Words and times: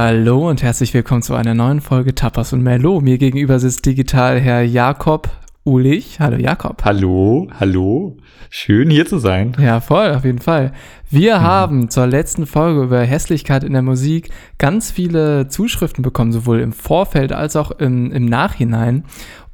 Hallo 0.00 0.48
und 0.48 0.62
herzlich 0.62 0.94
willkommen 0.94 1.22
zu 1.22 1.34
einer 1.34 1.54
neuen 1.54 1.80
Folge 1.80 2.14
Tapas 2.14 2.52
und 2.52 2.62
Merlot. 2.62 3.02
Mir 3.02 3.18
gegenüber 3.18 3.58
sitzt 3.58 3.84
digital 3.84 4.38
Herr 4.38 4.62
Jakob 4.62 5.28
Ulich. 5.64 6.20
Hallo 6.20 6.36
Jakob. 6.36 6.84
Hallo, 6.84 7.48
hallo. 7.58 8.16
Schön 8.48 8.90
hier 8.90 9.06
zu 9.06 9.18
sein. 9.18 9.56
Ja, 9.58 9.80
voll, 9.80 10.14
auf 10.14 10.24
jeden 10.24 10.38
Fall. 10.38 10.70
Wir 11.10 11.38
mhm. 11.38 11.42
haben 11.42 11.90
zur 11.90 12.06
letzten 12.06 12.46
Folge 12.46 12.84
über 12.84 13.00
Hässlichkeit 13.00 13.64
in 13.64 13.72
der 13.72 13.82
Musik 13.82 14.30
ganz 14.58 14.92
viele 14.92 15.48
Zuschriften 15.48 16.02
bekommen, 16.02 16.30
sowohl 16.30 16.60
im 16.60 16.72
Vorfeld 16.72 17.32
als 17.32 17.56
auch 17.56 17.72
im, 17.72 18.12
im 18.12 18.24
Nachhinein. 18.24 19.02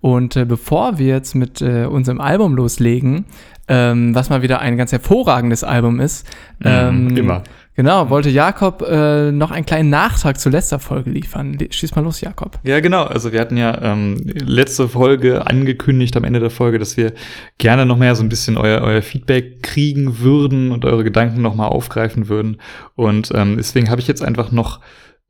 Und 0.02 0.36
äh, 0.36 0.44
bevor 0.44 0.98
wir 0.98 1.06
jetzt 1.06 1.34
mit 1.34 1.62
äh, 1.62 1.86
unserem 1.86 2.20
Album 2.20 2.54
loslegen, 2.54 3.24
ähm, 3.66 4.14
was 4.14 4.28
mal 4.28 4.42
wieder 4.42 4.60
ein 4.60 4.76
ganz 4.76 4.92
hervorragendes 4.92 5.64
Album 5.64 6.00
ist, 6.00 6.26
mhm, 6.58 6.66
ähm, 6.66 7.16
immer 7.16 7.42
Genau, 7.76 8.08
wollte 8.08 8.30
Jakob 8.30 8.82
äh, 8.82 9.32
noch 9.32 9.50
einen 9.50 9.66
kleinen 9.66 9.90
Nachtrag 9.90 10.38
zur 10.38 10.52
letzter 10.52 10.78
Folge 10.78 11.10
liefern. 11.10 11.58
Schieß 11.68 11.96
mal 11.96 12.02
los, 12.02 12.20
Jakob. 12.20 12.60
Ja, 12.62 12.78
genau. 12.78 13.02
Also 13.02 13.32
wir 13.32 13.40
hatten 13.40 13.56
ja 13.56 13.82
ähm, 13.82 14.16
letzte 14.24 14.88
Folge 14.88 15.46
angekündigt 15.46 16.16
am 16.16 16.22
Ende 16.22 16.38
der 16.38 16.50
Folge, 16.50 16.78
dass 16.78 16.96
wir 16.96 17.12
gerne 17.58 17.84
noch 17.84 17.96
mehr 17.96 18.14
so 18.14 18.22
ein 18.22 18.28
bisschen 18.28 18.56
euer, 18.56 18.82
euer 18.82 19.02
Feedback 19.02 19.62
kriegen 19.62 20.20
würden 20.20 20.70
und 20.70 20.84
eure 20.84 21.02
Gedanken 21.02 21.42
noch 21.42 21.56
mal 21.56 21.66
aufgreifen 21.66 22.28
würden. 22.28 22.58
Und 22.94 23.32
ähm, 23.34 23.56
deswegen 23.56 23.90
habe 23.90 24.00
ich 24.00 24.06
jetzt 24.06 24.22
einfach 24.22 24.52
noch 24.52 24.80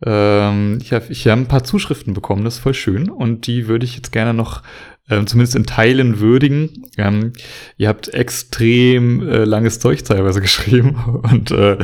ähm, 0.05 0.79
ich 0.83 0.93
habe 0.93 1.07
ich 1.09 1.27
hab 1.27 1.39
ein 1.39 1.49
paar 1.49 1.65
Zuschriften 1.65 2.15
bekommen, 2.15 2.45
das 2.45 2.55
ist 2.55 2.61
voll 2.61 2.75
schön. 2.75 3.09
Und 3.09 3.47
die 3.47 3.69
würde 3.69 3.85
ich 3.85 3.97
jetzt 3.97 4.13
gerne 4.13 4.35
noch 4.35 4.63
ähm, 5.11 5.27
zumindest 5.27 5.57
in 5.57 5.67
Teilen 5.67 6.21
würdigen. 6.21 6.87
Ähm, 6.97 7.33
ihr 7.77 7.89
habt 7.89 8.09
extrem 8.09 9.27
äh, 9.29 9.45
langes 9.45 9.79
Zeug 9.81 10.03
teilweise 10.05 10.41
geschrieben 10.43 11.21
und 11.23 11.51
äh, 11.51 11.79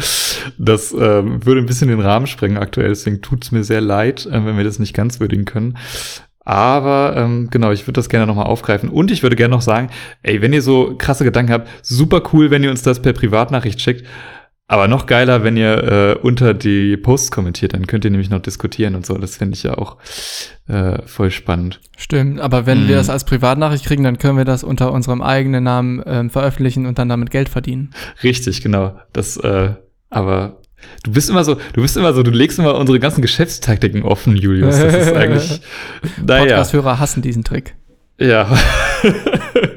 das 0.58 0.92
äh, 0.92 1.44
würde 1.44 1.60
ein 1.60 1.66
bisschen 1.66 1.88
den 1.88 2.00
Rahmen 2.00 2.26
sprengen 2.26 2.58
aktuell, 2.58 2.88
deswegen 2.88 3.20
tut's 3.20 3.52
mir 3.52 3.64
sehr 3.64 3.80
leid, 3.80 4.26
äh, 4.26 4.44
wenn 4.44 4.56
wir 4.56 4.64
das 4.64 4.78
nicht 4.78 4.94
ganz 4.94 5.20
würdigen 5.20 5.44
können. 5.44 5.76
Aber 6.42 7.14
ähm, 7.16 7.48
genau, 7.50 7.70
ich 7.70 7.82
würde 7.86 7.98
das 7.98 8.08
gerne 8.08 8.26
nochmal 8.26 8.46
aufgreifen. 8.46 8.88
Und 8.88 9.10
ich 9.10 9.22
würde 9.22 9.36
gerne 9.36 9.54
noch 9.54 9.60
sagen, 9.60 9.91
ey, 10.22 10.41
wenn 10.41 10.52
ihr 10.52 10.62
so 10.62 10.96
krasse 10.96 11.22
Gedanken 11.22 11.52
habt, 11.52 11.68
super 11.82 12.22
cool, 12.32 12.50
wenn 12.50 12.64
ihr 12.64 12.70
uns 12.70 12.82
das 12.82 13.00
per 13.02 13.12
Privatnachricht 13.12 13.80
schickt. 13.80 14.06
Aber 14.70 14.86
noch 14.86 15.06
geiler, 15.06 15.42
wenn 15.42 15.56
ihr 15.56 15.82
äh, 15.82 16.18
unter 16.22 16.54
die 16.54 16.96
Posts 16.96 17.32
kommentiert, 17.32 17.74
dann 17.74 17.88
könnt 17.88 18.04
ihr 18.04 18.10
nämlich 18.12 18.30
noch 18.30 18.38
diskutieren 18.38 18.94
und 18.94 19.04
so. 19.04 19.18
Das 19.18 19.36
finde 19.36 19.56
ich 19.56 19.64
ja 19.64 19.76
auch 19.76 19.96
äh, 20.68 21.02
voll 21.06 21.32
spannend. 21.32 21.80
Stimmt, 21.96 22.38
aber 22.38 22.66
wenn 22.66 22.84
mm. 22.84 22.88
wir 22.88 22.94
das 22.94 23.10
als 23.10 23.24
Privatnachricht 23.24 23.84
kriegen, 23.84 24.04
dann 24.04 24.18
können 24.18 24.38
wir 24.38 24.44
das 24.44 24.62
unter 24.62 24.92
unserem 24.92 25.22
eigenen 25.22 25.64
Namen 25.64 26.00
ähm, 26.06 26.30
veröffentlichen 26.30 26.86
und 26.86 27.00
dann 27.00 27.08
damit 27.08 27.32
Geld 27.32 27.48
verdienen. 27.48 27.91
Richtig, 28.22 28.62
genau. 28.62 28.96
Das, 29.12 29.36
äh, 29.38 29.70
aber 30.08 30.60
du 31.02 31.10
bist 31.10 31.30
immer 31.30 31.42
so, 31.42 31.56
du 31.72 31.82
bist 31.82 31.96
immer 31.96 32.12
so, 32.12 32.22
du 32.22 32.30
legst 32.30 32.60
immer 32.60 32.76
unsere 32.76 33.00
ganzen 33.00 33.22
Geschäftstaktiken 33.22 34.04
offen, 34.04 34.36
Julius. 34.36 34.78
Das 34.78 34.94
ist 34.94 35.12
eigentlich. 35.16 35.62
naja. 36.24 36.42
Podcast-Hörer 36.42 37.00
hassen 37.00 37.22
diesen 37.22 37.42
Trick. 37.42 37.74
Ja. 38.20 38.56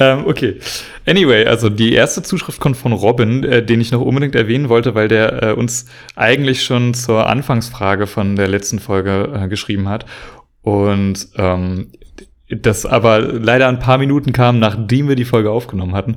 ähm, 0.00 0.26
okay. 0.26 0.58
Anyway, 1.06 1.44
also 1.44 1.68
die 1.68 1.92
erste 1.92 2.22
Zuschrift 2.22 2.60
kommt 2.60 2.76
von 2.76 2.92
Robin, 2.92 3.44
äh, 3.44 3.64
den 3.64 3.80
ich 3.80 3.92
noch 3.92 4.00
unbedingt 4.00 4.34
erwähnen 4.34 4.68
wollte, 4.68 4.94
weil 4.94 5.08
der 5.08 5.42
äh, 5.42 5.52
uns 5.52 5.86
eigentlich 6.16 6.64
schon 6.64 6.94
zur 6.94 7.28
Anfangsfrage 7.28 8.06
von 8.06 8.34
der 8.34 8.48
letzten 8.48 8.78
Folge 8.80 9.30
äh, 9.34 9.48
geschrieben 9.48 9.88
hat. 9.88 10.06
Und 10.62 11.28
ähm, 11.36 11.92
das 12.50 12.84
aber 12.84 13.20
leider 13.20 13.68
ein 13.68 13.78
paar 13.78 13.98
Minuten 13.98 14.32
kam, 14.32 14.58
nachdem 14.58 15.08
wir 15.08 15.14
die 15.14 15.24
Folge 15.24 15.50
aufgenommen 15.50 15.94
hatten. 15.94 16.16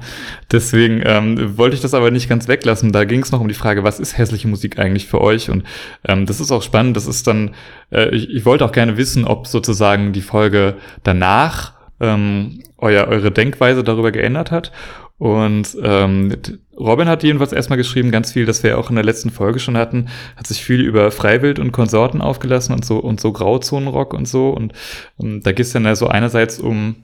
Deswegen 0.51 1.01
ähm, 1.05 1.57
wollte 1.57 1.75
ich 1.75 1.81
das 1.81 1.94
aber 1.94 2.09
nicht 2.09 2.27
ganz 2.27 2.47
weglassen. 2.47 2.91
Da 2.91 3.05
ging 3.05 3.21
es 3.21 3.31
noch 3.31 3.39
um 3.39 3.47
die 3.47 3.53
Frage, 3.53 3.83
was 3.83 4.00
ist 4.00 4.17
hässliche 4.17 4.47
Musik 4.47 4.79
eigentlich 4.79 5.07
für 5.07 5.21
euch? 5.21 5.50
Und 5.50 5.63
ähm, 6.05 6.25
das 6.25 6.39
ist 6.39 6.51
auch 6.51 6.63
spannend. 6.63 6.97
Das 6.97 7.05
ist 7.05 7.27
dann, 7.27 7.51
äh, 7.91 8.09
ich, 8.15 8.29
ich 8.29 8.45
wollte 8.45 8.65
auch 8.65 8.71
gerne 8.71 8.97
wissen, 8.97 9.25
ob 9.25 9.45
sozusagen 9.47 10.11
die 10.11 10.21
Folge 10.21 10.75
danach 11.03 11.73
ähm, 12.03 12.59
euer, 12.77 13.07
eure 13.07 13.31
Denkweise 13.31 13.83
darüber 13.83 14.11
geändert 14.11 14.51
hat. 14.51 14.71
Und 15.17 15.77
ähm, 15.81 16.35
Robin 16.77 17.07
hat 17.07 17.23
jedenfalls 17.23 17.53
erstmal 17.53 17.77
geschrieben, 17.77 18.11
ganz 18.11 18.33
viel, 18.33 18.45
das 18.45 18.61
wir 18.61 18.77
auch 18.77 18.89
in 18.89 18.95
der 18.95 19.05
letzten 19.05 19.29
Folge 19.29 19.59
schon 19.59 19.77
hatten, 19.77 20.09
hat 20.35 20.47
sich 20.47 20.63
viel 20.63 20.81
über 20.81 21.11
Freiwild 21.11 21.59
und 21.59 21.71
Konsorten 21.71 22.19
aufgelassen 22.19 22.73
und 22.73 22.83
so 22.83 22.97
und 22.97 23.21
so 23.21 23.31
Grauzonenrock 23.31 24.13
und 24.13 24.27
so. 24.27 24.49
Und 24.49 24.73
ähm, 25.21 25.41
da 25.41 25.53
geht 25.53 25.65
es 25.65 25.71
dann 25.71 25.85
ja 25.85 25.95
so 25.95 26.07
einerseits 26.07 26.59
um 26.59 26.95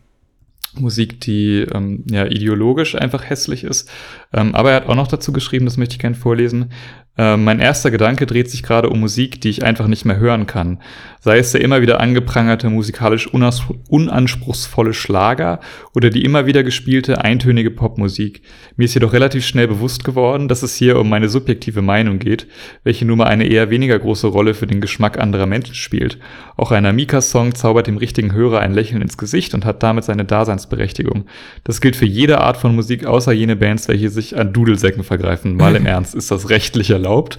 Musik, 0.77 1.21
die 1.21 1.65
ähm, 1.73 2.03
ja 2.09 2.25
ideologisch 2.25 2.95
einfach 2.95 3.29
hässlich 3.29 3.63
ist. 3.63 3.89
Ähm, 4.33 4.53
aber 4.53 4.71
er 4.71 4.75
hat 4.77 4.87
auch 4.87 4.95
noch 4.95 5.07
dazu 5.07 5.31
geschrieben, 5.31 5.65
das 5.65 5.77
möchte 5.77 5.93
ich 5.93 5.99
gerne 5.99 6.15
vorlesen. 6.15 6.71
Äh, 7.19 7.35
mein 7.35 7.59
erster 7.59 7.91
Gedanke 7.91 8.25
dreht 8.25 8.49
sich 8.49 8.63
gerade 8.63 8.89
um 8.89 9.01
Musik, 9.01 9.41
die 9.41 9.49
ich 9.49 9.65
einfach 9.65 9.87
nicht 9.87 10.05
mehr 10.05 10.19
hören 10.19 10.47
kann. 10.47 10.79
Sei 11.19 11.37
es 11.37 11.51
der 11.51 11.59
immer 11.59 11.81
wieder 11.81 11.99
angeprangerte, 11.99 12.69
musikalisch 12.69 13.27
unanspruchsvolle 13.27 14.93
Schlager 14.93 15.59
oder 15.93 16.11
die 16.11 16.23
immer 16.23 16.45
wieder 16.45 16.63
gespielte, 16.63 17.21
eintönige 17.21 17.71
Popmusik. 17.71 18.41
Mir 18.77 18.85
ist 18.85 18.93
jedoch 18.93 19.11
relativ 19.11 19.45
schnell 19.45 19.67
bewusst 19.67 20.05
geworden, 20.05 20.47
dass 20.47 20.63
es 20.63 20.77
hier 20.77 20.97
um 20.97 21.09
meine 21.09 21.27
subjektive 21.27 21.81
Meinung 21.81 22.19
geht, 22.19 22.47
welche 22.85 23.03
nur 23.03 23.17
mal 23.17 23.27
eine 23.27 23.47
eher 23.47 23.69
weniger 23.69 23.99
große 23.99 24.27
Rolle 24.27 24.53
für 24.53 24.65
den 24.65 24.79
Geschmack 24.79 25.19
anderer 25.19 25.45
Menschen 25.45 25.75
spielt. 25.75 26.19
Auch 26.55 26.71
ein 26.71 26.85
Amika-Song 26.85 27.53
zaubert 27.53 27.87
dem 27.87 27.97
richtigen 27.97 28.31
Hörer 28.31 28.61
ein 28.61 28.73
Lächeln 28.73 29.01
ins 29.01 29.17
Gesicht 29.17 29.53
und 29.53 29.65
hat 29.65 29.83
damit 29.83 30.05
seine 30.05 30.23
Daseinsberechtigung. 30.23 31.25
Das 31.65 31.81
gilt 31.81 31.97
für 31.97 32.05
jede 32.05 32.39
Art 32.39 32.55
von 32.55 32.73
Musik, 32.73 33.05
außer 33.05 33.33
jene 33.33 33.57
Bands, 33.57 33.89
welche 33.89 34.09
sich 34.09 34.37
an 34.37 34.53
Dudelsäcken 34.53 35.03
vergreifen. 35.03 35.57
Mal 35.57 35.75
im 35.75 35.85
Ernst, 35.85 36.15
ist 36.15 36.31
das 36.31 36.49
rechtlich 36.49 36.91
erlaubt? 36.91 37.08
Erlaubt. 37.09 37.37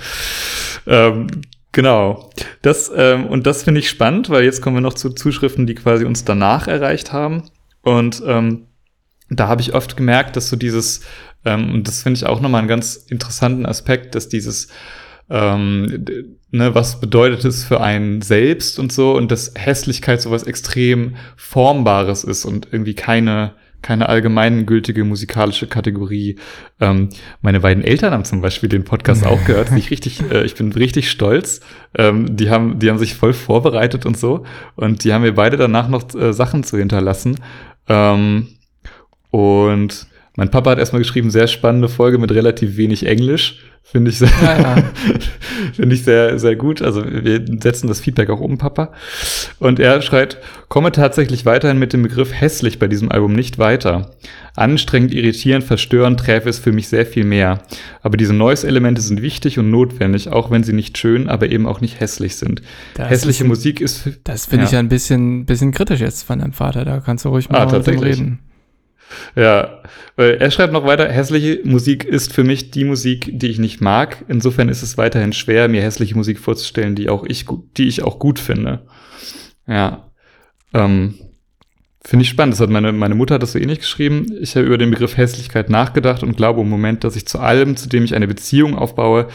Ähm, 0.87 1.29
genau. 1.73 2.31
Das, 2.63 2.91
ähm, 2.95 3.27
und 3.27 3.47
das 3.47 3.63
finde 3.63 3.81
ich 3.81 3.89
spannend, 3.89 4.31
weil 4.31 4.45
jetzt 4.45 4.63
kommen 4.63 4.77
wir 4.77 4.81
noch 4.81 4.95
zu 4.95 5.11
Zuschriften, 5.11 5.67
die 5.67 5.75
quasi 5.75 6.05
uns 6.05 6.25
danach 6.25 6.69
erreicht 6.69 7.13
haben. 7.13 7.45
Und 7.83 8.23
ähm, 8.27 8.67
da 9.31 9.47
habe 9.49 9.63
ich 9.63 9.75
oft 9.75 9.97
gemerkt, 9.97 10.37
dass 10.37 10.49
so 10.49 10.57
dieses, 10.57 11.03
ähm, 11.45 11.73
und 11.73 11.89
das 11.89 12.03
finde 12.03 12.19
ich 12.19 12.27
auch 12.27 12.41
nochmal 12.41 12.61
einen 12.61 12.69
ganz 12.69 12.97
interessanten 12.97 13.65
Aspekt, 13.65 14.15
dass 14.15 14.29
dieses, 14.29 14.69
ähm, 15.31 16.05
ne, 16.51 16.75
was 16.75 17.01
bedeutet 17.01 17.45
es 17.45 17.63
für 17.65 17.81
einen 17.81 18.23
selbst 18.23 18.79
und 18.81 18.93
so, 18.93 19.15
und 19.17 19.31
dass 19.31 19.53
Hässlichkeit 19.57 20.21
sowas 20.21 20.43
extrem 20.43 21.15
Formbares 21.37 22.25
ist 22.25 22.45
und 22.45 22.69
irgendwie 22.73 22.95
keine, 22.95 23.55
keine 23.83 24.09
allgemeingültige 24.09 25.05
musikalische 25.05 25.67
Kategorie. 25.67 26.39
Ähm, 26.81 27.09
meine 27.41 27.61
beiden 27.61 27.83
Eltern 27.83 28.13
haben 28.13 28.25
zum 28.25 28.41
Beispiel 28.41 28.69
den 28.69 28.85
Podcast 28.85 29.27
auch 29.27 29.45
gehört. 29.45 29.73
ich 29.77 29.91
richtig, 29.91 30.23
äh, 30.31 30.45
ich 30.45 30.55
bin 30.55 30.73
richtig 30.73 31.11
stolz. 31.11 31.61
Ähm, 31.97 32.37
die 32.37 32.51
haben, 32.51 32.79
die 32.79 32.91
haben 32.91 32.99
sich 32.99 33.15
voll 33.15 33.33
vorbereitet 33.33 34.07
und 34.07 34.17
so. 34.17 34.45
Und 34.77 35.05
die 35.05 35.13
haben 35.13 35.23
mir 35.23 35.35
beide 35.35 35.57
danach 35.57 35.89
noch 35.89 36.15
äh, 36.15 36.33
Sachen 36.33 36.65
zu 36.65 36.79
hinterlassen. 36.79 37.37
Ähm, 37.89 38.49
und 39.31 40.07
mein 40.41 40.51
Papa 40.51 40.71
hat 40.71 40.79
erstmal 40.79 41.03
geschrieben, 41.03 41.31
sehr 41.31 41.49
spannende 41.49 41.91
Folge 41.91 42.17
mit 42.17 42.33
relativ 42.33 42.79
wenig 42.79 43.05
Englisch. 43.05 43.59
Finde 43.83 44.11
ich, 44.11 44.17
sehr, 44.17 44.31
ja, 44.41 44.59
ja. 44.59 44.85
finde 45.75 45.95
ich 45.95 46.03
sehr, 46.03 46.39
sehr 46.39 46.57
gut. 46.57 46.81
Also 46.81 47.05
wir 47.05 47.45
setzen 47.61 47.89
das 47.89 48.01
Feedback 48.01 48.31
auch 48.31 48.41
um, 48.41 48.57
Papa. 48.57 48.91
Und 49.59 49.79
er 49.79 50.01
schreit, 50.01 50.39
komme 50.69 50.93
tatsächlich 50.93 51.45
weiterhin 51.45 51.79
mit 51.79 51.93
dem 51.93 52.03
Begriff 52.03 52.33
hässlich 52.33 52.79
bei 52.79 52.89
diesem 52.89 53.13
Album 53.13 53.35
nicht 53.35 53.59
weiter. 53.59 54.13
Anstrengend, 54.57 55.13
irritierend, 55.13 55.63
verstörend 55.63 56.19
träfe 56.19 56.49
es 56.49 56.59
für 56.59 56.73
mich 56.73 56.89
sehr 56.89 57.05
viel 57.05 57.25
mehr. 57.25 57.61
Aber 58.01 58.17
diese 58.17 58.33
Noise-Elemente 58.33 59.03
sind 59.03 59.21
wichtig 59.21 59.59
und 59.59 59.71
notwendig, 59.71 60.31
auch 60.31 60.51
wenn 60.51 60.63
sie 60.63 60.73
nicht 60.73 60.97
schön, 60.97 61.29
aber 61.29 61.51
eben 61.51 61.67
auch 61.67 61.83
nicht 61.83 62.01
hässlich 62.01 62.37
sind. 62.37 62.63
Das 62.95 63.11
Hässliche 63.11 63.45
ist, 63.45 63.49
Musik 63.49 63.83
ist... 63.83 64.09
Das 64.25 64.47
finde 64.47 64.63
ja. 64.63 64.69
ich 64.69 64.73
ja 64.73 64.79
ein 64.79 64.89
bisschen, 64.89 65.45
bisschen 65.45 65.73
kritisch 65.73 66.01
jetzt 66.01 66.23
von 66.23 66.39
deinem 66.39 66.55
Vater. 66.55 66.87
Da 66.87 67.01
kannst 67.01 67.27
du 67.27 67.29
ruhig 67.29 67.51
ah, 67.51 67.67
mal 67.67 67.75
ah, 67.75 67.79
mit 67.79 67.89
ihm 67.89 67.99
reden. 67.99 68.39
Ja, 69.35 69.83
er 70.17 70.51
schreibt 70.51 70.73
noch 70.73 70.85
weiter, 70.85 71.09
hässliche 71.09 71.61
Musik 71.65 72.05
ist 72.05 72.33
für 72.33 72.45
mich 72.45 72.71
die 72.71 72.85
Musik, 72.85 73.31
die 73.33 73.49
ich 73.49 73.59
nicht 73.59 73.81
mag. 73.81 74.25
Insofern 74.29 74.69
ist 74.69 74.83
es 74.83 74.99
weiterhin 74.99 75.33
schwer, 75.33 75.69
mir 75.69 75.83
hässliche 75.83 76.17
Musik 76.17 76.39
vorzustellen, 76.39 76.95
die 76.95 77.09
auch 77.09 77.25
ich, 77.25 77.47
die 77.77 77.89
ich 77.89 78.03
auch 78.03 78.19
gut 78.19 78.39
finde. 78.39 78.87
Ja, 79.67 80.11
ähm, 80.75 81.15
finde 82.05 82.23
ich 82.25 82.29
spannend. 82.29 82.55
Das 82.55 82.61
hat 82.61 82.71
meine, 82.71 82.93
meine 82.93 83.15
Mutter 83.15 83.35
hat 83.35 83.43
das 83.43 83.53
so 83.53 83.59
ähnlich 83.59 83.81
geschrieben. 83.81 84.27
Ich 84.41 84.57
habe 84.57 84.67
über 84.67 84.79
den 84.79 84.91
Begriff 84.91 85.17
Hässlichkeit 85.17 85.71
nachgedacht 85.71 86.23
und 86.23 86.37
glaube 86.37 86.61
im 86.61 86.69
Moment, 86.69 87.05
dass 87.05 87.17
ich 87.17 87.27
zu 87.27 87.39
allem, 87.39 87.77
zu 87.77 87.89
dem 87.89 88.05
ich 88.05 88.15
eine 88.15 88.29
Beziehung 88.29 88.77
aufbaue, 88.77 89.29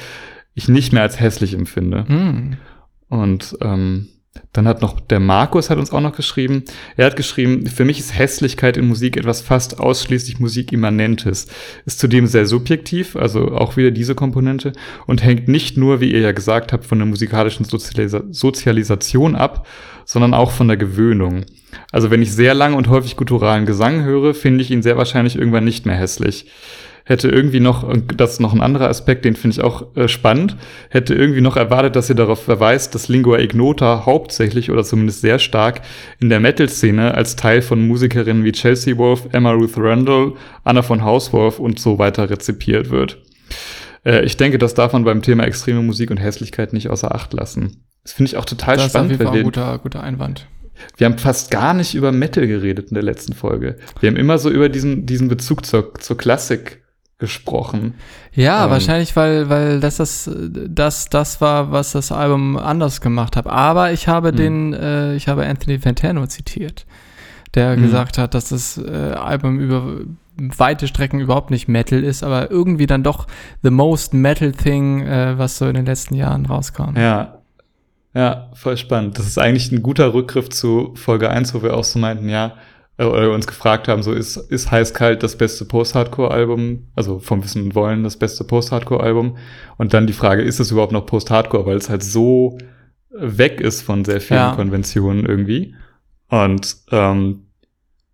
ich 0.53 0.67
nicht 0.67 0.93
mehr 0.93 1.03
als 1.03 1.19
hässlich 1.19 1.53
empfinde. 1.53 2.03
Mm. 2.03 2.57
Und 3.09 3.57
ähm, 3.61 4.07
dann 4.55 4.67
hat 4.67 4.81
noch 4.81 4.99
der 5.01 5.19
Markus 5.19 5.69
hat 5.69 5.77
uns 5.77 5.91
auch 5.91 6.01
noch 6.01 6.15
geschrieben. 6.15 6.63
Er 6.95 7.07
hat 7.07 7.15
geschrieben, 7.15 7.67
für 7.67 7.83
mich 7.83 7.99
ist 7.99 8.17
Hässlichkeit 8.17 8.77
in 8.77 8.87
Musik 8.87 9.17
etwas 9.17 9.41
fast 9.41 9.79
ausschließlich 9.79 10.39
Musikimmanentes. 10.39 11.47
Ist 11.85 11.99
zudem 11.99 12.25
sehr 12.27 12.45
subjektiv, 12.45 13.15
also 13.15 13.51
auch 13.51 13.75
wieder 13.75 13.91
diese 13.91 14.15
Komponente 14.15 14.71
und 15.07 15.23
hängt 15.23 15.47
nicht 15.47 15.77
nur, 15.77 15.99
wie 15.99 16.11
ihr 16.11 16.21
ja 16.21 16.31
gesagt 16.31 16.71
habt, 16.71 16.85
von 16.85 16.99
der 16.99 17.07
musikalischen 17.07 17.65
Sozialisa 17.65 18.23
Sozialisation 18.29 19.35
ab, 19.35 19.67
sondern 20.05 20.33
auch 20.33 20.51
von 20.51 20.67
der 20.67 20.77
Gewöhnung. 20.77 21.45
Also 21.91 22.09
wenn 22.09 22.21
ich 22.21 22.31
sehr 22.31 22.53
lang 22.53 22.75
und 22.75 22.87
häufig 22.87 23.17
gutturalen 23.17 23.65
Gesang 23.65 24.03
höre, 24.03 24.33
finde 24.33 24.61
ich 24.61 24.71
ihn 24.71 24.81
sehr 24.81 24.97
wahrscheinlich 24.97 25.37
irgendwann 25.37 25.65
nicht 25.65 25.85
mehr 25.85 25.97
hässlich. 25.97 26.45
Hätte 27.07 27.29
irgendwie 27.29 27.59
noch, 27.59 27.89
das 28.17 28.33
ist 28.33 28.39
noch 28.41 28.53
ein 28.53 28.61
anderer 28.61 28.89
Aspekt, 28.89 29.23
den 29.25 29.35
finde 29.35 29.55
ich 29.55 29.63
auch 29.63 29.95
äh, 29.95 30.07
spannend, 30.07 30.57
hätte 30.89 31.13
irgendwie 31.15 31.39
noch 31.41 31.55
erwartet, 31.55 31.95
dass 31.95 32.09
ihr 32.09 32.15
darauf 32.15 32.43
verweist, 32.43 32.93
dass 32.95 33.07
Lingua 33.07 33.37
Ignota 33.39 34.05
hauptsächlich 34.05 34.71
oder 34.71 34.83
zumindest 34.83 35.21
sehr 35.21 35.39
stark 35.39 35.81
in 36.19 36.29
der 36.29 36.39
Metal-Szene 36.39 37.13
als 37.13 37.35
Teil 37.35 37.61
von 37.61 37.87
Musikerinnen 37.87 38.43
wie 38.43 38.51
Chelsea 38.51 38.97
Wolf, 38.97 39.27
Emma 39.31 39.51
Ruth 39.51 39.77
Randall, 39.77 40.33
Anna 40.63 40.81
von 40.81 41.03
Hauswolf 41.03 41.59
und 41.59 41.79
so 41.79 41.99
weiter 41.99 42.29
rezipiert 42.29 42.89
wird. 42.89 43.21
Äh, 44.03 44.25
ich 44.25 44.35
denke, 44.35 44.57
das 44.57 44.73
darf 44.73 44.93
man 44.93 45.03
beim 45.03 45.21
Thema 45.21 45.43
extreme 45.45 45.81
Musik 45.81 46.09
und 46.11 46.17
Hässlichkeit 46.17 46.73
nicht 46.73 46.89
außer 46.89 47.13
Acht 47.13 47.33
lassen. 47.33 47.83
Das 48.03 48.13
finde 48.13 48.29
ich 48.31 48.37
auch 48.37 48.45
total 48.45 48.77
Das 48.77 48.87
ist 48.87 48.95
auf 48.95 49.01
spannend. 49.03 49.11
jeden 49.11 49.23
Fall 49.23 49.31
ein 49.31 49.37
wir- 49.37 49.43
guter, 49.43 49.77
guter 49.79 50.01
Einwand. 50.03 50.47
wir 50.97 51.05
haben 51.05 51.17
fast 51.17 51.51
gar 51.51 51.73
nicht 51.73 51.93
über 51.95 52.11
Metal 52.11 52.45
geredet 52.47 52.89
in 52.89 52.95
der 52.95 53.03
letzten 53.03 53.33
Folge. 53.33 53.77
Wir 53.99 54.09
haben 54.09 54.17
immer 54.17 54.37
so 54.39 54.49
über 54.49 54.69
diesen, 54.69 55.05
diesen 55.05 55.27
Bezug 55.27 55.65
zur, 55.65 55.93
zur 55.95 56.17
Klassik 56.17 56.81
gesprochen. 57.17 57.95
Ja, 58.33 58.65
Ähm. 58.65 58.71
wahrscheinlich, 58.71 59.15
weil, 59.15 59.49
weil 59.49 59.79
das, 59.79 59.97
das, 59.97 60.29
das 60.67 61.09
das 61.09 61.41
war, 61.41 61.71
was 61.71 61.93
das 61.93 62.11
Album 62.11 62.57
anders 62.57 63.01
gemacht 63.01 63.35
hat. 63.37 63.47
Aber 63.47 63.91
ich 63.91 64.07
habe 64.07 64.29
Hm. 64.29 64.35
den, 64.35 64.73
äh, 64.73 65.15
ich 65.15 65.27
habe 65.27 65.45
Anthony 65.45 65.79
Fantano 65.79 66.25
zitiert, 66.27 66.85
der 67.53 67.75
Hm. 67.75 67.81
gesagt 67.83 68.17
hat, 68.17 68.33
dass 68.33 68.49
das 68.49 68.77
äh, 68.77 69.13
Album 69.13 69.59
über 69.59 69.97
weite 70.37 70.87
Strecken 70.89 71.21
überhaupt 71.21 71.49
nicht 71.51 71.69
Metal 71.69 72.03
ist, 72.03 72.21
aber 72.21 72.51
irgendwie 72.51 72.87
dann 72.87 73.03
doch 73.03 73.25
the 73.63 73.69
most 73.69 74.13
Metal 74.13 74.51
thing, 74.51 75.01
äh, 75.01 75.37
was 75.37 75.57
so 75.57 75.65
in 75.67 75.75
den 75.75 75.85
letzten 75.85 76.15
Jahren 76.15 76.45
rauskam. 76.45 76.97
Ja. 76.97 77.39
Ja, 78.13 78.49
voll 78.53 78.77
spannend. 78.77 79.17
Das 79.19 79.27
ist 79.27 79.37
eigentlich 79.37 79.71
ein 79.73 79.83
guter 79.83 80.13
Rückgriff 80.13 80.47
zu 80.49 80.93
Folge 80.95 81.29
1, 81.29 81.53
wo 81.53 81.61
wir 81.63 81.75
auch 81.75 81.83
so 81.83 81.99
meinten, 81.99 82.29
ja, 82.29 82.53
oder 82.97 83.31
uns 83.33 83.47
gefragt 83.47 83.87
haben, 83.87 84.03
so 84.03 84.13
ist, 84.13 84.37
ist 84.37 84.71
Heißkalt 84.71 85.21
das 85.21 85.37
beste 85.37 85.65
Post-Hardcore-Album, 85.65 86.87
also 86.95 87.19
vom 87.19 87.43
Wissen 87.43 87.63
und 87.63 87.75
Wollen 87.75 88.03
das 88.03 88.17
beste 88.17 88.43
Post-Hardcore-Album. 88.43 89.37
Und 89.77 89.93
dann 89.93 90.07
die 90.07 90.13
Frage, 90.13 90.41
ist 90.43 90.59
es 90.59 90.71
überhaupt 90.71 90.93
noch 90.93 91.05
Post-Hardcore, 91.05 91.65
weil 91.65 91.77
es 91.77 91.89
halt 91.89 92.03
so 92.03 92.57
weg 93.09 93.59
ist 93.59 93.81
von 93.81 94.05
sehr 94.05 94.21
vielen 94.21 94.39
Ja. 94.39 94.55
Konventionen 94.55 95.25
irgendwie. 95.25 95.75
Und 96.29 96.77
ähm, 96.91 97.47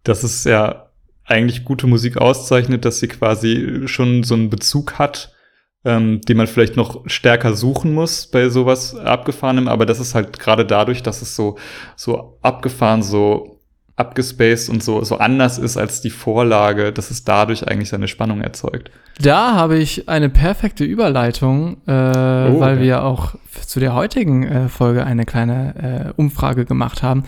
das 0.03 0.23
ist 0.23 0.45
ja 0.45 0.87
eigentlich 1.25 1.63
gute 1.63 1.87
Musik 1.87 2.17
auszeichnet, 2.17 2.83
dass 2.83 2.99
sie 2.99 3.07
quasi 3.07 3.83
schon 3.85 4.23
so 4.23 4.33
einen 4.33 4.49
Bezug 4.49 4.99
hat, 4.99 5.33
ähm, 5.85 6.21
den 6.21 6.37
man 6.37 6.47
vielleicht 6.47 6.75
noch 6.75 7.07
stärker 7.07 7.55
suchen 7.55 7.93
muss 7.93 8.27
bei 8.27 8.49
sowas 8.49 8.95
abgefahrenem, 8.95 9.67
aber 9.67 9.85
das 9.85 9.99
ist 9.99 10.13
halt 10.13 10.37
gerade 10.39 10.65
dadurch, 10.65 11.03
dass 11.03 11.21
es 11.21 11.35
so, 11.35 11.57
so 11.95 12.37
abgefahren, 12.41 13.01
so 13.01 13.60
abgespaced 13.95 14.69
und 14.69 14.81
so, 14.83 15.03
so 15.03 15.17
anders 15.17 15.57
ist 15.57 15.77
als 15.77 16.01
die 16.01 16.09
Vorlage, 16.09 16.91
dass 16.91 17.11
es 17.11 17.23
dadurch 17.23 17.67
eigentlich 17.67 17.89
seine 17.89 18.07
Spannung 18.07 18.41
erzeugt. 18.41 18.89
Da 19.19 19.53
habe 19.53 19.77
ich 19.77 20.09
eine 20.09 20.29
perfekte 20.29 20.83
Überleitung, 20.83 21.77
äh, 21.85 21.91
weil 21.91 22.77
ja. 22.77 22.81
wir 22.81 23.03
auch 23.03 23.35
zu 23.67 23.79
der 23.79 23.93
heutigen 23.93 24.43
äh, 24.43 24.69
Folge 24.69 25.05
eine 25.05 25.25
kleine 25.25 26.13
äh, 26.15 26.19
Umfrage 26.19 26.65
gemacht 26.65 27.03
haben. 27.03 27.23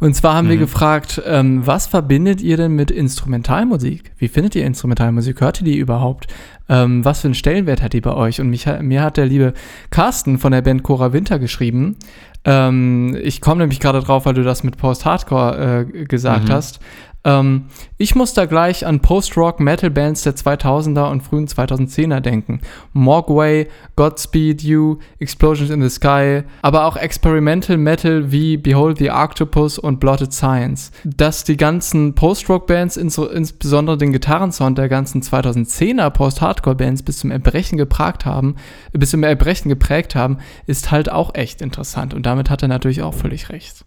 Und 0.00 0.14
zwar 0.14 0.34
haben 0.34 0.48
wir 0.48 0.56
Mhm. 0.56 0.60
gefragt, 0.60 1.20
ähm, 1.26 1.66
was 1.66 1.86
verbindet 1.86 2.40
ihr 2.40 2.56
denn 2.56 2.72
mit 2.72 2.90
Instrumentalmusik? 2.90 4.12
Wie 4.16 4.28
findet 4.28 4.54
ihr 4.54 4.64
Instrumentalmusik? 4.64 5.40
Hört 5.40 5.60
ihr 5.60 5.64
die 5.64 5.78
überhaupt? 5.78 6.28
Ähm, 6.68 7.04
was 7.04 7.20
für 7.20 7.28
einen 7.28 7.34
Stellenwert 7.34 7.82
hat 7.82 7.92
die 7.92 8.00
bei 8.00 8.14
euch? 8.14 8.40
Und 8.40 8.48
mich, 8.48 8.66
mir 8.80 9.02
hat 9.02 9.16
der 9.16 9.26
liebe 9.26 9.52
Carsten 9.90 10.38
von 10.38 10.52
der 10.52 10.62
Band 10.62 10.82
Cora 10.82 11.12
Winter 11.12 11.38
geschrieben. 11.38 11.96
Ähm, 12.44 13.16
ich 13.22 13.40
komme 13.40 13.60
nämlich 13.62 13.80
gerade 13.80 14.00
drauf, 14.00 14.26
weil 14.26 14.34
du 14.34 14.42
das 14.42 14.64
mit 14.64 14.76
Post-Hardcore 14.78 15.86
äh, 15.94 16.04
gesagt 16.04 16.48
Mhm. 16.48 16.52
hast. 16.52 16.80
Ähm, 17.26 17.66
ich 17.96 18.14
muss 18.14 18.34
da 18.34 18.44
gleich 18.44 18.86
an 18.86 19.00
Post-Rock-Metal-Bands 19.00 20.22
der 20.22 20.34
2000er 20.36 21.10
und 21.10 21.22
frühen 21.22 21.46
2010er 21.46 22.20
denken. 22.20 22.60
Mogwai, 22.92 23.68
Godspeed 23.96 24.62
You, 24.62 24.98
Explosions 25.18 25.70
in 25.70 25.80
the 25.82 25.88
Sky, 25.88 26.42
aber 26.60 26.84
auch 26.84 26.96
Experimental 26.96 27.76
Metal 27.78 28.30
wie 28.30 28.56
Behold 28.58 28.98
the 28.98 29.10
Octopus 29.10 29.78
und 29.78 30.00
Blotted 30.00 30.32
Science. 30.32 30.90
Dass 31.04 31.44
die 31.44 31.56
ganzen 31.56 32.14
Post-Rock-Bands, 32.14 32.96
inso, 32.96 33.26
insbesondere 33.26 33.96
den 33.96 34.12
Gitarrensound 34.12 34.76
der 34.76 34.88
ganzen 34.88 35.22
2010er 35.22 36.10
Post-Hardcore-Bands 36.10 37.02
bis 37.04 37.18
zum 37.20 37.30
Erbrechen 37.30 37.78
geprägt 37.78 38.26
haben, 38.26 38.56
bis 38.92 39.10
zum 39.10 39.22
Erbrechen 39.22 39.68
geprägt 39.70 40.14
haben, 40.14 40.38
ist 40.66 40.90
halt 40.90 41.10
auch 41.10 41.34
echt 41.34 41.62
interessant. 41.62 42.12
Und 42.12 42.26
damit 42.26 42.50
hat 42.50 42.60
er 42.62 42.68
natürlich 42.68 43.02
auch 43.02 43.14
völlig 43.14 43.48
recht. 43.48 43.84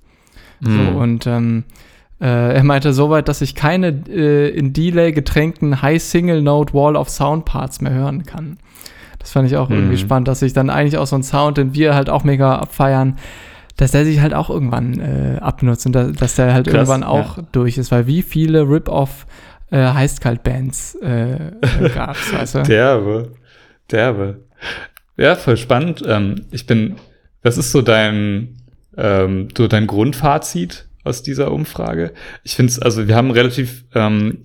So, 0.59 0.69
Mhm. 0.69 0.95
und 0.95 1.27
ähm, 1.27 1.63
äh, 1.67 1.73
er 2.25 2.63
meinte 2.63 2.93
soweit, 2.93 3.27
dass 3.27 3.41
ich 3.41 3.53
keine 3.53 3.89
äh, 4.09 4.49
in 4.49 4.73
Delay 4.73 5.11
getränkten 5.11 5.81
High 5.83 6.01
Single 6.01 6.41
Note 6.41 6.73
Wall 6.73 6.95
of 6.95 7.09
Sound 7.09 7.45
Parts 7.45 7.79
mehr 7.81 7.93
hören 7.93 8.23
kann. 8.25 8.57
Das 9.19 9.31
fand 9.33 9.47
ich 9.47 9.57
auch 9.57 9.69
irgendwie 9.69 9.93
Mhm. 9.95 9.99
spannend, 9.99 10.27
dass 10.27 10.39
sich 10.39 10.53
dann 10.53 10.69
eigentlich 10.69 10.97
auch 10.97 11.05
so 11.05 11.15
ein 11.15 11.21
Sound, 11.23 11.57
den 11.57 11.73
wir 11.75 11.93
halt 11.93 12.09
auch 12.09 12.23
mega 12.23 12.55
abfeiern, 12.55 13.17
dass 13.75 13.91
der 13.91 14.05
sich 14.05 14.19
halt 14.21 14.33
auch 14.33 14.49
irgendwann 14.49 14.99
äh, 14.99 15.37
abnutzt 15.39 15.85
und 15.85 15.91
da, 15.93 16.05
dass 16.05 16.35
der 16.35 16.53
halt 16.53 16.65
Krass, 16.65 16.73
irgendwann 16.75 17.03
auch 17.03 17.37
durch 17.51 17.77
ist, 17.77 17.91
weil 17.91 18.07
wie 18.07 18.23
viele 18.23 18.61
Rip-Off 18.67 19.27
äh, 19.69 19.77
Heißkalt-Bands 19.77 20.95
äh, 21.03 21.33
äh, 21.33 21.89
gab's, 21.93 22.33
weißt 22.33 22.55
du? 22.55 22.63
Derbe. 22.67 23.33
Derbe. 23.91 24.39
Ja, 25.17 25.35
voll 25.35 25.57
spannend. 25.57 26.03
Ähm, 26.07 26.45
ich 26.49 26.65
bin, 26.65 26.95
was 27.43 27.57
ist 27.59 27.71
so 27.71 27.81
dein, 27.83 28.57
ähm, 28.97 29.49
so 29.55 29.67
dein 29.67 29.85
Grundfazit 29.85 30.86
aus 31.07 31.23
dieser 31.23 31.51
Umfrage? 31.51 32.13
Ich 32.43 32.55
finde 32.55 32.71
es, 32.71 32.79
also 32.79 33.07
wir 33.07 33.15
haben 33.15 33.29
ein 33.29 33.33
relativ 33.35 33.85
ähm, 33.95 34.43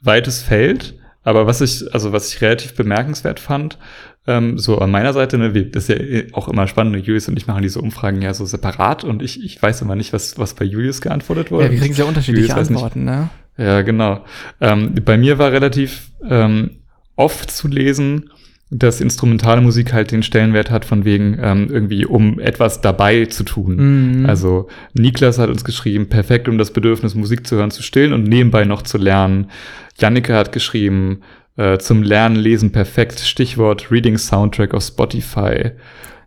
weites 0.00 0.42
Feld, 0.42 0.94
aber 1.22 1.46
was 1.46 1.60
ich, 1.60 1.92
also 1.92 2.12
was 2.12 2.32
ich 2.32 2.40
relativ 2.40 2.74
bemerkenswert 2.74 3.40
fand, 3.40 3.78
ähm, 4.26 4.58
so 4.58 4.78
an 4.78 4.90
meiner 4.90 5.12
Seite, 5.12 5.36
ne, 5.36 5.54
wir, 5.54 5.70
das 5.70 5.88
ist 5.88 5.88
ja 5.88 5.96
eh 5.96 6.32
auch 6.32 6.48
immer 6.48 6.66
spannend, 6.66 7.06
Julius 7.06 7.28
und 7.28 7.36
ich 7.36 7.46
machen 7.46 7.62
diese 7.62 7.80
Umfragen 7.80 8.22
ja 8.22 8.32
so 8.32 8.46
separat 8.46 9.04
und 9.04 9.22
ich, 9.22 9.44
ich 9.44 9.60
weiß 9.60 9.82
immer 9.82 9.96
nicht, 9.96 10.12
was, 10.12 10.38
was 10.38 10.54
bei 10.54 10.64
Julius 10.64 11.00
geantwortet 11.00 11.50
wurde. 11.50 11.66
Ja, 11.66 11.72
wir 11.72 11.78
kriegen 11.78 11.94
sehr 11.94 12.06
unterschiedliche 12.06 12.48
Julius. 12.48 12.68
Antworten, 12.68 13.04
ne? 13.04 13.28
Ja, 13.56 13.82
genau. 13.82 14.24
Ähm, 14.60 14.94
bei 15.04 15.16
mir 15.16 15.38
war 15.38 15.52
relativ 15.52 16.10
ähm, 16.28 16.78
oft 17.16 17.50
zu 17.50 17.68
lesen, 17.68 18.30
dass 18.76 19.00
instrumentale 19.00 19.60
Musik 19.60 19.92
halt 19.92 20.10
den 20.10 20.22
Stellenwert 20.22 20.70
hat, 20.70 20.84
von 20.84 21.04
wegen 21.04 21.38
ähm, 21.40 21.68
irgendwie, 21.70 22.04
um 22.06 22.40
etwas 22.40 22.80
dabei 22.80 23.26
zu 23.26 23.44
tun. 23.44 24.20
Mhm. 24.20 24.26
Also 24.26 24.68
Niklas 24.94 25.38
hat 25.38 25.48
uns 25.48 25.64
geschrieben, 25.64 26.08
perfekt, 26.08 26.48
um 26.48 26.58
das 26.58 26.72
Bedürfnis, 26.72 27.14
Musik 27.14 27.46
zu 27.46 27.56
hören, 27.56 27.70
zu 27.70 27.82
stillen 27.82 28.12
und 28.12 28.24
nebenbei 28.24 28.64
noch 28.64 28.82
zu 28.82 28.98
lernen. 28.98 29.50
Jannike 29.98 30.34
hat 30.34 30.50
geschrieben, 30.50 31.20
äh, 31.56 31.78
zum 31.78 32.02
Lernen, 32.02 32.36
Lesen 32.36 32.72
perfekt. 32.72 33.20
Stichwort 33.20 33.90
Reading 33.92 34.18
Soundtrack 34.18 34.74
auf 34.74 34.82
Spotify. 34.82 35.70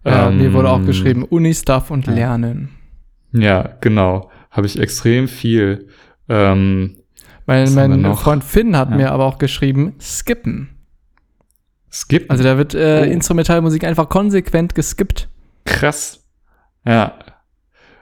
ja, 0.05 0.29
Ähm, 0.29 0.37
mir 0.37 0.53
wurde 0.53 0.69
auch 0.69 0.85
geschrieben, 0.85 1.23
Uni-Stuff 1.23 1.91
und 1.91 2.07
ja. 2.07 2.13
Lernen. 2.13 2.69
Ja, 3.33 3.71
genau. 3.81 4.31
Habe 4.51 4.67
ich 4.67 4.79
extrem 4.79 5.27
viel. 5.27 5.89
Ähm, 6.29 6.95
mein 7.45 8.01
noch? 8.01 8.21
Freund 8.21 8.43
Finn 8.43 8.77
hat 8.77 8.89
Ja. 8.91 8.95
mir 8.95 9.11
aber 9.11 9.25
auch 9.25 9.37
geschrieben, 9.37 9.95
skippen. 9.99 10.69
Skip. 11.97 12.29
Also 12.29 12.43
da 12.43 12.57
wird 12.57 12.73
äh, 12.75 13.01
Oh. 13.01 13.11
Instrumentalmusik 13.11 13.83
einfach 13.83 14.09
konsequent 14.09 14.75
geskippt. 14.75 15.29
Krass. 15.65 16.23
Ja. 16.85 17.17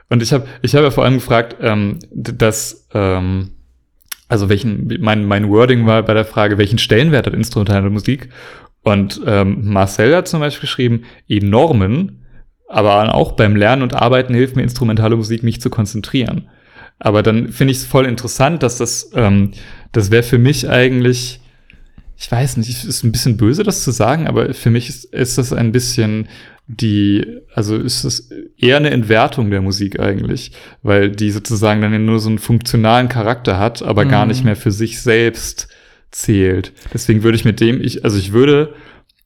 Und 0.08 0.22
ich 0.22 0.32
habe 0.32 0.46
ich 0.62 0.74
hab 0.74 0.82
ja 0.82 0.90
vor 0.90 1.04
allem 1.04 1.14
gefragt, 1.14 1.56
ähm, 1.60 1.98
dass, 2.12 2.86
ähm, 2.94 3.50
also 4.28 4.48
welchen, 4.48 4.98
mein, 5.00 5.24
mein 5.24 5.48
Wording 5.48 5.86
war 5.86 6.02
bei 6.02 6.14
der 6.14 6.24
Frage, 6.24 6.58
welchen 6.58 6.78
Stellenwert 6.78 7.26
hat 7.26 7.34
instrumentale 7.34 7.90
Musik? 7.90 8.28
Und 8.82 9.20
ähm, 9.26 9.72
Marcel 9.72 10.14
hat 10.14 10.28
zum 10.28 10.40
Beispiel 10.40 10.68
geschrieben, 10.68 11.02
enormen, 11.28 12.24
aber 12.68 13.14
auch 13.14 13.32
beim 13.32 13.56
Lernen 13.56 13.82
und 13.82 13.94
Arbeiten 13.94 14.34
hilft 14.34 14.54
mir 14.54 14.62
instrumentale 14.62 15.16
Musik, 15.16 15.42
mich 15.42 15.60
zu 15.60 15.70
konzentrieren. 15.70 16.48
Aber 16.98 17.22
dann 17.22 17.48
finde 17.48 17.72
ich 17.72 17.78
es 17.78 17.84
voll 17.84 18.06
interessant, 18.06 18.62
dass 18.62 18.78
das, 18.78 19.10
ähm, 19.14 19.52
das 19.92 20.10
wäre 20.10 20.22
für 20.22 20.38
mich 20.38 20.68
eigentlich, 20.68 21.40
ich 22.16 22.30
weiß 22.30 22.56
nicht, 22.56 22.70
es 22.70 22.84
ist 22.84 23.04
ein 23.04 23.12
bisschen 23.12 23.36
böse, 23.36 23.62
das 23.62 23.84
zu 23.84 23.90
sagen, 23.90 24.26
aber 24.26 24.54
für 24.54 24.70
mich 24.70 24.88
ist, 24.88 25.04
ist 25.06 25.38
das 25.38 25.52
ein 25.52 25.72
bisschen 25.72 26.28
die, 26.68 27.24
also 27.54 27.76
ist 27.76 28.04
es 28.04 28.30
eher 28.56 28.78
eine 28.78 28.90
Entwertung 28.90 29.50
der 29.50 29.60
Musik 29.62 30.00
eigentlich, 30.00 30.52
weil 30.82 31.10
die 31.10 31.30
sozusagen 31.30 31.80
dann 31.80 32.04
nur 32.04 32.18
so 32.18 32.28
einen 32.28 32.38
funktionalen 32.38 33.08
Charakter 33.08 33.58
hat, 33.58 33.82
aber 33.82 34.04
gar 34.04 34.24
Mhm. 34.24 34.30
nicht 34.30 34.44
mehr 34.44 34.56
für 34.56 34.72
sich 34.72 35.00
selbst 35.00 35.68
zählt. 36.10 36.72
Deswegen 36.92 37.22
würde 37.22 37.36
ich 37.36 37.44
mit 37.44 37.60
dem, 37.60 37.80
ich, 37.80 38.04
also 38.04 38.18
ich 38.18 38.32
würde 38.32 38.74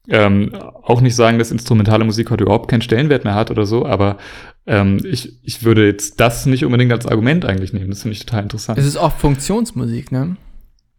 ähm, 0.09 0.53
auch 0.83 1.01
nicht 1.01 1.15
sagen, 1.15 1.39
dass 1.39 1.51
instrumentale 1.51 2.03
Musik 2.03 2.29
heute 2.29 2.43
überhaupt 2.43 2.69
keinen 2.69 2.81
Stellenwert 2.81 3.23
mehr 3.23 3.35
hat 3.35 3.49
oder 3.51 3.65
so, 3.65 3.85
aber 3.85 4.17
ähm, 4.67 4.99
ich, 5.03 5.39
ich 5.43 5.63
würde 5.63 5.85
jetzt 5.87 6.19
das 6.19 6.45
nicht 6.45 6.65
unbedingt 6.65 6.91
als 6.91 7.05
Argument 7.07 7.45
eigentlich 7.45 7.73
nehmen. 7.73 7.89
Das 7.89 8.01
finde 8.01 8.13
ich 8.13 8.25
total 8.25 8.43
interessant. 8.43 8.77
Es 8.77 8.85
ist 8.85 8.97
auch 8.97 9.15
Funktionsmusik, 9.15 10.11
ne? 10.11 10.35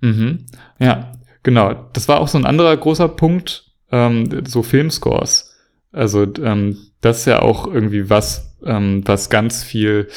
Mhm. 0.00 0.46
Ja, 0.80 1.12
genau. 1.42 1.88
Das 1.92 2.08
war 2.08 2.20
auch 2.20 2.28
so 2.28 2.38
ein 2.38 2.46
anderer 2.46 2.76
großer 2.76 3.08
Punkt, 3.08 3.72
ähm, 3.90 4.44
so 4.46 4.62
Filmscores. 4.62 5.54
Also 5.92 6.26
ähm, 6.42 6.78
das 7.00 7.20
ist 7.20 7.24
ja 7.26 7.42
auch 7.42 7.66
irgendwie 7.66 8.08
was, 8.08 8.56
ähm, 8.64 9.02
was 9.04 9.28
ganz 9.28 9.62
viel 9.62 10.08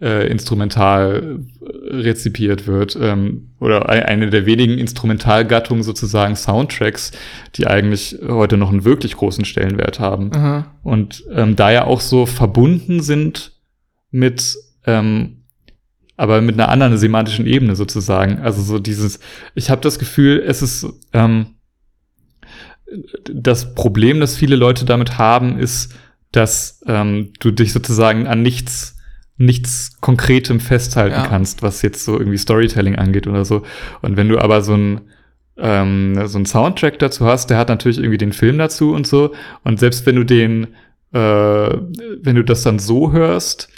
äh, 0.00 0.28
instrumental 0.28 1.40
rezipiert 1.62 2.66
wird. 2.66 2.98
Ähm, 3.00 3.52
oder 3.60 3.88
eine 3.88 4.28
der 4.28 4.44
wenigen 4.44 4.76
Instrumentalgattungen 4.76 5.82
sozusagen 5.82 6.36
Soundtracks, 6.36 7.12
die 7.54 7.66
eigentlich 7.66 8.18
heute 8.26 8.58
noch 8.58 8.70
einen 8.70 8.84
wirklich 8.84 9.16
großen 9.16 9.44
Stellenwert 9.44 10.00
haben. 10.00 10.32
Aha. 10.34 10.66
Und 10.82 11.24
ähm, 11.32 11.56
da 11.56 11.70
ja 11.70 11.84
auch 11.84 12.00
so 12.00 12.26
verbunden 12.26 13.00
sind 13.00 13.52
mit 14.10 14.56
ähm, 14.86 15.44
aber 16.16 16.40
mit 16.40 16.54
einer 16.54 16.68
anderen 16.68 16.96
semantischen 16.96 17.46
Ebene 17.46 17.76
sozusagen. 17.76 18.38
Also 18.38 18.62
so 18.62 18.78
dieses, 18.78 19.20
ich 19.54 19.70
habe 19.70 19.80
das 19.82 19.98
Gefühl, 19.98 20.42
es 20.46 20.62
ist 20.62 20.86
ähm, 21.12 21.56
das 23.32 23.74
Problem, 23.74 24.20
das 24.20 24.36
viele 24.36 24.56
Leute 24.56 24.84
damit 24.84 25.18
haben, 25.18 25.58
ist, 25.58 25.94
dass 26.32 26.80
ähm, 26.86 27.32
du 27.40 27.50
dich 27.50 27.72
sozusagen 27.72 28.26
an 28.26 28.42
nichts, 28.42 28.96
nichts 29.36 30.00
Konkretem 30.00 30.60
festhalten 30.60 31.16
ja. 31.16 31.26
kannst, 31.26 31.62
was 31.62 31.82
jetzt 31.82 32.04
so 32.04 32.18
irgendwie 32.18 32.38
Storytelling 32.38 32.96
angeht 32.96 33.26
oder 33.26 33.44
so. 33.44 33.62
Und 34.02 34.16
wenn 34.16 34.28
du 34.28 34.38
aber 34.38 34.62
so 34.62 34.74
ein 34.74 35.00
ähm, 35.58 36.26
so 36.26 36.38
ein 36.38 36.46
Soundtrack 36.46 36.98
dazu 36.98 37.24
hast, 37.24 37.48
der 37.48 37.58
hat 37.58 37.68
natürlich 37.68 37.98
irgendwie 37.98 38.18
den 38.18 38.32
Film 38.32 38.58
dazu 38.58 38.92
und 38.92 39.06
so. 39.06 39.34
Und 39.64 39.80
selbst 39.80 40.04
wenn 40.04 40.16
du 40.16 40.24
den, 40.24 40.74
äh, 41.12 41.18
wenn 41.18 42.36
du 42.36 42.44
das 42.44 42.62
dann 42.62 42.78
so 42.78 43.12
hörst, 43.12 43.68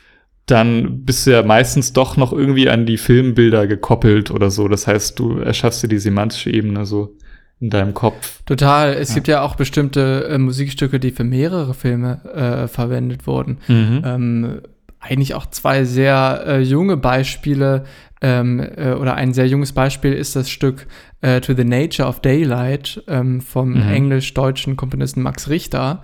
dann 0.51 1.05
bist 1.05 1.27
du 1.27 1.33
ja 1.33 1.43
meistens 1.43 1.93
doch 1.93 2.17
noch 2.17 2.33
irgendwie 2.33 2.69
an 2.69 2.87
die 2.87 2.97
Filmbilder 2.97 3.67
gekoppelt 3.67 4.31
oder 4.31 4.51
so. 4.51 4.69
Das 4.69 4.87
heißt, 4.87 5.19
du 5.19 5.39
erschaffst 5.39 5.83
dir 5.83 5.89
die 5.89 5.99
semantische 5.99 6.51
Ebene 6.51 6.87
so 6.87 7.17
in 7.61 7.71
deinem 7.71 7.95
Kopf. 7.95 8.43
Total. 8.47 8.95
Es 8.95 9.11
ja. 9.11 9.15
gibt 9.17 9.29
ja 9.29 9.43
auch 9.43 9.57
bestimmte 9.57 10.29
äh, 10.31 10.39
Musikstücke, 10.39 11.01
die 11.01 11.11
für 11.11 11.25
mehrere 11.25 11.75
Filme 11.75 12.21
äh, 12.35 12.69
verwendet 12.69 13.27
wurden. 13.27 13.59
Mhm. 13.67 14.03
Ähm, 14.05 14.61
eigentlich 15.01 15.35
auch 15.35 15.47
zwei 15.47 15.85
sehr 15.85 16.45
äh, 16.47 16.61
junge 16.61 16.97
Beispiele 16.97 17.85
ähm, 18.21 18.61
äh, 18.61 18.93
oder 18.93 19.15
ein 19.15 19.33
sehr 19.33 19.47
junges 19.47 19.73
Beispiel 19.73 20.13
ist 20.13 20.35
das 20.35 20.51
Stück 20.51 20.87
äh, 21.21 21.41
To 21.41 21.55
the 21.55 21.65
Nature 21.65 22.09
of 22.09 22.21
Daylight 22.21 23.03
ähm, 23.07 23.41
vom 23.41 23.75
mhm. 23.75 23.89
englisch-deutschen 23.89 24.77
Komponisten 24.77 25.23
Max 25.23 25.49
Richter 25.49 26.03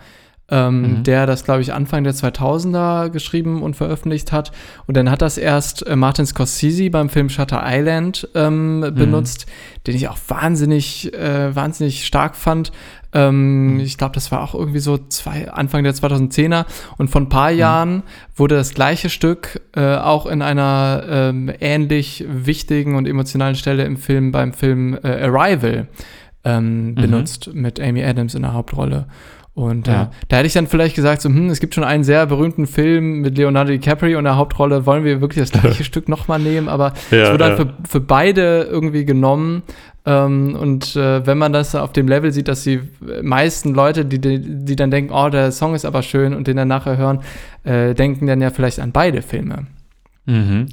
ähm, 0.50 0.82
mhm. 0.98 1.02
der 1.04 1.26
das, 1.26 1.44
glaube 1.44 1.62
ich, 1.62 1.72
Anfang 1.72 2.04
der 2.04 2.12
2000er 2.12 3.08
geschrieben 3.08 3.62
und 3.62 3.74
veröffentlicht 3.74 4.30
hat. 4.30 4.52
Und 4.86 4.96
dann 4.96 5.10
hat 5.10 5.22
das 5.22 5.38
erst 5.38 5.86
äh, 5.86 5.96
Martin 5.96 6.26
Scorsese 6.26 6.90
beim 6.90 7.08
Film 7.08 7.30
Shutter 7.30 7.62
Island 7.64 8.28
ähm, 8.34 8.80
mhm. 8.80 8.94
benutzt, 8.94 9.46
den 9.86 9.96
ich 9.96 10.08
auch 10.08 10.18
wahnsinnig, 10.28 11.14
äh, 11.14 11.54
wahnsinnig 11.56 12.04
stark 12.04 12.36
fand. 12.36 12.72
Ähm, 13.14 13.74
mhm. 13.74 13.80
Ich 13.80 13.96
glaube, 13.96 14.14
das 14.14 14.30
war 14.32 14.42
auch 14.42 14.54
irgendwie 14.54 14.80
so 14.80 14.98
zwei, 15.08 15.50
Anfang 15.50 15.82
der 15.82 15.94
2010er. 15.94 16.66
Und 16.98 17.08
vor 17.08 17.22
ein 17.22 17.30
paar 17.30 17.50
mhm. 17.50 17.58
Jahren 17.58 18.02
wurde 18.36 18.56
das 18.56 18.74
gleiche 18.74 19.08
Stück 19.08 19.62
äh, 19.74 19.96
auch 19.96 20.26
in 20.26 20.42
einer 20.42 21.04
ähm, 21.08 21.50
ähnlich 21.58 22.24
wichtigen 22.28 22.96
und 22.96 23.08
emotionalen 23.08 23.54
Stelle 23.54 23.84
im 23.84 23.96
Film 23.96 24.30
beim 24.30 24.52
Film 24.52 24.98
äh, 25.02 25.24
Arrival 25.24 25.88
ähm, 26.44 26.88
mhm. 26.88 26.94
benutzt 26.96 27.50
mit 27.54 27.80
Amy 27.80 28.04
Adams 28.04 28.34
in 28.34 28.42
der 28.42 28.52
Hauptrolle. 28.52 29.06
Und 29.54 29.86
ja. 29.86 30.02
äh, 30.02 30.06
da 30.28 30.36
hätte 30.36 30.48
ich 30.48 30.52
dann 30.52 30.66
vielleicht 30.66 30.96
gesagt, 30.96 31.22
so, 31.22 31.28
hm, 31.28 31.48
es 31.48 31.60
gibt 31.60 31.74
schon 31.74 31.84
einen 31.84 32.02
sehr 32.02 32.26
berühmten 32.26 32.66
Film 32.66 33.20
mit 33.20 33.38
Leonardo 33.38 33.70
DiCaprio 33.70 34.18
in 34.18 34.24
der 34.24 34.36
Hauptrolle, 34.36 34.84
wollen 34.84 35.04
wir 35.04 35.20
wirklich 35.20 35.48
das 35.48 35.60
gleiche 35.60 35.84
Stück 35.84 36.08
nochmal 36.08 36.40
nehmen? 36.40 36.68
Aber 36.68 36.92
ja, 37.10 37.18
es 37.18 37.32
wurde 37.32 37.44
ja. 37.44 37.50
dann 37.50 37.56
für, 37.56 37.74
für 37.88 38.00
beide 38.00 38.62
irgendwie 38.68 39.04
genommen. 39.04 39.62
Ähm, 40.06 40.56
und 40.56 40.96
äh, 40.96 41.24
wenn 41.24 41.38
man 41.38 41.52
das 41.52 41.74
auf 41.76 41.92
dem 41.92 42.08
Level 42.08 42.32
sieht, 42.32 42.48
dass 42.48 42.64
die 42.64 42.80
meisten 43.22 43.74
Leute, 43.74 44.04
die, 44.04 44.20
die, 44.20 44.40
die 44.40 44.76
dann 44.76 44.90
denken, 44.90 45.12
oh, 45.14 45.28
der 45.28 45.52
Song 45.52 45.74
ist 45.74 45.84
aber 45.84 46.02
schön 46.02 46.34
und 46.34 46.48
den 46.48 46.56
dann 46.56 46.68
nachher 46.68 46.96
hören, 46.96 47.20
äh, 47.62 47.94
denken 47.94 48.26
dann 48.26 48.40
ja 48.40 48.50
vielleicht 48.50 48.80
an 48.80 48.90
beide 48.90 49.22
Filme. 49.22 49.66
Mhm. 50.26 50.66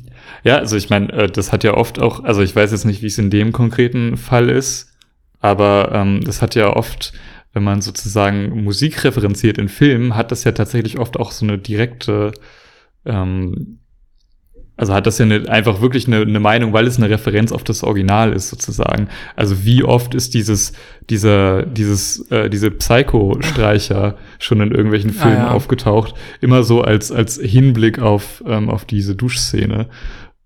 Ja, 0.44 0.58
also 0.58 0.76
ich 0.76 0.90
meine, 0.90 1.12
äh, 1.14 1.28
das 1.30 1.52
hat 1.52 1.64
ja 1.64 1.76
oft 1.76 2.00
auch, 2.00 2.24
also 2.24 2.42
ich 2.42 2.56
weiß 2.56 2.72
jetzt 2.72 2.86
nicht, 2.86 3.04
wie 3.04 3.08
es 3.08 3.18
in 3.18 3.30
dem 3.30 3.52
konkreten 3.52 4.18
Fall 4.18 4.50
ist, 4.50 4.92
aber 5.40 5.92
ähm, 5.94 6.22
das 6.24 6.42
hat 6.42 6.56
ja 6.56 6.76
oft 6.76 7.14
wenn 7.53 7.63
man 7.63 7.81
sozusagen 7.81 8.63
Musik 8.63 9.03
referenziert 9.03 9.58
in 9.58 9.70
Filmen, 9.70 10.15
hat 10.15 10.31
das 10.31 10.43
ja 10.43 10.51
tatsächlich 10.51 11.00
oft 11.00 11.17
auch 11.17 11.31
so 11.31 11.46
eine 11.46 11.58
direkte, 11.58 12.31
ähm, 13.05 13.79
also 14.77 14.93
hat 14.93 15.05
das 15.05 15.17
ja 15.17 15.25
eine, 15.25 15.50
einfach 15.50 15.81
wirklich 15.81 16.08
eine, 16.08 16.22
eine 16.22 16.39
Meinung, 16.39 16.74
weil 16.74 16.88
es 16.88 16.98
eine 16.98 17.10
Referenz 17.10 17.51
auf 17.51 17.63
das 17.63 17.84
Original 17.84 18.34
ist 18.34 18.50
sozusagen. 18.50 19.10
Also 19.36 19.65
wie 19.65 19.84
oft 19.84 20.15
ist 20.15 20.34
dieses, 20.34 20.74
dieser, 21.10 21.63
dieses, 21.63 22.31
äh, 22.31 22.50
diese 22.50 22.72
Psycho-Streicher 22.72 24.17
schon 24.39 24.62
in 24.62 24.72
irgendwelchen 24.72 25.12
ah, 25.20 25.22
Filmen 25.22 25.38
ah, 25.38 25.48
ja. 25.48 25.51
aufgetaucht, 25.51 26.15
immer 26.39 26.63
so 26.63 26.81
als 26.81 27.12
als 27.12 27.38
Hinblick 27.38 28.00
auf 28.00 28.43
ähm, 28.48 28.70
auf 28.70 28.86
diese 28.86 29.15
Duschszene. 29.15 29.88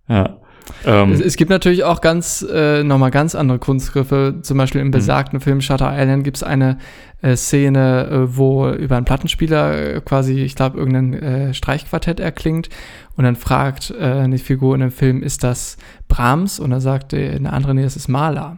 Ja. 0.09 0.39
Ähm, 0.85 1.11
es, 1.11 1.19
es, 1.19 1.35
gibt 1.35 1.49
natürlich 1.49 1.83
auch 1.83 2.01
ganz, 2.01 2.45
äh, 2.51 2.83
nochmal 2.83 3.11
ganz 3.11 3.35
andere 3.35 3.59
Kunstgriffe. 3.59 4.35
Zum 4.41 4.57
Beispiel 4.57 4.81
im 4.81 4.87
mhm. 4.87 4.91
besagten 4.91 5.39
Film 5.39 5.61
Shutter 5.61 5.91
Island 5.95 6.23
gibt 6.23 6.37
es 6.37 6.43
eine 6.43 6.77
äh, 7.21 7.35
Szene, 7.35 8.07
äh, 8.07 8.37
wo 8.37 8.69
über 8.69 8.97
einen 8.97 9.05
Plattenspieler 9.05 9.95
äh, 9.95 10.01
quasi, 10.01 10.41
ich 10.41 10.55
glaube, 10.55 10.77
irgendein 10.77 11.13
äh, 11.13 11.53
Streichquartett 11.53 12.19
erklingt. 12.19 12.69
Und 13.15 13.23
dann 13.23 13.35
fragt 13.35 13.91
äh, 13.91 14.03
eine 14.03 14.37
Figur 14.37 14.75
in 14.75 14.81
dem 14.81 14.91
Film, 14.91 15.23
ist 15.23 15.43
das 15.43 15.77
Brahms? 16.07 16.59
Und 16.59 16.71
dann 16.71 16.81
sagt 16.81 17.13
eine 17.13 17.51
andere, 17.51 17.73
nee, 17.73 17.83
das 17.83 17.95
ist 17.95 18.07
Maler. 18.07 18.57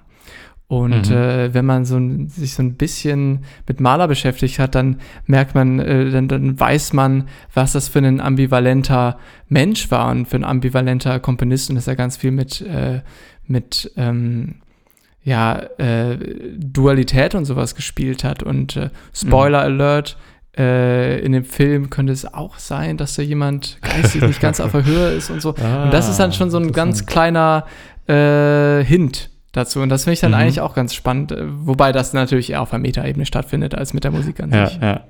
Und 0.69 1.09
mhm. 1.09 1.15
äh, 1.15 1.53
wenn 1.53 1.65
man 1.65 1.85
so 1.85 1.97
sich 2.27 2.53
so 2.53 2.61
ein 2.61 2.73
bisschen 2.73 3.45
mit 3.67 3.79
Maler 3.79 4.09
beschäftigt 4.09 4.59
hat, 4.59 4.75
dann 4.75 4.97
merkt 5.25 5.55
man, 5.55 5.79
äh, 5.79 6.11
dann, 6.11 6.27
dann 6.27 6.59
weiß 6.59 6.91
man, 6.91 7.29
was 7.53 7.71
das 7.71 7.87
für 7.87 7.99
ein 7.99 8.19
ambivalenter 8.19 9.17
Mensch 9.47 9.89
war 9.91 10.11
und 10.11 10.27
für 10.27 10.35
ein 10.35 10.43
ambivalenter 10.43 11.21
Komponist 11.21 11.69
und 11.69 11.77
dass 11.77 11.87
er 11.87 11.95
ganz 11.95 12.17
viel 12.17 12.31
mit, 12.31 12.59
äh, 12.61 12.99
mit 13.45 13.93
ähm, 13.95 14.55
ja, 15.23 15.57
äh, 15.77 16.17
Dualität 16.57 17.33
und 17.33 17.45
sowas 17.45 17.73
gespielt 17.73 18.25
hat. 18.25 18.43
Und 18.43 18.75
äh, 18.75 18.89
Spoiler 19.13 19.69
mhm. 19.69 19.81
Alert, 19.81 20.17
äh, 20.57 21.21
in 21.21 21.31
dem 21.31 21.45
Film 21.45 21.89
könnte 21.89 22.11
es 22.11 22.33
auch 22.33 22.57
sein, 22.57 22.97
dass 22.97 23.15
da 23.15 23.21
jemand 23.21 23.77
geistig 23.81 24.21
nicht 24.21 24.41
ganz 24.41 24.59
auf 24.59 24.73
der 24.73 24.85
Höhe 24.85 25.11
ist 25.11 25.29
und 25.29 25.41
so. 25.41 25.55
Ah, 25.63 25.85
und 25.85 25.93
das 25.93 26.09
ist 26.09 26.19
dann 26.19 26.33
schon 26.33 26.49
so 26.49 26.57
ein 26.57 26.73
ganz 26.73 27.05
kleiner 27.05 27.65
Hint 28.09 29.29
dazu. 29.57 29.81
Und 29.81 29.89
das 29.89 30.03
finde 30.03 30.13
ich 30.13 30.19
dann 30.19 30.31
mhm. 30.31 30.37
eigentlich 30.37 30.61
auch 30.61 30.75
ganz 30.75 30.93
spannend, 30.93 31.31
äh, 31.31 31.43
wobei 31.45 31.91
das 31.91 32.13
natürlich 32.13 32.51
eher 32.51 32.61
auf 32.61 32.69
der 32.69 32.79
Metaebene 32.79 33.25
stattfindet 33.25 33.75
als 33.75 33.93
mit 33.93 34.03
der 34.03 34.11
Musik 34.11 34.39
an 34.39 34.51
ja, 34.51 34.67
sich. 34.67 34.79
Ja, 34.81 35.03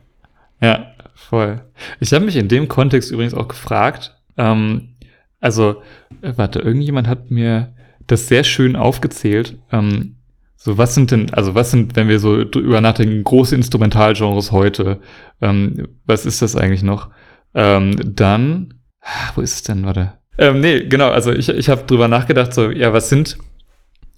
ja, 0.62 0.88
voll. 1.13 1.62
Ich 2.00 2.13
habe 2.13 2.25
mich 2.25 2.36
in 2.36 2.48
dem 2.48 2.68
Kontext 2.68 3.12
übrigens 3.12 3.34
auch 3.34 3.48
gefragt, 3.48 4.16
ähm, 4.38 4.96
also, 5.39 5.82
äh, 6.22 6.34
warte, 6.36 6.60
irgendjemand 6.60 7.08
hat 7.08 7.30
mir 7.30 7.74
das 8.08 8.27
sehr 8.27 8.44
schön 8.44 8.75
aufgezählt. 8.75 9.58
Ähm, 9.72 10.16
so, 10.56 10.77
was 10.77 10.96
sind 10.96 11.12
denn, 11.12 11.34
also 11.34 11.54
was 11.54 11.72
sind, 11.72 11.96
wenn 11.96 12.08
wir 12.08 12.20
so 12.20 12.44
drüber 12.44 12.82
nachdenken, 12.82 13.24
große 13.24 13.56
Instrumentalgenres 13.56 14.51
heute, 14.51 15.00
ähm, 15.42 15.88
was 16.06 16.25
ist 16.25 16.42
das 16.42 16.56
eigentlich 16.56 16.84
noch? 16.84 17.10
Ähm, 17.54 17.96
dann, 18.04 18.74
ah, 19.01 19.32
wo 19.36 19.42
ist 19.42 19.54
es 19.54 19.63
denn, 19.63 19.86
warte? 19.86 20.13
Ähm, 20.39 20.60
nee, 20.60 20.82
genau, 20.82 21.10
also 21.10 21.32
ich, 21.32 21.50
ich 21.50 21.70
habe 21.70 21.84
drüber 21.84 22.08
nachgedacht, 22.08 22.54
so, 22.54 22.70
ja, 22.70 22.94
was 22.94 23.10
sind 23.10 23.38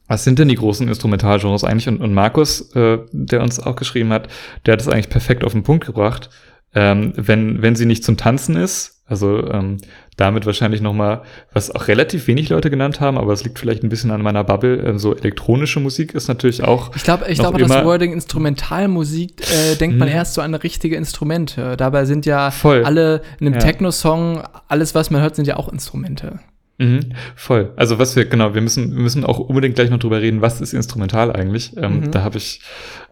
was 0.10 0.24
sind 0.24 0.40
denn 0.40 0.50
die 0.50 0.56
großen 0.56 0.88
Instrumentalgenres 0.88 1.64
eigentlich? 1.64 1.88
Und, 1.88 2.02
und 2.02 2.14
Markus, 2.14 2.76
äh, 2.76 2.98
der 3.12 3.42
uns 3.42 3.60
auch 3.60 3.76
geschrieben 3.76 4.12
hat, 4.12 4.28
der 4.66 4.74
hat 4.74 4.82
es 4.82 4.90
eigentlich 4.90 5.10
perfekt 5.10 5.44
auf 5.44 5.54
den 5.54 5.64
Punkt 5.64 5.86
gebracht. 5.86 6.32
Ähm, 6.74 7.14
wenn, 7.16 7.62
wenn 7.62 7.76
sie 7.76 7.86
nicht 7.86 8.04
zum 8.04 8.18
Tanzen 8.18 8.56
ist, 8.56 9.04
also 9.06 9.48
ähm, 9.52 9.78
damit 10.18 10.46
wahrscheinlich 10.46 10.82
noch 10.82 10.94
mal, 10.94 11.22
was 11.54 11.74
auch 11.74 11.88
relativ 11.88 12.28
wenig 12.28 12.50
Leute 12.50 12.70
genannt 12.70 13.00
haben, 13.00 13.18
aber 13.18 13.34
es 13.34 13.44
liegt 13.44 13.60
vielleicht 13.60 13.84
ein 13.84 13.90
bisschen 13.90 14.10
an 14.10 14.22
meiner 14.22 14.44
Bubble. 14.44 14.78
Ähm, 14.84 14.98
so 14.98 15.16
elektronische 15.16 15.80
Musik 15.80 16.16
ist 16.16 16.28
natürlich 16.28 16.64
auch. 16.64 16.96
Ich 16.96 17.04
glaube, 17.04 17.26
ich 17.28 17.38
glaube, 17.38 17.60
das 17.60 17.86
Wording 17.86 18.12
Instrumentalmusik 18.12 19.42
äh, 19.42 19.76
denkt 19.76 19.98
man 19.98 20.10
hm. 20.10 20.16
erst 20.16 20.34
so 20.34 20.42
an 20.42 20.56
richtige 20.56 20.96
Instrumente. 20.96 21.78
Dabei 21.78 22.06
sind 22.06 22.26
ja 22.26 22.50
Voll. 22.50 22.84
alle 22.84 23.22
in 23.40 23.48
einem 23.48 23.56
ja. 23.56 23.60
Techno-Song, 23.60 24.42
alles, 24.68 24.96
was 24.96 25.12
man 25.12 25.22
hört, 25.22 25.36
sind 25.36 25.48
ja 25.48 25.58
auch 25.58 25.72
Instrumente. 25.72 26.40
Mhm, 26.80 27.12
voll. 27.36 27.74
Also 27.76 28.00
was 28.00 28.16
wir, 28.16 28.24
genau, 28.24 28.56
wir 28.56 28.62
müssen, 28.62 28.96
wir 28.96 29.02
müssen 29.02 29.26
auch 29.26 29.38
unbedingt 29.38 29.76
gleich 29.76 29.90
noch 29.90 30.00
drüber 30.00 30.22
reden, 30.22 30.42
was 30.42 30.62
ist 30.62 30.74
instrumental 30.74 31.32
eigentlich. 31.32 31.76
Ähm, 31.76 32.00
mhm. 32.00 32.12
Da 32.12 32.24
habe 32.24 32.38
ich, 32.38 32.62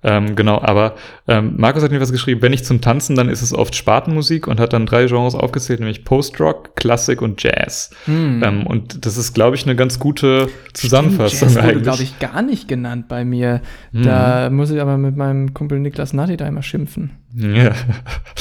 ähm, 0.03 0.37
genau, 0.37 0.61
aber 0.61 0.95
ähm, 1.27 1.55
Markus 1.57 1.83
hat 1.83 1.91
mir 1.91 1.99
was 1.99 2.13
geschrieben, 2.13 2.41
wenn 2.41 2.51
nicht 2.51 2.65
zum 2.65 2.79
Tanzen, 2.79 3.17
dann 3.17 3.27
ist 3.27 3.41
es 3.41 3.53
oft 3.53 3.75
Spartenmusik 3.75 4.47
und 4.47 4.61
hat 4.61 4.71
dann 4.71 4.85
drei 4.85 5.05
Genres 5.07 5.35
aufgezählt, 5.35 5.81
nämlich 5.81 6.05
Post-Rock, 6.05 6.77
Klassik 6.77 7.21
und 7.21 7.43
Jazz. 7.43 7.89
Mhm. 8.05 8.65
Und 8.65 9.05
das 9.05 9.17
ist, 9.17 9.33
glaube 9.33 9.57
ich, 9.57 9.65
eine 9.65 9.75
ganz 9.75 9.99
gute 9.99 10.47
Zusammenfassung 10.73 11.49
Stimmt, 11.49 11.55
Jazz 11.55 11.65
wurde, 11.65 11.81
glaube 11.81 12.03
ich, 12.03 12.19
gar 12.19 12.41
nicht 12.41 12.69
genannt 12.69 13.09
bei 13.09 13.25
mir. 13.25 13.61
Mhm. 13.91 14.03
Da 14.03 14.49
muss 14.49 14.71
ich 14.71 14.79
aber 14.79 14.97
mit 14.97 15.17
meinem 15.17 15.53
Kumpel 15.53 15.79
Niklas 15.79 16.13
Natti 16.13 16.37
da 16.37 16.47
immer 16.47 16.63
schimpfen. 16.63 17.11
Ja. 17.37 17.71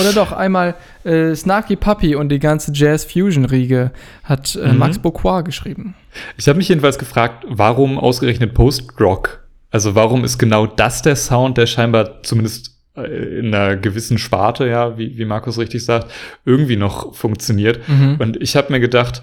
Oder 0.01 0.13
doch, 0.15 0.33
einmal 0.33 0.75
äh, 1.05 1.35
Snarky 1.35 1.77
Puppy 1.77 2.15
und 2.15 2.31
die 2.31 2.39
ganze 2.39 2.73
Jazz-Fusion-Riege 2.75 3.91
hat 4.25 4.57
äh, 4.57 4.73
mhm. 4.73 4.79
Max 4.79 4.99
Beaucois 4.99 5.43
geschrieben. 5.43 5.95
Ich 6.39 6.49
habe 6.49 6.57
mich 6.57 6.69
jedenfalls 6.69 6.99
gefragt, 6.99 7.45
warum 7.49 7.99
ausgerechnet 7.99 8.55
Post-Rock? 8.55 9.47
Also 9.71 9.95
warum 9.95 10.25
ist 10.25 10.39
genau 10.39 10.67
das 10.67 11.03
der 11.03 11.17
Sound, 11.17 11.59
der 11.59 11.67
scheinbar 11.67 12.23
zumindest 12.23 12.77
äh, 12.97 13.39
in 13.41 13.55
einer 13.55 13.77
gewissen 13.77 14.17
Sparte, 14.17 14.67
ja, 14.67 14.97
wie, 14.97 15.19
wie 15.19 15.25
Markus 15.27 15.59
richtig 15.59 15.85
sagt, 15.85 16.11
irgendwie 16.47 16.77
noch 16.77 17.15
funktioniert. 17.15 17.87
Mhm. 17.89 18.17
Und 18.19 18.41
ich 18.41 18.57
habe 18.57 18.73
mir 18.73 18.81
gedacht, 18.81 19.23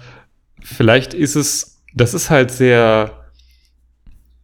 vielleicht 0.62 1.14
ist 1.14 1.34
es, 1.34 1.82
das 1.94 2.14
ist 2.14 2.30
halt 2.30 2.50
sehr, 2.52 3.10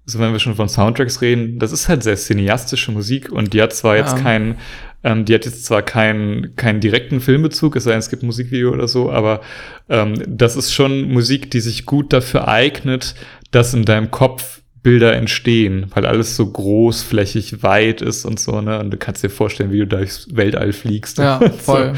so 0.07 0.19
wenn 0.19 0.33
wir 0.33 0.41
schon 0.41 0.57
von 0.57 0.69
Soundtracks 0.69 1.21
reden, 1.21 1.59
das 1.61 1.71
ist 1.71 1.89
halt 1.89 2.03
sehr 2.03 2.17
cineastische 2.17 2.91
Musik 2.91 3.31
und 3.31 3.55
die 3.55 3.63
hat 3.63 3.73
zwar 3.73 3.97
jetzt 3.97 4.17
Ja. 4.17 4.23
keinen, 4.23 4.57
ähm, 5.03 5.25
die 5.25 5.35
hat 5.35 5.45
jetzt 5.45 5.65
zwar 5.65 5.83
keinen, 5.83 6.57
keinen 6.57 6.81
direkten 6.81 7.21
Filmbezug, 7.21 7.77
es 7.77 7.85
sei 7.85 7.91
denn, 7.91 8.01
es 8.01 8.11
gibt 8.11 8.23
Musikvideo 8.23 8.73
oder 8.73 8.89
so, 8.89 9.11
aber 9.11 9.41
ähm, 9.89 10.15
das 10.27 10.57
ist 10.57 10.73
schon 10.73 11.11
Musik, 11.11 11.51
die 11.51 11.61
sich 11.61 11.87
gut 11.87 12.13
dafür 12.13 12.49
eignet, 12.49 13.15
dass 13.51 13.75
in 13.75 13.85
deinem 13.85 14.11
Kopf 14.11 14.61
Bilder 14.83 15.15
entstehen, 15.15 15.87
weil 15.95 16.07
alles 16.07 16.37
so 16.37 16.51
großflächig 16.51 17.63
weit 17.63 18.01
ist 18.01 18.25
und 18.25 18.41
so, 18.41 18.61
ne? 18.63 18.81
Und 18.81 18.91
du 18.91 18.97
kannst 18.97 19.23
dir 19.23 19.29
vorstellen, 19.29 19.73
wie 19.73 19.79
du 19.81 19.87
durchs 19.87 20.35
Weltall 20.35 20.73
fliegst. 20.73 21.19
Ja, 21.19 21.39
voll. 21.59 21.93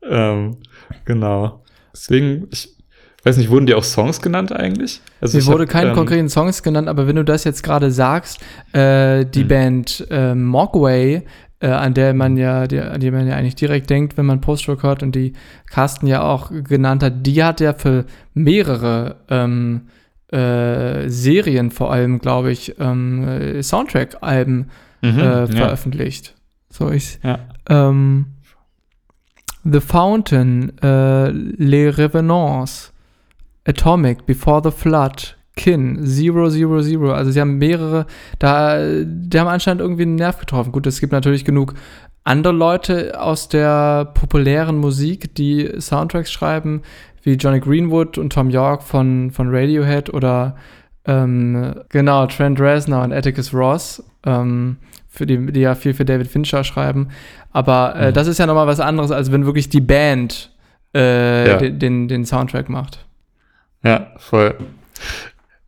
So. 0.00 0.08
Ähm, 0.08 0.58
genau. 1.04 1.64
Deswegen, 1.92 2.46
ich 2.52 2.76
weiß 3.24 3.36
nicht, 3.36 3.50
wurden 3.50 3.66
die 3.66 3.74
auch 3.74 3.82
Songs 3.82 4.20
genannt 4.20 4.52
eigentlich? 4.52 5.00
Also 5.20 5.38
Mir 5.38 5.46
wurde 5.46 5.64
hab, 5.64 5.70
keine 5.70 5.88
ähm, 5.90 5.96
konkreten 5.96 6.28
Songs 6.28 6.62
genannt, 6.62 6.88
aber 6.88 7.08
wenn 7.08 7.16
du 7.16 7.24
das 7.24 7.42
jetzt 7.42 7.64
gerade 7.64 7.90
sagst, 7.90 8.38
äh, 8.72 9.24
die 9.24 9.40
Hm. 9.40 9.48
Band 9.48 10.06
äh, 10.10 10.34
Mogwai, 10.36 11.24
äh, 11.64 11.68
an 11.68 11.94
der 11.94 12.12
man 12.12 12.36
ja, 12.36 12.66
die, 12.66 12.78
an 12.78 13.00
die 13.00 13.10
man 13.10 13.26
ja 13.26 13.36
eigentlich 13.36 13.54
direkt 13.54 13.88
denkt, 13.88 14.18
wenn 14.18 14.26
man 14.26 14.42
Post-Rock 14.42 14.82
hört 14.82 15.02
und 15.02 15.14
die 15.14 15.32
Carsten 15.70 16.06
ja 16.06 16.22
auch 16.22 16.50
genannt 16.50 17.02
hat, 17.02 17.26
die 17.26 17.42
hat 17.42 17.60
ja 17.60 17.72
für 17.72 18.04
mehrere 18.34 19.16
ähm, 19.30 19.88
äh, 20.30 21.08
Serien 21.08 21.70
vor 21.70 21.90
allem, 21.90 22.18
glaube 22.18 22.52
ich, 22.52 22.78
ähm, 22.78 23.26
äh, 23.26 23.62
Soundtrack-Alben 23.62 24.70
mhm, 25.00 25.18
äh, 25.18 25.22
ja, 25.22 25.46
veröffentlicht. 25.46 26.34
So 26.68 26.90
ich 26.90 27.18
ja. 27.22 27.38
ähm, 27.70 28.26
The 29.64 29.80
Fountain, 29.80 30.76
äh, 30.82 31.30
Les 31.30 31.96
Revenants, 31.96 32.92
Atomic, 33.66 34.26
Before 34.26 34.60
the 34.62 34.70
Flood, 34.70 35.38
Kin, 35.56 36.04
Zero, 36.04 36.48
Zero, 36.50 36.82
Zero. 36.82 37.12
Also 37.12 37.30
sie 37.30 37.40
haben 37.40 37.58
mehrere, 37.58 38.06
da, 38.38 38.78
die 39.04 39.38
haben 39.38 39.48
anscheinend 39.48 39.80
irgendwie 39.80 40.02
einen 40.02 40.16
Nerv 40.16 40.38
getroffen. 40.38 40.72
Gut, 40.72 40.86
es 40.86 41.00
gibt 41.00 41.12
natürlich 41.12 41.44
genug 41.44 41.74
andere 42.24 42.52
Leute 42.54 43.20
aus 43.20 43.48
der 43.48 44.06
populären 44.14 44.78
Musik, 44.78 45.34
die 45.34 45.70
Soundtracks 45.78 46.32
schreiben, 46.32 46.82
wie 47.22 47.34
Johnny 47.34 47.60
Greenwood 47.60 48.18
und 48.18 48.32
Tom 48.32 48.50
York 48.50 48.82
von, 48.82 49.30
von 49.30 49.48
Radiohead 49.54 50.12
oder 50.12 50.56
ähm, 51.06 51.74
genau, 51.90 52.26
Trent 52.26 52.58
Reznor 52.60 53.04
und 53.04 53.12
Atticus 53.12 53.52
Ross, 53.52 54.02
ähm, 54.24 54.78
für 55.08 55.26
die, 55.26 55.52
die 55.52 55.60
ja 55.60 55.74
viel 55.74 55.94
für 55.94 56.04
David 56.04 56.26
Fincher 56.26 56.64
schreiben. 56.64 57.08
Aber 57.52 57.94
äh, 57.94 58.08
Mhm. 58.08 58.14
das 58.14 58.26
ist 58.26 58.38
ja 58.38 58.46
nochmal 58.46 58.66
was 58.66 58.80
anderes, 58.80 59.10
als 59.10 59.30
wenn 59.30 59.44
wirklich 59.46 59.68
die 59.68 59.80
Band 59.82 60.50
äh, 60.94 61.48
Ja. 61.48 61.56
den, 61.58 61.78
den, 61.78 62.08
den 62.08 62.24
Soundtrack 62.24 62.68
macht. 62.68 63.04
Ja, 63.84 64.08
voll. 64.16 64.54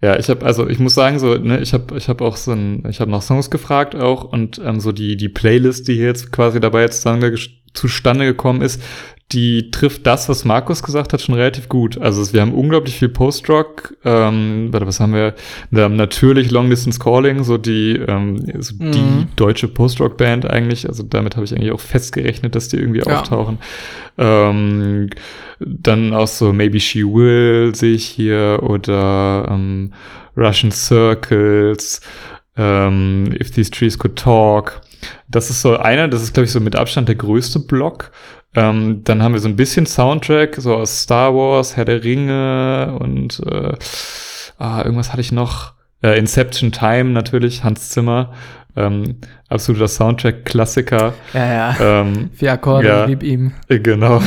Ja, 0.03 0.19
ich 0.19 0.29
habe 0.29 0.45
also 0.45 0.69
ich 0.69 0.79
muss 0.79 0.95
sagen 0.95 1.19
so, 1.19 1.35
ne, 1.37 1.59
ich 1.61 1.73
habe 1.73 1.97
ich 1.97 2.09
habe 2.09 2.25
auch 2.25 2.37
so 2.37 2.53
ein 2.53 2.85
ich 2.89 3.01
habe 3.01 3.11
nach 3.11 3.23
Songs 3.23 3.51
gefragt 3.51 3.95
auch 3.95 4.25
und 4.25 4.61
ähm, 4.63 4.79
so 4.79 4.93
die 4.93 5.17
die 5.17 5.31
Playlist, 5.31 5.89
die 5.89 5.95
hier 5.95 6.07
jetzt 6.07 6.33
quasi 6.33 6.61
dabei 6.61 6.85
ges- 7.29 7.49
zustande 7.73 8.25
gekommen 8.27 8.61
ist, 8.61 8.83
die 9.33 9.73
trifft 9.73 10.07
das, 10.07 10.29
was 10.29 10.45
Markus 10.45 10.85
gesagt 10.85 11.13
hat, 11.13 11.21
schon 11.21 11.35
relativ 11.35 11.69
gut. 11.69 11.99
Also 11.99 12.33
wir 12.33 12.41
haben 12.41 12.55
unglaublich 12.55 12.97
viel 12.97 13.09
Post-Rock, 13.09 13.97
ähm, 14.05 14.69
warte, 14.71 14.87
was 14.87 15.01
haben 15.01 15.15
wir? 15.15 15.35
Wir 15.71 15.83
haben 15.83 15.97
natürlich 15.97 16.53
Long 16.53 16.71
Distance 16.71 17.01
Calling, 17.01 17.43
so 17.43 17.59
die 17.59 17.97
ähm, 17.97 18.41
so 18.63 18.75
Mhm. 18.79 18.91
die 18.93 19.27
deutsche 19.35 19.67
Post-Rock-Band 19.67 20.49
eigentlich. 20.49 20.89
Also 20.89 21.03
damit 21.03 21.35
habe 21.35 21.45
ich 21.45 21.53
eigentlich 21.57 21.73
auch 21.73 21.81
festgerechnet, 21.81 22.55
dass 22.55 22.69
die 22.69 22.77
irgendwie 22.77 23.01
Ja. 23.01 23.19
auftauchen. 23.19 23.59
Ähm, 24.17 25.11
dann 25.59 26.15
auch 26.15 26.29
so 26.29 26.53
Maybe 26.53 26.79
She 26.79 27.03
Will 27.03 27.75
sehe 27.75 27.95
ich 27.95 28.07
hier 28.07 28.61
oder 28.63 29.49
ähm, 29.51 29.93
Russian 30.37 30.71
Circles, 30.71 32.01
ähm, 32.57 33.35
If 33.41 33.51
These 33.51 33.71
Trees 33.71 33.99
Could 33.99 34.17
Talk. 34.17 34.81
Das 35.29 35.51
ist 35.51 35.63
so 35.63 35.77
einer, 35.77 36.09
das 36.09 36.23
ist 36.23 36.33
glaube 36.35 36.45
ich 36.47 36.53
so 36.53 36.61
mit 36.61 36.77
Abstand 36.77 37.09
der 37.09 37.17
größte 37.17 37.59
Block. 37.61 38.11
Ähm, 38.57 39.03
dann 39.05 39.23
haben 39.23 39.35
wir 39.35 39.41
so 39.41 39.49
ein 39.49 39.57
bisschen 39.57 39.87
Soundtrack, 39.87 40.57
so 40.57 40.75
aus 40.75 41.03
Star 41.03 41.35
Wars, 41.35 41.77
Herr 41.77 41.85
der 41.85 42.03
Ringe 42.03 42.97
und 42.99 43.41
äh, 43.47 43.75
ah, 44.59 44.83
irgendwas 44.83 45.13
hatte 45.13 45.21
ich 45.21 45.31
noch. 45.31 45.75
Äh, 46.03 46.19
Inception 46.19 46.73
Time 46.73 47.11
natürlich, 47.11 47.65
Hans 47.65 47.91
Zimmer. 47.91 48.33
Ähm, 48.75 49.17
absoluter 49.49 49.89
Soundtrack-Klassiker. 49.89 51.15
Ja, 51.33 51.47
ja. 51.47 51.77
Ähm, 51.81 52.31
Vier 52.35 52.53
Akkorde, 52.53 52.89
ja. 52.89 53.05
lieb 53.07 53.23
ihm. 53.23 53.53
äh, 53.69 53.79
Genau. 53.79 54.21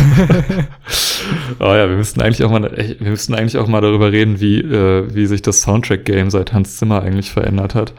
oh 1.60 1.74
ja, 1.74 1.88
wir 1.88 1.98
müssten 1.98 2.22
eigentlich 2.22 2.44
auch 2.44 2.52
mal, 2.52 2.72
wir 2.72 3.10
müssten 3.10 3.36
eigentlich 3.36 3.58
auch 3.58 3.68
mal 3.68 3.82
darüber 3.82 4.12
reden, 4.12 4.40
wie, 4.40 4.60
äh, 4.60 5.14
wie 5.14 5.28
sich 5.28 5.44
das 5.44 5.62
Soundtrack-Game 5.62 6.32
seit 6.32 6.54
Hans 6.54 6.78
Zimmer 6.78 7.04
eigentlich 7.04 7.32
verändert 7.32 7.76
hat. 7.76 7.94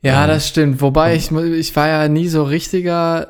Ja, 0.00 0.22
Ähm, 0.24 0.28
das 0.28 0.48
stimmt. 0.48 0.80
Wobei 0.80 1.16
ich, 1.16 1.30
mu- 1.32 1.40
ich 1.42 1.74
war 1.74 1.88
ja 1.88 2.08
nie 2.08 2.28
so 2.28 2.44
richtiger 2.44 3.28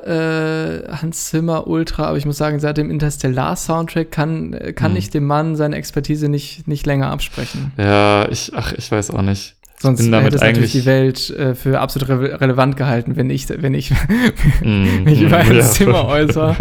äh, 0.85 0.87
Hans 0.91 1.25
Zimmer 1.29 1.65
Ultra, 1.67 2.05
aber 2.05 2.17
ich 2.17 2.25
muss 2.25 2.37
sagen, 2.37 2.59
seit 2.59 2.77
dem 2.77 2.91
Interstellar-Soundtrack 2.91 4.11
kann, 4.11 4.53
äh, 4.53 4.73
kann 4.73 4.91
Hm. 4.91 4.97
ich 4.97 5.09
dem 5.09 5.25
Mann 5.25 5.55
seine 5.55 5.75
Expertise 5.77 6.29
nicht, 6.29 6.67
nicht 6.67 6.85
länger 6.85 7.09
absprechen. 7.09 7.71
Ja, 7.77 8.27
ich, 8.29 8.51
ach, 8.55 8.73
ich 8.73 8.91
weiß 8.91 9.11
auch 9.11 9.21
nicht. 9.23 9.55
Sonst 9.81 10.01
bin 10.01 10.11
damit 10.11 10.25
hätte 10.27 10.35
es 10.35 10.41
natürlich 10.41 10.59
eigentlich- 10.73 10.81
die 10.83 10.85
Welt 10.85 11.29
äh, 11.51 11.55
für 11.55 11.79
absolut 11.79 12.09
re 12.09 12.41
relevant 12.41 12.75
gehalten, 12.77 13.15
wenn 13.15 13.29
ich, 13.29 13.47
wenn 13.49 13.73
ich 13.73 13.91
Mm, 14.61 15.03
mich 15.05 15.21
über 15.21 15.37
mm, 15.39 15.47
Hans 15.47 15.55
ja. 15.55 15.71
Zimmer 15.71 16.05
äußere. 16.05 16.55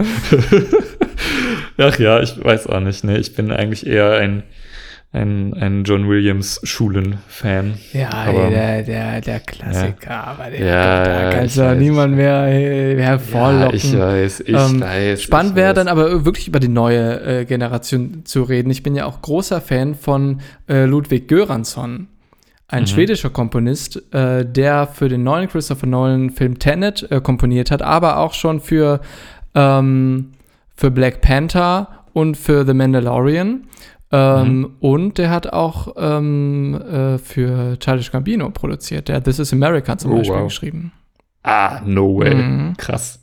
Ach 1.79 1.99
ja, 1.99 2.21
ich 2.21 2.42
weiß 2.42 2.66
auch 2.68 2.81
nicht. 2.81 3.05
Ne? 3.05 3.18
Ich 3.18 3.35
bin 3.35 3.51
eigentlich 3.51 3.87
eher 3.87 4.12
ein, 4.18 4.42
ein, 5.11 5.55
ein 5.55 5.85
John 5.85 6.07
Williams 6.09 6.61
Schulen-Fan. 6.64 7.75
Ja, 7.94 8.11
Aber- 8.11 8.51
der, 8.51 8.83
der, 8.83 9.21
der 9.23 9.40
Klassiker, 9.40 10.27
aber 10.27 10.51
der, 10.51 10.61
Ja, 10.61 11.05
da 11.05 11.23
ja, 11.23 11.31
kannst 11.31 11.57
weiß. 11.57 11.79
niemand 11.79 12.14
mehr 12.14 12.47
äh, 12.49 13.01
hervorlocken. 13.01 13.68
Ja, 13.68 13.75
ich 13.75 13.99
weiß, 13.99 14.40
ich 14.40 14.49
Ähm, 14.55 14.81
weiß. 14.83 15.23
Spannend 15.23 15.57
wäre 15.57 15.73
dann 15.73 15.88
aber 15.88 16.25
wirklich 16.27 16.47
über 16.47 16.61
die 16.61 16.68
neue 16.68 17.21
äh, 17.40 17.44
Generation 17.47 18.23
zu 18.25 18.42
reden. 18.42 18.71
Ich 18.71 18.83
bin 18.83 18.94
ja 18.94 19.07
auch 19.07 19.23
großer 19.23 19.62
Fan 19.62 19.94
von 19.94 20.40
äh, 20.68 20.85
Ludwig 20.85 21.27
Göransson, 21.27 22.09
ein 22.68 22.83
Mhm. 22.83 22.87
schwedischer 22.87 23.31
Komponist, 23.31 24.03
äh, 24.12 24.44
der 24.44 24.87
für 24.88 25.09
den 25.09 25.23
neuen 25.23 25.49
Christopher 25.49 25.87
Nolan-Film 25.87 26.59
Tenet 26.59 27.11
äh, 27.11 27.23
komponiert 27.23 27.71
hat, 27.71 27.81
aber 27.81 28.18
auch 28.18 28.35
schon 28.35 28.61
für, 28.61 29.01
ähm, 29.55 30.33
für 30.77 30.90
Black 30.90 31.23
Panther 31.23 31.88
und 32.12 32.37
für 32.37 32.66
The 32.66 32.75
Mandalorian. 32.75 33.62
Ähm, 34.11 34.59
Mhm. 34.61 34.71
Und 34.81 35.18
der 35.18 35.31
hat 35.31 35.53
auch 35.53 35.94
ähm, 35.99 36.75
äh, 36.81 37.18
für 37.18 37.79
Childish 37.79 38.11
Gambino 38.11 38.49
produziert. 38.51 39.09
Der 39.09 39.16
hat 39.16 39.25
This 39.25 39.38
is 39.38 39.53
America 39.53 39.99
zum 39.99 40.12
Oh, 40.12 40.16
Beispiel 40.18 40.37
wow. 40.37 40.44
geschrieben. 40.49 40.92
Ah, 41.42 41.81
no 41.85 42.18
way. 42.18 42.35
Mhm. 42.35 42.77
Krass. 42.79 43.21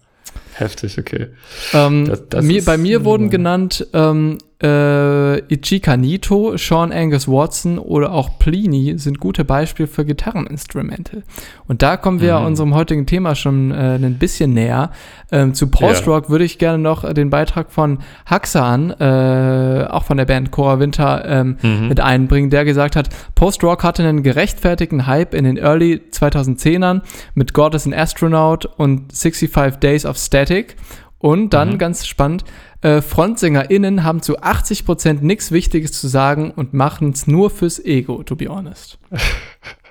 Heftig, 0.54 0.98
okay. 1.00 1.28
Ähm, 1.74 2.06
Das- 2.06 2.30
das 2.30 2.46
mir, 2.46 2.64
bei 2.64 2.78
mir 2.78 3.04
wurden 3.04 3.30
genannt 3.30 3.88
ähm, 3.94 4.38
äh, 4.64 5.40
Ichika 5.54 5.98
Nito, 5.98 6.56
Sean 6.58 6.92
Angus 6.92 7.28
Watson 7.28 7.78
oder 7.78 8.12
auch 8.14 8.40
Pliny 8.40 8.98
sind 8.98 9.20
gute 9.20 9.44
Beispiele 9.44 9.88
für 9.88 10.06
Gitarreninstrumente. 10.06 11.24
Und 11.68 11.82
da 11.82 11.98
kommen 11.98 12.22
wir 12.22 12.40
Mhm. 12.40 12.46
unserem 12.46 12.74
heutigen 12.76 13.06
Thema 13.06 13.36
schon 13.36 13.72
äh, 13.72 13.96
ein 13.96 14.18
bisschen 14.18 14.54
näher. 14.54 14.92
Ähm, 15.32 15.54
zu 15.54 15.68
Post-Rock 15.68 16.30
würde 16.30 16.46
ich 16.46 16.58
gerne 16.58 16.78
noch 16.78 17.12
den 17.14 17.30
Beitrag 17.30 17.72
von 17.72 18.00
Haxan, 18.26 18.92
äh, 18.92 19.88
auch 19.90 20.04
von 20.04 20.18
der 20.18 20.26
Band 20.26 20.52
Cora 20.52 20.80
Winter, 20.80 21.24
ähm, 21.28 21.58
Mhm. 21.62 21.88
mit 21.90 22.00
einbringen, 22.00 22.50
der 22.50 22.64
gesagt 22.66 22.96
hat, 22.96 23.10
Post-Rock 23.36 23.84
hatte 23.84 24.04
einen 24.08 24.24
gerechtfertigten 24.24 25.06
Hype 25.06 25.34
in 25.34 25.44
den 25.44 25.58
Early 25.58 26.02
2010ern 26.12 27.02
mit 27.34 27.54
God 27.54 27.76
is 27.76 27.86
an 27.86 27.94
Astronaut 27.94 28.66
und 28.66 29.12
65 29.14 29.80
Days 29.80 30.06
of 30.06 30.18
Static. 30.18 30.76
Und 31.18 31.54
dann, 31.56 31.74
Mhm. 31.74 31.78
ganz 31.80 32.06
spannend, 32.06 32.44
äh, 32.86 33.02
FrontsängerInnen 33.02 34.04
haben 34.04 34.22
zu 34.22 34.40
80% 34.40 35.22
nichts 35.22 35.52
Wichtiges 35.52 35.94
zu 35.94 36.08
sagen 36.08 36.52
und 36.52 36.76
machen 36.76 37.10
es 37.10 37.26
nur 37.26 37.50
fürs 37.50 37.84
Ego, 37.84 38.22
to 38.22 38.36
be 38.36 38.48
honest. 38.48 39.00
Das 39.10 39.24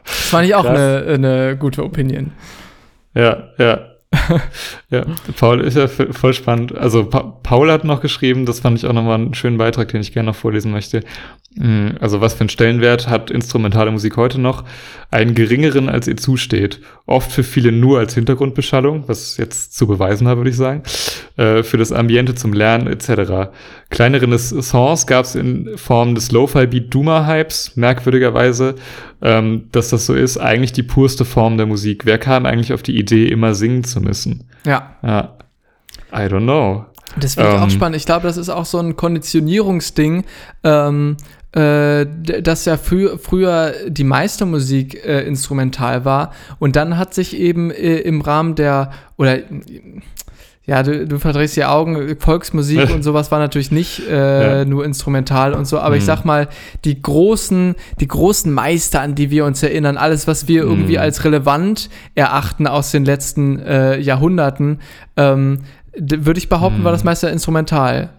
fand 0.05 0.47
ich 0.47 0.55
auch 0.55 0.65
eine, 0.65 1.05
eine 1.09 1.57
gute 1.57 1.83
Opinion. 1.83 2.33
Ja, 3.15 3.49
ja. 3.59 3.81
ja, 4.95 5.05
Paul 5.39 5.61
ist 5.61 5.77
ja 5.77 5.89
voll 5.89 6.35
spannend. 6.35 6.77
Also 6.77 7.05
pa 7.05 7.23
Paul 7.43 7.71
hat 7.71 7.85
noch 7.85 8.01
geschrieben, 8.01 8.47
das 8.47 8.61
fand 8.61 8.79
ich 8.79 8.87
auch 8.87 8.93
nochmal 8.93 9.17
einen 9.17 9.35
schönen 9.35 9.59
Beitrag, 9.59 9.89
den 9.89 10.01
ich 10.01 10.13
gerne 10.13 10.29
noch 10.29 10.37
vorlesen 10.37 10.73
möchte. 10.73 11.03
Hm, 11.59 11.95
also 12.01 12.21
was 12.21 12.35
für 12.35 12.41
einen 12.41 12.49
Stellenwert 12.49 13.09
hat 13.09 13.31
instrumentale 13.31 13.91
Musik 13.91 14.17
heute 14.17 14.41
noch? 14.41 14.65
Einen 15.11 15.35
geringeren, 15.35 15.89
als 15.89 16.09
ihr 16.09 16.17
zusteht. 16.17 16.81
Oft 17.07 17.31
für 17.31 17.45
viele 17.45 17.71
nur 17.71 18.01
als 18.01 18.15
Hintergrundbeschallung, 18.15 19.05
was 19.07 19.37
jetzt 19.37 19.77
zu 19.77 19.87
beweisen 19.87 20.27
habe, 20.27 20.41
würde 20.41 20.51
ich 20.51 20.57
sagen. 20.57 20.83
Äh, 21.37 21.63
für 21.63 21.77
das 21.77 21.93
Ambiente 21.93 22.35
zum 22.35 22.53
Lernen 22.53 22.89
etc. 22.89 23.51
Kleinere 23.91 24.39
Songs 24.39 25.07
gab 25.07 25.27
es 25.27 25.37
in 25.37 25.77
Form 25.77 26.17
des 26.17 26.33
Lo-Fi-Beat 26.33 26.93
Duma-Hypes, 26.93 27.77
merkwürdigerweise, 27.77 28.75
ähm, 29.23 29.69
dass 29.71 29.91
das 29.91 30.07
so 30.07 30.15
ist. 30.15 30.39
Eigentlich 30.39 30.73
die 30.73 30.83
purste 30.83 31.25
Form 31.25 31.57
der 31.57 31.67
Musik. 31.67 32.05
Wer 32.05 32.19
kam 32.19 32.47
eigentlich 32.47 32.73
auf 32.73 32.83
die 32.83 32.99
Idee, 32.99 33.27
immer 33.27 33.55
singen 33.55 33.85
zu 33.85 34.01
müssen? 34.01 34.49
Ja. 34.67 34.84
Ja. 35.03 35.37
I 36.13 36.23
don't 36.27 36.45
know. 36.45 36.87
Das 37.19 37.35
finde 37.35 37.51
ich 37.51 37.57
auch 37.59 37.65
Ähm. 37.65 37.71
spannend. 37.71 37.97
Ich 37.97 38.07
glaube, 38.07 38.27
das 38.27 38.37
ist 38.37 38.49
auch 38.49 38.65
so 38.65 38.79
ein 38.79 38.97
Konditionierungsding, 38.97 40.25
ähm, 40.65 41.17
äh, 41.53 42.07
dass 42.07 42.65
ja 42.65 42.77
frü 42.77 43.17
früher 43.19 43.73
die 43.87 44.05
meiste 44.05 44.47
Musik 44.47 45.05
äh, 45.05 45.21
instrumental 45.23 46.05
war 46.05 46.33
und 46.59 46.75
dann 46.77 46.99
hat 46.99 47.15
sich 47.15 47.37
eben 47.37 47.71
äh, 47.71 47.99
im 47.99 48.21
Rahmen 48.21 48.57
der, 48.57 48.91
oder 49.17 49.39
ja, 50.67 50.83
du, 50.83 51.07
du 51.07 51.19
verdrehst 51.19 51.57
die 51.57 51.65
Augen, 51.65 52.17
Volksmusik 52.19 52.89
und 52.95 53.03
sowas 53.03 53.31
war 53.31 53.39
natürlich 53.39 53.71
nicht 53.71 54.01
äh, 54.09 54.59
Ja. 54.61 54.65
nur 54.65 54.85
instrumental 54.85 55.53
und 55.55 55.67
so, 55.67 55.79
aber 55.79 55.97
ich 55.97 56.03
Mhm. 56.03 56.07
sag 56.07 56.25
mal, 56.25 56.49
die 56.85 57.01
großen, 57.03 57.75
die 58.01 58.09
großen 58.09 58.51
Meister, 58.53 59.01
an 59.03 59.15
die 59.15 59.31
wir 59.31 59.45
uns 59.45 59.63
erinnern, 59.63 59.97
alles, 59.99 60.27
was 60.27 60.49
wir 60.49 60.63
irgendwie 60.63 60.95
Mhm. 60.97 61.01
als 61.03 61.25
relevant 61.25 61.91
erachten 62.15 62.67
aus 62.67 62.91
den 62.93 63.05
letzten 63.05 63.59
äh, 63.61 63.99
Jahrhunderten, 63.99 64.81
ähm, 65.17 65.59
würde 65.97 66.39
ich 66.39 66.49
behaupten, 66.49 66.83
war 66.83 66.93
Mhm. 66.93 66.97
das 66.97 67.05
meiste 67.05 67.29
instrumental. 67.29 68.11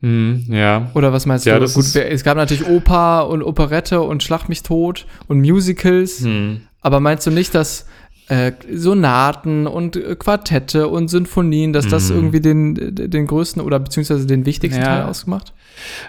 Hm, 0.00 0.44
ja. 0.48 0.90
Oder 0.94 1.12
was 1.12 1.26
meinst 1.26 1.46
Ja, 1.46 1.58
du? 1.58 1.66
Gut, 1.68 1.94
es 1.96 2.24
gab 2.24 2.36
natürlich 2.36 2.66
Oper 2.66 3.28
und 3.28 3.42
Operette 3.42 4.00
und 4.02 4.22
Schlag 4.22 4.48
mich 4.48 4.62
tot 4.62 5.06
und 5.28 5.40
Musicals, 5.40 6.20
Hm. 6.20 6.62
aber 6.80 7.00
meinst 7.00 7.26
du 7.26 7.30
nicht, 7.30 7.54
dass 7.54 7.86
äh, 8.28 8.52
Sonaten 8.72 9.66
und 9.66 9.96
äh, 9.96 10.14
Quartette 10.16 10.88
und 10.88 11.08
Sinfonien, 11.08 11.72
dass 11.72 11.88
das 11.88 12.08
Mhm. 12.10 12.16
irgendwie 12.16 12.40
den, 12.40 12.94
den 12.94 13.26
größten 13.26 13.60
oder 13.60 13.78
beziehungsweise 13.80 14.26
den 14.26 14.46
wichtigsten 14.46 14.80
Ja. 14.80 14.86
Teil 15.00 15.02
ausgemacht? 15.04 15.52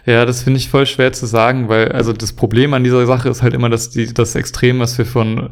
Ja, 0.06 0.26
das 0.26 0.44
finde 0.44 0.58
ich 0.60 0.70
voll 0.70 0.86
schwer 0.86 1.14
zu 1.14 1.26
sagen, 1.26 1.70
weil 1.70 1.92
also 1.92 2.14
das 2.14 2.34
Problem 2.34 2.74
an 2.74 2.84
dieser 2.84 3.06
Sache 3.06 3.30
ist 3.30 3.42
halt 3.42 3.54
immer, 3.54 3.70
dass 3.70 3.90
die, 3.90 4.14
das 4.14 4.36
Extrem, 4.36 4.80
was 4.80 4.98
wir 4.98 5.06
von 5.06 5.50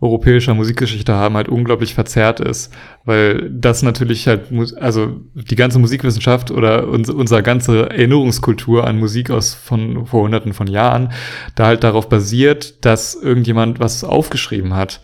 europäischer 0.00 0.52
Musikgeschichte 0.54 1.14
haben, 1.14 1.36
halt 1.36 1.48
unglaublich 1.48 1.94
verzerrt 1.94 2.40
ist, 2.40 2.72
weil 3.04 3.48
das 3.50 3.82
natürlich 3.82 4.26
halt, 4.26 4.46
also 4.80 5.20
die 5.34 5.54
ganze 5.54 5.78
Musikwissenschaft 5.78 6.50
oder 6.50 6.88
uns, 6.88 7.08
unsere 7.08 7.42
ganze 7.42 7.88
Erinnerungskultur 7.88 8.84
an 8.86 8.98
Musik 8.98 9.30
aus 9.30 9.54
von 9.54 10.06
vor 10.06 10.24
hunderten 10.24 10.52
von 10.52 10.66
Jahren 10.66 11.12
da 11.54 11.66
halt 11.66 11.84
darauf 11.84 12.08
basiert, 12.08 12.84
dass 12.84 13.14
irgendjemand 13.14 13.78
was 13.80 14.02
aufgeschrieben 14.04 14.74
hat. 14.74 15.00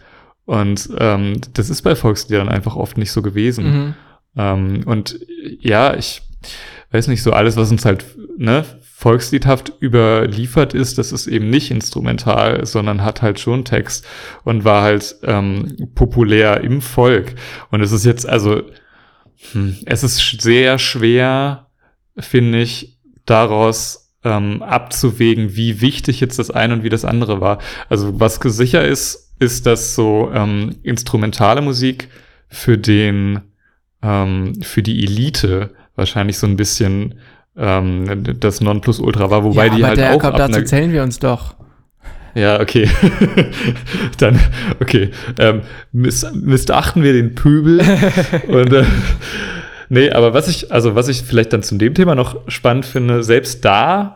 Und 0.49 0.89
ähm, 0.99 1.43
das 1.53 1.69
ist 1.69 1.83
bei 1.83 1.95
Volksliedern 1.95 2.49
einfach 2.49 2.75
oft 2.75 2.97
nicht 2.97 3.13
so 3.13 3.21
gewesen. 3.21 3.65
Mhm. 3.67 3.95
Ähm, 4.35 4.83
und 4.87 5.21
ja, 5.61 5.95
ich 5.95 6.23
weiß 6.91 7.09
nicht, 7.09 7.23
so 7.23 7.35
alles, 7.35 7.59
was 7.59 7.71
uns 7.71 7.85
halt 7.85 8.07
ne, 8.39 8.65
volksliedhaft 8.95 9.75
überliefert 9.83 10.73
ist, 10.73 10.97
das 10.97 11.13
ist 11.13 11.27
eben 11.27 11.51
nicht 11.51 11.71
instrumental, 11.71 12.65
sondern 12.65 13.05
hat 13.05 13.21
halt 13.21 13.39
schon 13.41 13.67
Text 13.67 14.07
und 14.43 14.65
war 14.65 14.81
halt 14.81 15.17
ähm, 15.23 15.91
populär 15.95 16.63
im 16.63 16.81
Volk. 16.81 17.35
Und 17.71 17.83
es 17.83 17.93
ist 17.93 18.07
jetzt, 18.07 18.27
also, 18.27 18.63
hm, 19.53 19.77
es 19.85 20.03
ist 20.03 20.41
sehr 20.41 20.79
schwer, 20.79 21.67
finde 22.17 22.63
ich, 22.63 22.99
daraus 23.27 24.15
ähm, 24.25 24.63
abzuwägen, 24.63 25.55
wie 25.57 25.83
wichtig 25.83 26.21
jetzt 26.21 26.39
das 26.39 26.51
eine 26.51 26.73
und 26.73 26.85
wie 26.85 26.89
das 26.89 27.05
andere 27.05 27.43
war. 27.43 27.59
Also 27.91 28.19
was 28.19 28.37
sicher 28.43 28.83
ist, 28.83 29.28
ist, 29.39 29.67
dass 29.67 29.95
so 29.95 30.31
ähm, 30.35 30.77
instrumentale 30.83 31.61
Musik 31.61 32.09
für 32.49 32.79
den 32.79 33.41
ähm, 34.03 34.55
für 34.63 34.83
die 34.83 35.05
Elite 35.05 35.71
wahrscheinlich 35.97 36.39
so 36.39 36.47
ein 36.47 36.57
bisschen 36.57 37.15
ähm, 37.57 38.23
das 38.39 38.61
Nonplusultra 38.61 39.31
war, 39.31 39.43
wobei 39.45 39.67
ja, 39.67 39.75
die 39.75 39.83
aber 39.83 39.89
halt 39.89 39.99
der 39.99 40.15
auch 40.15 40.25
ab 40.25 40.37
dazu 40.37 40.57
einer- 40.59 40.65
zählen 40.67 40.93
wir 40.93 41.03
uns 41.03 41.19
doch. 41.19 41.57
ja, 42.35 42.61
okay. 42.61 42.89
Dann, 44.19 44.39
okay. 44.81 45.11
Ähm, 45.39 45.63
miss, 45.93 46.25
missachten 46.33 47.03
wir 47.03 47.13
den 47.13 47.35
Pöbel. 47.35 47.81
und, 48.49 48.73
äh, 48.73 48.85
nee, 49.89 50.11
aber 50.11 50.35
was 50.35 50.47
ich, 50.49 50.71
also 50.71 50.95
was 50.95 51.09
ich 51.09 51.23
vielleicht 51.23 51.53
dann 51.53 51.63
zu 51.65 51.77
dem 51.77 51.95
Thema 51.95 52.15
noch 52.15 52.49
spannend 52.49 52.87
finde, 52.87 53.25
selbst 53.25 53.65
da 53.65 54.15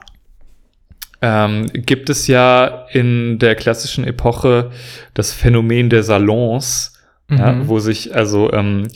ähm, 1.23 1.67
gibt 1.73 2.11
es 2.11 2.27
ja 2.27 2.87
in 2.91 3.39
der 3.39 3.55
klassischen 3.55 4.05
Epoche 4.05 4.71
das 5.15 5.33
Phänomen 5.33 5.89
der 5.89 6.03
Salons, 6.03 6.93
ja, 7.31 7.53
Mhm. 7.53 7.69
wo 7.69 7.79
sich 7.79 8.15
also, 8.15 8.53
ähm, 8.53 8.89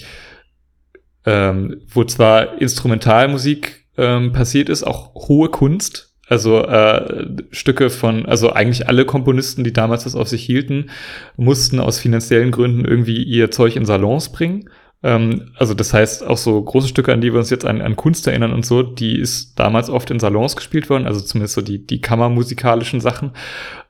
ähm, 1.25 1.81
wo 1.89 2.05
zwar 2.05 2.61
Instrumentalmusik 2.61 3.85
ähm, 3.97 4.33
passiert 4.33 4.69
ist, 4.69 4.83
auch 4.85 5.15
hohe 5.29 5.49
Kunst, 5.49 6.13
also 6.29 6.63
äh, 6.65 7.27
Stücke 7.51 7.89
von, 7.89 8.27
also 8.27 8.53
eigentlich 8.53 8.89
alle 8.89 9.05
Komponisten, 9.07 9.65
die 9.65 9.73
damals 9.73 10.05
das 10.05 10.15
auf 10.17 10.29
sich 10.29 10.45
hielten, 10.45 10.91
mussten 11.37 11.81
aus 11.81 11.99
finanziellen 12.01 12.51
Gründen 12.51 12.85
irgendwie 12.85 13.23
ihr 13.23 13.51
Zeug 13.51 13.77
in 13.77 13.87
Salons 13.87 14.31
bringen. 14.33 14.69
Ähm, 15.03 15.53
also 15.57 15.75
das 15.75 15.93
heißt 15.93 16.27
auch 16.27 16.39
so 16.39 16.61
große 16.61 16.89
Stücke, 16.89 17.13
an 17.13 17.21
die 17.21 17.33
wir 17.33 17.39
uns 17.39 17.51
jetzt 17.51 17.65
an, 17.65 17.81
an 17.81 17.97
Kunst 17.97 18.27
erinnern 18.27 18.53
und 18.53 18.65
so, 18.65 18.83
die 18.83 19.19
ist 19.19 19.59
damals 19.59 19.91
oft 19.91 20.11
in 20.11 20.21
Salons 20.21 20.57
gespielt 20.57 20.89
worden, 20.91 21.07
also 21.07 21.21
zumindest 21.21 21.55
so 21.55 21.63
die, 21.63 21.87
die 21.87 22.01
kammermusikalischen 22.01 23.01
Sachen. 23.01 23.33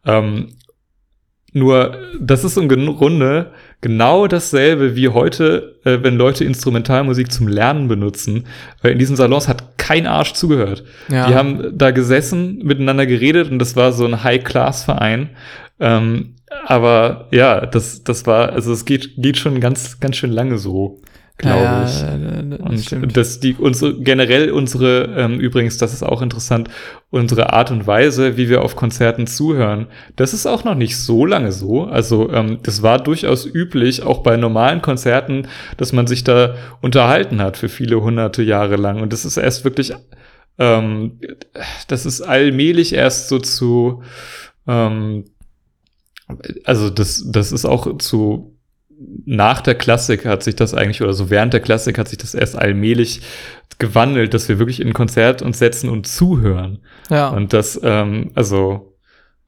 Ähm, 0.04 0.48
nur, 1.52 1.96
das 2.20 2.44
ist 2.44 2.58
im 2.58 2.68
Grunde 2.68 3.52
genau 3.80 4.26
dasselbe 4.26 4.94
wie 4.94 5.08
heute, 5.08 5.76
äh, 5.84 5.98
wenn 6.02 6.16
Leute 6.16 6.44
Instrumentalmusik 6.44 7.32
zum 7.32 7.48
Lernen 7.48 7.88
benutzen, 7.88 8.44
weil 8.82 8.92
in 8.92 8.98
diesen 8.98 9.16
Salons 9.16 9.48
hat 9.48 9.78
kein 9.78 10.06
Arsch 10.06 10.34
zugehört. 10.34 10.84
Ja. 11.08 11.28
Die 11.28 11.34
haben 11.34 11.78
da 11.78 11.92
gesessen, 11.92 12.58
miteinander 12.62 13.06
geredet 13.06 13.50
und 13.50 13.58
das 13.58 13.74
war 13.74 13.92
so 13.92 14.04
ein 14.04 14.22
High-Class-Verein. 14.22 15.30
Ähm, 15.78 16.36
aber 16.64 17.28
ja, 17.32 17.66
das, 17.66 18.04
das 18.04 18.26
war, 18.26 18.50
also 18.52 18.72
es 18.72 18.84
geht, 18.84 19.14
geht 19.16 19.36
schon 19.36 19.60
ganz, 19.60 20.00
ganz 20.00 20.16
schön 20.16 20.30
lange 20.30 20.58
so, 20.58 21.00
glaube 21.38 21.62
ja, 21.62 21.84
ich. 21.84 22.88
das 22.88 22.92
Und 22.92 23.16
dass 23.16 23.40
die 23.40 23.54
unsere 23.54 23.98
generell 24.00 24.50
unsere 24.52 25.14
ähm, 25.16 25.40
übrigens, 25.40 25.76
das 25.76 25.92
ist 25.92 26.02
auch 26.02 26.22
interessant, 26.22 26.68
unsere 27.10 27.52
Art 27.52 27.70
und 27.70 27.86
Weise, 27.86 28.36
wie 28.36 28.48
wir 28.48 28.62
auf 28.62 28.76
Konzerten 28.76 29.26
zuhören, 29.26 29.88
das 30.14 30.34
ist 30.34 30.46
auch 30.46 30.64
noch 30.64 30.76
nicht 30.76 30.96
so 30.96 31.26
lange 31.26 31.52
so. 31.52 31.84
Also 31.84 32.30
ähm, 32.32 32.60
das 32.62 32.82
war 32.82 33.02
durchaus 33.02 33.44
üblich, 33.44 34.02
auch 34.02 34.22
bei 34.22 34.36
normalen 34.36 34.82
Konzerten, 34.82 35.48
dass 35.76 35.92
man 35.92 36.06
sich 36.06 36.24
da 36.24 36.54
unterhalten 36.80 37.42
hat 37.42 37.56
für 37.56 37.68
viele 37.68 38.00
hunderte 38.00 38.42
Jahre 38.42 38.76
lang. 38.76 39.02
Und 39.02 39.12
das 39.12 39.24
ist 39.24 39.36
erst 39.36 39.64
wirklich, 39.64 39.92
ähm, 40.58 41.18
das 41.88 42.06
ist 42.06 42.22
allmählich 42.22 42.94
erst 42.94 43.28
so 43.28 43.40
zu, 43.40 44.02
ähm, 44.66 45.24
also 46.64 46.90
das, 46.90 47.24
das 47.26 47.52
ist 47.52 47.64
auch 47.64 47.98
zu 47.98 48.52
nach 49.26 49.60
der 49.60 49.74
Klassik 49.74 50.24
hat 50.24 50.42
sich 50.42 50.56
das 50.56 50.72
eigentlich, 50.72 51.02
oder 51.02 51.12
so 51.12 51.28
während 51.28 51.52
der 51.52 51.60
Klassik 51.60 51.98
hat 51.98 52.08
sich 52.08 52.18
das 52.18 52.34
erst 52.34 52.56
allmählich 52.56 53.20
gewandelt, 53.78 54.32
dass 54.32 54.48
wir 54.48 54.58
wirklich 54.58 54.80
in 54.80 54.88
ein 54.88 54.94
Konzert 54.94 55.42
uns 55.42 55.58
setzen 55.58 55.90
und 55.90 56.06
zuhören. 56.06 56.78
ja. 57.10 57.28
Und 57.28 57.52
das, 57.52 57.78
ähm, 57.82 58.30
also, 58.34 58.95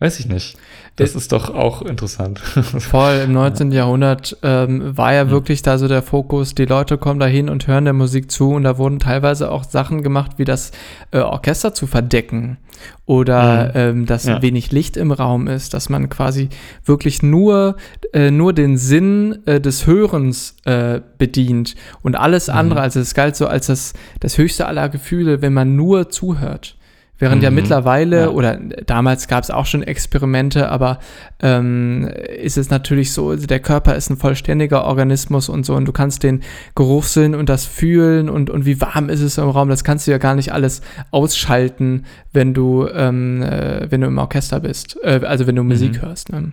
weiß 0.01 0.21
ich 0.21 0.27
nicht. 0.29 0.57
Das 0.97 1.15
ist 1.15 1.33
doch 1.33 1.53
auch 1.55 1.83
interessant. 1.83 2.39
Voll, 2.79 3.23
im 3.25 3.33
19. 3.33 3.73
Jahrhundert 3.73 4.37
ähm, 4.43 4.97
war 4.97 5.13
ja 5.13 5.31
wirklich 5.31 5.63
da 5.63 5.77
so 5.79 5.89
der 5.89 6.03
Fokus, 6.03 6.55
die 6.55 6.65
Leute 6.67 6.99
kommen 6.99 7.19
da 7.21 7.27
hin 7.27 7.49
und 7.49 7.67
hören 7.67 7.85
der 7.85 7.95
Musik 7.95 8.31
zu 8.31 8.51
und 8.53 8.63
da 8.65 8.79
wurden 8.79 8.99
teilweise 9.01 9.51
auch 9.51 9.65
Sachen 9.65 10.03
gemacht, 10.03 10.33
wie 10.37 10.45
das 10.45 10.71
äh, 11.11 11.19
Orchester 11.19 11.75
zu 11.75 11.87
verdecken 11.87 12.59
oder 13.07 13.65
Mhm. 13.67 13.71
ähm, 13.75 14.07
dass 14.07 14.25
Ja. 14.25 14.41
wenig 14.41 14.71
Licht 14.71 14.97
im 14.97 15.11
Raum 15.11 15.49
ist, 15.49 15.75
dass 15.75 15.89
man 15.89 16.09
quasi 16.09 16.49
wirklich 16.85 17.23
nur, 17.25 17.77
äh, 18.13 18.31
nur 18.31 18.53
den 18.53 18.77
Sinn 18.77 19.41
äh, 19.47 19.61
des 19.61 19.87
Hörens 19.87 20.55
äh, 20.65 21.01
bedient 21.19 21.75
und 22.03 22.15
alles 22.17 22.47
Mhm. 22.49 22.55
andere, 22.55 22.81
also 22.83 23.01
es 23.01 23.15
galt 23.15 23.35
so 23.35 23.47
als 23.49 23.67
das, 23.67 23.95
das 24.21 24.39
höchste 24.39 24.67
aller 24.67 24.89
Gefühle, 24.89 25.43
wenn 25.43 25.53
man 25.55 25.75
nur 25.75 26.09
zuhört. 26.11 26.77
Während 27.21 27.43
ja 27.43 27.51
Mhm. 27.51 27.57
mittlerweile, 27.57 28.21
Ja. 28.21 28.29
oder 28.29 28.57
damals 28.87 29.27
gab 29.27 29.43
es 29.43 29.51
auch 29.51 29.67
schon 29.67 29.83
Experimente, 29.83 30.69
aber 30.69 31.01
ähm, 31.43 32.09
ist 32.41 32.57
es 32.57 32.71
natürlich 32.71 33.13
so, 33.13 33.35
der 33.35 33.59
Körper 33.61 33.97
ist 33.97 34.09
ein 34.09 34.17
vollständiger 34.17 34.85
Organismus 34.85 35.49
und 35.49 35.67
so 35.67 35.75
und 35.75 35.85
du 35.87 35.93
kannst 35.93 36.23
den 36.23 36.43
Geruchssinn 36.77 37.35
und 37.35 37.49
das 37.49 37.67
Fühlen 37.67 38.29
und, 38.29 38.51
und 38.51 38.67
wie 38.67 38.81
warm 38.81 39.09
ist 39.09 39.21
es 39.21 39.37
im 39.37 39.49
Raum, 39.49 39.69
das 39.69 39.83
kannst 39.83 40.07
du 40.07 40.13
ja 40.13 40.19
gar 40.19 40.37
nicht 40.37 40.53
alles 40.53 40.81
ausschalten, 41.11 42.05
wenn 42.33 42.55
du, 42.55 42.87
ähm, 42.87 43.43
äh, 43.43 43.91
wenn 43.91 44.01
du 44.01 44.07
im 44.07 44.19
Orchester 44.19 44.61
bist, 44.61 44.97
äh, 45.03 45.21
also 45.25 45.47
wenn 45.49 45.57
du 45.57 45.65
Musik 45.65 45.95
Mhm. 45.95 46.03
hörst. 46.07 46.31
Ne? 46.31 46.53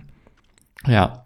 Ja, 0.88 1.24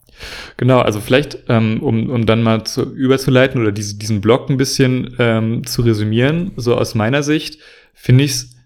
genau. 0.59 0.81
Also 0.81 1.01
vielleicht, 1.01 1.39
ähm, 1.49 1.83
um, 1.83 2.11
um 2.11 2.27
dann 2.27 2.43
mal 2.43 2.65
zu, 2.65 2.83
überzuleiten 2.95 3.61
oder 3.61 3.73
diese, 3.73 3.97
diesen 3.97 4.21
Block 4.21 4.51
ein 4.51 4.57
bisschen 4.59 5.15
ähm, 5.19 5.67
zu 5.67 5.83
resümieren, 5.83 6.53
so 6.57 6.77
aus 6.77 6.95
meiner 6.95 7.23
Sicht, 7.23 7.59
finde 7.95 8.25
ich 8.25 8.31
es 8.33 8.57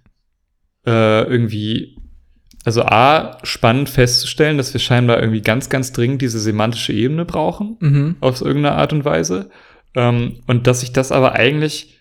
äh, 0.87 1.23
irgendwie 1.25 1.97
also 2.65 2.83
A, 2.83 3.39
spannend 3.43 3.91
festzustellen, 3.91 4.57
dass 4.57 4.73
wir 4.73 4.81
scheinbar 4.81 5.21
irgendwie 5.21 5.43
ganz, 5.43 5.69
ganz 5.69 5.93
dringend 5.93 6.23
diese 6.23 6.41
semantische 6.41 6.95
Ebene 6.95 7.27
brauchen, 7.27 7.77
Mhm. 7.81 8.17
auf 8.21 8.41
irgendeine 8.41 8.77
Art 8.77 8.93
und 8.95 9.05
Weise. 9.05 9.51
Ähm, 9.95 10.41
und 10.47 10.67
dass 10.67 10.83
ich 10.83 10.93
das 10.93 11.13
aber 11.13 11.33
eigentlich 11.35 12.01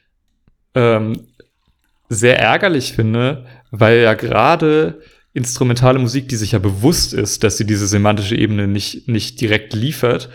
ähm, 0.73 1.27
sehr 2.07 2.39
ärgerlich 2.39 2.93
finde, 2.93 3.45
weil 3.71 3.99
ja 3.99 4.13
gerade 4.13 5.01
instrumentale 5.33 5.99
Musik, 5.99 6.29
die 6.29 6.37
sich 6.37 6.53
ja 6.53 6.59
bewusst 6.59 7.13
ist, 7.13 7.43
dass 7.43 7.57
sie 7.57 7.65
diese 7.65 7.87
semantische 7.87 8.37
Ebene 8.37 8.67
nicht, 8.67 9.07
nicht 9.09 9.41
direkt 9.41 9.73
liefert 9.73 10.29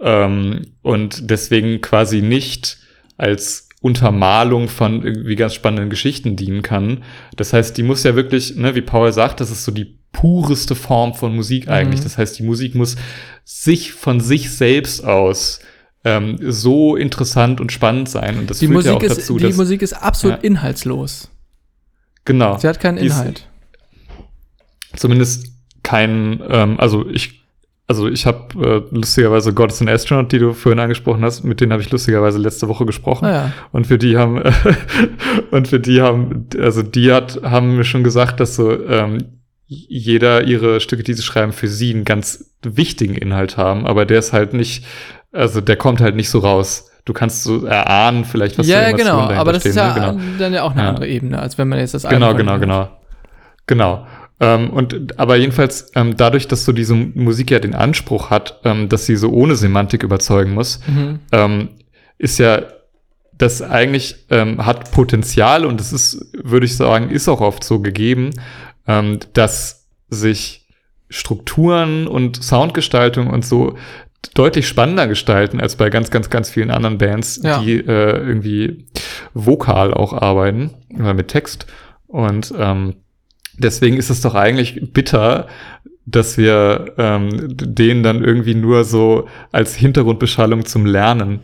ähm, 0.00 0.66
und 0.82 1.30
deswegen 1.30 1.80
quasi 1.80 2.20
nicht 2.20 2.76
als 3.16 3.69
Untermalung 3.80 4.68
von 4.68 5.02
irgendwie 5.02 5.36
ganz 5.36 5.54
spannenden 5.54 5.88
Geschichten 5.90 6.36
dienen 6.36 6.62
kann. 6.62 7.02
Das 7.36 7.52
heißt, 7.52 7.76
die 7.76 7.82
muss 7.82 8.02
ja 8.02 8.14
wirklich, 8.14 8.56
ne, 8.56 8.74
wie 8.74 8.82
Paul 8.82 9.12
sagt, 9.12 9.40
das 9.40 9.50
ist 9.50 9.64
so 9.64 9.72
die 9.72 9.98
pureste 10.12 10.74
Form 10.74 11.14
von 11.14 11.34
Musik 11.34 11.68
eigentlich. 11.68 12.00
Mhm. 12.00 12.04
Das 12.04 12.18
heißt, 12.18 12.38
die 12.38 12.42
Musik 12.42 12.74
muss 12.74 12.96
sich 13.44 13.92
von 13.92 14.20
sich 14.20 14.50
selbst 14.50 15.04
aus 15.04 15.60
ähm, 16.04 16.38
so 16.42 16.96
interessant 16.96 17.60
und 17.60 17.72
spannend 17.72 18.08
sein. 18.08 18.38
Und 18.38 18.50
das 18.50 18.58
Die, 18.58 18.66
führt 18.68 18.84
ja 18.84 18.92
Musik 18.92 19.08
auch 19.10 19.12
ist, 19.12 19.20
dazu, 19.22 19.36
die 19.38 19.44
dass 19.44 19.56
Musik 19.56 19.82
ist 19.82 19.92
absolut 19.94 20.38
Ja. 20.38 20.42
inhaltslos. 20.44 21.30
genau 22.24 22.58
Sie 22.58 22.68
hat 22.68 22.80
keinen 22.80 22.98
Die 22.98 23.06
ist- 23.06 23.12
Inhalt. 23.18 23.46
zumindest 24.96 25.46
kein, 25.82 26.40
ähm, 26.48 26.78
also 26.78 27.08
ich, 27.08 27.39
also 27.90 28.06
ich 28.06 28.24
habe 28.24 28.84
äh, 28.92 28.96
lustigerweise 28.96 29.52
God 29.52 29.72
is 29.72 29.80
an 29.80 29.88
Astronaut, 29.88 30.30
die 30.30 30.38
du 30.38 30.52
vorhin 30.52 30.78
angesprochen 30.78 31.24
hast, 31.24 31.42
mit 31.42 31.60
denen 31.60 31.72
habe 31.72 31.82
ich 31.82 31.90
lustigerweise 31.90 32.38
letzte 32.38 32.68
Woche 32.68 32.86
gesprochen. 32.86 33.24
Naja. 33.24 33.50
Und 33.72 33.88
für 33.88 33.98
die 33.98 34.16
haben, 34.16 34.40
und 35.50 35.66
für 35.66 35.80
die 35.80 36.00
haben, 36.00 36.46
also 36.56 36.84
die 36.84 37.12
hat, 37.12 37.40
haben 37.42 37.76
mir 37.76 37.82
schon 37.82 38.04
gesagt, 38.04 38.38
dass 38.38 38.54
so 38.54 38.70
ähm, 38.70 39.40
jeder 39.66 40.44
ihre 40.44 40.78
Stücke, 40.78 41.02
die 41.02 41.14
sie 41.14 41.24
schreiben, 41.24 41.52
für 41.52 41.66
sie 41.66 41.92
einen 41.92 42.04
ganz 42.04 42.52
wichtigen 42.62 43.16
Inhalt 43.16 43.56
haben, 43.56 43.88
aber 43.88 44.06
der 44.06 44.20
ist 44.20 44.32
halt 44.32 44.54
nicht, 44.54 44.84
also 45.32 45.60
der 45.60 45.74
kommt 45.74 46.00
halt 46.00 46.14
nicht 46.14 46.30
so 46.30 46.38
raus. 46.38 46.92
Du 47.04 47.12
kannst 47.12 47.42
so 47.42 47.66
erahnen, 47.66 48.24
vielleicht, 48.24 48.56
was 48.56 48.68
ja, 48.68 48.76
für 48.76 48.82
ja, 48.82 48.90
genau. 48.92 49.10
Emotionen 49.14 49.38
Aber 49.40 49.52
das 49.52 49.62
stehen, 49.62 49.70
ist 49.70 49.76
ja 49.78 49.88
ne? 49.88 49.94
genau. 49.94 50.38
dann 50.38 50.52
ja 50.52 50.62
auch 50.62 50.70
eine 50.70 50.82
Ja. 50.82 50.88
andere 50.90 51.08
Ebene, 51.08 51.40
als 51.40 51.58
wenn 51.58 51.66
man 51.66 51.80
jetzt 51.80 51.94
das 51.94 52.04
Genau, 52.04 52.34
genau, 52.34 52.52
ihnen 52.52 52.60
genau. 52.60 52.88
Genau. 53.66 54.06
Ähm, 54.40 54.70
und 54.70 55.18
aber 55.18 55.36
jedenfalls 55.36 55.92
ähm, 55.94 56.16
dadurch, 56.16 56.48
dass 56.48 56.64
so 56.64 56.72
diese 56.72 56.94
Musik 56.94 57.50
ja 57.50 57.58
den 57.58 57.74
Anspruch 57.74 58.30
hat, 58.30 58.60
ähm, 58.64 58.88
dass 58.88 59.06
sie 59.06 59.16
so 59.16 59.30
ohne 59.30 59.54
Semantik 59.56 60.02
überzeugen 60.02 60.54
muss. 60.54 60.80
Mhm. 60.86 61.20
ähm, 61.32 61.68
ist 62.18 62.38
ja 62.38 62.62
das 63.36 63.62
eigentlich 63.62 64.26
ähm, 64.28 64.64
hat 64.66 64.90
Potenzial 64.92 65.64
und 65.64 65.80
es 65.80 65.92
ist, 65.94 66.26
würde 66.34 66.66
ich 66.66 66.76
sagen, 66.76 67.08
ist 67.10 67.28
auch 67.28 67.40
oft 67.40 67.64
so 67.64 67.80
gegeben, 67.80 68.30
ähm, 68.86 69.18
dass 69.32 69.86
sich 70.10 70.66
Strukturen 71.08 72.06
und 72.06 72.42
Soundgestaltung 72.42 73.28
und 73.28 73.44
so 73.44 73.76
deutlich 74.34 74.68
spannender 74.68 75.06
gestalten 75.08 75.60
als 75.60 75.76
bei 75.76 75.88
ganz, 75.90 76.10
ganz, 76.10 76.28
ganz 76.30 76.50
vielen 76.50 76.70
anderen 76.70 76.98
Bands, 76.98 77.40
Ja. 77.42 77.58
die 77.62 77.78
äh, 77.78 78.18
irgendwie 78.18 78.86
vokal 79.32 79.94
auch 79.94 80.12
arbeiten 80.12 80.70
oder 80.94 81.14
mit 81.14 81.28
Text. 81.28 81.66
Und 82.06 82.52
ähm, 82.58 82.96
deswegen 83.58 83.96
ist 83.96 84.10
es 84.10 84.20
doch 84.20 84.34
eigentlich 84.34 84.92
bitter, 84.92 85.46
dass 86.06 86.36
wir 86.38 86.94
ähm, 86.98 87.28
denen 87.56 88.02
dann 88.02 88.24
irgendwie 88.24 88.54
nur 88.54 88.84
so 88.84 89.28
als 89.52 89.74
Hintergrundbeschallung 89.74 90.64
zum 90.64 90.86
Lernen 90.86 91.40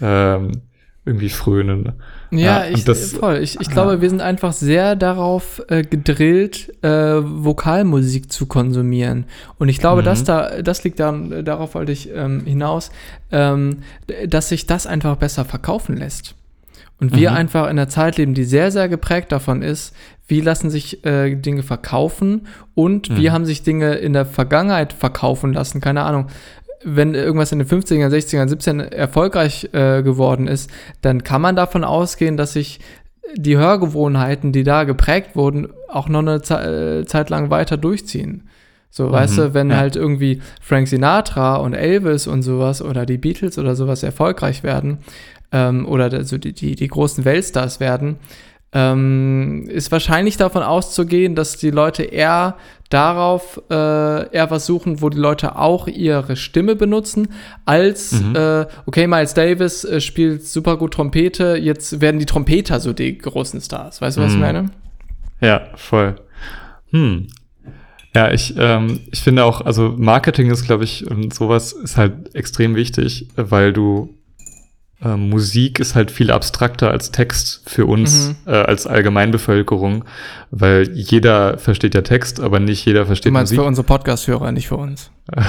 ähm, 0.00 0.62
irgendwie 1.04 1.28
frönen. 1.28 1.92
Ja, 2.30 2.64
Ja, 2.64 2.66
ich, 2.70 2.84
das- 2.84 3.12
voll. 3.12 3.38
Ich, 3.38 3.60
ich 3.60 3.70
glaube, 3.70 4.00
wir 4.00 4.08
sind 4.10 4.20
einfach 4.20 4.52
sehr 4.52 4.96
darauf 4.96 5.62
äh, 5.68 5.82
gedrillt, 5.82 6.72
äh, 6.82 6.88
Vokalmusik 6.90 8.30
zu 8.30 8.46
konsumieren. 8.46 9.24
Und 9.58 9.68
ich 9.68 9.78
glaube, 9.78 10.02
Mhm. 10.02 10.06
dass 10.06 10.24
da, 10.24 10.62
das 10.62 10.84
liegt 10.84 11.00
daran, 11.00 11.44
darauf 11.44 11.74
wollte 11.74 11.92
ich 11.92 12.10
ähm, 12.14 12.44
hinaus, 12.44 12.90
ähm, 13.32 13.78
dass 14.26 14.48
sich 14.48 14.66
das 14.66 14.86
einfach 14.86 15.16
besser 15.16 15.44
verkaufen 15.44 15.96
lässt. 15.96 16.34
Und 17.00 17.16
wir 17.16 17.30
Mhm. 17.30 17.36
einfach 17.36 17.64
in 17.64 17.70
einer 17.70 17.88
Zeit 17.88 18.18
leben, 18.18 18.34
die 18.34 18.44
sehr, 18.44 18.70
sehr 18.70 18.88
geprägt 18.88 19.32
davon 19.32 19.62
ist, 19.62 19.94
wie 20.28 20.40
lassen 20.40 20.70
sich 20.70 21.04
äh, 21.04 21.34
Dinge 21.34 21.62
verkaufen 21.62 22.46
und 22.74 23.16
wie 23.16 23.28
Mhm. 23.28 23.32
haben 23.32 23.44
sich 23.46 23.62
Dinge 23.62 23.94
in 23.94 24.12
der 24.12 24.26
Vergangenheit 24.26 24.92
verkaufen 24.92 25.52
lassen. 25.52 25.80
Keine 25.80 26.02
Ahnung. 26.02 26.26
Wenn 26.84 27.14
irgendwas 27.14 27.52
in 27.52 27.58
den 27.58 27.68
50ern, 27.68 28.10
60ern, 28.10 28.48
70ern 28.48 28.80
erfolgreich 28.80 29.68
äh, 29.72 30.02
geworden 30.02 30.46
ist, 30.46 30.70
dann 31.02 31.24
kann 31.24 31.42
man 31.42 31.56
davon 31.56 31.84
ausgehen, 31.84 32.36
dass 32.36 32.52
sich 32.54 32.80
die 33.36 33.56
Hörgewohnheiten, 33.56 34.52
die 34.52 34.64
da 34.64 34.84
geprägt 34.84 35.36
wurden, 35.36 35.68
auch 35.88 36.08
noch 36.08 36.20
eine 36.20 36.42
Ze 36.42 37.00
äh, 37.00 37.04
Zeit 37.06 37.30
lang 37.30 37.50
weiter 37.50 37.76
durchziehen. 37.76 38.48
So, 38.92 39.12
weißt 39.12 39.38
du, 39.38 39.54
wenn 39.54 39.70
ja. 39.70 39.76
halt 39.76 39.94
irgendwie 39.94 40.40
Frank 40.60 40.88
Sinatra 40.88 41.56
und 41.56 41.74
Elvis 41.74 42.26
und 42.26 42.42
sowas 42.42 42.82
oder 42.82 43.06
die 43.06 43.18
Beatles 43.18 43.56
oder 43.56 43.76
sowas 43.76 44.02
erfolgreich 44.02 44.64
werden 44.64 44.98
ähm, 45.52 45.86
oder 45.86 46.04
also 46.12 46.38
die, 46.38 46.52
die, 46.52 46.74
die 46.74 46.88
großen 46.88 47.24
Weltstars 47.24 47.80
werden, 47.80 48.16
ähm, 48.72 49.64
ist 49.68 49.90
wahrscheinlich 49.90 50.36
davon 50.36 50.62
auszugehen, 50.62 51.34
dass 51.34 51.56
die 51.56 51.70
Leute 51.70 52.04
eher 52.04 52.56
darauf 52.88 53.60
äh, 53.70 53.74
eher 54.32 54.50
was 54.50 54.66
suchen, 54.66 55.00
wo 55.00 55.08
die 55.10 55.18
Leute 55.18 55.56
auch 55.56 55.86
ihre 55.88 56.36
Stimme 56.36 56.76
benutzen, 56.76 57.28
als 57.64 58.12
Mhm. 58.22 58.36
äh, 58.36 58.66
okay, 58.86 59.06
Miles 59.06 59.34
Davis 59.34 59.84
äh, 59.84 60.00
spielt 60.00 60.44
super 60.46 60.76
gut 60.76 60.94
Trompete, 60.94 61.56
jetzt 61.56 62.00
werden 62.00 62.18
die 62.20 62.26
Trompeter 62.26 62.78
so 62.80 62.92
die 62.92 63.16
großen 63.18 63.60
Stars. 63.60 64.00
Weißt 64.00 64.16
du, 64.16 64.22
was 64.22 64.30
ich 64.32 64.36
Mhm. 64.36 64.42
meine? 64.42 64.70
Ja, 65.40 65.62
voll. 65.76 66.16
Hm. 66.90 67.28
Ja, 68.14 68.32
ich, 68.32 68.54
ähm, 68.58 69.00
ich 69.12 69.20
finde 69.20 69.44
auch, 69.44 69.60
also 69.60 69.94
Marketing 69.96 70.50
ist, 70.50 70.64
glaube 70.64 70.82
ich, 70.82 71.08
und 71.08 71.32
sowas 71.32 71.72
ist 71.72 71.96
halt 71.96 72.34
extrem 72.34 72.74
wichtig, 72.74 73.28
weil 73.36 73.72
du 73.72 74.14
ähm, 75.02 75.30
Musik 75.30 75.80
ist 75.80 75.94
halt 75.94 76.10
viel 76.10 76.30
abstrakter 76.30 76.90
als 76.90 77.10
Text 77.10 77.62
für 77.68 77.86
uns, 77.86 78.28
Mhm. 78.28 78.36
äh, 78.52 78.56
als 78.56 78.86
Allgemeinbevölkerung, 78.86 80.04
weil 80.50 80.90
jeder 80.92 81.56
versteht 81.58 81.94
ja 81.94 82.02
Text, 82.02 82.40
aber 82.40 82.60
nicht 82.60 82.84
jeder 82.84 83.00
Du 83.00 83.06
versteht 83.06 83.32
meinst 83.32 83.52
Musik. 83.52 83.60
für 83.62 83.66
unsere 83.66 83.86
Podcast-Hörer, 83.86 84.52
nicht 84.52 84.68
für 84.68 84.76
uns. 84.76 85.10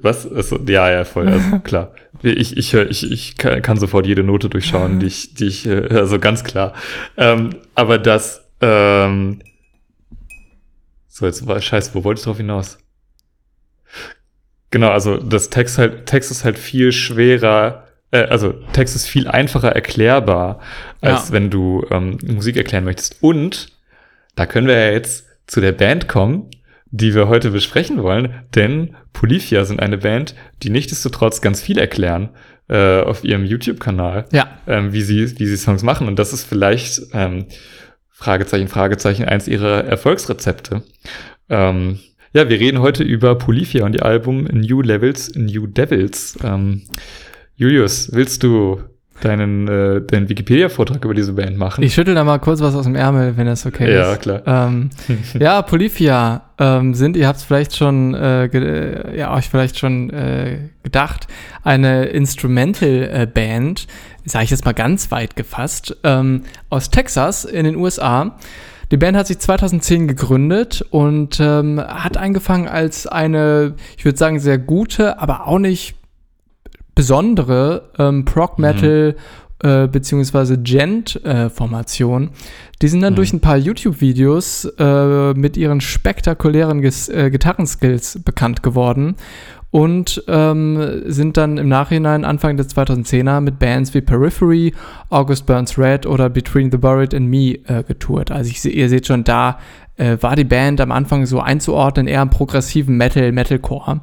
Was? 0.00 0.30
Also, 0.30 0.58
ja, 0.66 0.90
ja, 0.90 1.04
voll, 1.04 1.28
also, 1.28 1.58
klar. 1.64 1.92
Ich, 2.22 2.56
ich, 2.56 2.72
ich, 2.74 3.10
ich 3.10 3.36
kann 3.36 3.60
kann 3.62 3.76
sofort 3.78 4.06
jede 4.06 4.22
Note 4.22 4.48
durchschauen, 4.48 5.00
die 5.00 5.06
ich, 5.06 5.34
die 5.34 5.46
ich, 5.46 5.66
äh, 5.66 5.88
also 5.90 6.18
ganz 6.18 6.44
klar. 6.44 6.72
Ähm, 7.16 7.50
aber 7.74 7.98
das, 7.98 8.42
ähm, 8.60 9.40
so, 11.08 11.26
jetzt 11.26 11.46
war 11.46 11.60
scheiße, 11.60 11.90
wo 11.94 12.04
wollte 12.04 12.20
ich 12.20 12.24
drauf 12.24 12.36
hinaus? 12.38 12.78
Genau, 14.70 14.88
also 14.90 15.18
das 15.18 15.50
Text 15.50 15.76
halt, 15.76 16.06
Text 16.06 16.30
ist 16.30 16.44
halt 16.44 16.58
viel 16.58 16.92
schwerer, 16.92 17.84
äh, 18.12 18.22
also 18.22 18.52
Text 18.72 18.94
ist 18.94 19.06
viel 19.08 19.26
einfacher 19.26 19.72
erklärbar, 19.72 20.60
als 21.00 21.28
Ja. 21.28 21.34
wenn 21.34 21.50
du 21.50 21.84
ähm, 21.90 22.18
Musik 22.24 22.56
erklären 22.56 22.84
möchtest. 22.84 23.16
Und 23.20 23.68
da 24.36 24.46
können 24.46 24.68
wir 24.68 24.78
ja 24.78 24.92
jetzt 24.92 25.26
zu 25.46 25.60
der 25.60 25.72
Band 25.72 26.06
kommen, 26.08 26.48
die 26.90 27.14
wir 27.14 27.26
heute 27.28 27.50
besprechen 27.50 28.02
wollen, 28.02 28.32
denn 28.54 28.94
Polyphia 29.12 29.64
sind 29.64 29.80
eine 29.80 29.98
Band, 29.98 30.34
die 30.62 30.70
nichtsdestotrotz 30.70 31.40
ganz 31.40 31.60
viel 31.60 31.78
erklären 31.78 32.30
äh, 32.68 33.00
auf 33.00 33.24
ihrem 33.24 33.44
YouTube-Kanal, 33.44 34.26
Ja. 34.30 34.58
ähm, 34.66 34.92
wie, 34.92 35.02
sie, 35.02 35.38
wie 35.38 35.46
sie 35.46 35.56
Songs 35.56 35.82
machen. 35.82 36.06
Und 36.06 36.18
das 36.18 36.32
ist 36.32 36.44
vielleicht, 36.44 37.00
ähm, 37.12 37.46
Fragezeichen, 38.10 38.68
Fragezeichen, 38.68 39.24
eins 39.24 39.48
ihrer 39.48 39.84
Erfolgsrezepte. 39.84 40.82
Ähm, 41.48 41.98
ja, 42.32 42.48
wir 42.48 42.60
reden 42.60 42.78
heute 42.80 43.02
über 43.02 43.36
Polyphia 43.36 43.84
und 43.84 43.94
ihr 43.96 44.04
Album 44.06 44.44
New 44.44 44.80
Levels, 44.80 45.34
New 45.34 45.66
Devils. 45.66 46.38
Ähm, 46.44 46.82
Julius, 47.62 48.10
willst 48.12 48.42
du 48.42 48.80
deinen, 49.20 49.68
äh, 49.68 50.02
deinen 50.02 50.28
Wikipedia-Vortrag 50.28 51.04
über 51.04 51.14
diese 51.14 51.32
Band 51.32 51.56
machen? 51.56 51.84
Ich 51.84 51.94
schüttel 51.94 52.16
da 52.16 52.24
mal 52.24 52.38
kurz 52.38 52.60
was 52.60 52.74
aus 52.74 52.86
dem 52.86 52.96
Ärmel, 52.96 53.36
wenn 53.36 53.46
das 53.46 53.64
okay 53.64 53.94
ja, 53.94 54.14
ist. 54.14 54.22
klar. 54.22 54.42
Ähm, 54.44 54.90
ja, 55.38 55.62
Polyphia 55.62 56.42
ähm, 56.58 56.92
sind, 56.94 57.16
ihr 57.16 57.28
habt 57.28 57.38
es 57.38 57.44
vielleicht 57.44 57.76
schon, 57.76 58.14
äh, 58.14 58.46
äh, 58.46 59.16
ja, 59.16 59.32
euch 59.32 59.48
vielleicht 59.48 59.78
schon 59.78 60.10
äh, 60.10 60.70
gedacht, 60.82 61.28
eine 61.62 62.06
Instrumental-Band, 62.06 63.86
sage 64.24 64.44
ich 64.44 64.50
jetzt 64.50 64.64
mal 64.64 64.74
ganz 64.74 65.12
weit 65.12 65.36
gefasst, 65.36 65.96
ähm, 66.02 66.42
aus 66.68 66.90
Texas 66.90 67.44
in 67.44 67.64
den 67.64 67.76
USA. 67.76 68.38
Die 68.90 68.96
Band 68.96 69.16
hat 69.16 69.28
sich 69.28 69.38
2010 69.38 70.08
gegründet 70.08 70.84
und 70.90 71.38
ähm, 71.38 71.80
hat 71.80 72.16
angefangen 72.16 72.66
als 72.66 73.06
eine, 73.06 73.76
ich 73.96 74.04
würde 74.04 74.18
sagen, 74.18 74.40
sehr 74.40 74.58
gute, 74.58 75.20
aber 75.20 75.46
auch 75.46 75.60
nicht 75.60 76.01
besondere 76.94 77.90
ähm, 77.98 78.24
Prog-Metal 78.24 79.16
äh, 79.62 79.86
beziehungsweise 79.88 80.58
Gent-Formation. 80.58 82.30
die 82.80 82.88
sind 82.88 83.00
dann 83.00 83.12
Mhm. 83.12 83.16
durch 83.16 83.32
ein 83.32 83.40
paar 83.40 83.56
YouTube-Videos 83.56 84.64
äh, 84.78 85.34
mit 85.34 85.56
ihren 85.56 85.80
spektakulären 85.80 86.80
Gis 86.82 87.08
äh, 87.08 87.30
Gitarrenskills 87.30 88.20
bekannt 88.24 88.62
geworden 88.64 89.14
und 89.70 90.22
ähm, 90.28 91.02
sind 91.06 91.36
dann 91.36 91.56
im 91.58 91.68
Nachhinein 91.68 92.24
Anfang 92.24 92.56
der 92.56 92.66
2010er 92.66 93.40
mit 93.40 93.58
Bands 93.58 93.94
wie 93.94 94.00
Periphery, 94.00 94.74
August 95.10 95.46
Burns 95.46 95.78
Red 95.78 96.06
oder 96.06 96.28
Between 96.28 96.70
the 96.70 96.76
Buried 96.76 97.14
and 97.14 97.28
Me 97.30 97.58
äh, 97.68 97.82
getourt. 97.86 98.30
Also 98.30 98.50
ich, 98.50 98.64
ihr 98.64 98.88
seht 98.88 99.06
schon, 99.06 99.24
da 99.24 99.58
äh, 99.96 100.16
war 100.20 100.36
die 100.36 100.44
Band 100.44 100.80
am 100.80 100.92
Anfang 100.92 101.24
so 101.24 101.40
einzuordnen, 101.40 102.06
eher 102.06 102.20
im 102.22 102.30
progressiven 102.30 102.96
Metal, 102.96 103.32
Metalcore. 103.32 104.00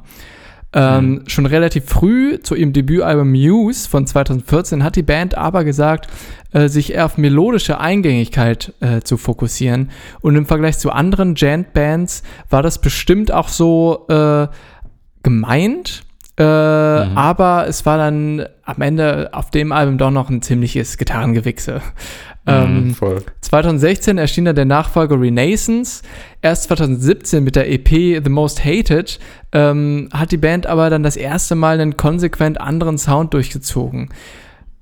Ähm, 0.72 1.10
mhm. 1.10 1.28
Schon 1.28 1.46
relativ 1.46 1.86
früh 1.86 2.38
zu 2.40 2.54
ihrem 2.54 2.72
Debütalbum 2.72 3.30
Muse 3.30 3.88
von 3.88 4.06
2014 4.06 4.84
hat 4.84 4.94
die 4.94 5.02
Band 5.02 5.34
aber 5.36 5.64
gesagt, 5.64 6.08
äh, 6.52 6.68
sich 6.68 6.92
eher 6.92 7.06
auf 7.06 7.18
melodische 7.18 7.80
Eingängigkeit 7.80 8.72
äh, 8.80 9.00
zu 9.00 9.16
fokussieren. 9.16 9.90
Und 10.20 10.36
im 10.36 10.46
Vergleich 10.46 10.78
zu 10.78 10.90
anderen 10.92 11.34
Gent-Bands 11.34 12.22
war 12.50 12.62
das 12.62 12.80
bestimmt 12.80 13.32
auch 13.32 13.48
so 13.48 14.06
äh, 14.08 14.46
gemeint. 15.22 16.04
Äh, 16.40 16.42
mhm. 16.42 17.18
Aber 17.18 17.66
es 17.68 17.84
war 17.84 17.98
dann 17.98 18.46
am 18.64 18.80
Ende 18.80 19.28
auf 19.32 19.50
dem 19.50 19.72
Album 19.72 19.98
doch 19.98 20.10
noch 20.10 20.30
ein 20.30 20.40
ziemliches 20.40 20.96
Gitarrengewichse. 20.96 21.82
Ähm, 22.46 22.96
2016 23.42 24.14
mhm, 24.14 24.18
erschien 24.18 24.46
dann 24.46 24.56
der 24.56 24.64
Nachfolger 24.64 25.20
Renaissance. 25.20 26.02
Erst 26.40 26.64
2017 26.64 27.44
mit 27.44 27.56
der 27.56 27.70
EP 27.70 28.24
The 28.24 28.30
Most 28.30 28.64
Hated 28.64 29.20
ähm, 29.52 30.08
hat 30.14 30.32
die 30.32 30.38
Band 30.38 30.66
aber 30.66 30.88
dann 30.88 31.02
das 31.02 31.16
erste 31.16 31.56
Mal 31.56 31.78
einen 31.78 31.98
konsequent 31.98 32.58
anderen 32.58 32.96
Sound 32.96 33.34
durchgezogen 33.34 34.08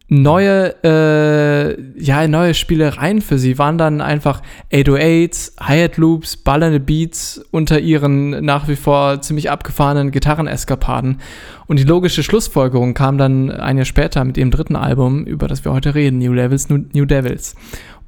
neue, 0.09 0.75
äh, 0.83 2.01
ja, 2.01 2.27
neue 2.27 2.55
Spielereien 2.55 3.21
für 3.21 3.39
sie 3.39 3.59
waren 3.59 3.77
dann 3.77 4.01
einfach 4.01 4.43
808s, 4.73 5.53
Hi-Hat-Loops, 5.61 6.39
ballernde 6.39 6.81
Beats 6.81 7.45
unter 7.51 7.79
ihren 7.79 8.45
nach 8.45 8.69
wie 8.69 8.77
vor 8.77 9.21
ziemlich 9.21 9.51
abgefahrenen 9.51 10.11
Gitarreneskapaden. 10.11 11.21
Und 11.67 11.79
die 11.79 11.85
logische 11.85 12.23
Schlussfolgerung 12.23 12.95
kam 12.95 13.19
dann 13.19 13.51
ein 13.51 13.77
Jahr 13.77 13.85
später 13.85 14.25
mit 14.25 14.39
ihrem 14.39 14.51
dritten 14.51 14.77
Album, 14.77 15.25
über 15.25 15.47
das 15.47 15.65
wir 15.65 15.73
heute 15.73 15.95
reden, 15.95 16.19
New 16.19 16.33
Levels, 16.33 16.71
New, 16.71 17.05
Devils. 17.05 17.55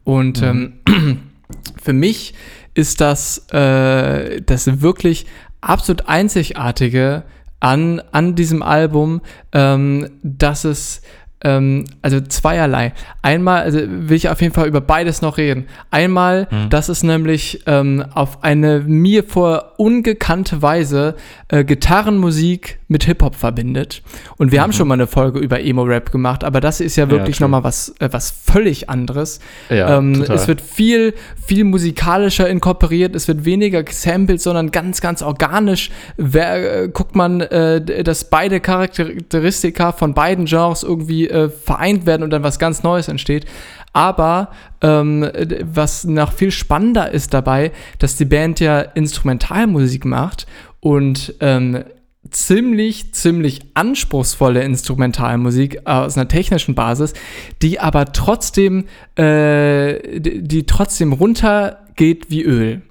Und 0.05 0.41
mhm. 0.41 0.73
ähm, 0.87 1.19
für 1.83 1.93
mich 1.93 2.33
ist 2.73 3.03
das 3.03 3.47
äh, 3.53 4.41
das 4.41 4.81
wirklich 4.81 5.27
absolut 5.61 6.09
einzigartige 6.09 7.25
an, 7.61 8.01
an 8.13 8.35
diesem 8.35 8.63
Album, 8.63 9.21
ähm, 9.53 10.09
dass 10.23 10.65
es 10.65 11.03
ähm, 11.43 11.85
also 12.03 12.21
zweierlei. 12.21 12.93
Einmal, 13.23 13.63
also 13.63 13.81
will 13.81 14.17
ich 14.17 14.29
auf 14.29 14.41
jeden 14.41 14.53
Fall 14.53 14.69
über 14.69 14.81
beides 14.81 15.23
noch 15.23 15.39
reden. 15.39 15.67
Einmal, 15.91 16.49
mhm. 16.51 16.69
dass 16.69 16.89
es 16.89 17.03
nämlich 17.03 17.63
ähm, 17.67 18.05
auf 18.15 18.43
eine 18.43 18.81
mir 18.81 19.25
vor 19.25 19.73
ungekannte 19.79 20.61
Weise 20.61 21.15
äh, 21.49 21.65
Gitarrenmusik 21.65 22.79
mit 22.89 23.05
Hip-Hop 23.05 23.37
verbindet. 23.37 24.03
Und 24.37 24.53
wir 24.53 24.59
mhm. 24.59 24.63
haben 24.65 24.73
schon 24.73 24.89
mal 24.89 24.95
eine 24.95 25.07
Folge 25.07 25.39
über 25.39 25.61
Emo-Rap 25.61 26.13
gemacht, 26.13 26.45
aber 26.45 26.61
das 26.61 26.81
ist 26.81 26.97
ja 26.97 27.09
wirklich 27.09 27.39
ja, 27.39 27.45
nochmal 27.47 27.65
was, 27.65 27.95
äh, 28.01 28.09
was 28.11 28.31
völlig 28.31 28.91
anderes. 28.91 29.41
Ja, 29.71 29.97
ähm, 29.97 30.23
es 30.23 30.49
wird 30.49 30.61
viel, 30.61 31.15
viel 31.43 31.65
musikalischer 31.65 32.49
inkorporiert, 32.49 33.15
es 33.15 33.29
wird 33.29 33.45
weniger 33.45 33.83
gesampelt, 33.83 34.41
sondern 34.43 34.71
ganz, 34.73 35.01
ganz 35.01 35.23
organisch. 35.23 35.91
Wer, 36.17 36.83
äh, 36.83 36.89
guckt 36.89 37.15
man, 37.17 37.41
äh, 37.41 38.03
dass 38.03 38.25
beide 38.25 38.61
Charakteristika 38.61 39.93
von 39.93 40.13
beiden 40.13 40.45
Genres 40.45 40.83
irgendwie 40.83 41.30
äh, 41.31 41.49
vereint 41.49 42.07
werden 42.07 42.23
und 42.23 42.31
dann 42.31 42.43
was 42.43 42.59
ganz 42.59 42.83
Neues 42.83 43.09
entsteht. 43.09 43.47
Aber 43.93 44.51
ähm, 44.83 45.29
was 45.63 46.05
noch 46.05 46.33
viel 46.33 46.51
spannender 46.51 47.11
ist 47.11 47.35
dabei, 47.35 47.73
dass 47.99 48.17
die 48.17 48.25
Band 48.25 48.61
ja 48.61 48.81
Instrumentalmusik 48.81 50.05
macht 50.05 50.47
und 50.81 51.35
ähm, 51.41 51.85
ziemlich, 52.31 53.15
ziemlich 53.15 53.63
anspruchsvolle 53.75 54.63
Instrumentalmusik 54.63 55.87
aus 55.87 56.17
einer 56.17 56.29
technischen 56.29 56.75
Basis, 56.75 57.15
die 57.63 57.81
aber 57.81 58.13
trotzdem, 58.13 58.85
äh, 59.17 60.21
die 60.21 60.67
trotzdem 60.67 61.13
runtergeht 61.13 62.31
wie 62.31 62.43
Öl. 62.43 62.83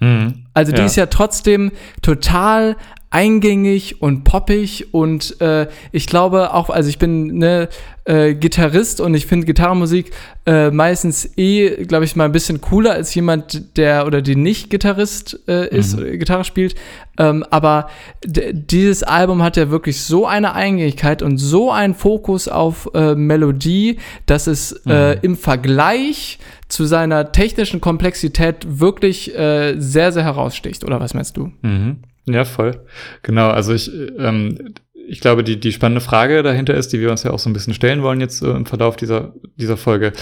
Mhm. 0.00 0.44
Also 0.54 0.72
die 0.72 0.80
ja. 0.80 0.86
ist 0.86 0.96
ja 0.96 1.06
trotzdem 1.06 1.72
total 2.02 2.76
eingängig 3.12 4.00
und 4.00 4.24
poppig 4.24 4.92
und 4.92 5.40
äh, 5.40 5.68
ich 5.92 6.06
glaube 6.06 6.54
auch, 6.54 6.70
also 6.70 6.88
ich 6.88 6.98
bin 6.98 7.38
ne 7.38 7.68
äh, 8.04 8.34
Gitarrist 8.34 9.00
und 9.00 9.14
ich 9.14 9.26
finde 9.26 9.46
Gitarrenmusik 9.46 10.10
äh, 10.46 10.70
meistens 10.70 11.36
eh, 11.36 11.84
glaube 11.84 12.04
ich, 12.04 12.16
mal 12.16 12.24
ein 12.24 12.32
bisschen 12.32 12.60
cooler 12.60 12.92
als 12.92 13.14
jemand, 13.14 13.76
der 13.76 14.06
oder 14.06 14.22
die 14.22 14.34
nicht 14.34 14.70
Gitarrist 14.70 15.38
äh, 15.46 15.68
ist, 15.68 15.98
mhm. 15.98 16.18
Gitarre 16.18 16.44
spielt. 16.44 16.74
Ähm, 17.18 17.44
aber 17.50 17.90
dieses 18.24 19.02
Album 19.02 19.42
hat 19.42 19.56
ja 19.58 19.70
wirklich 19.70 20.00
so 20.00 20.26
eine 20.26 20.54
Eingängigkeit 20.54 21.20
und 21.22 21.36
so 21.36 21.70
einen 21.70 21.94
Fokus 21.94 22.48
auf 22.48 22.90
äh, 22.94 23.14
Melodie, 23.14 23.98
dass 24.24 24.46
es 24.46 24.72
äh, 24.86 25.16
mhm. 25.16 25.20
im 25.22 25.36
Vergleich 25.36 26.38
zu 26.68 26.86
seiner 26.86 27.32
technischen 27.32 27.82
Komplexität 27.82 28.80
wirklich 28.80 29.30
sehr, 29.34 29.76
sehr 29.76 30.24
heraussticht. 30.24 30.84
Oder 30.84 31.00
was 31.00 31.12
meinst 31.12 31.36
du? 31.36 31.52
Mhm. 31.60 31.98
Ja, 32.26 32.44
voll. 32.44 32.84
Genau, 33.22 33.50
also 33.50 33.72
ich, 33.72 33.90
ähm, 34.18 34.74
ich 34.94 35.20
glaube, 35.20 35.42
die, 35.42 35.58
die 35.58 35.72
spannende 35.72 36.00
Frage 36.00 36.42
dahinter 36.42 36.74
ist, 36.74 36.92
die 36.92 37.00
wir 37.00 37.10
uns 37.10 37.22
ja 37.22 37.32
auch 37.32 37.38
so 37.38 37.50
ein 37.50 37.52
bisschen 37.52 37.74
stellen 37.74 38.02
wollen 38.02 38.20
jetzt 38.20 38.42
äh, 38.42 38.50
im 38.50 38.66
Verlauf 38.66 38.96
dieser, 38.96 39.34
dieser 39.56 39.76
Folge. 39.76 40.12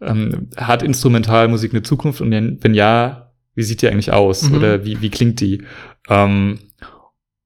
Ähm, 0.00 0.48
hat 0.56 0.82
Instrumentalmusik 0.82 1.72
eine 1.72 1.82
Zukunft 1.82 2.20
und 2.20 2.30
wenn 2.30 2.74
ja, 2.74 3.32
wie 3.54 3.62
sieht 3.62 3.82
die 3.82 3.88
eigentlich 3.88 4.12
aus 4.12 4.48
mhm. 4.48 4.56
oder 4.56 4.84
wie, 4.84 5.00
wie 5.00 5.10
klingt 5.10 5.40
die? 5.40 5.62
Ähm, 6.08 6.58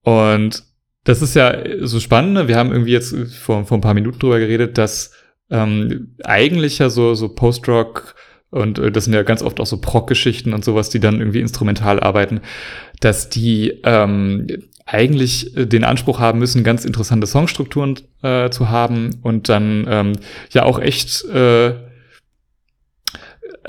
und 0.02 0.62
das 1.04 1.22
ist 1.22 1.34
ja 1.34 1.56
so 1.80 2.00
spannend. 2.00 2.34
Ne? 2.34 2.48
Wir 2.48 2.56
haben 2.56 2.70
irgendwie 2.70 2.92
jetzt 2.92 3.14
vor, 3.34 3.64
vor 3.64 3.78
ein 3.78 3.82
paar 3.82 3.94
Minuten 3.94 4.18
drüber 4.18 4.38
geredet, 4.38 4.78
dass 4.78 5.12
ähm, 5.50 6.14
eigentlich 6.22 6.78
ja 6.78 6.90
so, 6.90 7.14
so 7.14 7.30
Post-Rock 7.30 8.14
und 8.50 8.78
äh, 8.78 8.90
das 8.90 9.04
sind 9.04 9.14
ja 9.14 9.22
ganz 9.22 9.42
oft 9.42 9.60
auch 9.60 9.66
so 9.66 9.80
Proc-Geschichten 9.80 10.52
und 10.52 10.64
sowas, 10.64 10.90
die 10.90 11.00
dann 11.00 11.20
irgendwie 11.20 11.40
instrumental 11.40 12.00
arbeiten, 12.00 12.40
dass 13.00 13.28
die 13.28 13.80
ähm, 13.84 14.46
eigentlich 14.86 15.56
äh, 15.56 15.66
den 15.66 15.84
Anspruch 15.84 16.18
haben 16.18 16.38
müssen, 16.38 16.64
ganz 16.64 16.84
interessante 16.84 17.26
Songstrukturen 17.26 17.98
äh, 18.22 18.50
zu 18.50 18.68
haben 18.68 19.10
und 19.22 19.48
dann 19.48 19.86
ähm, 19.88 20.12
ja 20.50 20.64
auch 20.64 20.78
echt 20.78 21.24
äh, 21.26 21.87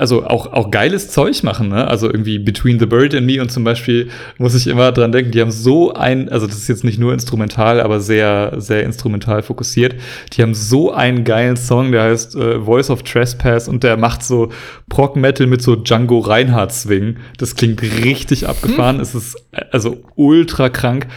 also 0.00 0.26
auch, 0.26 0.52
auch 0.52 0.70
geiles 0.70 1.10
Zeug 1.10 1.42
machen, 1.42 1.68
ne? 1.68 1.86
Also 1.86 2.06
irgendwie 2.06 2.38
Between 2.38 2.78
the 2.78 2.86
Bird 2.86 3.14
and 3.14 3.26
Me 3.26 3.40
und 3.40 3.52
zum 3.52 3.64
Beispiel 3.64 4.08
muss 4.38 4.54
ich 4.54 4.66
immer 4.66 4.92
dran 4.92 5.12
denken, 5.12 5.30
die 5.30 5.40
haben 5.42 5.50
so 5.50 5.92
ein, 5.92 6.30
also 6.30 6.46
das 6.46 6.56
ist 6.56 6.68
jetzt 6.68 6.84
nicht 6.84 6.98
nur 6.98 7.12
instrumental, 7.12 7.80
aber 7.80 8.00
sehr, 8.00 8.54
sehr 8.56 8.82
instrumental 8.84 9.42
fokussiert. 9.42 9.94
Die 10.32 10.42
haben 10.42 10.54
so 10.54 10.90
einen 10.90 11.24
geilen 11.24 11.58
Song, 11.58 11.92
der 11.92 12.04
heißt 12.04 12.34
äh, 12.34 12.60
Voice 12.60 12.88
of 12.88 13.02
Trespass 13.02 13.68
und 13.68 13.84
der 13.84 13.98
macht 13.98 14.24
so 14.24 14.48
Prog 14.88 15.16
Metal 15.16 15.46
mit 15.46 15.60
so 15.60 15.76
Django 15.76 16.20
Reinhardt 16.20 16.72
Swing. 16.72 17.16
Das 17.36 17.54
klingt 17.54 17.82
richtig 17.82 18.48
abgefahren. 18.48 18.96
Hm. 18.96 19.02
Es 19.02 19.14
ist 19.14 19.36
also 19.70 19.98
ultra 20.16 20.70
krank. 20.70 21.08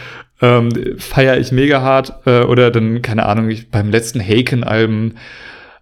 Ähm, 0.42 0.68
Feier 0.98 1.38
ich 1.38 1.52
mega 1.52 1.80
hart. 1.80 2.12
Äh, 2.26 2.42
oder 2.42 2.70
dann, 2.70 3.00
keine 3.00 3.24
Ahnung, 3.24 3.48
ich, 3.48 3.70
beim 3.70 3.90
letzten 3.90 4.20
Haken-Album 4.20 5.12
Album 5.14 5.14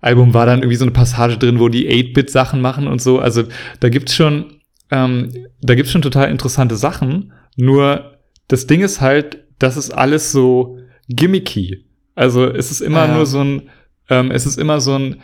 war 0.03 0.47
dann 0.47 0.61
irgendwie 0.61 0.77
so 0.77 0.85
eine 0.85 0.93
Passage 0.93 1.39
drin, 1.39 1.61
wo 1.61 1.69
die 1.69 1.89
8-Bit-Sachen 1.89 2.61
machen 2.61 2.87
und 2.89 3.01
so. 3.01 3.19
Also 3.19 3.45
da 3.81 3.89
gibt's 3.89 4.15
schon, 4.15 4.59
ähm, 4.91 5.31
da 5.61 5.75
gibt's 5.75 5.93
schon 5.93 6.03
total 6.03 6.31
interessante 6.31 6.77
Sachen. 6.77 7.33
Nur 7.57 8.19
das 8.49 8.67
Ding 8.67 8.81
ist 8.81 9.01
halt, 9.01 9.45
das 9.59 9.77
ist 9.77 9.91
alles 9.91 10.33
so 10.33 10.79
gimmicky. 11.09 11.87
Also 12.15 12.47
es 12.47 12.71
ist 12.71 12.81
immer 12.81 13.07
ja. 13.07 13.15
nur 13.15 13.27
so 13.27 13.43
ein, 13.43 13.71
ähm, 14.11 14.31
es 14.31 14.47
ist 14.47 14.59
immer 14.59 14.81
so 14.81 14.95
ein, 14.97 15.23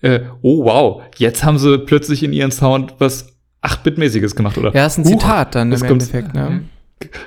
äh, 0.00 0.20
oh 0.40 0.64
wow, 0.64 1.02
jetzt 1.16 1.44
haben 1.44 1.58
sie 1.58 1.78
plötzlich 1.78 2.22
in 2.22 2.32
ihren 2.32 2.50
Sound 2.50 2.94
was 2.98 3.36
8-Bit-mäßiges 3.62 4.34
gemacht, 4.34 4.58
oder? 4.58 4.74
Ja, 4.74 4.86
ist 4.86 4.98
ein 4.98 5.04
Zitat 5.04 5.54
dann 5.54 5.72
im 5.72 5.82
Endeffekt, 5.82 6.34
ne? 6.34 6.64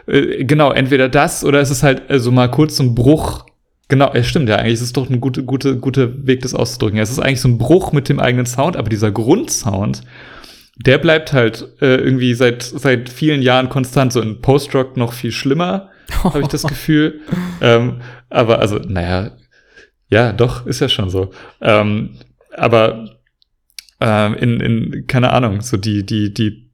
Äh, 0.07 0.45
genau, 0.45 0.71
entweder 0.71 1.09
das 1.09 1.43
oder 1.43 1.59
es 1.59 1.69
ist 1.69 1.83
halt 1.83 2.09
also 2.09 2.31
mal 2.31 2.49
kurz 2.49 2.77
so 2.77 2.83
ein 2.83 2.95
Bruch 2.95 3.45
Genau, 3.87 4.11
es 4.13 4.27
stimmt 4.27 4.49
ja, 4.49 4.55
eigentlich 4.55 4.73
ist 4.73 4.81
es 4.81 4.93
doch 4.93 5.09
ein 5.09 5.21
guter 5.21 5.43
gute, 5.43 5.77
gute 5.77 6.25
Weg, 6.25 6.41
das 6.41 6.55
auszudrücken. 6.55 6.99
Es 6.99 7.11
ist 7.11 7.19
eigentlich 7.19 7.41
so 7.41 7.49
ein 7.49 7.59
Bruch 7.59 7.91
mit 7.91 8.09
dem 8.09 8.19
eigenen 8.19 8.47
Sound, 8.47 8.77
aber 8.77 8.89
dieser 8.89 9.11
Grundsound, 9.11 10.01
der 10.77 10.97
bleibt 10.97 11.33
halt 11.33 11.67
äh, 11.81 11.95
irgendwie 11.95 12.33
seit, 12.33 12.63
seit 12.63 13.09
vielen 13.09 13.41
Jahren 13.41 13.69
konstant, 13.69 14.11
so 14.11 14.21
in 14.21 14.41
Post-Rock 14.41 14.97
noch 14.97 15.13
viel 15.13 15.31
schlimmer, 15.31 15.89
habe 16.23 16.41
ich 16.41 16.47
das 16.47 16.63
Gefühl. 16.67 17.21
Ähm, 17.61 18.01
aber 18.29 18.59
also, 18.59 18.79
naja, 18.79 19.31
ja, 20.09 20.33
doch, 20.33 20.65
ist 20.65 20.81
ja 20.81 20.89
schon 20.89 21.09
so. 21.09 21.31
Ähm, 21.61 22.17
aber 22.55 23.09
äh, 24.01 24.33
in, 24.41 24.59
in, 24.59 25.07
keine 25.07 25.31
Ahnung, 25.31 25.61
so 25.61 25.77
die, 25.77 26.05
die, 26.05 26.33
die 26.33 26.64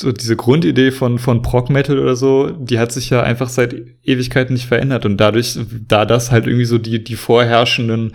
so 0.00 0.10
diese 0.10 0.36
Grundidee 0.36 0.90
von, 0.90 1.18
von 1.18 1.42
Prog 1.42 1.70
Metal 1.70 1.98
oder 1.98 2.16
so, 2.16 2.50
die 2.50 2.78
hat 2.78 2.90
sich 2.90 3.10
ja 3.10 3.22
einfach 3.22 3.48
seit 3.48 3.74
Ewigkeiten 4.02 4.54
nicht 4.54 4.66
verändert. 4.66 5.06
Und 5.06 5.18
dadurch, 5.18 5.58
da 5.86 6.04
das 6.04 6.32
halt 6.32 6.46
irgendwie 6.46 6.64
so 6.64 6.78
die, 6.78 7.02
die 7.02 7.16
vorherrschenden 7.16 8.12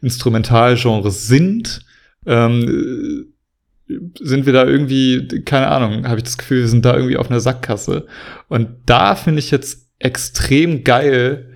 Instrumentalgenres 0.00 1.26
sind, 1.26 1.84
ähm, 2.26 3.26
sind 4.20 4.46
wir 4.46 4.52
da 4.52 4.66
irgendwie, 4.66 5.42
keine 5.44 5.68
Ahnung, 5.68 6.06
habe 6.06 6.18
ich 6.18 6.24
das 6.24 6.38
Gefühl, 6.38 6.60
wir 6.60 6.68
sind 6.68 6.84
da 6.84 6.94
irgendwie 6.94 7.16
auf 7.16 7.30
einer 7.30 7.40
Sackgasse. 7.40 8.06
Und 8.48 8.68
da 8.86 9.14
finde 9.14 9.40
ich 9.40 9.50
jetzt 9.50 9.88
extrem 9.98 10.84
geil, 10.84 11.50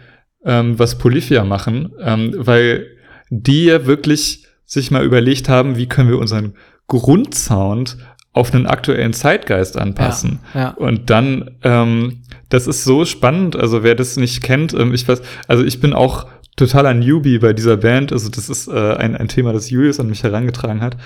ähm, 0.44 0.78
was 0.78 0.98
Polyphia 0.98 1.44
machen, 1.44 1.92
ähm, 2.00 2.34
weil 2.36 2.86
die 3.30 3.64
ja 3.64 3.86
wirklich 3.86 4.46
sich 4.66 4.90
mal 4.90 5.04
überlegt 5.04 5.48
haben, 5.48 5.76
wie 5.76 5.86
können 5.86 6.08
wir 6.08 6.18
unseren 6.18 6.54
Grundsound 6.86 7.96
auf 8.32 8.54
einen 8.54 8.66
aktuellen 8.66 9.12
Zeitgeist 9.12 9.76
anpassen. 9.76 10.40
Ja, 10.54 10.60
ja. 10.60 10.70
Und 10.70 11.10
dann, 11.10 11.50
ähm, 11.62 12.22
das 12.48 12.66
ist 12.66 12.84
so 12.84 13.04
spannend. 13.04 13.56
Also 13.56 13.82
wer 13.82 13.94
das 13.94 14.16
nicht 14.16 14.42
kennt, 14.42 14.72
ähm, 14.72 14.94
ich 14.94 15.06
weiß, 15.06 15.22
also 15.48 15.64
ich 15.64 15.80
bin 15.80 15.92
auch 15.92 16.26
totaler 16.56 16.94
Newbie 16.94 17.38
bei 17.38 17.52
dieser 17.52 17.76
Band. 17.76 18.12
Also 18.12 18.30
das 18.30 18.48
ist 18.48 18.68
äh, 18.68 18.94
ein, 18.94 19.16
ein 19.16 19.28
Thema, 19.28 19.52
das 19.52 19.70
Julius 19.70 20.00
an 20.00 20.08
mich 20.08 20.22
herangetragen 20.22 20.80
hat. 20.80 20.96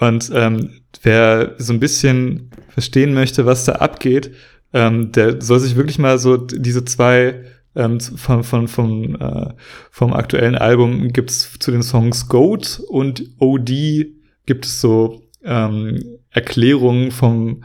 Und 0.00 0.30
ähm, 0.34 0.70
wer 1.02 1.54
so 1.58 1.72
ein 1.72 1.80
bisschen 1.80 2.50
verstehen 2.68 3.14
möchte, 3.14 3.46
was 3.46 3.64
da 3.64 3.72
abgeht, 3.72 4.32
ähm, 4.72 5.12
der 5.12 5.40
soll 5.40 5.60
sich 5.60 5.76
wirklich 5.76 5.98
mal 5.98 6.18
so 6.18 6.36
diese 6.36 6.84
zwei 6.84 7.44
ähm, 7.74 8.00
von, 8.00 8.42
von, 8.42 8.68
von, 8.68 9.20
äh, 9.20 9.54
vom 9.90 10.12
aktuellen 10.12 10.56
Album 10.56 11.08
gibt's 11.08 11.58
zu 11.58 11.70
den 11.70 11.82
Songs 11.82 12.28
Goat 12.28 12.82
und 12.88 13.24
OD 13.38 13.70
gibt 14.46 14.66
es 14.66 14.80
so 14.80 15.22
ähm, 15.44 16.02
Erklärungen 16.32 17.10
vom 17.10 17.62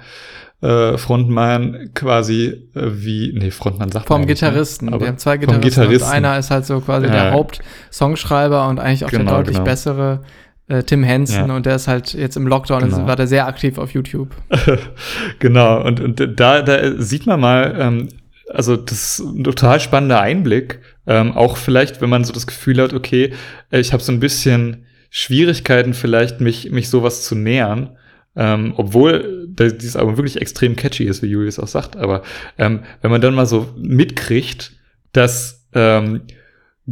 äh, 0.61 0.97
Frontmann 0.97 1.91
quasi 1.93 2.69
äh, 2.75 2.81
wie, 2.85 3.31
nee, 3.37 3.51
Frontmann 3.51 3.91
sagt 3.91 4.07
Vom 4.07 4.21
ne? 4.21 4.27
Gitarristen. 4.27 4.89
Aber 4.89 5.01
Wir 5.01 5.07
haben 5.09 5.17
zwei 5.19 5.37
Gitarristen, 5.37 5.69
Gitarristen. 5.69 6.09
einer 6.11 6.37
ist 6.39 6.49
halt 6.51 6.65
so 6.65 6.79
quasi 6.81 7.05
Ja. 7.05 7.11
der 7.11 7.31
Hauptsongschreiber 7.33 8.67
und 8.67 8.79
eigentlich 8.79 9.05
auch 9.05 9.09
der 9.09 9.19
Genau, 9.19 9.31
deutlich 9.37 9.57
genau. 9.57 9.65
bessere 9.65 10.23
äh, 10.67 10.83
Tim 10.83 11.03
Henson 11.03 11.49
Ja. 11.49 11.55
und 11.55 11.65
der 11.65 11.75
ist 11.75 11.87
halt 11.87 12.13
jetzt 12.13 12.35
im 12.37 12.47
Lockdown, 12.47 12.83
Genau. 12.89 13.07
war 13.07 13.15
der 13.15 13.27
sehr 13.27 13.47
aktiv 13.47 13.77
auf 13.77 13.91
YouTube. 13.91 14.29
genau, 15.39 15.81
und, 15.85 15.99
und 15.99 16.39
da, 16.39 16.61
da 16.61 16.99
sieht 17.01 17.25
man 17.25 17.39
mal, 17.39 17.75
ähm, 17.79 18.09
also 18.53 18.75
das 18.75 19.19
ist 19.19 19.19
ein 19.19 19.43
total 19.43 19.79
spannender 19.79 20.21
Einblick. 20.21 20.79
Ähm, 21.05 21.33
auch 21.33 21.57
vielleicht, 21.57 22.01
wenn 22.01 22.09
man 22.09 22.23
so 22.23 22.33
das 22.33 22.47
Gefühl 22.47 22.81
hat, 22.81 22.93
okay, 22.93 23.33
ich 23.71 23.93
habe 23.93 24.03
so 24.03 24.11
ein 24.11 24.19
bisschen 24.19 24.85
Schwierigkeiten, 25.09 25.93
vielleicht 25.93 26.41
mich, 26.41 26.71
mich 26.71 26.89
sowas 26.89 27.23
zu 27.23 27.35
nähern. 27.35 27.91
Ähm, 28.37 28.73
obwohl 28.77 29.47
dieses 29.49 29.95
Album 29.95 30.17
wirklich 30.17 30.39
extrem 30.39 30.75
catchy 30.75 31.05
ist, 31.05 31.23
wie 31.23 31.27
Julius 31.27 31.57
auch 31.59 31.67
sagt. 31.67 31.95
Aber 31.97 32.21
ähm, 32.59 32.81
wenn 33.01 33.09
man 33.11 33.19
dann 33.21 33.33
mal 33.33 33.47
so 33.47 33.67
mitkriegt, 33.77 34.73
dass 35.11 35.67
ähm, 35.73 36.21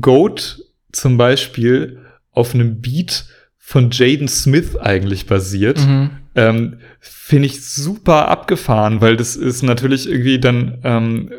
Goat 0.02 0.60
zum 0.92 1.18
Beispiel 1.18 2.00
auf 2.32 2.54
einem 2.56 2.82
Beat 2.82 3.26
von 3.58 3.90
Jaden 3.92 4.28
Smith 4.28 4.76
eigentlich 4.76 5.26
basiert, 5.28 5.78
Mhm. 5.80 6.10
ähm, 6.36 6.78
finde 7.00 7.46
ich 7.48 7.64
super 7.66 8.28
abgefahren, 8.28 9.02
weil 9.02 9.16
das 9.16 9.36
ist 9.36 9.62
natürlich 9.64 10.10
irgendwie 10.10 10.40
dann, 10.40 10.80
ähm, 10.84 11.32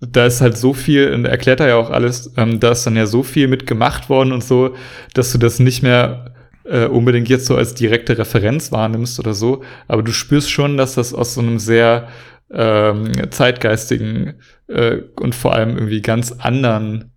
da 0.00 0.26
ist 0.26 0.40
halt 0.40 0.56
so 0.56 0.74
viel, 0.74 1.12
und 1.12 1.24
erklärt 1.24 1.60
er 1.60 1.68
ja 1.68 1.76
auch 1.76 1.90
alles, 1.90 2.32
ähm, 2.36 2.60
da 2.60 2.70
ist 2.72 2.84
dann 2.84 2.96
ja 2.96 3.06
so 3.06 3.22
viel 3.22 3.48
mit 3.48 3.66
gemacht 3.66 4.08
worden 4.08 4.32
und 4.32 4.44
so, 4.44 4.74
dass 5.14 5.32
du 5.32 5.38
das 5.38 5.58
nicht 5.58 5.82
mehr 5.82 6.34
äh, 6.68 6.86
unbedingt 6.86 7.28
jetzt 7.28 7.46
so 7.46 7.56
als 7.56 7.74
direkte 7.74 8.18
Referenz 8.18 8.72
wahrnimmst 8.72 9.18
oder 9.18 9.34
so, 9.34 9.62
aber 9.86 10.02
du 10.02 10.12
spürst 10.12 10.50
schon, 10.50 10.76
dass 10.76 10.94
das 10.94 11.14
aus 11.14 11.34
so 11.34 11.40
einem 11.40 11.58
sehr 11.58 12.08
ähm, 12.50 13.12
zeitgeistigen 13.30 14.34
äh, 14.68 14.98
und 15.16 15.34
vor 15.34 15.54
allem 15.54 15.70
irgendwie 15.76 16.02
ganz 16.02 16.32
anderen 16.32 17.12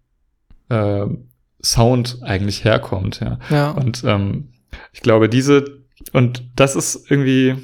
äh, 0.70 1.06
Sound 1.64 2.20
eigentlich 2.24 2.64
herkommt, 2.64 3.20
ja. 3.20 3.40
Ja. 3.50 3.72
Und 3.72 4.04
ähm, 4.06 4.50
ich 4.94 5.02
glaube, 5.02 5.30
diese, 5.30 5.84
und 6.12 6.44
das 6.56 6.76
ist 6.76 7.10
irgendwie 7.10 7.56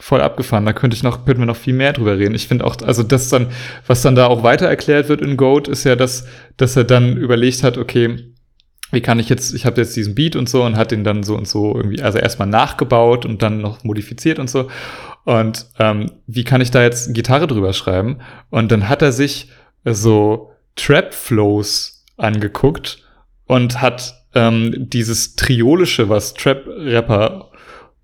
voll 0.00 0.22
abgefahren. 0.22 0.64
Da 0.64 0.72
könnte 0.72 0.96
ich 0.96 1.02
noch, 1.02 1.24
könnten 1.24 1.42
wir 1.42 1.46
noch 1.46 1.56
viel 1.56 1.74
mehr 1.74 1.92
drüber 1.92 2.18
reden. 2.18 2.34
Ich 2.34 2.48
finde 2.48 2.64
auch, 2.64 2.76
also 2.82 3.02
das 3.02 3.28
dann, 3.28 3.48
was 3.86 4.02
dann 4.02 4.14
da 4.14 4.26
auch 4.26 4.42
weiter 4.42 4.66
erklärt 4.66 5.08
wird 5.08 5.20
in 5.20 5.36
Goat, 5.36 5.68
ist 5.68 5.84
ja, 5.84 5.94
dass, 5.94 6.26
dass 6.56 6.76
er 6.76 6.84
dann 6.84 7.16
überlegt 7.16 7.62
hat, 7.62 7.76
okay, 7.76 8.32
wie 8.90 9.00
kann 9.00 9.18
ich 9.18 9.28
jetzt, 9.28 9.54
ich 9.54 9.66
habe 9.66 9.80
jetzt 9.80 9.96
diesen 9.96 10.14
Beat 10.14 10.36
und 10.36 10.48
so 10.48 10.64
und 10.64 10.76
hat 10.76 10.90
den 10.90 11.04
dann 11.04 11.22
so 11.22 11.36
und 11.36 11.46
so 11.46 11.76
irgendwie, 11.76 12.02
also 12.02 12.18
erstmal 12.18 12.48
nachgebaut 12.48 13.24
und 13.24 13.42
dann 13.42 13.60
noch 13.60 13.84
modifiziert 13.84 14.38
und 14.38 14.50
so. 14.50 14.68
Und 15.24 15.66
ähm, 15.78 16.10
wie 16.26 16.44
kann 16.44 16.60
ich 16.60 16.70
da 16.70 16.82
jetzt 16.82 17.14
Gitarre 17.14 17.46
drüber 17.46 17.72
schreiben? 17.72 18.18
Und 18.50 18.72
dann 18.72 18.88
hat 18.88 19.02
er 19.02 19.12
sich 19.12 19.48
so 19.84 20.50
Trap-Flows 20.76 22.04
angeguckt 22.16 23.04
und 23.46 23.80
hat 23.80 24.14
ähm, 24.34 24.88
dieses 24.88 25.36
Triolische, 25.36 26.08
was 26.08 26.34
Trap-Rapper 26.34 27.50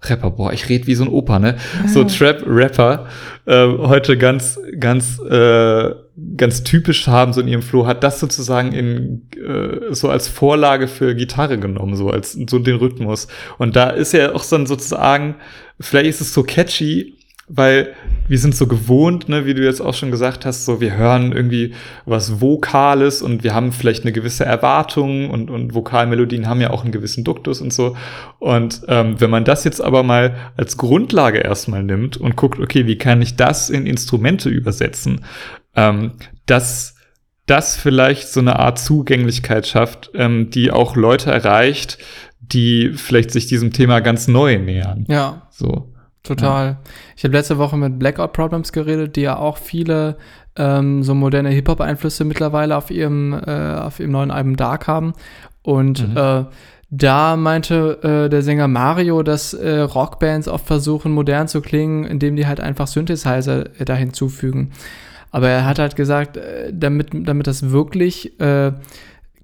Rapper, 0.02 0.30
boah, 0.30 0.52
ich 0.52 0.68
rede 0.68 0.86
wie 0.86 0.94
so 0.94 1.04
ein 1.04 1.08
Opa, 1.10 1.38
ne? 1.38 1.56
So 1.86 2.04
Trap-Rapper 2.04 3.06
äh, 3.46 3.66
heute 3.66 4.18
ganz, 4.18 4.60
ganz, 4.78 5.18
äh, 5.20 5.90
ganz 6.36 6.62
typisch 6.62 7.06
haben, 7.06 7.32
so 7.32 7.40
in 7.40 7.48
ihrem 7.48 7.62
Flow, 7.62 7.86
hat 7.86 8.02
das 8.02 8.20
sozusagen 8.20 8.72
in 8.72 9.28
äh, 9.36 9.94
so 9.94 10.08
als 10.08 10.28
Vorlage 10.28 10.88
für 10.88 11.14
Gitarre 11.14 11.58
genommen, 11.58 11.94
so 11.96 12.08
als 12.08 12.32
so 12.32 12.58
den 12.58 12.76
Rhythmus. 12.76 13.28
Und 13.58 13.76
da 13.76 13.90
ist 13.90 14.12
ja 14.12 14.34
auch 14.34 14.44
dann 14.44 14.66
sozusagen, 14.66 15.36
vielleicht 15.78 16.08
ist 16.08 16.20
es 16.22 16.32
so 16.32 16.42
catchy, 16.42 17.16
weil 17.48 17.94
wir 18.26 18.38
sind 18.38 18.56
so 18.56 18.66
gewohnt, 18.66 19.28
ne, 19.28 19.46
wie 19.46 19.54
du 19.54 19.62
jetzt 19.62 19.80
auch 19.80 19.94
schon 19.94 20.10
gesagt 20.10 20.44
hast, 20.44 20.64
so 20.64 20.80
wir 20.80 20.96
hören 20.96 21.30
irgendwie 21.30 21.74
was 22.04 22.40
Vokales 22.40 23.22
und 23.22 23.44
wir 23.44 23.54
haben 23.54 23.70
vielleicht 23.70 24.02
eine 24.02 24.10
gewisse 24.10 24.44
Erwartung 24.44 25.30
und, 25.30 25.48
und 25.48 25.72
Vokalmelodien 25.72 26.48
haben 26.48 26.60
ja 26.60 26.70
auch 26.70 26.82
einen 26.82 26.90
gewissen 26.90 27.22
Duktus 27.22 27.60
und 27.60 27.72
so. 27.72 27.96
Und 28.40 28.82
ähm, 28.88 29.20
wenn 29.20 29.30
man 29.30 29.44
das 29.44 29.62
jetzt 29.62 29.80
aber 29.80 30.02
mal 30.02 30.34
als 30.56 30.76
Grundlage 30.76 31.38
erstmal 31.38 31.84
nimmt 31.84 32.16
und 32.16 32.34
guckt, 32.34 32.58
okay, 32.58 32.86
wie 32.88 32.98
kann 32.98 33.22
ich 33.22 33.36
das 33.36 33.70
in 33.70 33.86
Instrumente 33.86 34.48
übersetzen, 34.48 35.20
ähm, 35.76 36.12
dass 36.46 36.94
das 37.46 37.76
vielleicht 37.76 38.28
so 38.28 38.40
eine 38.40 38.58
Art 38.58 38.78
Zugänglichkeit 38.78 39.66
schafft, 39.66 40.10
ähm, 40.14 40.50
die 40.50 40.70
auch 40.72 40.96
Leute 40.96 41.30
erreicht, 41.30 41.98
die 42.40 42.92
vielleicht 42.94 43.30
sich 43.30 43.46
diesem 43.46 43.72
Thema 43.72 44.00
ganz 44.00 44.26
neu 44.28 44.58
nähern. 44.58 45.04
Ja, 45.08 45.42
So. 45.50 45.92
total. 46.22 46.78
Ich 47.16 47.22
habe 47.24 47.36
letzte 47.36 47.58
Woche 47.58 47.76
mit 47.76 47.98
Blackout 48.00 48.32
Problems 48.32 48.72
geredet, 48.72 49.14
die 49.16 49.22
ja 49.22 49.36
auch 49.36 49.58
viele 49.58 50.16
ähm, 50.56 51.02
so 51.04 51.14
moderne 51.14 51.50
Hip-Hop-Einflüsse 51.50 52.24
mittlerweile 52.24 52.76
auf 52.76 52.90
ihrem, 52.90 53.32
äh, 53.32 53.74
auf 53.74 54.00
ihrem 54.00 54.10
neuen 54.12 54.30
Album 54.32 54.56
Dark 54.56 54.88
haben. 54.88 55.12
Und 55.62 56.08
Mhm. 56.08 56.16
äh, 56.16 56.44
da 56.90 57.36
meinte 57.36 57.98
äh, 58.26 58.28
der 58.30 58.42
Sänger 58.42 58.68
Mario, 58.68 59.22
dass 59.22 59.54
äh, 59.54 59.78
Rockbands 59.80 60.48
oft 60.48 60.66
versuchen, 60.66 61.12
modern 61.12 61.46
zu 61.48 61.60
klingen, 61.60 62.04
indem 62.04 62.36
die 62.36 62.46
halt 62.46 62.60
einfach 62.60 62.86
Synthesizer 62.86 63.66
äh, 63.80 63.84
da 63.84 63.94
hinzufügen. 63.94 64.70
Aber 65.30 65.48
er 65.48 65.66
hat 65.66 65.78
halt 65.78 65.96
gesagt, 65.96 66.36
äh, 66.36 66.72
damit, 66.72 67.08
damit 67.12 67.46
das 67.46 67.70
wirklich 67.70 68.38
äh, 68.40 68.72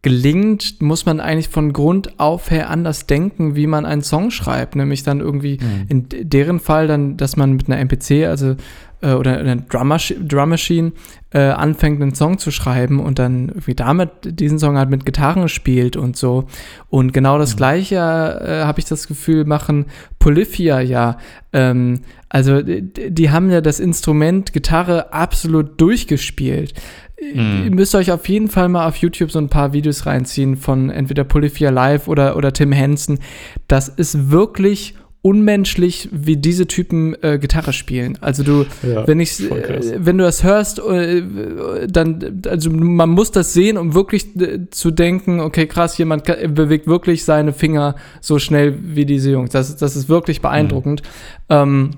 gelingt, 0.02 0.82
muss 0.82 1.06
man 1.06 1.20
eigentlich 1.20 1.48
von 1.48 1.72
Grund 1.72 2.18
auf 2.18 2.50
her 2.50 2.68
anders 2.70 3.06
denken, 3.06 3.54
wie 3.54 3.68
man 3.68 3.86
einen 3.86 4.02
Song 4.02 4.30
schreibt. 4.32 4.74
Nämlich 4.74 5.04
dann 5.04 5.20
irgendwie 5.20 5.58
Mhm. 5.62 5.84
in 5.88 6.06
deren 6.30 6.58
Fall 6.60 6.88
dann, 6.88 7.16
dass 7.16 7.36
man 7.36 7.52
mit 7.52 7.68
einer 7.68 7.78
MPC, 7.78 8.26
also 8.26 8.56
äh, 9.00 9.12
oder 9.14 9.38
einer 9.38 9.56
Drum, 9.56 9.92
Drum 10.26 10.48
Machine 10.48 10.92
äh, 11.30 11.38
anfängt, 11.38 12.02
einen 12.02 12.14
Song 12.16 12.38
zu 12.38 12.50
schreiben 12.50 12.98
und 13.00 13.18
dann 13.20 13.48
irgendwie 13.48 13.74
damit 13.74 14.10
diesen 14.24 14.58
Song 14.58 14.76
halt 14.76 14.90
mit 14.90 15.06
Gitarren 15.06 15.48
spielt 15.48 15.96
und 15.96 16.16
so. 16.16 16.44
Und 16.88 17.12
genau 17.12 17.38
das 17.38 17.56
gleiche 17.56 17.96
äh, 17.96 18.64
habe 18.64 18.80
ich 18.80 18.84
das 18.86 19.06
Gefühl, 19.06 19.44
machen 19.44 19.86
Polyphia 20.18 20.80
ja. 20.80 21.16
Ähm, 21.52 22.00
also 22.28 22.60
d- 22.62 22.82
die 23.10 23.30
haben 23.30 23.50
ja 23.50 23.60
das 23.60 23.78
Instrument 23.78 24.52
Gitarre 24.52 25.12
absolut 25.12 25.80
durchgespielt. 25.80 26.74
Mhm. 27.34 27.64
Ihr 27.64 27.70
müsst 27.70 27.94
euch 27.94 28.10
auf 28.10 28.28
jeden 28.28 28.48
Fall 28.48 28.68
mal 28.68 28.86
auf 28.86 28.96
YouTube 28.96 29.30
so 29.30 29.38
ein 29.38 29.48
paar 29.48 29.72
Videos 29.72 30.06
reinziehen 30.06 30.56
von 30.56 30.90
entweder 30.90 31.24
Polyphia 31.24 31.70
Live 31.70 32.08
oder, 32.08 32.36
oder 32.36 32.52
Tim 32.52 32.72
Henson. 32.72 33.18
Das 33.68 33.88
ist 33.88 34.30
wirklich 34.30 34.94
unmenschlich, 35.22 36.08
wie 36.10 36.36
diese 36.36 36.66
Typen 36.66 37.14
äh, 37.22 37.38
Gitarre 37.38 37.72
spielen. 37.72 38.18
Also 38.20 38.42
du, 38.42 38.66
Ja, 38.82 39.06
wenn 39.06 39.20
ich, 39.20 39.38
äh, 39.40 40.04
wenn 40.04 40.18
du 40.18 40.24
das 40.24 40.42
hörst, 40.42 40.80
äh, 40.80 41.22
dann, 41.86 42.42
also 42.48 42.70
man 42.70 43.10
muss 43.10 43.30
das 43.30 43.52
sehen, 43.52 43.78
um 43.78 43.94
wirklich 43.94 44.34
äh, 44.36 44.68
zu 44.70 44.90
denken, 44.90 45.38
okay, 45.38 45.66
krass, 45.66 45.96
jemand 45.96 46.24
bewegt 46.24 46.88
wirklich 46.88 47.24
seine 47.24 47.52
Finger 47.52 47.94
so 48.20 48.40
schnell 48.40 48.76
wie 48.82 49.06
diese 49.06 49.30
Jungs. 49.30 49.50
Das, 49.50 49.76
das 49.76 49.94
ist 49.94 50.08
wirklich 50.08 50.40
beeindruckend. 50.40 51.02
Ähm, 51.48 51.90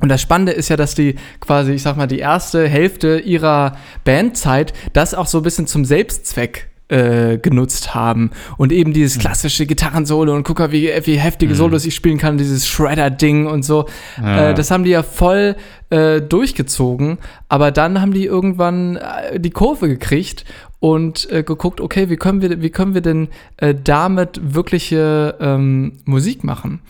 und 0.00 0.08
das 0.08 0.20
Spannende 0.22 0.52
ist 0.52 0.68
ja, 0.68 0.76
dass 0.76 0.94
die 0.94 1.16
quasi, 1.40 1.72
ich 1.72 1.82
sag 1.82 1.96
mal, 1.96 2.06
die 2.06 2.18
erste 2.18 2.68
Hälfte 2.68 3.18
ihrer 3.18 3.76
Bandzeit 4.04 4.72
das 4.92 5.14
auch 5.14 5.26
so 5.26 5.38
ein 5.38 5.44
bisschen 5.44 5.66
zum 5.66 5.84
Selbstzweck 5.84 6.68
äh, 6.88 7.38
genutzt 7.38 7.94
haben. 7.94 8.30
Und 8.56 8.72
eben 8.72 8.92
dieses 8.92 9.18
klassische 9.18 9.66
Gitarrensolo 9.66 10.34
und 10.34 10.42
guck 10.44 10.58
mal, 10.58 10.72
wie, 10.72 10.90
wie 11.04 11.16
heftige 11.16 11.54
Solos 11.54 11.84
ich 11.84 11.94
spielen 11.94 12.18
kann, 12.18 12.38
dieses 12.38 12.66
Shredder-Ding 12.66 13.46
und 13.46 13.62
so. 13.62 13.86
Ja. 14.20 14.50
Äh, 14.50 14.54
das 14.54 14.70
haben 14.70 14.84
die 14.84 14.90
ja 14.90 15.02
voll 15.02 15.56
äh, 15.90 16.20
durchgezogen. 16.22 17.18
Aber 17.48 17.70
dann 17.70 18.00
haben 18.00 18.12
die 18.12 18.24
irgendwann 18.24 18.96
äh, 18.96 19.38
die 19.38 19.50
Kurve 19.50 19.88
gekriegt 19.88 20.44
und 20.80 21.30
äh, 21.30 21.42
geguckt, 21.42 21.80
okay, 21.80 22.08
wie 22.08 22.16
können 22.16 22.40
wir, 22.40 22.62
wie 22.62 22.70
können 22.70 22.94
wir 22.94 23.02
denn 23.02 23.28
äh, 23.58 23.74
damit 23.74 24.40
wirkliche 24.42 25.36
ähm, 25.40 25.98
Musik 26.04 26.44
machen? 26.44 26.80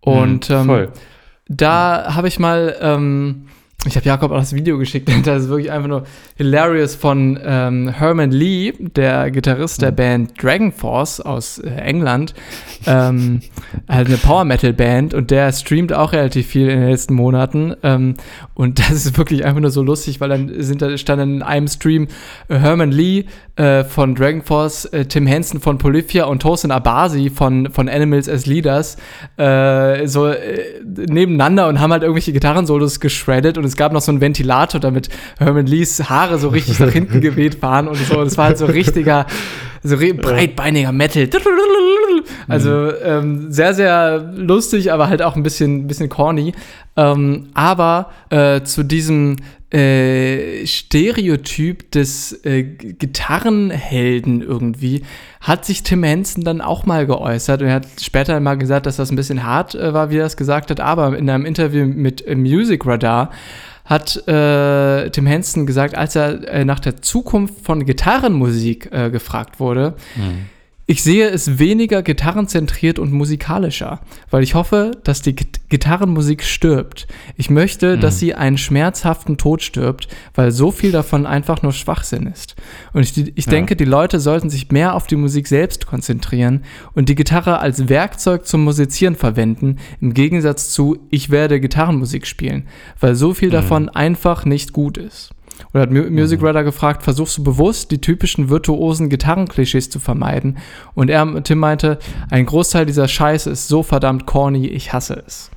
Und 0.00 0.50
Mhm, 0.50 0.70
ähm. 0.70 0.88
Da 1.56 2.14
habe 2.14 2.28
ich 2.28 2.38
mal 2.38 2.76
ähm, 2.80 3.46
ich 3.86 3.96
habe 3.96 4.06
Jakob 4.06 4.32
auch 4.32 4.38
das 4.38 4.54
Video 4.54 4.78
geschickt, 4.78 5.10
das 5.24 5.44
ist 5.44 5.48
wirklich 5.48 5.70
einfach 5.70 5.88
nur 5.88 6.04
hilarious 6.36 6.94
von 6.94 7.38
ähm, 7.44 7.88
Herman 7.88 8.30
Lee, 8.30 8.72
der 8.78 9.30
Gitarrist 9.30 9.82
der 9.82 9.92
mhm. 9.92 9.96
Band 9.96 10.42
Dragon 10.42 10.72
Force 10.72 11.20
aus 11.20 11.58
äh, 11.58 11.70
England, 11.70 12.34
ähm, 12.86 13.40
halt 13.88 14.08
eine 14.08 14.16
Power 14.16 14.44
Metal 14.44 14.72
Band 14.72 15.14
und 15.14 15.30
der 15.30 15.52
streamt 15.52 15.92
auch 15.92 16.12
relativ 16.12 16.46
viel 16.46 16.68
in 16.68 16.80
den 16.80 16.90
letzten 16.90 17.14
Monaten 17.14 17.74
ähm, 17.82 18.14
und 18.54 18.78
das 18.78 18.90
ist 18.90 19.18
wirklich 19.18 19.44
einfach 19.44 19.60
nur 19.60 19.70
so 19.70 19.82
lustig, 19.82 20.20
weil 20.20 20.28
dann 20.28 20.50
sind 20.62 20.82
da 20.82 20.96
stand 20.96 21.22
in 21.22 21.42
einem 21.42 21.68
Stream 21.68 22.08
äh, 22.48 22.58
Herman 22.58 22.90
Lee 22.90 23.24
äh, 23.56 23.84
von 23.84 24.14
Dragon 24.14 24.42
Force, 24.42 24.84
äh, 24.86 25.04
Tim 25.04 25.26
Henson 25.26 25.60
von 25.60 25.78
Polyphia 25.78 26.24
und 26.24 26.42
Tosin 26.42 26.70
Abasi 26.70 27.30
von, 27.30 27.70
von 27.70 27.88
Animals 27.88 28.28
as 28.28 28.46
Leaders 28.46 28.96
äh, 29.36 30.06
so 30.06 30.26
äh, 30.26 30.80
nebeneinander 30.82 31.68
und 31.68 31.80
haben 31.80 31.92
halt 31.92 32.02
irgendwelche 32.02 32.32
Gitarrensolos 32.32 33.00
geschreddet 33.00 33.58
und 33.58 33.64
es 33.64 33.73
gab 33.76 33.92
noch 33.92 34.00
so 34.00 34.12
einen 34.12 34.20
Ventilator, 34.20 34.80
damit 34.80 35.08
Herman 35.38 35.66
Lees 35.66 36.08
Haare 36.08 36.38
so 36.38 36.48
richtig 36.48 36.78
nach 36.80 36.90
hinten 36.90 37.20
geweht 37.20 37.62
waren 37.62 37.88
und 37.88 37.96
so. 37.96 38.20
Es 38.22 38.36
war 38.38 38.46
halt 38.46 38.58
so 38.58 38.66
richtiger, 38.66 39.26
so 39.82 39.96
breitbeiniger 39.96 40.92
Metal. 40.92 41.28
Also 42.48 42.92
ähm, 43.02 43.50
sehr, 43.50 43.74
sehr 43.74 44.32
lustig, 44.34 44.92
aber 44.92 45.08
halt 45.08 45.22
auch 45.22 45.36
ein 45.36 45.42
bisschen, 45.42 45.86
bisschen 45.86 46.08
corny. 46.08 46.54
Ähm, 46.96 47.48
aber 47.54 48.10
äh, 48.30 48.62
zu 48.62 48.82
diesem 48.82 49.36
äh, 49.74 50.64
Stereotyp 50.66 51.90
des 51.90 52.44
äh, 52.44 52.62
Gitarrenhelden 52.62 54.40
irgendwie 54.40 55.02
hat 55.40 55.64
sich 55.64 55.82
Tim 55.82 56.04
Henson 56.04 56.44
dann 56.44 56.60
auch 56.60 56.86
mal 56.86 57.06
geäußert 57.06 57.60
und 57.60 57.68
er 57.68 57.74
hat 57.74 57.86
später 58.00 58.38
mal 58.38 58.56
gesagt, 58.56 58.86
dass 58.86 58.96
das 58.96 59.10
ein 59.10 59.16
bisschen 59.16 59.42
hart 59.42 59.74
äh, 59.74 59.92
war, 59.92 60.10
wie 60.10 60.18
er 60.18 60.26
es 60.26 60.36
gesagt 60.36 60.70
hat, 60.70 60.78
aber 60.78 61.18
in 61.18 61.28
einem 61.28 61.44
Interview 61.44 61.86
mit 61.86 62.24
äh, 62.24 62.36
Music 62.36 62.86
Radar 62.86 63.30
hat 63.84 64.16
äh, 64.28 65.10
Tim 65.10 65.26
Henson 65.26 65.66
gesagt, 65.66 65.96
als 65.96 66.14
er 66.14 66.48
äh, 66.48 66.64
nach 66.64 66.80
der 66.80 67.02
Zukunft 67.02 67.64
von 67.64 67.84
Gitarrenmusik 67.84 68.90
äh, 68.92 69.10
gefragt 69.10 69.58
wurde, 69.58 69.96
mhm. 70.14 70.46
Ich 70.86 71.02
sehe 71.02 71.30
es 71.30 71.58
weniger 71.58 72.02
gitarrenzentriert 72.02 72.98
und 72.98 73.10
musikalischer, 73.10 74.00
weil 74.30 74.42
ich 74.42 74.54
hoffe, 74.54 74.90
dass 75.02 75.22
die 75.22 75.34
Gitarrenmusik 75.34 76.44
stirbt. 76.44 77.06
Ich 77.38 77.48
möchte, 77.48 77.96
mhm. 77.96 78.00
dass 78.02 78.18
sie 78.18 78.34
einen 78.34 78.58
schmerzhaften 78.58 79.38
Tod 79.38 79.62
stirbt, 79.62 80.08
weil 80.34 80.50
so 80.50 80.70
viel 80.70 80.92
davon 80.92 81.24
einfach 81.24 81.62
nur 81.62 81.72
Schwachsinn 81.72 82.26
ist. 82.26 82.54
Und 82.92 83.02
ich, 83.02 83.32
ich 83.34 83.46
ja. 83.46 83.50
denke, 83.50 83.76
die 83.76 83.86
Leute 83.86 84.20
sollten 84.20 84.50
sich 84.50 84.70
mehr 84.72 84.94
auf 84.94 85.06
die 85.06 85.16
Musik 85.16 85.48
selbst 85.48 85.86
konzentrieren 85.86 86.64
und 86.92 87.08
die 87.08 87.14
Gitarre 87.14 87.60
als 87.60 87.88
Werkzeug 87.88 88.46
zum 88.46 88.62
Musizieren 88.64 89.16
verwenden, 89.16 89.78
im 90.02 90.12
Gegensatz 90.12 90.70
zu 90.70 90.98
ich 91.08 91.30
werde 91.30 91.60
Gitarrenmusik 91.60 92.26
spielen, 92.26 92.66
weil 93.00 93.14
so 93.14 93.32
viel 93.32 93.48
mhm. 93.48 93.52
davon 93.52 93.88
einfach 93.88 94.44
nicht 94.44 94.74
gut 94.74 94.98
ist. 94.98 95.30
Oder 95.72 95.82
hat 95.82 95.90
Music 95.90 96.40
mhm. 96.40 96.46
Radar 96.46 96.64
gefragt, 96.64 97.02
versuchst 97.02 97.38
du 97.38 97.44
bewusst, 97.44 97.90
die 97.90 98.00
typischen 98.00 98.48
virtuosen 98.48 99.08
Gitarrenklischees 99.08 99.90
zu 99.90 100.00
vermeiden? 100.00 100.58
Und 100.94 101.10
er, 101.10 101.42
Tim 101.42 101.58
meinte, 101.58 101.98
ein 102.30 102.46
Großteil 102.46 102.86
dieser 102.86 103.08
Scheiße 103.08 103.50
ist 103.50 103.68
so 103.68 103.82
verdammt 103.82 104.26
corny, 104.26 104.66
ich 104.66 104.92
hasse 104.92 105.22
es. 105.26 105.50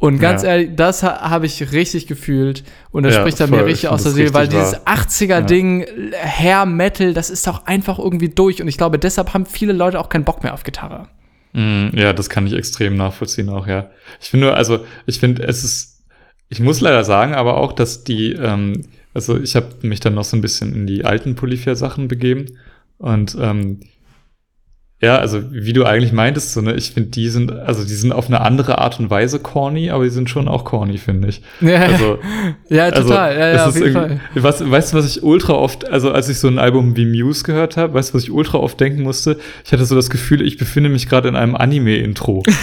Und 0.00 0.18
ganz 0.18 0.42
ja. 0.42 0.50
ehrlich, 0.50 0.70
das 0.76 1.02
ha 1.02 1.28
habe 1.28 1.44
ich 1.44 1.72
richtig 1.72 2.06
gefühlt. 2.06 2.64
Und 2.90 3.02
das 3.02 3.14
ja, 3.14 3.20
spricht 3.20 3.38
er 3.38 3.48
mir 3.48 3.66
richtig 3.66 3.90
aus 3.90 4.02
der 4.02 4.12
Seele, 4.12 4.32
weil 4.32 4.48
dieses 4.48 4.74
80er-Ding, 4.86 5.80
ja. 5.82 6.18
Hair 6.18 6.64
Metal, 6.64 7.12
das 7.12 7.28
ist 7.28 7.46
doch 7.46 7.66
einfach 7.66 7.98
irgendwie 7.98 8.30
durch. 8.30 8.62
Und 8.62 8.68
ich 8.68 8.78
glaube, 8.78 8.98
deshalb 8.98 9.34
haben 9.34 9.44
viele 9.44 9.74
Leute 9.74 10.00
auch 10.00 10.08
keinen 10.08 10.24
Bock 10.24 10.42
mehr 10.42 10.54
auf 10.54 10.64
Gitarre. 10.64 11.08
Mm, 11.52 11.88
ja, 11.92 12.14
das 12.14 12.30
kann 12.30 12.46
ich 12.46 12.54
extrem 12.54 12.96
nachvollziehen 12.96 13.50
auch, 13.50 13.66
ja. 13.66 13.90
Ich 14.22 14.30
finde 14.30 14.46
nur, 14.46 14.56
also, 14.56 14.86
ich 15.04 15.20
finde, 15.20 15.42
es 15.42 15.64
ist, 15.64 16.02
ich 16.48 16.60
muss 16.60 16.80
leider 16.80 17.04
sagen, 17.04 17.34
aber 17.34 17.58
auch, 17.58 17.74
dass 17.74 18.02
die, 18.02 18.32
ähm, 18.32 18.84
also 19.14 19.38
ich 19.38 19.56
habe 19.56 19.68
mich 19.82 20.00
dann 20.00 20.14
noch 20.14 20.24
so 20.24 20.36
ein 20.36 20.40
bisschen 20.40 20.74
in 20.74 20.86
die 20.86 21.04
alten 21.04 21.34
Polyphia-Sachen 21.34 22.08
begeben. 22.08 22.46
Und 22.98 23.36
ähm, 23.40 23.80
ja, 25.02 25.16
also 25.16 25.42
wie 25.50 25.72
du 25.72 25.86
eigentlich 25.86 26.12
meintest, 26.12 26.52
so, 26.52 26.60
ne, 26.60 26.74
ich 26.74 26.90
finde, 26.90 27.08
die 27.08 27.30
sind, 27.30 27.50
also 27.50 27.84
die 27.84 27.94
sind 27.94 28.12
auf 28.12 28.26
eine 28.26 28.42
andere 28.42 28.78
Art 28.78 29.00
und 29.00 29.08
Weise 29.08 29.38
corny, 29.38 29.88
aber 29.88 30.04
die 30.04 30.10
sind 30.10 30.28
schon 30.28 30.46
auch 30.46 30.64
corny, 30.64 30.98
finde 30.98 31.28
ich. 31.28 31.40
Ja, 31.62 31.80
also, 31.80 32.18
ja 32.68 32.90
total. 32.90 33.30
Also, 33.30 33.40
ja, 33.40 33.54
ja, 33.54 33.66
auf 33.66 33.74
jeden 33.76 33.92
Fall. 33.94 34.20
Was, 34.34 34.70
weißt 34.70 34.92
du, 34.92 34.98
was 34.98 35.06
ich 35.06 35.22
ultra 35.22 35.54
oft, 35.54 35.88
also 35.88 36.12
als 36.12 36.28
ich 36.28 36.38
so 36.38 36.48
ein 36.48 36.58
Album 36.58 36.96
wie 36.96 37.06
Muse 37.06 37.44
gehört 37.44 37.78
habe, 37.78 37.94
weißt 37.94 38.10
du, 38.10 38.14
was 38.14 38.24
ich 38.24 38.30
ultra 38.30 38.58
oft 38.58 38.78
denken 38.78 39.02
musste? 39.02 39.38
Ich 39.64 39.72
hatte 39.72 39.86
so 39.86 39.94
das 39.94 40.10
Gefühl, 40.10 40.42
ich 40.42 40.58
befinde 40.58 40.90
mich 40.90 41.08
gerade 41.08 41.30
in 41.30 41.36
einem 41.36 41.56
Anime-Intro. 41.56 42.42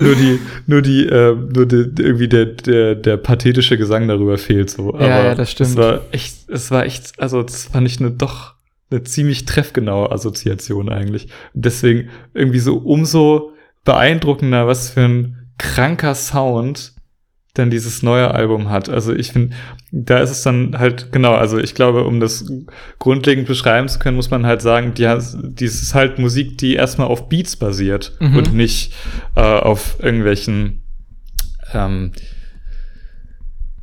Nur 0.00 0.14
die 0.14 0.38
nur 0.66 0.82
die, 0.82 1.06
äh, 1.06 1.34
nur 1.34 1.66
die, 1.66 2.02
irgendwie 2.02 2.28
der, 2.28 2.46
der, 2.46 2.94
der 2.94 3.16
pathetische 3.16 3.76
Gesang 3.76 4.06
darüber 4.08 4.38
fehlt 4.38 4.70
so. 4.70 4.94
Aber 4.94 5.08
ja, 5.08 5.24
ja, 5.24 5.34
das 5.34 5.50
stimmt. 5.50 5.70
Es 5.70 5.76
war 5.76 6.00
echt, 6.12 6.48
es 6.48 6.70
war 6.70 6.84
echt, 6.84 7.18
also 7.18 7.42
das 7.42 7.64
fand 7.64 7.86
ich 7.86 7.98
eine 8.00 8.10
doch 8.10 8.54
eine 8.90 9.02
ziemlich 9.02 9.44
treffgenaue 9.44 10.10
Assoziation 10.12 10.88
eigentlich. 10.88 11.28
Deswegen 11.52 12.08
irgendwie 12.32 12.60
so 12.60 12.76
umso 12.76 13.52
beeindruckender, 13.84 14.66
was 14.66 14.90
für 14.90 15.02
ein 15.02 15.48
kranker 15.58 16.14
Sound 16.14 16.92
dann 17.58 17.70
dieses 17.70 18.02
neue 18.02 18.32
Album 18.32 18.70
hat. 18.70 18.88
Also 18.88 19.12
ich 19.12 19.32
finde, 19.32 19.54
da 19.90 20.18
ist 20.20 20.30
es 20.30 20.42
dann 20.42 20.78
halt, 20.78 21.12
genau, 21.12 21.34
also 21.34 21.58
ich 21.58 21.74
glaube, 21.74 22.04
um 22.04 22.20
das 22.20 22.50
grundlegend 22.98 23.46
beschreiben 23.46 23.88
zu 23.88 23.98
können, 23.98 24.16
muss 24.16 24.30
man 24.30 24.46
halt 24.46 24.62
sagen, 24.62 24.94
die, 24.94 25.08
die 25.34 25.64
ist 25.64 25.94
halt 25.94 26.18
Musik, 26.18 26.58
die 26.58 26.74
erstmal 26.74 27.08
auf 27.08 27.28
Beats 27.28 27.56
basiert 27.56 28.16
mhm. 28.20 28.36
und 28.36 28.54
nicht 28.54 28.94
äh, 29.34 29.40
auf 29.40 29.96
irgendwelchen, 30.00 30.82
ähm, 31.74 32.12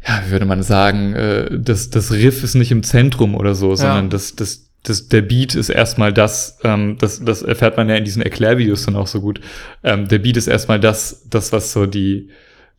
ja, 0.07 0.21
wie 0.25 0.31
würde 0.31 0.45
man 0.45 0.63
sagen, 0.63 1.13
äh, 1.13 1.59
das, 1.59 1.89
das 1.89 2.11
Riff 2.11 2.43
ist 2.43 2.55
nicht 2.55 2.71
im 2.71 2.83
Zentrum 2.83 3.35
oder 3.35 3.55
so, 3.55 3.75
sondern 3.75 4.05
ja. 4.05 4.09
das, 4.09 4.35
das, 4.35 4.69
das, 4.83 5.07
der 5.07 5.21
Beat 5.21 5.55
ist 5.55 5.69
erstmal 5.69 6.13
das, 6.13 6.59
ähm, 6.63 6.97
das, 6.99 7.23
das 7.23 7.41
erfährt 7.41 7.77
man 7.77 7.89
ja 7.89 7.95
in 7.95 8.05
diesen 8.05 8.21
Erklärvideos 8.21 8.85
dann 8.85 8.95
auch 8.95 9.07
so 9.07 9.19
gut. 9.19 9.41
Ähm, 9.83 10.07
der 10.07 10.19
Beat 10.19 10.37
ist 10.37 10.47
erstmal 10.47 10.79
das, 10.79 11.27
das, 11.29 11.51
was 11.51 11.73
so 11.73 11.87
die, 11.87 12.29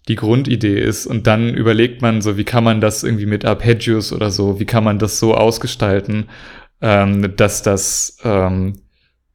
die 0.09 0.15
Grundidee 0.15 0.79
ist. 0.79 1.07
Und 1.07 1.27
dann 1.27 1.55
überlegt 1.55 2.03
man 2.03 2.23
so, 2.23 2.37
wie 2.37 2.45
kann 2.45 2.65
man 2.65 2.81
das 2.81 3.03
irgendwie 3.03 3.27
mit 3.27 3.45
Arpeggios 3.45 4.13
oder 4.13 4.31
so, 4.31 4.61
wie 4.61 4.67
kann 4.67 4.85
man 4.85 4.99
das 4.99 5.19
so 5.19 5.35
ausgestalten, 5.35 6.29
ähm, 6.81 7.35
dass 7.37 7.63
das, 7.63 8.19
ähm, 8.25 8.81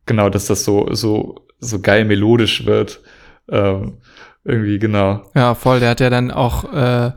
genau, 0.05 0.29
dass 0.29 0.45
das 0.45 0.63
so, 0.63 0.93
so, 0.93 1.45
so 1.59 1.79
geil 1.81 2.05
melodisch 2.05 2.65
wird. 2.65 3.01
Ähm, 3.49 3.97
irgendwie, 4.43 4.79
genau. 4.79 5.23
Ja, 5.35 5.55
voll. 5.55 5.79
Der 5.79 5.89
hat 5.89 5.99
ja 5.99 6.09
dann 6.09 6.31
auch 6.31 6.71
äh, 6.73 7.11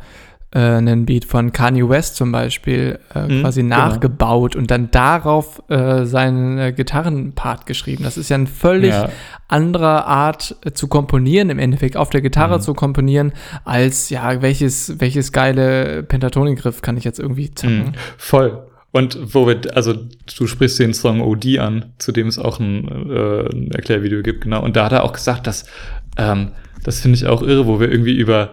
äh, 0.55 0.59
einen 0.59 1.05
Beat 1.05 1.25
von 1.25 1.53
Kanye 1.53 1.89
West 1.89 2.17
zum 2.17 2.31
Beispiel 2.31 3.01
äh, 3.15 3.27
mhm, 3.27 3.43
quasi 3.43 3.63
genau. 3.63 3.77
nachgebaut 3.77 4.55
und 4.55 4.71
dann 4.71 4.91
darauf 4.91 5.63
äh, 5.69 6.05
seinen 6.05 6.59
äh, 6.59 6.73
Gitarrenpart 6.73 7.67
geschrieben. 7.67 8.05
Das 8.05 8.17
ist 8.17 8.29
ja 8.29 8.37
eine 8.37 8.47
völlig 8.47 8.91
ja. 8.91 9.09
andere 9.49 10.07
Art 10.07 10.57
äh, 10.65 10.73
zu 10.73 10.87
komponieren, 10.87 11.51
im 11.51 11.59
Endeffekt 11.59 11.97
auf 11.97 12.11
der 12.11 12.21
Gitarre 12.21 12.59
mhm. 12.59 12.63
zu 12.63 12.75
komponieren, 12.75 13.33
als 13.65 14.11
ja, 14.11 14.43
welches, 14.43 15.01
welches 15.01 15.33
geile 15.33 16.05
Pentatonikgriff 16.05 16.83
kann 16.83 16.97
ich 16.97 17.05
jetzt 17.05 17.19
irgendwie 17.19 17.53
zacken. 17.53 17.79
Mhm, 17.79 17.93
voll. 18.17 18.63
Und 18.93 19.35
wo 19.35 19.49
wir, 19.49 19.61
also 19.75 19.93
du 20.39 20.47
sprichst 20.47 20.79
den 20.79 20.95
Song 20.95 21.21
OD 21.21 21.59
an, 21.59 21.87
zu 21.99 22.13
dem 22.13 22.29
es 22.29 22.39
auch 22.39 22.61
ein, 22.61 23.11
äh, 23.11 23.41
ein 23.53 23.73
Erklärvideo 23.73 24.23
gibt, 24.23 24.43
genau. 24.43 24.63
Und 24.63 24.77
da 24.77 24.85
hat 24.85 24.93
er 24.93 25.03
auch 25.03 25.13
gesagt, 25.13 25.49
dass, 25.49 25.65
ähm, 26.17 26.53
das 26.85 27.01
finde 27.01 27.17
ich 27.17 27.27
auch 27.27 27.43
irre, 27.43 27.67
wo 27.67 27.81
wir 27.81 27.91
irgendwie 27.91 28.17
über, 28.17 28.51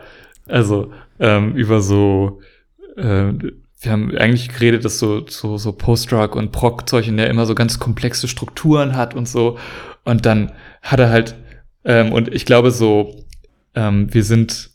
also 0.47 0.91
ähm, 1.19 1.55
über 1.55 1.81
so, 1.81 2.41
äh, 2.97 3.33
wir 3.81 3.91
haben 3.91 4.15
eigentlich 4.17 4.49
geredet, 4.49 4.85
dass 4.85 4.99
so, 4.99 5.25
so, 5.27 5.57
so 5.57 5.71
Post-Rock 5.71 6.35
und 6.35 6.51
Prog-Zeug 6.51 7.07
in 7.07 7.17
der 7.17 7.29
immer 7.29 7.45
so 7.45 7.55
ganz 7.55 7.79
komplexe 7.79 8.27
Strukturen 8.27 8.95
hat 8.95 9.15
und 9.15 9.27
so. 9.27 9.57
Und 10.03 10.25
dann 10.25 10.51
hat 10.81 10.99
er 10.99 11.09
halt, 11.09 11.35
ähm, 11.83 12.11
und 12.11 12.33
ich 12.33 12.45
glaube 12.45 12.71
so, 12.71 13.25
ähm, 13.75 14.13
wir 14.13 14.23
sind 14.23 14.71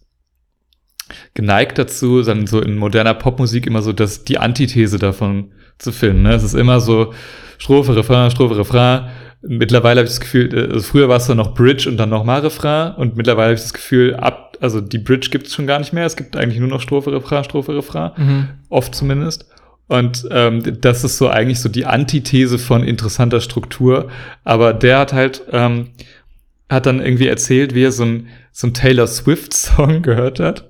geneigt 1.35 1.79
dazu, 1.79 2.23
dann 2.23 2.47
so 2.47 2.61
in 2.61 2.77
moderner 2.77 3.14
Popmusik 3.14 3.67
immer 3.67 3.83
so 3.83 3.93
dass 3.93 4.25
die 4.25 4.39
Antithese 4.39 4.99
davon 4.99 5.53
zu 5.79 5.93
finden. 5.93 6.23
Ne? 6.23 6.35
Es 6.35 6.43
ist 6.43 6.55
immer 6.55 6.81
so 6.81 7.12
Strophe, 7.59 7.95
Refrain, 7.95 8.31
Strophe, 8.31 8.57
Refrain. 8.57 9.09
Mittlerweile 9.49 10.01
habe 10.01 10.07
ich 10.07 10.12
das 10.12 10.20
Gefühl, 10.20 10.53
äh, 10.53 10.72
also 10.72 10.82
früher 10.82 11.09
war 11.09 11.16
es 11.16 11.26
dann 11.26 11.36
noch 11.36 11.55
Bridge 11.55 11.88
und 11.88 11.97
dann 11.97 12.09
nochmal 12.09 12.40
Refrain 12.40 12.94
und 12.94 13.16
mittlerweile 13.16 13.49
habe 13.49 13.55
ich 13.55 13.62
das 13.62 13.74
Gefühl, 13.74 14.14
ab 14.14 14.47
also 14.61 14.80
die 14.80 14.99
Bridge 14.99 15.28
gibt 15.30 15.47
es 15.47 15.55
schon 15.55 15.66
gar 15.66 15.78
nicht 15.78 15.92
mehr. 15.92 16.07
Es 16.07 16.16
gibt 16.16 16.36
eigentlich 16.36 16.61
nur 16.61 16.68
noch 16.68 16.80
Strophe, 16.80 17.12
Refrain, 17.12 17.44
Strophe, 17.44 17.74
Refrain. 17.74 18.11
Mhm. 18.16 18.49
Oft 18.68 18.94
zumindest. 18.94 19.47
Und 19.88 20.26
ähm, 20.30 20.80
das 20.80 21.05
ist 21.05 21.18
so 21.18 21.28
eigentlich 21.28 21.61
so 21.61 21.68
die 21.68 21.86
Antithese 21.86 22.59
von 22.59 22.82
interessanter 22.82 23.40
Struktur. 23.40 24.09
Aber 24.44 24.72
der 24.72 24.99
hat 24.99 25.12
halt, 25.12 25.42
ähm, 25.53 25.90
hat 26.68 26.86
dann 26.86 27.01
irgendwie 27.01 27.28
erzählt, 27.28 27.74
wie 27.74 27.84
er 27.84 27.92
so 27.92 28.05
ein, 28.05 28.28
so 28.51 28.66
ein 28.66 28.74
Taylor 28.74 29.07
Swift-Song 29.07 30.03
gehört 30.03 30.40
hat. 30.40 30.68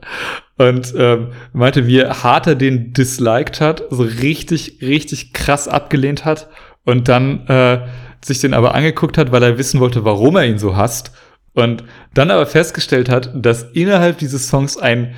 Und 0.58 0.94
ähm, 0.96 1.28
meinte, 1.52 1.86
wie 1.86 2.02
hart 2.02 2.46
er 2.46 2.54
den 2.54 2.92
disliked 2.92 3.60
hat, 3.60 3.82
so 3.90 4.02
richtig, 4.02 4.78
richtig 4.80 5.32
krass 5.32 5.68
abgelehnt 5.68 6.24
hat. 6.24 6.48
Und 6.84 7.08
dann 7.08 7.46
äh, 7.46 7.80
sich 8.26 8.40
den 8.40 8.54
aber 8.54 8.74
angeguckt 8.74 9.18
hat, 9.18 9.32
weil 9.32 9.42
er 9.42 9.58
wissen 9.58 9.80
wollte, 9.80 10.04
warum 10.04 10.36
er 10.36 10.46
ihn 10.46 10.58
so 10.58 10.76
hasst 10.76 11.12
und 11.56 11.84
dann 12.12 12.30
aber 12.30 12.46
festgestellt 12.46 13.08
hat, 13.08 13.30
dass 13.34 13.62
innerhalb 13.72 14.18
dieses 14.18 14.48
Songs 14.48 14.76
ein, 14.76 15.14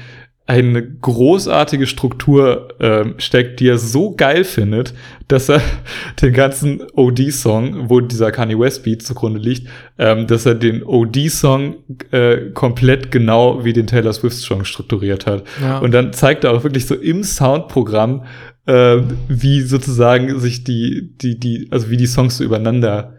eine 0.46 0.82
großartige 0.82 1.86
Struktur 1.86 2.68
ähm, 2.80 3.14
steckt, 3.18 3.60
die 3.60 3.68
er 3.68 3.76
so 3.76 4.14
geil 4.14 4.44
findet, 4.44 4.94
dass 5.26 5.48
er 5.48 5.60
den 6.22 6.32
ganzen 6.32 6.80
OD-Song, 6.94 7.90
wo 7.90 8.00
dieser 8.00 8.30
Kanye 8.30 8.58
West 8.58 8.84
Beat 8.84 9.02
zugrunde 9.02 9.40
liegt, 9.40 9.68
ähm, 9.98 10.28
dass 10.28 10.46
er 10.46 10.54
den 10.54 10.84
OD-Song 10.84 11.76
äh, 12.12 12.50
komplett 12.54 13.10
genau 13.10 13.64
wie 13.64 13.72
den 13.72 13.88
Taylor 13.88 14.12
Swift-Song 14.12 14.64
strukturiert 14.64 15.26
hat. 15.26 15.42
Ja. 15.60 15.78
Und 15.78 15.90
dann 15.90 16.12
zeigt 16.12 16.44
er 16.44 16.52
auch 16.52 16.62
wirklich 16.62 16.86
so 16.86 16.94
im 16.94 17.24
Soundprogramm, 17.24 18.24
äh, 18.68 19.02
wie 19.28 19.62
sozusagen 19.62 20.38
sich 20.40 20.62
die, 20.62 21.14
die, 21.16 21.40
die, 21.40 21.68
also 21.70 21.88
wie 21.88 21.96
die 21.96 22.06
Songs 22.06 22.36
so 22.36 22.44
übereinander 22.44 23.14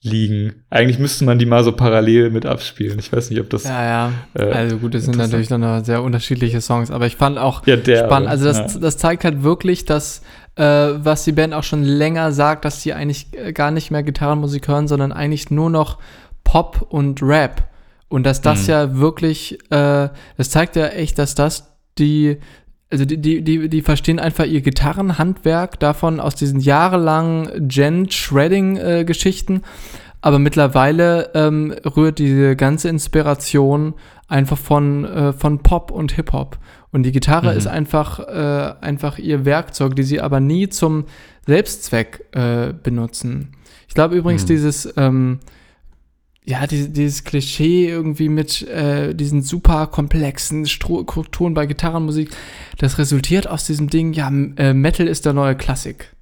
liegen. 0.00 0.54
Eigentlich 0.70 1.00
müsste 1.00 1.24
man 1.24 1.38
die 1.38 1.46
mal 1.46 1.64
so 1.64 1.72
parallel 1.72 2.30
mit 2.30 2.46
abspielen. 2.46 2.98
Ich 3.00 3.12
weiß 3.12 3.30
nicht, 3.30 3.40
ob 3.40 3.50
das. 3.50 3.64
Ja, 3.64 3.84
ja. 3.84 4.12
Äh, 4.34 4.52
also 4.52 4.78
gut, 4.78 4.94
es 4.94 5.04
sind 5.04 5.16
natürlich 5.16 5.48
dann 5.48 5.84
sehr 5.84 6.02
unterschiedliche 6.02 6.60
Songs, 6.60 6.92
aber 6.92 7.06
ich 7.06 7.16
fand 7.16 7.36
auch 7.36 7.66
ja, 7.66 7.76
der, 7.76 8.04
spannend. 8.04 8.28
Also 8.28 8.44
das, 8.44 8.74
ja. 8.74 8.80
das 8.80 8.96
zeigt 8.96 9.24
halt 9.24 9.42
wirklich, 9.42 9.84
dass 9.84 10.22
äh, 10.54 10.62
was 10.62 11.24
die 11.24 11.32
Band 11.32 11.52
auch 11.52 11.64
schon 11.64 11.82
länger 11.82 12.30
sagt, 12.30 12.64
dass 12.64 12.82
die 12.82 12.92
eigentlich 12.94 13.26
äh, 13.32 13.52
gar 13.52 13.72
nicht 13.72 13.90
mehr 13.90 14.04
Gitarrenmusik 14.04 14.68
hören, 14.68 14.86
sondern 14.86 15.12
eigentlich 15.12 15.50
nur 15.50 15.70
noch 15.70 15.98
Pop 16.44 16.86
und 16.90 17.22
Rap. 17.22 17.68
Und 18.08 18.24
dass 18.24 18.40
das 18.40 18.64
mhm. 18.64 18.70
ja 18.70 18.96
wirklich, 18.98 19.58
äh, 19.70 20.10
das 20.36 20.50
zeigt 20.50 20.76
ja 20.76 20.86
echt, 20.88 21.18
dass 21.18 21.34
das 21.34 21.72
die 21.98 22.38
also 22.92 23.04
die, 23.06 23.16
die, 23.16 23.42
die, 23.42 23.68
die 23.68 23.82
verstehen 23.82 24.18
einfach 24.20 24.44
ihr 24.44 24.60
Gitarrenhandwerk 24.60 25.80
davon 25.80 26.20
aus 26.20 26.34
diesen 26.34 26.60
jahrelangen 26.60 27.68
Gen-Shredding-Geschichten. 27.68 29.56
Äh, 29.56 29.60
aber 30.20 30.38
mittlerweile 30.38 31.30
ähm, 31.34 31.74
rührt 31.84 32.18
diese 32.18 32.54
ganze 32.54 32.88
Inspiration 32.90 33.94
einfach 34.28 34.58
von, 34.58 35.04
äh, 35.04 35.32
von 35.32 35.58
Pop 35.60 35.90
und 35.90 36.12
Hip-Hop. 36.12 36.58
Und 36.92 37.02
die 37.04 37.12
Gitarre 37.12 37.50
mhm. 37.50 37.58
ist 37.58 37.66
einfach, 37.66 38.20
äh, 38.20 38.74
einfach 38.80 39.18
ihr 39.18 39.44
Werkzeug, 39.44 39.96
die 39.96 40.04
sie 40.04 40.20
aber 40.20 40.38
nie 40.38 40.68
zum 40.68 41.06
Selbstzweck 41.46 42.26
äh, 42.32 42.72
benutzen. 42.72 43.52
Ich 43.88 43.94
glaube 43.94 44.14
übrigens, 44.14 44.44
mhm. 44.44 44.48
dieses 44.48 44.92
ähm, 44.96 45.40
ja, 46.44 46.66
die, 46.66 46.88
dieses 46.92 47.24
Klischee 47.24 47.88
irgendwie 47.88 48.28
mit 48.28 48.62
äh, 48.62 49.14
diesen 49.14 49.42
super 49.42 49.86
komplexen 49.86 50.66
Strukturen 50.66 51.54
bei 51.54 51.66
Gitarrenmusik, 51.66 52.30
das 52.78 52.98
resultiert 52.98 53.46
aus 53.46 53.64
diesem 53.64 53.88
Ding, 53.88 54.12
ja, 54.12 54.28
äh, 54.56 54.74
Metal 54.74 55.06
ist 55.06 55.24
der 55.24 55.34
neue 55.34 55.54
Klassik. 55.54 56.12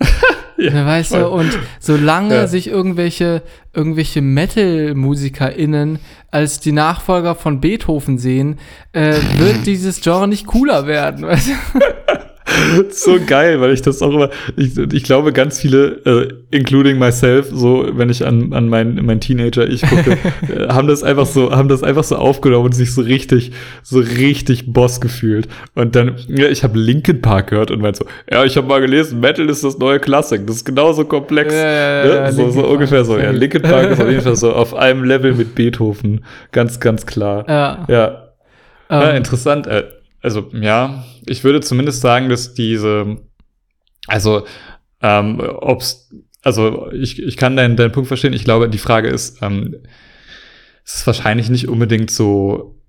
ja, 0.58 0.84
weißt 0.84 1.10
voll. 1.10 1.20
du, 1.20 1.28
und 1.28 1.58
solange 1.78 2.34
ja. 2.34 2.46
sich 2.48 2.66
irgendwelche, 2.66 3.42
irgendwelche 3.72 4.22
Metal-MusikerInnen 4.22 6.00
als 6.32 6.58
die 6.58 6.72
Nachfolger 6.72 7.36
von 7.36 7.60
Beethoven 7.60 8.18
sehen, 8.18 8.58
äh, 8.92 9.14
wird 9.38 9.66
dieses 9.66 10.00
Genre 10.00 10.26
nicht 10.26 10.46
cooler 10.46 10.88
werden, 10.88 11.26
weißt 11.26 11.48
du? 11.48 11.80
so 12.90 13.18
geil, 13.24 13.60
weil 13.60 13.72
ich 13.72 13.82
das 13.82 14.02
auch 14.02 14.12
immer, 14.12 14.30
ich, 14.56 14.76
ich 14.76 15.02
glaube, 15.02 15.32
ganz 15.32 15.60
viele, 15.60 16.00
äh, 16.04 16.28
including 16.50 16.98
myself, 16.98 17.48
so, 17.52 17.86
wenn 17.92 18.10
ich 18.10 18.26
an, 18.26 18.52
an 18.52 18.68
mein, 18.68 19.00
mein 19.04 19.20
Teenager 19.20 19.66
ich 19.68 19.82
gucke, 19.82 20.12
äh, 20.48 20.68
haben 20.68 20.88
das 20.88 21.02
einfach 21.02 21.26
so, 21.26 21.52
haben 21.52 21.68
das 21.68 21.82
einfach 21.82 22.04
so 22.04 22.16
aufgenommen 22.16 22.66
und 22.66 22.74
sich 22.74 22.94
so 22.94 23.02
richtig, 23.02 23.52
so 23.82 23.98
richtig 23.98 24.72
Boss 24.72 25.00
gefühlt. 25.00 25.48
Und 25.74 25.96
dann, 25.96 26.16
ja, 26.28 26.48
ich 26.48 26.64
habe 26.64 26.78
Linkin 26.78 27.20
Park 27.20 27.50
gehört 27.50 27.70
und 27.70 27.80
meinte 27.80 28.00
so, 28.00 28.06
ja, 28.30 28.44
ich 28.44 28.56
habe 28.56 28.66
mal 28.66 28.80
gelesen, 28.80 29.20
Metal 29.20 29.48
ist 29.48 29.64
das 29.64 29.78
neue 29.78 30.00
Klassik, 30.00 30.46
das 30.46 30.56
ist 30.56 30.64
genauso 30.64 31.04
komplex. 31.04 31.54
Ja, 31.54 32.04
ja, 32.04 32.06
ja, 32.06 32.32
so, 32.32 32.50
so 32.50 32.66
ungefähr 32.66 33.04
so, 33.04 33.18
ja. 33.18 33.30
Linkin 33.30 33.62
Park 33.62 33.90
ist 33.90 34.00
auf 34.00 34.08
jeden 34.08 34.22
Fall 34.22 34.36
so 34.36 34.52
auf 34.54 34.74
einem 34.74 35.04
Level 35.04 35.34
mit 35.34 35.54
Beethoven. 35.54 36.24
Ganz, 36.52 36.80
ganz 36.80 37.06
klar. 37.06 37.44
Ja. 37.48 37.86
Ja. 37.88 38.24
Um. 38.88 39.02
ähm. 39.02 39.16
interessant. 39.16 39.66
Äh, 39.66 39.84
also 40.24 40.48
ja, 40.54 41.04
ich 41.26 41.44
würde 41.44 41.60
zumindest 41.60 42.00
sagen, 42.00 42.30
dass 42.30 42.54
diese, 42.54 43.18
also 44.06 44.46
ähm, 45.02 45.38
ob's, 45.38 46.10
also 46.42 46.90
ich, 46.92 47.22
ich 47.22 47.36
kann 47.36 47.56
deinen, 47.56 47.76
deinen 47.76 47.92
Punkt 47.92 48.08
verstehen. 48.08 48.32
Ich 48.32 48.44
glaube, 48.44 48.70
die 48.70 48.78
Frage 48.78 49.08
ist, 49.08 49.42
ähm, 49.42 49.76
es 50.82 50.96
ist 50.96 51.06
wahrscheinlich 51.06 51.50
nicht 51.50 51.68
unbedingt 51.68 52.10
so, 52.10 52.80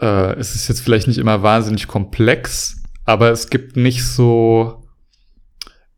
äh, 0.00 0.34
es 0.34 0.56
ist 0.56 0.66
jetzt 0.66 0.80
vielleicht 0.80 1.06
nicht 1.06 1.18
immer 1.18 1.44
wahnsinnig 1.44 1.86
komplex, 1.86 2.82
aber 3.04 3.30
es 3.30 3.48
gibt 3.48 3.76
nicht 3.76 4.04
so, 4.04 4.84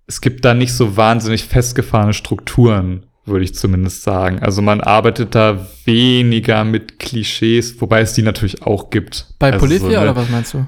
es 0.07 0.21
gibt 0.21 0.45
da 0.45 0.53
nicht 0.53 0.75
so 0.75 0.99
wahnsinnig 0.99 1.45
festgefahrene 1.45 2.13
Strukturen 2.13 3.07
würde 3.29 3.45
ich 3.45 3.55
zumindest 3.55 4.03
sagen. 4.03 4.41
Also 4.41 4.63
man 4.63 4.81
arbeitet 4.81 5.35
da 5.35 5.67
weniger 5.85 6.65
mit 6.65 6.99
Klischees, 6.99 7.81
wobei 7.81 8.01
es 8.01 8.13
die 8.13 8.23
natürlich 8.23 8.63
auch 8.63 8.91
gibt. 8.91 9.27
Bei 9.39 9.53
also 9.53 9.67
Polyphia 9.67 9.99
so 9.99 10.03
oder 10.03 10.17
was 10.17 10.31
meinst 10.31 10.55
du? 10.55 10.67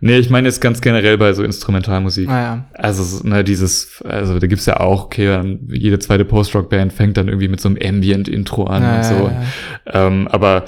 Nee, 0.00 0.18
ich 0.18 0.30
meine 0.30 0.48
jetzt 0.48 0.60
ganz 0.60 0.80
generell 0.80 1.16
bei 1.16 1.32
so 1.32 1.42
Instrumentalmusik. 1.42 2.28
Ah, 2.28 2.42
ja. 2.42 2.64
Also, 2.74 3.26
ne, 3.26 3.44
dieses, 3.44 4.02
also 4.02 4.38
da 4.38 4.46
gibt's 4.46 4.66
ja 4.66 4.80
auch, 4.80 5.06
okay, 5.06 5.58
jede 5.68 5.98
zweite 5.98 6.24
Post-Rock-Band 6.24 6.92
fängt 6.92 7.16
dann 7.16 7.28
irgendwie 7.28 7.48
mit 7.48 7.60
so 7.60 7.68
einem 7.68 7.78
Ambient-Intro 7.82 8.64
an 8.64 8.82
ah, 8.82 8.96
und 8.96 9.04
so. 9.04 9.14
Ja, 9.14 9.42
ja. 9.86 10.06
Ähm, 10.06 10.28
aber 10.28 10.64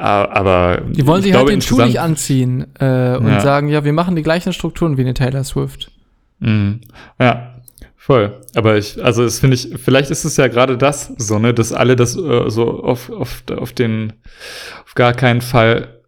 aber 0.00 0.82
die 0.88 1.06
wollen 1.06 1.22
sich 1.22 1.32
halt 1.32 1.48
den 1.48 1.60
Schuh 1.60 1.80
nicht 1.82 2.00
anziehen 2.00 2.66
äh, 2.80 3.16
und 3.16 3.40
sagen, 3.40 3.68
ja, 3.68 3.84
wir 3.84 3.92
machen 3.92 4.16
die 4.16 4.22
gleichen 4.22 4.52
Strukturen 4.52 4.96
wie 4.96 5.02
eine 5.02 5.14
Taylor 5.14 5.44
Swift. 5.44 5.92
Mhm. 6.40 6.80
Ja, 7.20 7.49
Voll. 8.10 8.40
Aber 8.56 8.76
ich, 8.76 9.00
also 9.04 9.22
es 9.22 9.38
finde 9.38 9.54
ich, 9.54 9.68
vielleicht 9.80 10.10
ist 10.10 10.24
es 10.24 10.36
ja 10.36 10.48
gerade 10.48 10.76
das, 10.76 11.12
so, 11.16 11.38
ne, 11.38 11.54
dass 11.54 11.72
alle 11.72 11.94
das 11.94 12.16
äh, 12.16 12.50
so 12.50 12.82
auf, 12.82 13.08
auf, 13.08 13.44
auf 13.56 13.72
den, 13.72 14.14
auf 14.84 14.96
gar 14.96 15.12
keinen 15.12 15.40
Fall 15.40 16.00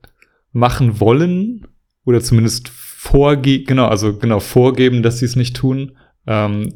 machen 0.51 0.99
wollen 0.99 1.69
oder 2.05 2.21
zumindest 2.21 2.71
vorgeben, 2.71 3.67
genau, 3.67 3.87
also 3.87 4.19
genau, 4.19 4.41
vorgeben, 4.41 5.05
dass 5.05 5.21
sie 5.21 5.27
es 5.27 5.37
nicht 5.37 5.55
tun. 5.55 5.97
Ähm, 6.27 6.75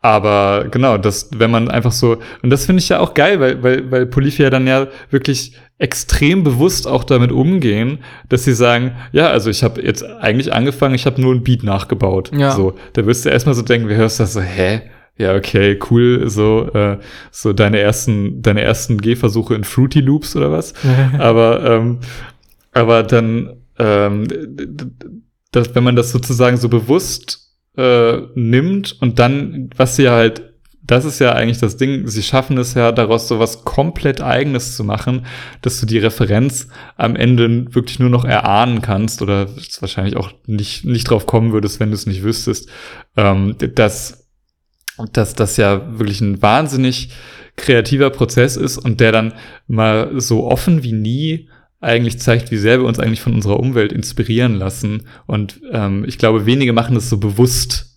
aber 0.00 0.66
genau, 0.70 0.96
das, 0.96 1.28
wenn 1.34 1.50
man 1.50 1.68
einfach 1.68 1.92
so, 1.92 2.18
und 2.42 2.50
das 2.50 2.66
finde 2.66 2.80
ich 2.80 2.88
ja 2.88 3.00
auch 3.00 3.14
geil, 3.14 3.40
weil, 3.40 3.62
weil, 3.62 3.90
weil 3.90 4.06
Polyphia 4.06 4.48
dann 4.48 4.66
ja 4.66 4.86
wirklich 5.10 5.56
extrem 5.78 6.44
bewusst 6.44 6.86
auch 6.86 7.04
damit 7.04 7.32
umgehen, 7.32 7.98
dass 8.28 8.44
sie 8.44 8.54
sagen, 8.54 8.92
ja, 9.12 9.28
also 9.28 9.50
ich 9.50 9.62
habe 9.62 9.82
jetzt 9.82 10.04
eigentlich 10.04 10.52
angefangen, 10.52 10.94
ich 10.94 11.06
habe 11.06 11.20
nur 11.20 11.34
ein 11.34 11.42
Beat 11.42 11.62
nachgebaut. 11.62 12.30
Ja. 12.36 12.52
So, 12.52 12.74
da 12.92 13.06
wirst 13.06 13.24
du 13.24 13.30
erstmal 13.30 13.54
so 13.54 13.62
denken, 13.62 13.88
wie 13.88 13.94
hörst 13.94 14.18
du 14.18 14.24
das 14.24 14.32
so, 14.32 14.40
hä? 14.40 14.82
Ja, 15.16 15.34
okay, 15.34 15.78
cool, 15.90 16.28
so, 16.28 16.70
äh, 16.72 16.98
so 17.32 17.52
deine 17.52 17.80
ersten, 17.80 18.40
deine 18.40 18.60
ersten 18.60 18.98
Gehversuche 18.98 19.56
in 19.56 19.64
Fruity 19.64 20.00
Loops 20.00 20.36
oder 20.36 20.52
was. 20.52 20.74
aber, 21.18 21.64
ähm, 21.64 21.98
aber 22.72 23.02
dann, 23.02 23.56
ähm, 23.80 24.28
das, 25.50 25.74
wenn 25.74 25.82
man 25.82 25.96
das 25.96 26.12
sozusagen 26.12 26.56
so 26.56 26.68
bewusst 26.68 27.47
äh, 27.78 28.28
nimmt 28.34 29.00
und 29.00 29.18
dann, 29.18 29.70
was 29.76 29.96
sie 29.96 30.10
halt 30.10 30.42
das 30.88 31.04
ist 31.04 31.18
ja 31.18 31.32
eigentlich 31.32 31.58
das 31.58 31.76
Ding. 31.76 32.06
Sie 32.06 32.22
schaffen 32.22 32.56
es 32.56 32.72
ja 32.72 32.92
daraus 32.92 33.28
so 33.28 33.38
was 33.38 33.64
komplett 33.64 34.22
eigenes 34.22 34.74
zu 34.74 34.84
machen, 34.84 35.26
dass 35.60 35.78
du 35.80 35.86
die 35.86 35.98
Referenz 35.98 36.68
am 36.96 37.14
Ende 37.14 37.66
wirklich 37.74 37.98
nur 37.98 38.08
noch 38.08 38.24
erahnen 38.24 38.80
kannst 38.80 39.20
oder 39.20 39.48
wahrscheinlich 39.80 40.16
auch 40.16 40.32
nicht, 40.46 40.86
nicht 40.86 41.10
drauf 41.10 41.26
kommen 41.26 41.52
würdest, 41.52 41.78
wenn 41.78 41.90
du 41.90 41.94
es 41.94 42.06
nicht 42.06 42.22
wüsstest, 42.22 42.70
ähm, 43.18 43.56
dass, 43.74 44.28
dass 45.12 45.34
das 45.34 45.58
ja 45.58 45.98
wirklich 45.98 46.22
ein 46.22 46.40
wahnsinnig 46.40 47.10
kreativer 47.56 48.08
Prozess 48.08 48.56
ist 48.56 48.78
und 48.78 48.98
der 49.00 49.12
dann 49.12 49.34
mal 49.66 50.18
so 50.18 50.46
offen 50.46 50.82
wie 50.84 50.92
nie 50.92 51.50
eigentlich 51.80 52.18
zeigt, 52.18 52.50
wie 52.50 52.56
sehr 52.56 52.80
wir 52.80 52.86
uns 52.86 52.98
eigentlich 52.98 53.20
von 53.20 53.34
unserer 53.34 53.60
Umwelt 53.60 53.92
inspirieren 53.92 54.54
lassen. 54.54 55.04
Und 55.26 55.60
ähm, 55.72 56.04
ich 56.06 56.18
glaube, 56.18 56.46
wenige 56.46 56.72
machen 56.72 56.94
das 56.94 57.08
so 57.08 57.18
bewusst 57.18 57.88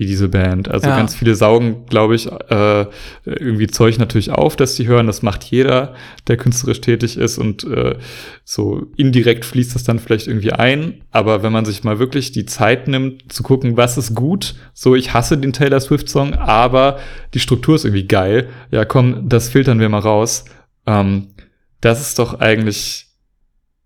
wie 0.00 0.06
diese 0.06 0.30
Band. 0.30 0.70
Also 0.70 0.88
ja. 0.88 0.96
ganz 0.96 1.14
viele 1.14 1.34
saugen, 1.34 1.84
glaube 1.84 2.14
ich, 2.14 2.26
äh, 2.26 2.86
irgendwie 3.26 3.66
Zeug 3.66 3.98
natürlich 3.98 4.30
auf, 4.30 4.56
dass 4.56 4.74
sie 4.74 4.86
hören. 4.86 5.06
Das 5.06 5.20
macht 5.20 5.44
jeder, 5.44 5.94
der 6.26 6.38
künstlerisch 6.38 6.80
tätig 6.80 7.18
ist 7.18 7.36
und 7.36 7.64
äh, 7.64 7.96
so 8.42 8.86
indirekt 8.96 9.44
fließt 9.44 9.74
das 9.74 9.84
dann 9.84 9.98
vielleicht 9.98 10.26
irgendwie 10.26 10.52
ein. 10.52 11.02
Aber 11.10 11.42
wenn 11.42 11.52
man 11.52 11.66
sich 11.66 11.84
mal 11.84 11.98
wirklich 11.98 12.32
die 12.32 12.46
Zeit 12.46 12.88
nimmt, 12.88 13.30
zu 13.30 13.42
gucken, 13.42 13.76
was 13.76 13.98
ist 13.98 14.14
gut, 14.14 14.54
so 14.72 14.94
ich 14.94 15.12
hasse 15.12 15.36
den 15.36 15.52
Taylor 15.52 15.80
Swift 15.80 16.08
Song, 16.08 16.32
aber 16.32 16.98
die 17.34 17.40
Struktur 17.40 17.74
ist 17.74 17.84
irgendwie 17.84 18.06
geil. 18.06 18.48
Ja, 18.70 18.86
komm, 18.86 19.28
das 19.28 19.50
filtern 19.50 19.80
wir 19.80 19.90
mal 19.90 19.98
raus. 19.98 20.46
Ähm, 20.86 21.26
das 21.80 22.00
ist 22.00 22.18
doch 22.18 22.40
eigentlich 22.40 23.06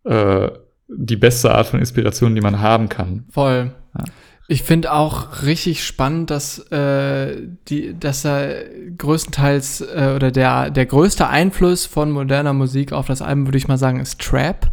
äh, 0.05 0.51
die 0.89 1.17
beste 1.17 1.55
Art 1.55 1.67
von 1.67 1.81
Inspiration, 1.81 2.35
die 2.35 2.41
man 2.41 2.61
haben 2.61 2.89
kann. 2.89 3.25
Voll. 3.31 3.73
Ja. 3.97 4.05
Ich 4.47 4.63
finde 4.63 4.93
auch 4.93 5.43
richtig 5.43 5.85
spannend, 5.85 6.31
dass, 6.31 6.59
äh, 6.71 7.49
die, 7.69 7.99
dass 7.99 8.27
er 8.27 8.65
größtenteils 8.99 9.81
äh, 9.81 10.13
oder 10.15 10.31
der, 10.31 10.71
der 10.71 10.85
größte 10.85 11.29
Einfluss 11.29 11.87
von 11.87 12.11
moderner 12.11 12.53
Musik 12.53 12.93
auf 12.93 13.07
das 13.07 13.23
Album, 13.23 13.47
würde 13.47 13.57
ich 13.57 13.69
mal 13.69 13.79
sagen, 13.79 14.01
ist 14.01 14.21
Trap. 14.21 14.71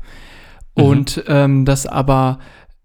Mhm. 0.75 0.83
Und 0.83 1.23
ähm, 1.27 1.65
dass 1.65 1.85
aber 1.85 2.39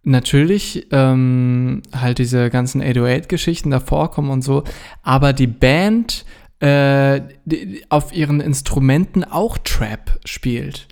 natürlich 0.04 0.86
ähm, 0.92 1.82
halt 1.92 2.18
diese 2.18 2.50
ganzen 2.50 2.80
808-Geschichten 2.80 3.70
davor 3.70 4.12
kommen 4.12 4.30
und 4.30 4.42
so, 4.42 4.62
aber 5.02 5.32
die 5.32 5.48
Band 5.48 6.24
äh, 6.60 7.20
auf 7.88 8.12
ihren 8.12 8.40
Instrumenten 8.40 9.24
auch 9.24 9.58
Trap 9.58 10.18
spielt. 10.24 10.88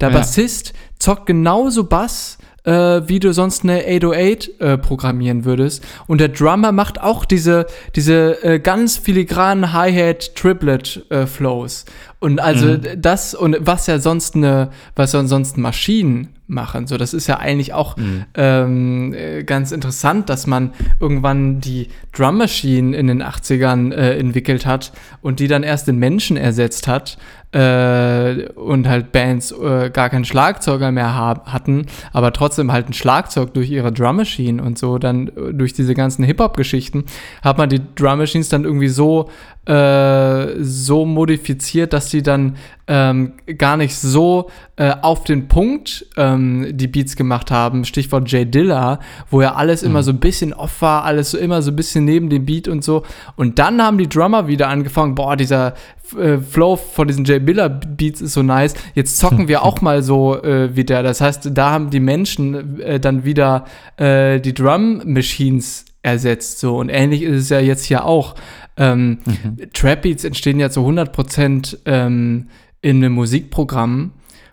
Der 0.00 0.10
ja. 0.10 0.18
Bassist 0.18 0.74
zockt 0.98 1.26
genauso 1.26 1.84
Bass, 1.84 2.38
äh, 2.68 3.08
wie 3.08 3.18
du 3.18 3.32
sonst 3.32 3.64
eine 3.64 3.80
808 3.80 4.60
äh, 4.60 4.76
programmieren 4.76 5.46
würdest. 5.46 5.82
Und 6.06 6.20
der 6.20 6.28
Drummer 6.28 6.70
macht 6.70 7.00
auch 7.00 7.24
diese, 7.24 7.64
diese 7.96 8.44
äh, 8.44 8.60
ganz 8.60 8.98
filigranen 8.98 9.72
Hi-Hat-Triplet-Flows. 9.72 11.86
und 12.20 12.40
also 12.40 12.66
mhm. 12.66 12.82
das, 12.98 13.34
und 13.34 13.56
was 13.60 13.86
ja 13.86 13.98
sonst 13.98 14.36
eine, 14.36 14.68
was 14.94 15.14
ja 15.14 15.24
sonst 15.24 15.56
Maschinen 15.56 16.34
machen. 16.48 16.86
So, 16.86 16.96
das 16.96 17.14
ist 17.14 17.26
ja 17.26 17.38
eigentlich 17.38 17.74
auch 17.74 17.96
mhm. 17.96 18.24
ähm, 18.34 19.14
äh, 19.14 19.44
ganz 19.44 19.70
interessant, 19.70 20.28
dass 20.28 20.46
man 20.46 20.72
irgendwann 20.98 21.60
die 21.60 21.88
Drum 22.12 22.38
Machine 22.38 22.96
in 22.96 23.06
den 23.06 23.22
80ern 23.22 23.92
äh, 23.92 24.18
entwickelt 24.18 24.66
hat 24.66 24.92
und 25.20 25.40
die 25.40 25.48
dann 25.48 25.62
erst 25.62 25.88
den 25.88 25.98
Menschen 25.98 26.36
ersetzt 26.36 26.88
hat 26.88 27.18
äh, 27.52 28.48
und 28.54 28.88
halt 28.88 29.12
Bands 29.12 29.52
äh, 29.52 29.90
gar 29.90 30.10
keinen 30.10 30.24
Schlagzeuger 30.24 30.92
mehr 30.92 31.14
hatten, 31.14 31.86
aber 32.12 32.32
trotzdem 32.32 32.72
halt 32.72 32.88
ein 32.88 32.92
Schlagzeug 32.92 33.54
durch 33.54 33.70
ihre 33.70 33.92
Drum 33.92 34.16
Machine 34.16 34.62
und 34.62 34.78
so, 34.78 34.98
dann 34.98 35.28
äh, 35.28 35.54
durch 35.54 35.72
diese 35.72 35.94
ganzen 35.94 36.24
Hip-Hop-Geschichten, 36.24 37.04
hat 37.42 37.58
man 37.58 37.68
die 37.68 37.80
Drum 37.94 38.18
Machines 38.18 38.48
dann 38.48 38.64
irgendwie 38.64 38.88
so 38.88 39.30
äh, 39.66 40.62
so 40.62 41.04
modifiziert, 41.04 41.92
dass 41.92 42.10
sie 42.10 42.22
dann 42.22 42.56
ähm, 42.88 43.34
gar 43.58 43.76
nicht 43.76 43.94
so 43.94 44.50
äh, 44.76 44.94
auf 45.02 45.22
den 45.24 45.46
Punkt 45.46 46.06
ähm, 46.16 46.66
die 46.72 46.88
Beats 46.88 47.16
gemacht 47.16 47.50
haben. 47.50 47.84
Stichwort 47.84 48.30
Jay 48.30 48.46
Dilla, 48.46 48.98
wo 49.30 49.42
ja 49.42 49.54
alles 49.54 49.82
mhm. 49.82 49.90
immer 49.90 50.02
so 50.02 50.10
ein 50.10 50.20
bisschen 50.20 50.54
off 50.54 50.80
war, 50.80 51.04
alles 51.04 51.32
so 51.32 51.38
immer 51.38 51.60
so 51.60 51.70
ein 51.70 51.76
bisschen 51.76 52.06
neben 52.06 52.30
dem 52.30 52.46
Beat 52.46 52.66
und 52.66 52.82
so. 52.82 53.04
Und 53.36 53.58
dann 53.58 53.82
haben 53.82 53.98
die 53.98 54.08
Drummer 54.08 54.48
wieder 54.48 54.68
angefangen, 54.68 55.14
boah, 55.14 55.36
dieser 55.36 55.74
äh, 56.18 56.38
Flow 56.38 56.76
von 56.76 57.06
diesen 57.06 57.26
Jay 57.26 57.38
Dilla 57.38 57.68
Beats 57.68 58.22
ist 58.22 58.32
so 58.32 58.42
nice. 58.42 58.74
Jetzt 58.94 59.18
zocken 59.18 59.48
wir 59.48 59.62
auch 59.62 59.80
mal 59.82 60.02
so 60.02 60.42
äh, 60.42 60.74
wie 60.74 60.84
der. 60.84 61.02
Das 61.02 61.20
heißt, 61.20 61.50
da 61.52 61.70
haben 61.70 61.90
die 61.90 62.00
Menschen 62.00 62.80
äh, 62.80 62.98
dann 62.98 63.24
wieder 63.24 63.66
äh, 63.98 64.40
die 64.40 64.54
Drum 64.54 65.02
Machines 65.04 65.84
ersetzt 66.02 66.60
so 66.60 66.78
und 66.78 66.88
ähnlich 66.88 67.22
ist 67.22 67.42
es 67.42 67.48
ja 67.50 67.60
jetzt 67.60 67.84
hier 67.84 68.04
auch. 68.04 68.34
Ähm, 68.76 69.18
mhm. 69.24 69.72
Trap 69.72 70.02
Beats 70.02 70.24
entstehen 70.24 70.60
ja 70.60 70.70
zu 70.70 70.80
100% 70.80 71.78
ähm, 71.84 72.48
in 72.80 72.96
einem 72.96 73.14
Musikprogramm 73.14 74.12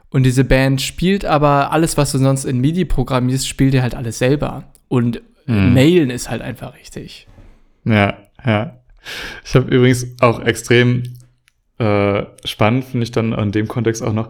und 0.09 0.23
diese 0.23 0.45
Band 0.45 0.81
spielt 0.81 1.25
aber 1.25 1.71
alles, 1.73 1.97
was 1.97 2.13
du 2.13 2.19
sonst 2.19 2.45
in 2.45 2.61
MIDI 2.61 2.85
programmierst, 2.85 3.47
spielt 3.47 3.73
ihr 3.73 3.81
halt 3.81 3.95
alles 3.95 4.17
selber. 4.17 4.63
Und 4.87 5.21
mhm. 5.45 5.73
Mailen 5.73 6.09
ist 6.09 6.29
halt 6.29 6.41
einfach 6.41 6.73
richtig. 6.75 7.27
Ja, 7.83 8.17
ja. 8.45 8.79
Ich 9.43 9.55
habe 9.55 9.69
übrigens 9.69 10.07
auch 10.21 10.39
extrem 10.39 11.03
äh, 11.79 12.23
spannend, 12.45 12.85
finde 12.85 13.03
ich 13.03 13.11
dann 13.11 13.33
in 13.33 13.51
dem 13.51 13.67
Kontext 13.67 14.01
auch 14.01 14.13
noch, 14.13 14.29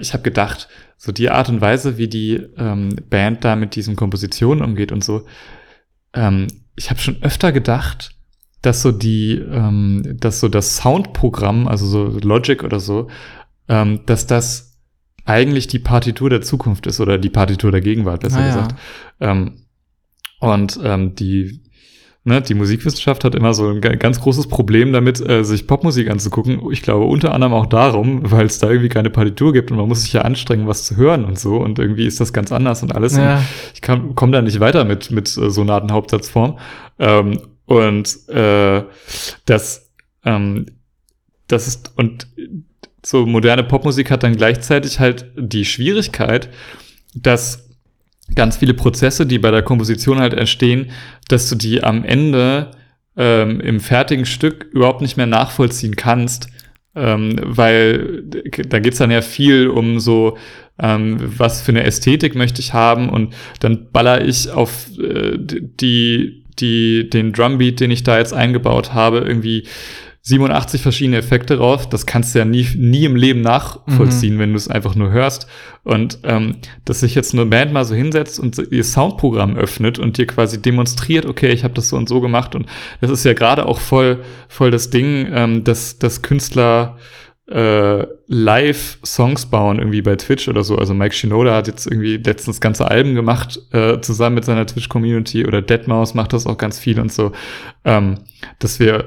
ich 0.00 0.12
habe 0.12 0.22
gedacht, 0.22 0.68
so 0.96 1.10
die 1.10 1.30
Art 1.30 1.48
und 1.48 1.60
Weise, 1.60 1.98
wie 1.98 2.06
die 2.06 2.34
ähm, 2.56 2.94
Band 3.08 3.44
da 3.44 3.56
mit 3.56 3.74
diesen 3.74 3.96
Kompositionen 3.96 4.64
umgeht 4.64 4.92
und 4.92 5.02
so, 5.02 5.26
ähm, 6.14 6.46
ich 6.76 6.88
habe 6.90 7.00
schon 7.00 7.22
öfter 7.22 7.52
gedacht, 7.52 8.12
dass 8.62 8.82
so 8.82 8.92
die, 8.92 9.34
ähm, 9.34 10.16
dass 10.20 10.40
so 10.40 10.48
das 10.48 10.76
Soundprogramm, 10.76 11.66
also 11.66 11.86
so 11.86 12.18
Logic 12.20 12.62
oder 12.62 12.80
so, 12.80 13.08
ähm, 13.68 14.00
dass 14.06 14.26
das 14.26 14.78
eigentlich 15.24 15.66
die 15.66 15.78
Partitur 15.78 16.30
der 16.30 16.42
Zukunft 16.42 16.86
ist 16.86 17.00
oder 17.00 17.18
die 17.18 17.30
Partitur 17.30 17.70
der 17.70 17.80
Gegenwart, 17.80 18.20
besser 18.20 18.40
ah, 18.40 18.46
gesagt. 18.46 18.74
Ja. 19.20 19.30
Ähm, 19.30 19.52
und 20.40 20.80
ähm, 20.82 21.14
die, 21.14 21.60
ne, 22.24 22.40
die 22.40 22.54
Musikwissenschaft 22.54 23.24
hat 23.24 23.34
immer 23.34 23.54
so 23.54 23.68
ein 23.68 23.80
ganz 23.80 24.20
großes 24.20 24.48
Problem 24.48 24.92
damit, 24.92 25.26
äh, 25.26 25.44
sich 25.44 25.66
Popmusik 25.66 26.10
anzugucken. 26.10 26.60
Ich 26.72 26.82
glaube 26.82 27.04
unter 27.04 27.32
anderem 27.32 27.52
auch 27.52 27.66
darum, 27.66 28.30
weil 28.30 28.46
es 28.46 28.58
da 28.58 28.68
irgendwie 28.68 28.88
keine 28.88 29.10
Partitur 29.10 29.52
gibt 29.52 29.70
und 29.70 29.76
man 29.76 29.88
muss 29.88 30.02
sich 30.02 30.12
ja 30.12 30.22
anstrengen, 30.22 30.66
was 30.66 30.84
zu 30.84 30.96
hören 30.96 31.24
und 31.24 31.38
so. 31.38 31.56
Und 31.56 31.78
irgendwie 31.78 32.06
ist 32.06 32.20
das 32.20 32.32
ganz 32.32 32.52
anders 32.52 32.82
und 32.82 32.94
alles. 32.94 33.16
Ja. 33.16 33.36
Und 33.36 33.44
ich 33.74 33.82
komme 33.82 34.32
da 34.32 34.42
nicht 34.42 34.60
weiter 34.60 34.84
mit, 34.84 35.10
mit 35.10 35.28
äh, 35.36 35.50
sonaten 35.50 35.92
Hauptsatzform. 35.92 36.58
Ähm, 36.98 37.38
und 37.70 38.28
äh, 38.28 38.82
das, 39.46 39.92
ähm, 40.24 40.66
das 41.46 41.68
ist, 41.68 41.92
und 41.96 42.26
so 43.06 43.26
moderne 43.26 43.62
Popmusik 43.62 44.10
hat 44.10 44.24
dann 44.24 44.34
gleichzeitig 44.34 44.98
halt 44.98 45.30
die 45.36 45.64
Schwierigkeit, 45.64 46.48
dass 47.14 47.70
ganz 48.34 48.56
viele 48.56 48.74
Prozesse, 48.74 49.24
die 49.24 49.38
bei 49.38 49.52
der 49.52 49.62
Komposition 49.62 50.18
halt 50.18 50.34
entstehen, 50.34 50.90
dass 51.28 51.48
du 51.48 51.54
die 51.54 51.84
am 51.84 52.02
Ende 52.02 52.72
ähm, 53.16 53.60
im 53.60 53.78
fertigen 53.78 54.26
Stück 54.26 54.64
überhaupt 54.72 55.00
nicht 55.00 55.16
mehr 55.16 55.26
nachvollziehen 55.26 55.94
kannst, 55.94 56.48
ähm, 56.96 57.36
weil 57.40 58.24
da 58.24 58.80
geht's 58.80 58.98
dann 58.98 59.12
ja 59.12 59.22
viel 59.22 59.68
um 59.68 60.00
so, 60.00 60.36
ähm, 60.80 61.18
was 61.20 61.62
für 61.62 61.70
eine 61.70 61.84
Ästhetik 61.84 62.34
möchte 62.34 62.62
ich 62.62 62.74
haben 62.74 63.10
und 63.10 63.32
dann 63.60 63.92
baller 63.92 64.24
ich 64.24 64.50
auf 64.50 64.88
äh, 64.98 65.38
die 65.38 66.39
die, 66.60 67.08
den 67.10 67.32
Drumbeat, 67.32 67.80
den 67.80 67.90
ich 67.90 68.02
da 68.02 68.18
jetzt 68.18 68.34
eingebaut 68.34 68.94
habe, 68.94 69.18
irgendwie 69.18 69.66
87 70.22 70.82
verschiedene 70.82 71.16
Effekte 71.16 71.56
drauf. 71.56 71.88
Das 71.88 72.04
kannst 72.04 72.34
du 72.34 72.40
ja 72.40 72.44
nie, 72.44 72.66
nie 72.76 73.04
im 73.04 73.16
Leben 73.16 73.40
nachvollziehen, 73.40 74.34
mhm. 74.34 74.38
wenn 74.38 74.50
du 74.50 74.56
es 74.56 74.68
einfach 74.68 74.94
nur 74.94 75.10
hörst. 75.10 75.46
Und 75.82 76.18
ähm, 76.24 76.56
dass 76.84 77.00
sich 77.00 77.14
jetzt 77.14 77.32
eine 77.32 77.46
Band 77.46 77.72
mal 77.72 77.84
so 77.84 77.94
hinsetzt 77.94 78.38
und 78.38 78.58
ihr 78.70 78.84
Soundprogramm 78.84 79.56
öffnet 79.56 79.98
und 79.98 80.18
dir 80.18 80.26
quasi 80.26 80.60
demonstriert, 80.60 81.24
okay, 81.24 81.50
ich 81.50 81.64
habe 81.64 81.74
das 81.74 81.88
so 81.88 81.96
und 81.96 82.08
so 82.08 82.20
gemacht. 82.20 82.54
Und 82.54 82.66
das 83.00 83.10
ist 83.10 83.24
ja 83.24 83.32
gerade 83.32 83.64
auch 83.64 83.78
voll, 83.78 84.22
voll 84.48 84.70
das 84.70 84.90
Ding, 84.90 85.26
ähm, 85.32 85.64
dass, 85.64 85.98
dass 85.98 86.20
Künstler 86.20 86.98
äh, 87.50 88.06
Live-Songs 88.28 89.46
bauen, 89.46 89.78
irgendwie 89.78 90.02
bei 90.02 90.14
Twitch 90.14 90.48
oder 90.48 90.62
so. 90.62 90.76
Also 90.78 90.94
Mike 90.94 91.14
Shinoda 91.14 91.54
hat 91.54 91.66
jetzt 91.66 91.86
irgendwie 91.86 92.16
letztens 92.16 92.60
ganze 92.60 92.88
Alben 92.88 93.14
gemacht, 93.14 93.60
äh, 93.72 94.00
zusammen 94.00 94.36
mit 94.36 94.44
seiner 94.44 94.66
Twitch-Community 94.66 95.46
oder 95.46 95.58
Deadmau5 95.58 96.16
macht 96.16 96.32
das 96.32 96.46
auch 96.46 96.56
ganz 96.56 96.78
viel 96.78 97.00
und 97.00 97.12
so. 97.12 97.32
Ähm, 97.84 98.18
dass 98.60 98.78
wir, 98.78 99.06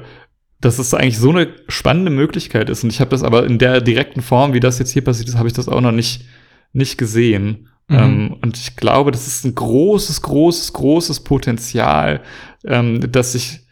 dass 0.60 0.78
es 0.78 0.94
eigentlich 0.94 1.20
so 1.20 1.30
eine 1.30 1.48
spannende 1.70 2.12
Möglichkeit 2.12 2.70
ist. 2.70 2.84
Und 2.84 2.91
ich 2.91 3.00
habe 3.00 3.12
das 3.12 3.24
aber 3.24 3.46
in 3.46 3.60
der 3.60 3.80
direkten 3.80 4.22
Form, 4.22 4.54
wie 4.54 4.60
das 4.60 4.78
jetzt 4.78 4.91
hier 4.91 5.04
passiert 5.04 5.30
ist, 5.30 5.38
habe 5.38 5.48
ich 5.48 5.54
das 5.54 5.70
auch 5.70 5.82
noch 5.82 5.94
nicht, 5.94 6.26
nicht 6.74 6.98
gesehen. 6.98 7.70
Mhm. 7.88 7.98
Ähm, 7.98 8.36
und 8.41 8.58
ich 8.58 8.76
glaube, 8.76 9.12
das 9.12 9.26
ist 9.26 9.46
ein 9.46 9.56
großes, 9.56 10.22
großes, 10.22 10.74
großes 10.74 11.22
Potenzial, 11.22 12.22
ähm, 12.66 13.10
dass 13.10 13.32
sich 13.32 13.62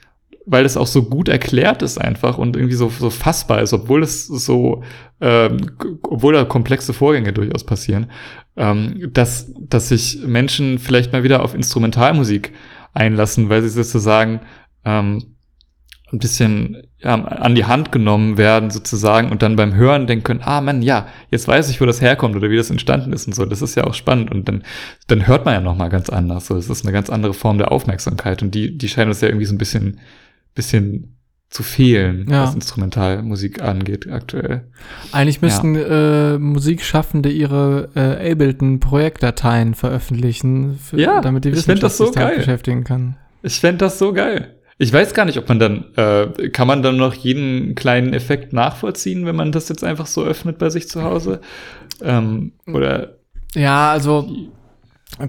weil 0.52 0.66
es 0.66 0.76
auch 0.76 0.86
so 0.86 1.04
gut 1.04 1.30
erklärt 1.30 1.82
ist 1.82 1.98
einfach 1.98 2.38
und 2.38 2.58
irgendwie 2.58 2.76
so, 2.76 2.90
so 2.90 3.10
fassbar 3.10 3.62
ist, 3.62 3.72
obwohl 3.72 4.04
es 4.04 4.28
so, 4.28 4.84
ähm, 5.22 5.72
obwohl 6.04 6.34
da 6.34 6.44
komplexe 6.44 6.92
Vorgänge 6.92 7.32
durchaus 7.32 7.64
passieren, 7.64 8.12
ähm, 8.58 9.10
dass, 9.14 9.54
dass 9.58 9.88
sich 9.88 10.20
Menschen 10.26 10.78
vielleicht 10.78 11.14
mal 11.14 11.24
wieder 11.24 11.42
auf 11.42 11.56
Instrumentalmusik 11.56 12.52
einlassen, 12.94 13.48
weil 13.48 13.62
sie 13.62 13.70
sozusagen 13.70 14.42
ähm, 14.84 15.38
ein 16.12 16.20
bisschen 16.20 16.84
ja, 17.00 17.14
an 17.14 17.56
die 17.56 17.64
Hand 17.64 17.94
genommen 17.94 18.38
werden 18.38 18.72
sozusagen 18.72 19.32
und 19.32 19.42
dann 19.44 19.56
beim 19.56 19.74
Hören 19.74 20.06
denken 20.06 20.26
können, 20.26 20.42
ah 20.44 20.60
Mann, 20.60 20.82
ja, 20.82 21.08
jetzt 21.30 21.48
weiß 21.48 21.70
ich, 21.70 21.80
wo 21.80 21.86
das 21.86 22.02
herkommt 22.02 22.36
oder 22.36 22.50
wie 22.50 22.58
das 22.58 22.70
entstanden 22.70 23.14
ist 23.14 23.26
und 23.26 23.34
so. 23.34 23.46
Das 23.46 23.62
ist 23.62 23.76
ja 23.76 23.86
auch 23.86 23.94
spannend 23.94 24.32
und 24.32 24.50
dann, 24.50 24.64
dann 25.08 25.28
hört 25.28 25.46
man 25.46 25.54
ja 25.54 25.62
noch 25.62 25.78
mal 25.78 25.88
ganz 25.88 26.10
anders. 26.10 26.48
So, 26.48 26.58
es 26.58 26.70
ist 26.70 26.84
eine 26.84 26.92
ganz 26.92 27.10
andere 27.10 27.34
Form 27.34 27.58
der 27.58 27.72
Aufmerksamkeit 27.72 28.44
und 28.44 28.54
die, 28.54 28.78
die 28.78 28.90
scheint 28.90 29.08
uns 29.08 29.22
ja 29.22 29.30
irgendwie 29.30 29.46
so 29.46 29.56
ein 29.56 29.60
bisschen 29.60 30.02
bisschen 30.54 31.18
zu 31.52 31.64
fehlen, 31.64 32.28
ja. 32.30 32.44
was 32.44 32.56
Instrumentalmusik 32.56 33.62
angeht 33.62 34.10
aktuell. 34.10 34.64
Eigentlich 35.12 35.42
müssten 35.42 35.76
ja. 35.76 36.36
äh, 36.36 36.40
Musikschaffende 36.40 37.30
ihre 37.30 37.90
äh, 37.94 38.32
Ableton-Projektdateien 38.32 39.76
veröffentlichen, 39.76 40.80
für, 40.80 40.98
ja, 40.98 41.20
damit 41.20 41.44
die 41.44 41.52
Wissenschaft 41.52 41.98
sich 41.98 42.12
damit 42.12 42.38
beschäftigen 42.38 42.86
kann. 42.86 43.18
Ich 43.44 43.60
fände 43.60 43.80
das 43.80 44.00
so 44.00 44.14
geil. 44.14 44.56
Ich 44.78 44.94
weiß 44.94 45.14
gar 45.14 45.26
nicht, 45.26 45.38
ob 45.38 45.50
man 45.50 45.60
dann, 45.60 45.86
äh, 45.96 46.50
kann 46.50 46.68
man 46.68 46.82
dann 46.82 46.96
noch 46.96 47.14
jeden 47.14 47.76
kleinen 47.76 48.14
Effekt 48.14 48.54
nachvollziehen, 48.54 49.26
wenn 49.26 49.36
man 49.36 49.52
das 49.52 49.68
jetzt 49.68 49.84
einfach 49.84 50.08
so 50.08 50.24
öffnet 50.24 50.58
bei 50.58 50.70
sich 50.70 50.88
zu 50.88 51.04
Hause? 51.04 51.42
Ähm, 52.02 52.54
oder? 52.66 53.18
Ja, 53.54 53.92
also 53.92 54.28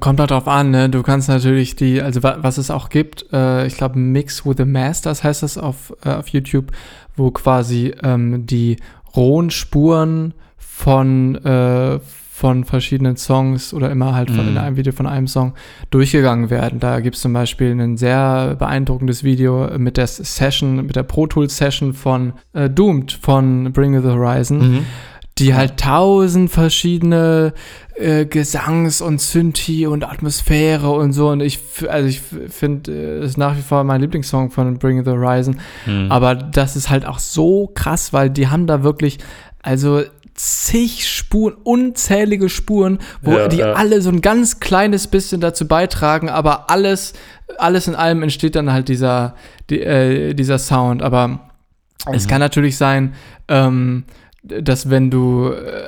Kommt 0.00 0.20
halt 0.20 0.30
drauf 0.30 0.48
an, 0.48 0.70
ne? 0.70 0.88
Du 0.88 1.02
kannst 1.02 1.28
natürlich 1.28 1.76
die, 1.76 2.00
also 2.00 2.22
was 2.22 2.56
es 2.56 2.70
auch 2.70 2.88
gibt, 2.88 3.26
äh, 3.32 3.66
ich 3.66 3.76
glaube 3.76 3.98
Mix 3.98 4.46
with 4.46 4.56
the 4.56 4.64
Masters 4.64 5.24
heißt 5.24 5.42
das 5.42 5.58
auf, 5.58 5.92
äh, 6.04 6.10
auf 6.10 6.28
YouTube, 6.28 6.72
wo 7.16 7.30
quasi 7.30 7.92
ähm, 8.02 8.46
die 8.46 8.76
rohen 9.14 9.50
Spuren 9.50 10.34
von, 10.56 11.34
äh, 11.44 11.98
von 12.32 12.64
verschiedenen 12.64 13.16
Songs 13.16 13.74
oder 13.74 13.90
immer 13.90 14.14
halt 14.14 14.30
von, 14.30 14.46
mm. 14.46 14.48
in 14.48 14.54
mhm. 14.54 14.58
einem 14.58 14.76
Video 14.76 14.92
von 14.92 15.06
einem 15.06 15.26
Song 15.26 15.52
durchgegangen 15.90 16.48
werden. 16.48 16.80
Da 16.80 17.00
gibt 17.00 17.16
es 17.16 17.22
zum 17.22 17.32
Beispiel 17.32 17.72
ein 17.72 17.96
sehr 17.96 18.56
beeindruckendes 18.58 19.22
Video 19.22 19.68
mit 19.78 19.96
der 19.96 20.06
Session, 20.06 20.86
mit 20.86 20.96
der 20.96 21.02
Pro 21.02 21.26
Tools 21.26 21.56
Session 21.56 21.92
von 21.92 22.32
äh, 22.52 22.70
Doomed 22.70 23.12
von 23.12 23.72
Bring 23.72 24.00
the 24.00 24.08
Horizon. 24.08 24.58
Mhm 24.58 24.86
die 25.38 25.54
halt 25.54 25.78
tausend 25.78 26.50
verschiedene 26.50 27.54
äh, 27.94 28.26
Gesangs- 28.26 29.00
und 29.00 29.20
Synthi 29.20 29.86
und 29.86 30.04
Atmosphäre 30.04 30.90
und 30.90 31.12
so. 31.12 31.30
Und 31.30 31.40
ich, 31.40 31.58
also 31.88 32.08
ich 32.08 32.20
finde, 32.20 32.92
es 32.92 33.22
äh, 33.22 33.26
ist 33.26 33.38
nach 33.38 33.56
wie 33.56 33.62
vor 33.62 33.84
mein 33.84 34.00
Lieblingssong 34.00 34.50
von 34.50 34.78
Bring 34.78 35.04
the 35.04 35.10
Horizon. 35.10 35.58
Mhm. 35.86 36.10
Aber 36.10 36.34
das 36.34 36.76
ist 36.76 36.90
halt 36.90 37.06
auch 37.06 37.18
so 37.18 37.70
krass, 37.74 38.12
weil 38.12 38.30
die 38.30 38.48
haben 38.48 38.66
da 38.66 38.82
wirklich, 38.82 39.18
also 39.62 40.02
zig 40.34 41.08
Spuren, 41.08 41.54
unzählige 41.62 42.48
Spuren, 42.48 42.98
wo 43.20 43.32
Ja, 43.32 43.48
die 43.48 43.58
ja. 43.58 43.72
alle 43.74 44.00
so 44.00 44.10
ein 44.10 44.20
ganz 44.20 44.60
kleines 44.60 45.06
bisschen 45.06 45.40
dazu 45.40 45.66
beitragen, 45.68 46.28
aber 46.28 46.70
alles, 46.70 47.12
alles 47.58 47.86
in 47.88 47.94
allem 47.94 48.22
entsteht 48.22 48.56
dann 48.56 48.72
halt 48.72 48.88
dieser, 48.88 49.34
die, 49.70 49.80
äh, 49.80 50.34
dieser 50.34 50.58
Sound. 50.58 51.02
Aber 51.02 51.40
es 52.12 52.26
kann 52.26 52.40
natürlich 52.40 52.76
sein, 52.76 53.14
ähm, 53.48 54.04
dass 54.44 54.90
wenn 54.90 55.10
du 55.10 55.50
äh, 55.50 55.84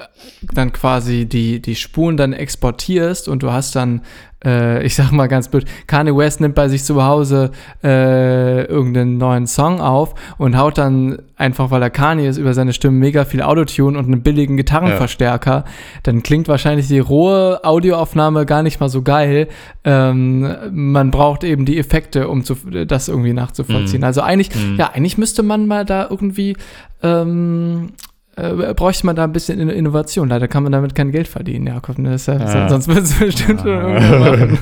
dann 0.53 0.73
quasi 0.73 1.27
die, 1.27 1.61
die 1.61 1.75
Spuren 1.75 2.17
dann 2.17 2.33
exportierst 2.33 3.29
und 3.29 3.43
du 3.43 3.51
hast 3.51 3.75
dann, 3.75 4.03
äh, 4.45 4.85
ich 4.87 4.95
sag 4.95 5.11
mal 5.11 5.27
ganz 5.27 5.49
blöd, 5.49 5.65
Kanye 5.89 6.17
West 6.17 6.41
nimmt 6.41 6.55
bei 6.55 6.69
sich 6.69 6.85
zu 6.85 7.03
Hause 7.03 7.51
äh, 7.83 8.65
irgendeinen 8.67 9.19
neuen 9.19 9.49
Song 9.49 9.81
auf 9.81 10.15
und 10.39 10.57
haut 10.57 10.79
dann 10.79 11.19
einfach, 11.37 11.73
weil 11.73 11.83
er 11.83 11.91
Kanye 11.91 12.29
ist, 12.29 12.39
über 12.39 12.55
seine 12.55 12.73
Stimme 12.73 12.97
mega 12.97 13.25
viel 13.25 13.43
Autotune 13.43 13.99
und 13.99 14.05
einen 14.05 14.23
billigen 14.23 14.57
Gitarrenverstärker, 14.57 15.65
dann 16.05 16.23
klingt 16.23 16.47
wahrscheinlich 16.47 16.87
die 16.87 17.01
rohe 17.01 17.65
Audioaufnahme 17.65 18.47
gar 18.47 18.63
nicht 18.63 18.79
mal 18.79 18.89
so 18.89 19.03
geil. 19.03 19.49
Ähm, 19.83 20.49
man 20.71 21.11
braucht 21.11 21.43
eben 21.43 21.65
die 21.65 21.77
Effekte, 21.77 22.29
um 22.29 22.45
zu, 22.45 22.55
das 22.87 23.09
irgendwie 23.09 23.33
nachzuvollziehen. 23.33 24.01
Mhm. 24.03 24.05
Also 24.05 24.21
eigentlich, 24.21 24.55
Mhm. 24.55 24.77
ja, 24.79 24.93
eigentlich 24.95 25.19
müsste 25.19 25.43
man 25.43 25.67
mal 25.67 25.85
da 25.85 26.07
irgendwie 26.09 26.57
ähm, 27.03 27.91
äh, 28.37 28.75
bräuchte 28.75 29.07
man 29.07 29.17
da 29.17 29.25
ein 29.25 29.33
bisschen 29.33 29.61
In- 29.61 29.69
Innovation. 29.69 30.29
Leider 30.29 30.49
kann 30.49 30.63
man 30.63 30.73
damit 30.73 30.95
kein 30.95 31.11
Geld 31.13 31.29
verdienen, 31.29 31.67
Jakob. 31.67 31.99
Ne? 31.99 32.17
Ja, 32.27 32.35
Ah. 32.39 32.69
Sonst 32.69 32.89
wird 32.89 32.99
es 33.05 33.15
bestimmt 33.19 33.65
machen. 33.65 34.59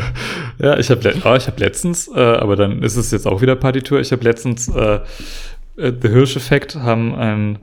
ja, 0.58 0.78
ich 0.78 0.90
habe 0.90 1.14
oh, 1.24 1.34
ich 1.34 1.46
hab 1.46 1.58
letztens, 1.58 2.08
äh, 2.14 2.18
aber 2.20 2.56
dann 2.56 2.82
ist 2.82 2.96
es 2.96 3.10
jetzt 3.10 3.26
auch 3.26 3.40
wieder 3.42 3.56
Partitur, 3.56 4.00
ich 4.00 4.12
habe 4.12 4.24
letztens 4.24 4.68
äh, 4.68 5.00
äh, 5.76 5.92
The 6.00 6.08
Hirsch-Effekt 6.08 6.76
haben 6.76 7.14
ein 7.14 7.58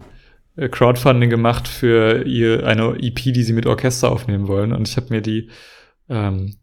äh, 0.56 0.70
Crowdfunding 0.70 1.30
gemacht 1.30 1.68
für 1.68 2.24
ihr, 2.26 2.66
eine 2.68 2.96
EP, 3.00 3.16
die 3.16 3.44
sie 3.44 3.54
mit 3.54 3.66
Orchester 3.66 4.12
aufnehmen 4.12 4.48
wollen. 4.48 4.72
Und 4.74 4.88
ich 4.88 4.98
habe 4.98 5.08
mir 5.10 5.22
die, 5.22 5.50
ähm, 6.10 6.56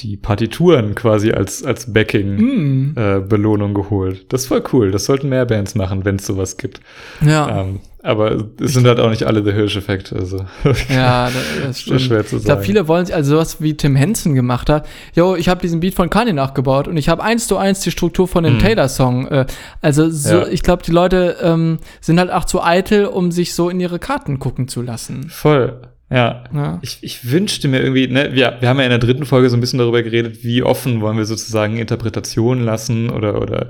die 0.00 0.16
Partituren 0.16 0.94
quasi 0.94 1.32
als, 1.32 1.64
als 1.64 1.92
Backing 1.92 2.36
Mm. 2.36 2.94
äh, 2.96 3.74
geholt. 3.74 4.32
Das 4.32 4.42
ist 4.42 4.46
voll 4.46 4.62
cool. 4.72 4.90
Das 4.92 5.06
sollten 5.06 5.28
mehr 5.28 5.44
Bands 5.46 5.74
machen, 5.74 6.04
wenn 6.04 6.16
es 6.16 6.26
sowas 6.26 6.56
gibt. 6.56 6.80
Ja, 7.20 7.62
Ähm, 7.62 7.80
aber 8.08 8.44
es 8.60 8.72
sind 8.74 8.86
halt 8.86 8.98
auch 9.00 9.10
nicht 9.10 9.24
alle 9.24 9.44
The 9.44 9.52
Hirsch-Effekt. 9.52 10.12
Also 10.12 10.44
ja, 10.88 11.30
das, 11.64 11.80
stimmt. 11.82 12.00
schwer 12.00 12.26
zu 12.26 12.36
Ich 12.38 12.44
glaube, 12.44 12.60
sagen. 12.60 12.64
viele 12.66 12.88
wollen 12.88 13.06
sich, 13.06 13.14
also 13.14 13.32
sowas 13.36 13.60
wie 13.60 13.76
Tim 13.76 13.94
Henson 13.96 14.34
gemacht 14.34 14.68
hat. 14.70 14.88
Jo, 15.14 15.36
ich 15.36 15.48
habe 15.48 15.60
diesen 15.60 15.80
Beat 15.80 15.94
von 15.94 16.10
Kanye 16.10 16.32
nachgebaut 16.32 16.88
und 16.88 16.96
ich 16.96 17.08
habe 17.08 17.22
eins 17.22 17.46
zu 17.46 17.56
eins 17.56 17.80
die 17.80 17.90
Struktur 17.90 18.26
von 18.26 18.44
dem 18.44 18.54
Hm. 18.54 18.60
Taylor-Song. 18.60 19.28
Äh, 19.28 19.46
also 19.82 20.08
so, 20.10 20.38
Ja. 20.40 20.46
ich 20.48 20.62
glaube, 20.62 20.82
die 20.82 20.90
Leute 20.92 21.36
ähm, 21.42 21.78
sind 22.00 22.18
halt 22.18 22.30
auch 22.32 22.44
zu 22.44 22.62
eitel, 22.62 23.06
um 23.06 23.30
sich 23.30 23.54
so 23.54 23.68
in 23.70 23.78
ihre 23.80 23.98
Karten 23.98 24.38
gucken 24.38 24.68
zu 24.68 24.82
lassen. 24.82 25.28
Voll. 25.28 25.80
Ja, 26.10 26.44
Ja. 26.54 26.78
Ich, 26.80 26.98
ich 27.02 27.30
wünschte 27.30 27.68
mir 27.68 27.82
irgendwie, 27.82 28.08
ne, 28.08 28.30
wir, 28.32 28.56
wir 28.60 28.68
haben 28.70 28.78
ja 28.78 28.84
in 28.84 28.90
der 28.90 28.98
dritten 28.98 29.26
Folge 29.26 29.50
so 29.50 29.56
ein 29.58 29.60
bisschen 29.60 29.78
darüber 29.78 30.02
geredet, 30.02 30.42
wie 30.42 30.62
offen 30.62 31.02
wollen 31.02 31.18
wir 31.18 31.26
sozusagen 31.26 31.76
Interpretationen 31.76 32.64
lassen 32.64 33.10
oder, 33.10 33.42
oder 33.42 33.66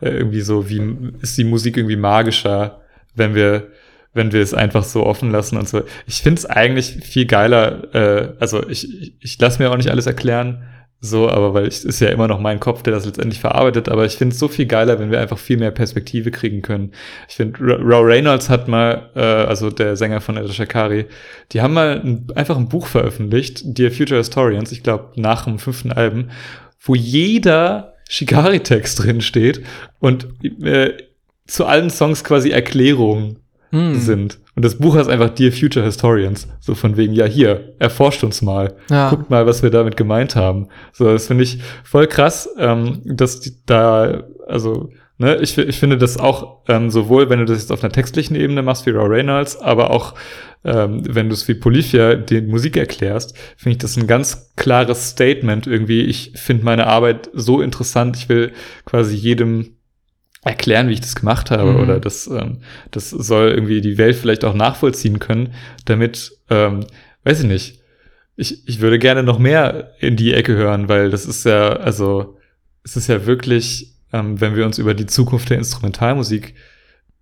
äh, 0.00 0.10
irgendwie 0.10 0.42
so, 0.42 0.68
wie 0.68 0.80
ist 1.20 1.36
die 1.36 1.42
Musik 1.42 1.76
irgendwie 1.76 1.96
magischer, 1.96 2.78
wenn 3.16 3.34
wir, 3.34 3.66
wenn 4.12 4.32
wir 4.32 4.40
es 4.40 4.54
einfach 4.54 4.84
so 4.84 5.06
offen 5.06 5.30
lassen 5.30 5.56
und 5.56 5.68
so. 5.68 5.82
Ich 6.06 6.22
finde 6.22 6.38
es 6.38 6.46
eigentlich 6.46 6.98
viel 7.02 7.26
geiler, 7.26 7.94
äh, 7.94 8.32
also 8.40 8.68
ich, 8.68 9.14
ich, 9.20 9.38
lasse 9.38 9.62
mir 9.62 9.70
auch 9.70 9.76
nicht 9.76 9.90
alles 9.90 10.06
erklären, 10.06 10.64
so, 11.02 11.30
aber 11.30 11.54
weil 11.54 11.66
es 11.66 11.84
ist 11.84 12.00
ja 12.00 12.08
immer 12.08 12.28
noch 12.28 12.40
mein 12.40 12.60
Kopf, 12.60 12.82
der 12.82 12.92
das 12.92 13.06
letztendlich 13.06 13.40
verarbeitet, 13.40 13.88
aber 13.88 14.04
ich 14.04 14.16
finde 14.16 14.34
es 14.34 14.38
so 14.38 14.48
viel 14.48 14.66
geiler, 14.66 14.98
wenn 14.98 15.10
wir 15.10 15.20
einfach 15.20 15.38
viel 15.38 15.56
mehr 15.56 15.70
Perspektive 15.70 16.30
kriegen 16.30 16.60
können. 16.60 16.92
Ich 17.28 17.36
finde, 17.36 17.58
Raw 17.58 18.04
Reynolds 18.04 18.50
hat 18.50 18.68
mal, 18.68 19.10
äh, 19.14 19.20
also 19.20 19.70
der 19.70 19.96
Sänger 19.96 20.20
von 20.20 20.36
Eda 20.36 20.52
Shakari, 20.52 21.06
die 21.52 21.62
haben 21.62 21.72
mal 21.72 22.00
ein, 22.04 22.26
einfach 22.34 22.56
ein 22.56 22.68
Buch 22.68 22.86
veröffentlicht, 22.86 23.62
Dear 23.64 23.90
Future 23.90 24.18
Historians, 24.18 24.72
ich 24.72 24.82
glaube 24.82 25.12
nach 25.16 25.44
dem 25.44 25.58
fünften 25.58 25.92
Album, 25.92 26.30
wo 26.80 26.94
jeder 26.94 27.94
Shikari-Text 28.10 29.02
drin 29.02 29.20
steht 29.20 29.62
und 30.00 30.26
äh, 30.62 30.94
zu 31.46 31.64
allen 31.64 31.90
Songs 31.90 32.24
quasi 32.24 32.50
Erklärungen 32.50 33.38
Hm. 33.70 33.94
sind. 34.00 34.40
Und 34.56 34.64
das 34.64 34.78
Buch 34.78 34.96
heißt 34.96 35.08
einfach 35.08 35.30
Dear 35.30 35.52
Future 35.52 35.84
Historians. 35.84 36.48
So 36.58 36.74
von 36.74 36.96
wegen, 36.96 37.12
ja, 37.12 37.24
hier, 37.24 37.74
erforscht 37.78 38.24
uns 38.24 38.42
mal. 38.42 38.74
Ja. 38.90 39.10
Guckt 39.10 39.30
mal, 39.30 39.46
was 39.46 39.62
wir 39.62 39.70
damit 39.70 39.96
gemeint 39.96 40.34
haben. 40.34 40.68
So, 40.92 41.04
das 41.04 41.28
finde 41.28 41.44
ich 41.44 41.60
voll 41.84 42.08
krass, 42.08 42.48
ähm, 42.58 43.00
dass 43.04 43.40
die 43.40 43.52
da, 43.66 44.24
also, 44.48 44.90
ne, 45.18 45.36
ich, 45.36 45.56
ich 45.56 45.78
finde 45.78 45.98
das 45.98 46.18
auch 46.18 46.58
ähm, 46.66 46.90
sowohl, 46.90 47.30
wenn 47.30 47.38
du 47.38 47.44
das 47.44 47.58
jetzt 47.58 47.70
auf 47.70 47.84
einer 47.84 47.92
textlichen 47.92 48.34
Ebene 48.34 48.62
machst 48.62 48.86
wie 48.86 48.90
Raw 48.90 49.06
Reynolds, 49.06 49.56
aber 49.56 49.90
auch 49.90 50.14
ähm, 50.64 51.02
wenn 51.08 51.28
du 51.28 51.34
es 51.34 51.48
wie 51.48 51.54
Polyphia 51.54 52.16
die 52.16 52.42
Musik 52.42 52.76
erklärst, 52.76 53.36
finde 53.56 53.72
ich 53.76 53.78
das 53.78 53.96
ein 53.96 54.06
ganz 54.06 54.52
klares 54.56 55.10
Statement 55.10 55.66
irgendwie. 55.66 56.02
Ich 56.02 56.32
finde 56.34 56.64
meine 56.64 56.86
Arbeit 56.86 57.30
so 57.32 57.62
interessant, 57.62 58.16
ich 58.16 58.28
will 58.28 58.52
quasi 58.84 59.14
jedem 59.14 59.76
erklären, 60.42 60.88
wie 60.88 60.94
ich 60.94 61.00
das 61.00 61.14
gemacht 61.16 61.50
habe 61.50 61.72
Mhm. 61.72 61.80
oder 61.80 62.00
das, 62.00 62.26
ähm, 62.26 62.58
das 62.90 63.10
soll 63.10 63.50
irgendwie 63.50 63.80
die 63.80 63.98
Welt 63.98 64.16
vielleicht 64.16 64.44
auch 64.44 64.54
nachvollziehen 64.54 65.18
können, 65.18 65.52
damit, 65.84 66.32
ähm, 66.48 66.86
weiß 67.24 67.40
ich 67.40 67.46
nicht, 67.46 67.80
ich, 68.36 68.66
ich 68.66 68.80
würde 68.80 68.98
gerne 68.98 69.22
noch 69.22 69.38
mehr 69.38 69.92
in 69.98 70.16
die 70.16 70.32
Ecke 70.32 70.54
hören, 70.54 70.88
weil 70.88 71.10
das 71.10 71.26
ist 71.26 71.44
ja, 71.44 71.74
also 71.74 72.38
es 72.84 72.96
ist 72.96 73.08
ja 73.08 73.26
wirklich, 73.26 73.92
ähm, 74.14 74.40
wenn 74.40 74.56
wir 74.56 74.64
uns 74.64 74.78
über 74.78 74.94
die 74.94 75.04
Zukunft 75.06 75.50
der 75.50 75.58
Instrumentalmusik 75.58 76.54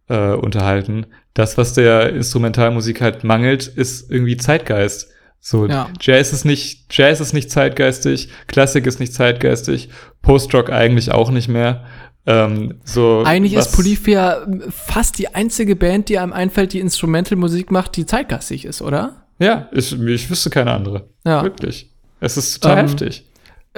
äh, 0.09 0.31
unterhalten, 0.35 1.07
das, 1.35 1.59
was 1.59 1.75
der 1.75 2.11
Instrumentalmusik 2.15 3.01
halt 3.01 3.25
mangelt, 3.25 3.67
ist 3.67 4.11
irgendwie 4.11 4.37
Zeitgeist. 4.37 5.09
So, 5.41 5.67
Ja. 5.67 5.89
Jazz 6.01 6.33
ist 6.33 6.45
nicht, 6.45 6.87
Jazz 6.97 7.21
ist 7.21 7.33
nicht 7.33 7.51
zeitgeistig, 7.51 8.29
Klassik 8.47 8.87
ist 8.87 9.01
nicht 9.01 9.13
zeitgeistig, 9.13 9.89
Post-Rock 10.23 10.71
eigentlich 10.71 11.11
auch 11.13 11.31
nicht 11.31 11.49
mehr. 11.49 11.85
Ähm, 12.29 12.75
so, 12.85 13.23
Eigentlich 13.25 13.55
ist 13.55 13.75
Polyphia 13.75 14.47
fast 14.69 15.19
die 15.19 15.35
einzige 15.35 15.75
Band, 15.77 16.11
die 16.11 16.19
einem 16.19 16.35
einfällt, 16.35 16.75
die 16.75 16.81
Instrumentalmusik 16.81 17.71
macht, 17.71 17.97
die 17.97 18.05
zeitgeistig 18.05 18.67
ist, 18.67 18.83
oder? 18.83 19.25
Ja, 19.39 19.71
ich, 19.73 19.99
ich 19.99 20.29
wüsste 20.29 20.51
keine 20.51 20.73
andere. 20.73 21.09
Ja. 21.25 21.43
Wirklich. 21.43 21.91
Es 22.21 22.37
ist 22.37 22.61
total 22.61 22.81
Ähm, 22.81 22.87
heftig. 22.87 23.25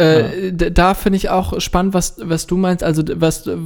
Äh, 0.00 0.52
d- 0.52 0.70
Da 0.70 0.94
finde 0.94 1.16
ich 1.18 1.28
auch 1.28 1.60
spannend, 1.60 1.94
was, 1.94 2.16
was 2.22 2.46
du 2.46 2.56
meinst. 2.56 2.82
Also, 2.82 3.02
was, 3.16 3.46
äh, 3.46 3.56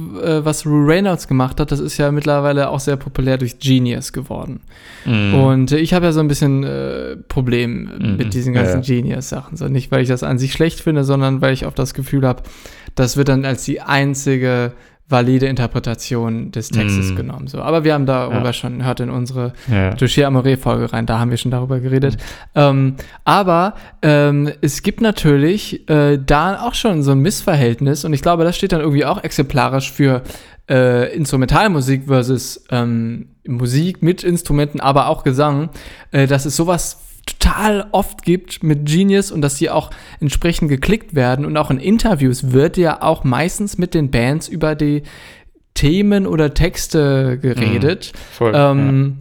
was 0.45 0.65
Rue 0.65 0.85
Reynolds 0.87 1.27
gemacht 1.27 1.59
hat, 1.59 1.71
das 1.71 1.79
ist 1.79 1.97
ja 1.97 2.11
mittlerweile 2.11 2.69
auch 2.69 2.79
sehr 2.79 2.97
populär 2.97 3.37
durch 3.37 3.59
Genius 3.59 4.11
geworden. 4.13 4.59
Mhm. 5.05 5.33
Und 5.35 5.71
ich 5.71 5.93
habe 5.93 6.05
ja 6.05 6.11
so 6.11 6.19
ein 6.19 6.27
bisschen 6.27 6.63
äh, 6.63 7.15
Problem 7.27 7.89
Mhm. 7.99 8.17
mit 8.17 8.33
diesen 8.33 8.53
Ja, 8.53 8.63
ganzen 8.63 8.81
ja. 8.81 8.95
Genius-Sachen. 9.01 9.57
So 9.57 9.67
nicht, 9.67 9.91
weil 9.91 10.01
ich 10.03 10.09
das 10.09 10.23
an 10.23 10.37
sich 10.37 10.53
schlecht 10.53 10.79
finde, 10.81 11.03
sondern 11.03 11.41
weil 11.41 11.53
ich 11.53 11.65
oft 11.65 11.79
das 11.79 11.93
Gefühl 11.93 12.25
habe, 12.27 12.43
das 12.95 13.17
wird 13.17 13.29
dann 13.29 13.45
als 13.45 13.63
die 13.65 13.81
einzige 13.81 14.71
valide 15.07 15.45
Interpretation 15.45 16.51
des 16.51 16.69
Textes 16.69 17.11
Mhm. 17.11 17.15
genommen. 17.15 17.47
So. 17.47 17.61
Aber 17.61 17.83
wir 17.83 17.93
haben 17.93 18.05
darüber 18.07 18.45
Ja. 18.45 18.53
schon, 18.53 18.83
hört 18.83 18.99
in 18.99 19.09
unsere 19.11 19.53
ja. 19.71 19.91
Touché 19.91 20.23
Amore-Folge 20.25 20.91
rein, 20.93 21.05
da 21.05 21.19
haben 21.19 21.29
wir 21.29 21.37
schon 21.37 21.51
darüber 21.51 21.79
geredet. 21.79 22.15
Mhm. 22.55 22.61
Ähm, 22.61 22.95
aber 23.23 23.75
ähm, 24.01 24.49
es 24.61 24.81
gibt 24.81 25.01
natürlich 25.01 25.87
äh, 25.89 26.17
da 26.17 26.61
auch 26.63 26.73
schon 26.73 27.03
so 27.03 27.11
ein 27.11 27.19
Missverhältnis 27.19 28.03
und 28.03 28.13
ich 28.13 28.21
glaube, 28.23 28.43
das 28.43 28.55
steht 28.57 28.71
dann 28.71 28.81
irgendwie 28.81 29.05
auch 29.05 29.23
exemplarisch 29.23 29.91
für 29.91 30.23
äh, 30.69 31.15
Instrumentalmusik 31.15 32.05
versus 32.07 32.65
ähm, 32.71 33.27
Musik 33.47 34.01
mit 34.01 34.23
Instrumenten, 34.23 34.79
aber 34.79 35.07
auch 35.09 35.23
Gesang, 35.23 35.69
äh, 36.11 36.25
dass 36.25 36.45
es 36.45 36.55
sowas 36.55 36.97
total 37.25 37.87
oft 37.91 38.23
gibt 38.23 38.63
mit 38.63 38.85
Genius 38.85 39.31
und 39.31 39.41
dass 39.41 39.55
die 39.55 39.69
auch 39.69 39.89
entsprechend 40.19 40.69
geklickt 40.69 41.15
werden 41.15 41.45
und 41.45 41.57
auch 41.57 41.71
in 41.71 41.79
Interviews 41.79 42.51
wird 42.51 42.77
ja 42.77 43.01
auch 43.01 43.23
meistens 43.23 43.77
mit 43.77 43.93
den 43.93 44.11
Bands 44.11 44.47
über 44.47 44.75
die 44.75 45.03
Themen 45.73 46.25
oder 46.27 46.53
Texte 46.53 47.37
geredet. 47.39 48.13
Voll. 48.31 48.53
Ähm, 48.55 49.17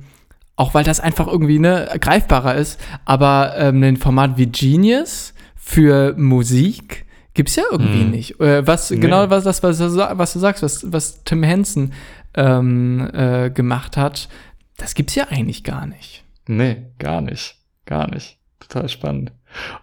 Auch 0.56 0.72
weil 0.72 0.84
das 0.84 1.00
einfach 1.00 1.26
irgendwie 1.26 1.58
ne, 1.58 1.88
greifbarer 2.00 2.54
ist. 2.54 2.78
Aber 3.04 3.54
ähm, 3.58 3.82
ein 3.82 3.96
Format 3.96 4.36
wie 4.38 4.46
Genius 4.46 5.34
für 5.56 6.14
Musik 6.16 7.06
gibt 7.34 7.48
es 7.48 7.56
ja 7.56 7.64
irgendwie 7.72 8.04
Mhm. 8.04 8.10
nicht. 8.12 8.40
Äh, 8.40 8.64
was 8.64 8.88
Nee. 8.90 8.98
genau 8.98 9.28
was 9.30 9.42
das, 9.42 9.64
was, 9.64 9.80
was 9.80 10.32
du 10.32 10.38
sagst, 10.38 10.62
was, 10.62 10.92
was 10.92 11.24
Tim 11.24 11.42
Henson 11.42 11.92
ähm, 12.34 13.10
äh, 13.12 13.50
gemacht 13.50 13.96
hat, 13.96 14.28
das 14.76 14.94
gibt's 14.94 15.16
ja 15.16 15.24
eigentlich 15.28 15.64
gar 15.64 15.86
nicht. 15.86 16.22
ja. 16.46 16.54
Nee, 16.54 16.76
gar 17.00 17.20
nicht. 17.20 17.56
Gar 17.86 18.10
nicht. 18.10 18.38
Total 18.60 18.88
spannend. 18.88 19.32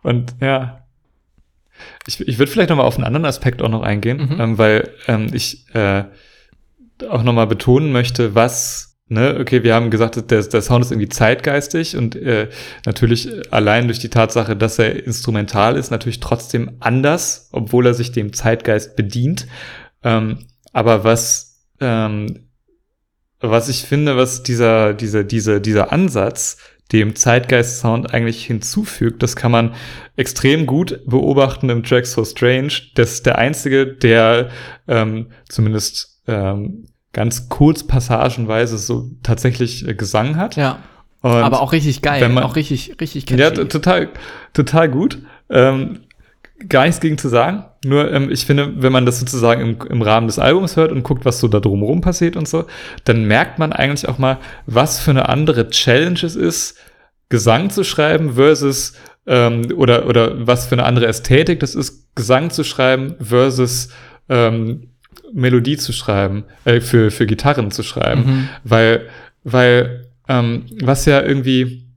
Und 0.03 0.35
ja. 0.41 0.85
Ich, 2.05 2.19
ich 2.19 2.37
würde 2.37 2.51
vielleicht 2.51 2.69
noch 2.69 2.77
mal 2.77 2.83
auf 2.83 2.95
einen 2.95 3.05
anderen 3.05 3.25
Aspekt 3.25 3.61
auch 3.61 3.69
noch 3.69 3.81
eingehen, 3.81 4.17
Mhm. 4.17 4.41
ähm, 4.41 4.57
weil 4.57 4.89
ähm, 5.07 5.27
ich 5.33 5.65
äh, 5.73 6.03
auch 7.09 7.23
noch 7.23 7.33
mal 7.33 7.47
betonen 7.47 7.91
möchte, 7.91 8.35
was, 8.35 8.97
ne, 9.07 9.37
okay, 9.39 9.63
wir 9.63 9.73
haben 9.73 9.89
gesagt, 9.89 10.29
der, 10.29 10.43
der 10.43 10.61
Sound 10.61 10.85
ist 10.85 10.91
irgendwie 10.91 11.09
zeitgeistig 11.09 11.97
und 11.97 12.15
äh, 12.15 12.49
natürlich 12.85 13.51
allein 13.51 13.87
durch 13.87 13.97
die 13.97 14.09
Tatsache, 14.09 14.55
dass 14.55 14.77
er 14.77 15.05
instrumental 15.05 15.75
ist, 15.75 15.89
natürlich 15.89 16.19
trotzdem 16.19 16.77
anders, 16.79 17.49
obwohl 17.51 17.87
er 17.87 17.95
sich 17.95 18.11
dem 18.11 18.33
Zeitgeist 18.33 18.95
bedient. 18.95 19.47
Ähm, 20.03 20.45
aber 20.73 21.03
was 21.03 21.65
ähm, 21.79 22.47
was 23.43 23.69
ich 23.69 23.81
finde, 23.83 24.17
was 24.17 24.43
dieser, 24.43 24.93
dieser, 24.93 25.23
dieser, 25.23 25.59
dieser 25.59 25.91
Ansatz 25.91 26.57
dem 26.91 27.15
Zeitgeist-Sound 27.15 28.13
eigentlich 28.13 28.45
hinzufügt, 28.45 29.23
das 29.23 29.35
kann 29.35 29.51
man 29.51 29.73
extrem 30.15 30.65
gut 30.65 30.99
beobachten 31.05 31.69
im 31.69 31.83
Track 31.83 32.05
So 32.05 32.25
Strange. 32.25 32.73
Das 32.95 33.13
ist 33.13 33.25
der 33.25 33.37
einzige, 33.37 33.87
der 33.87 34.49
ähm, 34.87 35.27
zumindest 35.47 36.21
ähm, 36.27 36.85
ganz 37.13 37.49
kurz 37.49 37.85
passagenweise 37.85 38.77
so 38.77 39.09
tatsächlich 39.23 39.87
äh, 39.87 39.93
Gesang 39.93 40.35
hat. 40.35 40.55
Ja. 40.55 40.79
Und 41.21 41.31
aber 41.31 41.61
auch 41.61 41.71
richtig 41.71 42.01
geil, 42.01 42.27
man, 42.29 42.43
auch 42.43 42.55
richtig, 42.55 42.99
richtig 42.99 43.27
catchy. 43.27 43.41
Ja, 43.41 43.51
total, 43.51 44.09
total 44.53 44.89
gut. 44.89 45.19
Ähm, 45.49 45.99
gar 46.69 46.85
nichts 46.85 46.99
gegen 46.99 47.17
zu 47.17 47.29
sagen. 47.29 47.65
Nur 47.85 48.11
ähm, 48.11 48.29
ich 48.31 48.45
finde, 48.45 48.73
wenn 48.81 48.91
man 48.91 49.05
das 49.05 49.19
sozusagen 49.19 49.61
im, 49.61 49.77
im 49.89 50.01
Rahmen 50.01 50.27
des 50.27 50.39
Albums 50.39 50.75
hört 50.75 50.91
und 50.91 51.03
guckt, 51.03 51.25
was 51.25 51.39
so 51.39 51.47
da 51.47 51.59
drumherum 51.59 52.01
passiert 52.01 52.35
und 52.35 52.47
so, 52.47 52.65
dann 53.05 53.25
merkt 53.25 53.59
man 53.59 53.73
eigentlich 53.73 54.07
auch 54.07 54.17
mal, 54.17 54.37
was 54.65 54.99
für 54.99 55.11
eine 55.11 55.29
andere 55.29 55.69
Challenge 55.69 56.19
es 56.23 56.35
ist, 56.35 56.77
Gesang 57.29 57.69
zu 57.69 57.83
schreiben 57.83 58.33
versus 58.33 58.93
ähm, 59.25 59.73
oder 59.75 60.07
oder 60.07 60.47
was 60.47 60.67
für 60.67 60.73
eine 60.73 60.85
andere 60.85 61.07
Ästhetik 61.07 61.59
das 61.59 61.75
ist, 61.75 62.13
Gesang 62.15 62.49
zu 62.49 62.63
schreiben 62.63 63.15
versus 63.21 63.89
ähm, 64.29 64.89
Melodie 65.33 65.77
zu 65.77 65.93
schreiben, 65.93 66.43
äh, 66.65 66.81
für 66.81 67.09
für 67.09 67.25
Gitarren 67.25 67.71
zu 67.71 67.83
schreiben, 67.83 68.25
mhm. 68.25 68.49
weil 68.63 69.07
weil 69.43 70.07
ähm, 70.27 70.65
was 70.81 71.05
ja 71.05 71.21
irgendwie 71.21 71.87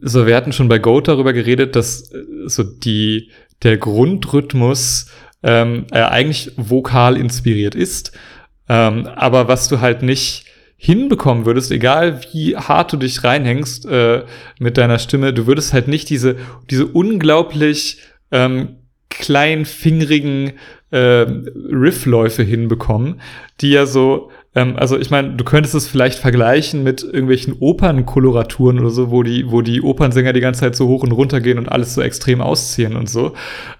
so, 0.00 0.26
wir 0.26 0.36
hatten 0.36 0.52
schon 0.52 0.68
bei 0.68 0.78
Goat 0.78 1.08
darüber 1.08 1.32
geredet, 1.32 1.76
dass 1.76 2.12
äh, 2.12 2.24
so 2.46 2.62
die, 2.62 3.30
der 3.62 3.76
Grundrhythmus 3.78 5.06
ähm, 5.42 5.86
äh, 5.92 6.00
eigentlich 6.00 6.52
vokal 6.56 7.16
inspiriert 7.16 7.74
ist. 7.74 8.12
Ähm, 8.68 9.06
aber 9.06 9.48
was 9.48 9.68
du 9.68 9.80
halt 9.80 10.02
nicht 10.02 10.44
hinbekommen 10.76 11.46
würdest, 11.46 11.70
egal 11.70 12.20
wie 12.32 12.56
hart 12.56 12.92
du 12.92 12.96
dich 12.96 13.24
reinhängst 13.24 13.86
äh, 13.86 14.24
mit 14.58 14.76
deiner 14.76 14.98
Stimme, 14.98 15.32
du 15.32 15.46
würdest 15.46 15.72
halt 15.72 15.88
nicht 15.88 16.10
diese, 16.10 16.36
diese 16.70 16.86
unglaublich 16.86 17.98
ähm, 18.30 18.76
kleinfingerigen 19.08 20.52
äh, 20.90 20.98
Riffläufe 20.98 22.42
hinbekommen, 22.42 23.20
die 23.60 23.70
ja 23.70 23.86
so 23.86 24.30
ähm, 24.56 24.76
also 24.76 24.98
ich 24.98 25.10
meine, 25.10 25.34
du 25.34 25.44
könntest 25.44 25.74
es 25.74 25.86
vielleicht 25.86 26.18
vergleichen 26.18 26.82
mit 26.82 27.04
irgendwelchen 27.04 27.54
Opernkoloraturen 27.60 28.80
oder 28.80 28.90
so, 28.90 29.10
wo 29.12 29.22
die, 29.22 29.50
wo 29.50 29.60
die 29.60 29.82
Opernsänger 29.82 30.32
die 30.32 30.40
ganze 30.40 30.60
Zeit 30.60 30.74
so 30.74 30.88
hoch 30.88 31.04
und 31.04 31.12
runter 31.12 31.40
gehen 31.40 31.58
und 31.58 31.68
alles 31.68 31.94
so 31.94 32.00
extrem 32.00 32.40
ausziehen 32.40 32.96
und 32.96 33.08
so. 33.08 33.34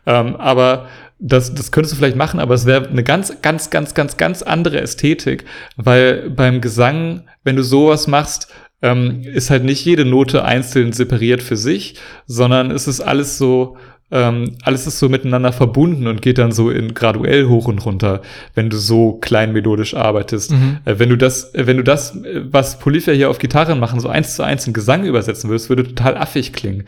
Ähm, 0.04 0.36
aber 0.36 0.86
das, 1.18 1.54
das 1.54 1.72
könntest 1.72 1.94
du 1.94 1.96
vielleicht 1.96 2.16
machen, 2.16 2.38
aber 2.38 2.54
es 2.54 2.66
wäre 2.66 2.86
eine 2.88 3.02
ganz, 3.02 3.40
ganz, 3.40 3.70
ganz, 3.70 3.94
ganz, 3.94 4.18
ganz 4.18 4.42
andere 4.42 4.80
Ästhetik, 4.80 5.46
weil 5.76 6.28
beim 6.28 6.60
Gesang, 6.60 7.24
wenn 7.42 7.56
du 7.56 7.62
sowas 7.62 8.06
machst, 8.06 8.52
ähm, 8.82 9.22
ist 9.22 9.48
halt 9.48 9.64
nicht 9.64 9.82
jede 9.86 10.04
Note 10.04 10.44
einzeln 10.44 10.92
separiert 10.92 11.42
für 11.42 11.56
sich, 11.56 11.94
sondern 12.26 12.70
es 12.70 12.86
ist 12.86 13.00
alles 13.00 13.38
so, 13.38 13.78
ähm, 14.12 14.56
alles 14.62 14.86
ist 14.86 15.00
so 15.00 15.08
miteinander 15.08 15.52
verbunden 15.52 16.06
und 16.06 16.22
geht 16.22 16.38
dann 16.38 16.52
so 16.52 16.70
in 16.70 16.94
graduell 16.94 17.46
hoch 17.46 17.66
und 17.66 17.84
runter, 17.84 18.22
wenn 18.54 18.70
du 18.70 18.76
so 18.76 19.14
klein 19.14 19.52
melodisch 19.52 19.94
arbeitest. 19.94 20.52
Mhm. 20.52 20.78
Äh, 20.84 21.00
wenn 21.00 21.08
du 21.08 21.16
das, 21.16 21.52
äh, 21.54 21.66
wenn 21.66 21.76
du 21.76 21.82
das, 21.82 22.14
äh, 22.14 22.42
was 22.44 22.78
Polyphia 22.78 23.12
hier 23.12 23.30
auf 23.30 23.38
Gitarren 23.38 23.80
machen, 23.80 23.98
so 23.98 24.08
eins 24.08 24.36
zu 24.36 24.44
eins 24.44 24.64
in 24.64 24.72
Gesang 24.72 25.04
übersetzen 25.04 25.50
würdest, 25.50 25.70
würde 25.70 25.82
total 25.82 26.16
affig 26.16 26.52
klingen. 26.52 26.84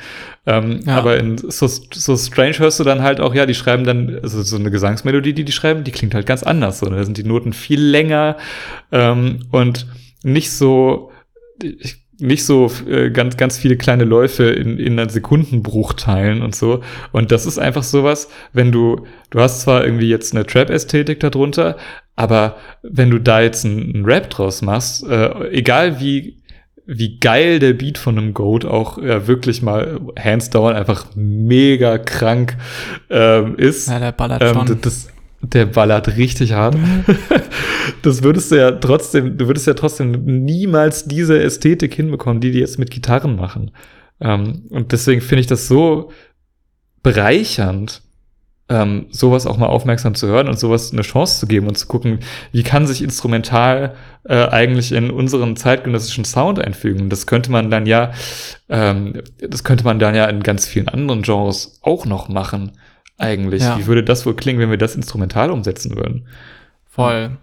Ähm, 0.47 0.81
ja. 0.87 0.97
Aber 0.97 1.19
in 1.19 1.39
so, 1.39 1.67
so 1.67 2.17
Strange 2.17 2.61
hörst 2.61 2.79
du 2.79 2.85
dann 2.85 3.03
halt 3.03 3.19
auch, 3.19 3.35
ja, 3.35 3.47
die 3.47 3.55
schreiben 3.55 3.83
dann, 3.83 4.21
also 4.23 4.43
so 4.43 4.57
eine 4.57 4.71
Gesangsmelodie, 4.71 5.33
die 5.33 5.45
die 5.45 5.53
schreiben, 5.53 5.83
die 5.83 5.91
klingt 5.91 6.15
halt 6.15 6.27
ganz 6.27 6.45
anders. 6.45 6.79
So, 6.79 6.87
ne? 6.87 6.99
da 6.99 7.05
sind 7.05 7.19
die 7.19 7.25
Noten 7.25 7.53
viel 7.53 7.81
länger 7.81 8.37
ähm, 8.93 9.41
und 9.51 9.89
nicht 10.23 10.53
so, 10.53 11.11
ich, 11.61 11.98
nicht 12.21 12.45
so 12.45 12.71
äh, 12.89 13.11
ganz, 13.11 13.37
ganz 13.37 13.59
viele 13.59 13.77
kleine 13.77 14.05
Läufe 14.05 14.45
in, 14.45 14.79
in 14.79 14.99
einer 14.99 15.09
Sekundenbruchteilen 15.09 16.43
und 16.43 16.55
so. 16.55 16.83
Und 17.13 17.31
das 17.31 17.47
ist 17.47 17.59
einfach 17.59 17.85
sowas, 17.85 18.29
wenn 18.53 18.73
du, 18.73 19.07
du 19.31 19.41
hast 19.41 19.61
zwar 19.61 19.85
irgendwie 19.85 20.09
jetzt 20.09 20.35
eine 20.35 20.45
Trap-Ästhetik 20.45 21.21
darunter, 21.21 21.77
aber 22.17 22.57
wenn 22.83 23.11
du 23.11 23.21
da 23.21 23.41
jetzt 23.41 23.65
einen, 23.65 24.05
Rap 24.05 24.31
draus 24.31 24.63
machst, 24.63 25.07
äh, 25.07 25.51
egal 25.51 26.01
wie, 26.01 26.43
wie 26.85 27.19
geil 27.21 27.61
der 27.61 27.75
Beat 27.75 27.99
von 27.99 28.19
einem 28.19 28.35
Goat 28.35 28.65
auch 28.65 28.99
äh, 28.99 29.29
wirklich 29.29 29.63
mal 29.63 30.01
hands 30.19 30.51
down 30.51 30.75
einfach 30.75 31.07
mega 31.15 31.99
krank 31.99 32.57
ähm, 33.11 33.55
ist. 33.57 33.89
Ja, 33.89 34.01
der 34.01 34.13
ballert 34.13 34.43
ähm, 34.43 34.55
schon. 34.55 34.81
Das, 34.81 35.09
der 35.41 35.67
ballert 35.67 36.17
richtig 36.17 36.53
hart. 36.53 36.77
Das 38.03 38.23
würdest 38.23 38.53
du 38.53 38.57
ja 38.57 38.73
trotzdem, 38.73 39.39
du 39.39 39.47
würdest 39.47 39.67
ja 39.67 39.73
trotzdem 39.73 40.13
niemals 40.45 41.07
diese 41.07 41.43
Ästhetik 41.43 41.95
hinbekommen, 41.95 42.41
die 42.41 42.51
die 42.51 42.59
jetzt 42.59 42.79
mit 42.79 42.91
Gitarren 42.91 43.35
machen. 43.35 43.71
Ähm, 44.21 44.67
und 44.69 44.93
deswegen 44.93 45.23
finde 45.23 45.41
ich 45.41 45.47
das 45.47 45.69
so 45.69 46.13
bereichernd, 47.03 48.03
ähm, 48.69 49.07
sowas 49.11 49.47
auch 49.47 49.57
mal 49.57 49.67
aufmerksam 49.67 50.15
zu 50.15 50.27
hören 50.27 50.49
und 50.49 50.59
sowas 50.59 50.93
eine 50.93 51.03
Chance 51.03 51.41
zu 51.41 51.47
geben 51.47 51.67
und 51.67 51.79
zu 51.79 51.87
gucken, 51.87 52.19
wie 52.53 52.63
kann 52.63 52.87
sich 52.87 53.03
instrumental 53.03 53.95
äh, 54.25 54.47
eigentlich 54.49 54.93
in 54.93 55.11
unseren 55.11 55.57
zeitgenössischen 55.57 56.27
Sound 56.27 56.59
einfügen. 56.59 57.09
Das 57.09 57.27
könnte 57.27 57.51
man 57.51 57.71
dann 57.71 57.87
ja, 57.87 58.13
ähm, 58.69 59.23
das 59.41 59.65
könnte 59.65 59.85
man 59.85 59.99
dann 59.99 60.15
ja 60.15 60.27
in 60.27 60.43
ganz 60.43 60.67
vielen 60.67 60.89
anderen 60.89 61.23
Genres 61.23 61.79
auch 61.83 62.05
noch 62.05 62.29
machen 62.29 62.73
eigentlich. 63.19 63.63
Ja. 63.63 63.79
Wie 63.79 63.87
würde 63.87 64.03
das 64.03 64.25
wohl 64.25 64.35
klingen, 64.35 64.61
wenn 64.61 64.71
wir 64.71 64.79
das 64.79 64.95
instrumental 64.95 65.51
umsetzen 65.51 65.97
würden? 65.97 66.27
Voll. 66.87 67.37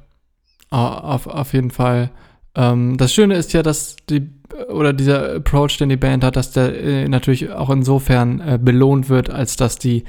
Auf, 0.70 1.28
auf 1.28 1.54
jeden 1.54 1.72
Fall. 1.72 2.10
Ähm, 2.56 2.98
das 2.98 3.14
Schöne 3.14 3.36
ist 3.36 3.54
ja, 3.54 3.62
dass 3.62 3.98
die, 4.10 4.30
oder 4.70 4.94
dieser 4.94 5.36
Approach, 5.36 5.78
den 5.78 5.90
die 5.90 5.98
Band 5.98 6.24
hat, 6.24 6.36
dass 6.36 6.52
der 6.52 6.82
äh, 6.82 7.08
natürlich 7.08 7.52
auch 7.52 7.70
insofern 7.70 8.40
äh, 8.42 8.60
belohnt 8.62 9.10
wird, 9.10 9.30
als 9.30 9.58
dass 9.58 9.78
die 9.78 10.06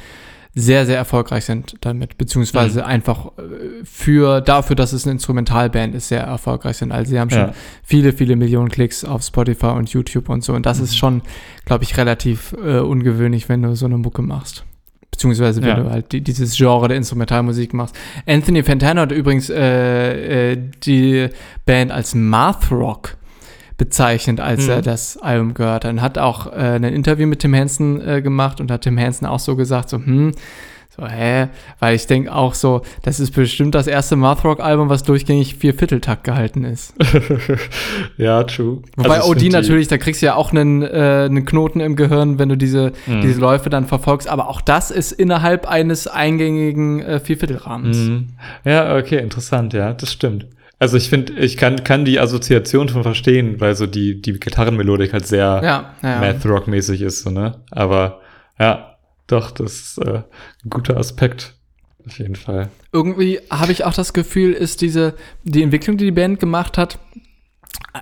sehr, 0.59 0.87
sehr 0.87 0.97
erfolgreich 0.97 1.45
sind 1.45 1.77
damit, 1.83 2.17
beziehungsweise 2.17 2.81
mhm. 2.81 2.87
einfach 2.87 3.27
äh, 3.37 3.85
für, 3.85 4.41
dafür, 4.41 4.75
dass 4.75 4.95
es 4.95 5.05
eine 5.05 5.13
Instrumentalband 5.13 5.95
ist, 5.95 6.09
sehr 6.09 6.23
erfolgreich 6.23 6.79
sind. 6.79 6.93
Also 6.93 7.11
sie 7.11 7.21
haben 7.21 7.31
schon 7.31 7.41
ja. 7.41 7.55
viele, 7.83 8.13
viele 8.13 8.37
Millionen 8.37 8.71
Klicks 8.71 9.05
auf 9.05 9.23
Spotify 9.23 9.67
und 9.67 9.91
YouTube 9.91 10.31
und 10.31 10.43
so. 10.43 10.55
Und 10.55 10.65
das 10.65 10.79
mhm. 10.79 10.85
ist 10.85 10.97
schon, 10.97 11.23
glaube 11.67 11.85
ich, 11.85 11.97
relativ 11.99 12.55
äh, 12.65 12.79
ungewöhnlich, 12.79 13.49
wenn 13.49 13.63
du 13.63 13.77
so 13.77 13.85
eine 13.85 13.99
Mucke 13.99 14.23
machst. 14.23 14.65
Beziehungsweise 15.17 15.63
wenn 15.63 15.69
ja. 15.69 15.77
du 15.77 15.91
halt 15.91 16.13
die, 16.13 16.21
dieses 16.21 16.57
Genre 16.57 16.89
der 16.89 16.97
Instrumentalmusik 16.99 17.73
machst. 17.73 17.97
Anthony 18.27 18.63
Fantano 18.63 19.01
hat 19.01 19.13
übrigens 19.13 19.49
äh, 19.49 20.53
äh, 20.53 20.59
die 20.85 21.29
Band 21.65 21.91
als 21.91 22.15
Math 22.15 22.71
Rock 22.71 23.17
bezeichnet, 23.79 24.41
als 24.41 24.65
mhm. 24.65 24.71
er 24.71 24.83
das 24.83 25.17
Album 25.17 25.55
gehört 25.55 25.87
hat. 25.87 25.93
Und 25.93 26.03
hat 26.03 26.19
auch 26.19 26.53
äh, 26.53 26.77
ein 26.77 26.85
Interview 26.85 27.27
mit 27.27 27.41
Tim 27.41 27.55
Henson 27.55 28.01
äh, 28.07 28.21
gemacht 28.21 28.61
und 28.61 28.71
hat 28.71 28.83
Tim 28.83 28.99
Henson 28.99 29.27
auch 29.27 29.39
so 29.39 29.57
gesagt, 29.57 29.89
so, 29.89 29.97
hm, 29.97 30.33
so, 30.97 31.07
hä? 31.07 31.49
Weil 31.79 31.95
ich 31.95 32.07
denke 32.07 32.35
auch 32.35 32.55
so, 32.55 32.83
das 33.03 33.21
ist 33.21 33.33
bestimmt 33.33 33.75
das 33.75 33.87
erste 33.87 34.17
Mathrock-Album, 34.17 34.89
was 34.89 35.03
durchgängig 35.03 35.57
vier 35.57 35.75
Vierteltakt 35.75 36.25
gehalten 36.25 36.65
ist. 36.65 36.95
ja, 38.17 38.43
true. 38.45 38.83
Wobei 38.97 39.17
also 39.17 39.31
OD 39.31 39.51
natürlich, 39.51 39.89
da 39.89 39.99
kriegst 39.99 40.23
du 40.23 40.27
ja 40.27 40.35
auch 40.35 40.53
einen, 40.53 40.83
äh, 40.83 41.27
einen 41.27 41.45
Knoten 41.45 41.81
im 41.81 41.97
Gehirn, 41.97 42.39
wenn 42.39 42.49
du 42.49 42.57
diese, 42.57 42.93
mhm. 43.07 43.21
diese 43.21 43.41
Läufe 43.41 43.69
dann 43.69 43.87
verfolgst. 43.87 44.29
Aber 44.29 44.49
auch 44.49 44.61
das 44.61 44.91
ist 44.91 45.13
innerhalb 45.13 45.67
eines 45.67 46.07
eingängigen 46.07 47.03
äh, 47.03 47.21
Vierviertelrahmens. 47.21 47.97
Mhm. 47.97 48.29
Ja, 48.65 48.97
okay, 48.97 49.19
interessant, 49.19 49.73
ja, 49.75 49.93
das 49.93 50.13
stimmt. 50.13 50.47
Also 50.79 50.99
ich 50.99 51.09
finde, 51.09 51.33
ich 51.35 51.57
kann, 51.57 51.85
kann 51.85 52.05
die 52.05 52.21
Assoziation 52.21 52.89
schon 52.89 53.03
verstehen, 53.03 53.61
weil 53.61 53.75
so 53.75 53.87
die, 53.87 54.21
die 54.21 54.39
Gitarrenmelodik 54.39 55.13
halt 55.13 55.27
sehr 55.27 55.61
ja, 55.65 55.95
ja. 56.03 56.21
Math-Rock-mäßig 56.21 57.01
ist, 57.01 57.23
so, 57.23 57.31
ne? 57.31 57.63
Aber 57.71 58.21
ja, 58.59 58.96
doch, 59.27 59.51
das 59.51 59.73
ist 59.73 59.99
äh, 59.99 60.23
ein 60.65 60.71
guter 60.71 60.97
Aspekt. 60.97 61.55
Auf 62.07 62.19
jeden 62.19 62.37
Fall. 62.37 62.71
Irgendwie 62.93 63.41
habe 63.51 63.73
ich 63.73 63.85
auch 63.85 63.95
das 63.95 64.13
Gefühl, 64.13 64.53
ist 64.53 64.81
diese, 64.81 65.15
die 65.43 65.63
Entwicklung, 65.63 65.97
die 65.97 66.05
die 66.05 66.13
Band 66.13 66.39
gemacht 66.39 66.79
hat, 66.79 67.01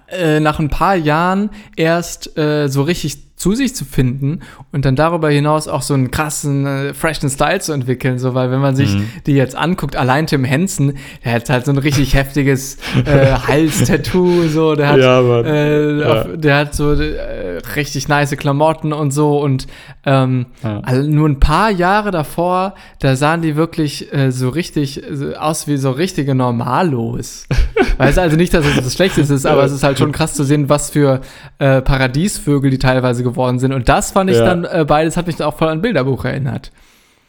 äh, 0.08 0.40
nach 0.40 0.58
ein 0.58 0.68
paar 0.68 0.96
Jahren 0.96 1.50
erst 1.76 2.36
äh, 2.36 2.68
so 2.68 2.82
richtig 2.82 3.23
zu 3.36 3.54
sich 3.54 3.74
zu 3.74 3.84
finden 3.84 4.40
und 4.70 4.84
dann 4.84 4.94
darüber 4.94 5.28
hinaus 5.28 5.66
auch 5.66 5.82
so 5.82 5.92
einen 5.94 6.10
krassen, 6.10 6.66
äh, 6.66 6.94
freshen 6.94 7.28
Style 7.28 7.60
zu 7.60 7.72
entwickeln, 7.72 8.18
so, 8.18 8.32
weil 8.34 8.50
wenn 8.50 8.60
man 8.60 8.76
sich 8.76 8.94
mhm. 8.94 9.08
die 9.26 9.32
jetzt 9.32 9.56
anguckt, 9.56 9.96
allein 9.96 10.26
Tim 10.26 10.44
Henson, 10.44 10.94
der 11.24 11.32
hat 11.32 11.50
halt 11.50 11.64
so 11.64 11.72
ein 11.72 11.78
richtig 11.78 12.14
heftiges 12.14 12.78
äh, 13.04 13.32
Hals-Tattoo, 13.46 14.46
so, 14.48 14.76
der 14.76 14.88
hat, 14.88 14.98
ja, 14.98 15.42
äh, 15.42 16.00
ja. 16.00 16.12
Auf, 16.12 16.26
der 16.36 16.56
hat 16.56 16.74
so 16.74 16.92
äh, 16.92 17.58
richtig 17.74 18.08
nice 18.08 18.36
Klamotten 18.36 18.92
und 18.92 19.10
so 19.10 19.40
und 19.40 19.66
ähm, 20.06 20.46
ja. 20.62 20.80
also 20.84 21.08
nur 21.08 21.28
ein 21.28 21.40
paar 21.40 21.70
Jahre 21.70 22.12
davor, 22.12 22.74
da 23.00 23.16
sahen 23.16 23.42
die 23.42 23.56
wirklich 23.56 24.12
äh, 24.12 24.30
so 24.30 24.48
richtig 24.48 25.02
so 25.10 25.34
aus 25.34 25.66
wie 25.66 25.76
so 25.76 25.90
richtige 25.90 26.34
Normalos. 26.36 27.46
Weiß 27.98 28.18
also 28.18 28.36
nicht, 28.36 28.54
dass 28.54 28.64
es 28.66 28.76
das 28.76 28.94
Schlechteste 28.94 29.34
ist, 29.34 29.46
aber 29.46 29.64
es 29.64 29.72
ist 29.72 29.82
halt 29.82 29.98
schon 29.98 30.12
krass 30.12 30.34
zu 30.34 30.44
sehen, 30.44 30.68
was 30.68 30.90
für 30.90 31.20
äh, 31.58 31.80
Paradiesvögel 31.80 32.70
die 32.70 32.78
teilweise 32.78 33.23
geworden 33.24 33.58
sind. 33.58 33.72
Und 33.72 33.88
das 33.88 34.12
fand 34.12 34.30
ich 34.30 34.36
ja. 34.36 34.44
dann, 34.44 34.64
äh, 34.64 34.84
beides 34.86 35.16
hat 35.16 35.26
mich 35.26 35.42
auch 35.42 35.56
voll 35.56 35.68
an 35.68 35.82
Bilderbuch 35.82 36.24
erinnert. 36.24 36.70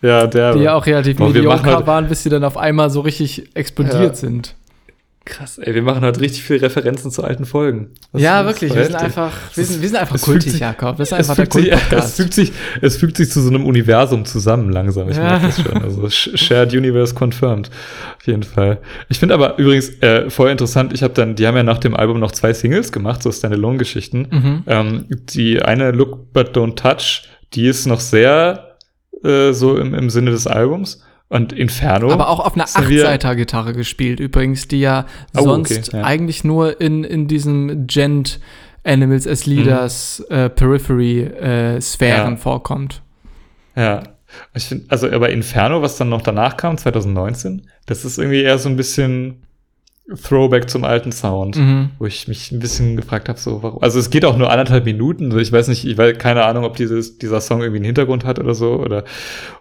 Ja, 0.02 0.28
der. 0.28 0.54
Die 0.54 0.60
ja 0.60 0.76
auch 0.76 0.86
relativ 0.86 1.18
mediocre 1.18 1.76
halt 1.76 1.88
waren, 1.88 2.08
bis 2.08 2.22
sie 2.22 2.30
dann 2.30 2.44
auf 2.44 2.58
einmal 2.58 2.92
so 2.92 3.02
richtig 3.02 3.56
explodiert 3.56 3.98
ja. 3.98 4.14
sind. 4.14 4.56
Krass, 5.26 5.58
ey, 5.58 5.74
wir 5.74 5.82
machen 5.82 6.04
heute 6.04 6.22
richtig 6.22 6.44
viele 6.44 6.62
Referenzen 6.62 7.10
zu 7.10 7.24
alten 7.24 7.46
Folgen. 7.46 7.90
Das 8.14 8.22
ja, 8.22 8.46
wirklich, 8.46 8.76
wir 8.76 8.86
sind 8.86 8.96
einfach, 8.96 9.34
wir 9.56 9.66
sind, 9.66 9.82
wir 9.82 9.90
sind 9.90 9.98
einfach 9.98 10.22
kultig, 10.22 10.52
sich, 10.52 10.62
Jakob. 10.62 10.98
Das 10.98 11.08
ist 11.08 11.14
einfach 11.14 11.36
der 11.36 11.52
sich, 11.52 11.72
es, 11.92 12.16
fügt 12.16 12.34
sich, 12.36 12.54
es 12.82 12.98
fügt 12.98 13.18
sich 13.18 13.32
zu 13.32 13.42
so 13.42 13.50
einem 13.50 13.66
Universum 13.66 14.26
zusammen 14.26 14.72
langsam. 14.72 15.10
Ich 15.10 15.18
ja. 15.18 15.24
merke 15.24 15.48
das 15.48 15.62
schon. 15.62 15.82
Also 15.82 16.10
Shared 16.12 16.74
Universe 16.74 17.16
confirmed. 17.20 17.72
Auf 18.20 18.28
jeden 18.28 18.44
Fall. 18.44 18.78
Ich 19.10 19.18
finde 19.18 19.34
aber 19.34 19.58
übrigens 19.58 19.90
äh, 20.02 20.30
voll 20.30 20.52
interessant, 20.52 20.94
ich 20.94 21.02
habe 21.02 21.16
dann, 21.16 21.36
die 21.36 21.48
haben 21.48 21.56
ja 21.56 21.64
nach 21.64 21.80
dem 21.80 21.96
Album 21.96 22.20
noch 22.20 22.32
zwei 22.32 22.54
Singles 22.54 22.92
gemacht, 22.92 23.24
so 23.24 23.32
Standalone-Geschichten. 23.32 24.28
Mhm. 24.30 24.64
Ähm, 24.68 25.06
die 25.10 25.60
eine 25.60 25.90
Look 25.90 26.34
But 26.34 26.56
Don't 26.56 26.76
Touch, 26.76 27.24
die 27.54 27.66
ist 27.66 27.88
noch 27.88 28.00
sehr 28.00 28.78
äh, 29.24 29.54
so 29.54 29.76
im, 29.78 29.96
im 29.96 30.12
Sinne 30.12 30.30
des 30.30 30.46
Albums. 30.46 31.02
Und 31.28 31.54
Inferno. 31.54 32.12
Aber 32.12 32.30
auch 32.30 32.40
auf 32.40 32.54
einer 32.54 32.66
Achtseiter-Gitarre 32.66 33.74
gespielt, 33.74 34.20
übrigens, 34.20 34.68
die 34.68 34.80
ja 34.80 35.06
oh, 35.36 35.42
sonst 35.42 35.90
okay, 35.90 35.98
ja. 35.98 36.04
eigentlich 36.04 36.44
nur 36.44 36.80
in, 36.80 37.04
in 37.04 37.28
diesem 37.28 37.88
Gent 37.88 38.40
Animals 38.84 39.28
as 39.28 39.46
Leaders 39.46 40.24
mhm. 40.30 40.36
äh, 40.36 40.50
Periphery-Sphären 40.50 42.28
äh, 42.28 42.32
ja. 42.32 42.38
vorkommt. 42.38 43.02
Ja. 43.76 44.04
Ich 44.54 44.66
finde, 44.66 44.86
also 44.90 45.10
aber 45.10 45.30
Inferno, 45.30 45.82
was 45.82 45.98
dann 45.98 46.10
noch 46.10 46.22
danach 46.22 46.58
kam, 46.58 46.78
2019, 46.78 47.68
das 47.86 48.06
ist 48.06 48.18
irgendwie 48.18 48.42
eher 48.42 48.58
so 48.58 48.70
ein 48.70 48.76
bisschen 48.76 49.46
Throwback 50.14 50.70
zum 50.70 50.84
alten 50.84 51.12
Sound, 51.12 51.58
mhm. 51.58 51.90
wo 51.98 52.06
ich 52.06 52.28
mich 52.28 52.52
ein 52.52 52.60
bisschen 52.60 52.96
gefragt 52.96 53.28
habe, 53.28 53.40
so 53.40 53.64
warum. 53.64 53.82
Also 53.82 53.98
es 53.98 54.12
geht 54.12 54.24
auch 54.24 54.38
nur 54.38 54.52
anderthalb 54.52 54.86
Minuten. 54.86 55.36
Ich 55.40 55.52
weiß 55.52 55.68
nicht, 55.68 55.84
ich 55.84 55.98
weiß 55.98 56.20
keine 56.20 56.46
Ahnung, 56.46 56.64
ob 56.64 56.76
dieses, 56.76 57.18
dieser 57.18 57.42
Song 57.42 57.62
irgendwie 57.62 57.78
einen 57.78 57.86
Hintergrund 57.86 58.24
hat 58.24 58.38
oder 58.38 58.54
so, 58.54 58.74
oder 58.76 59.04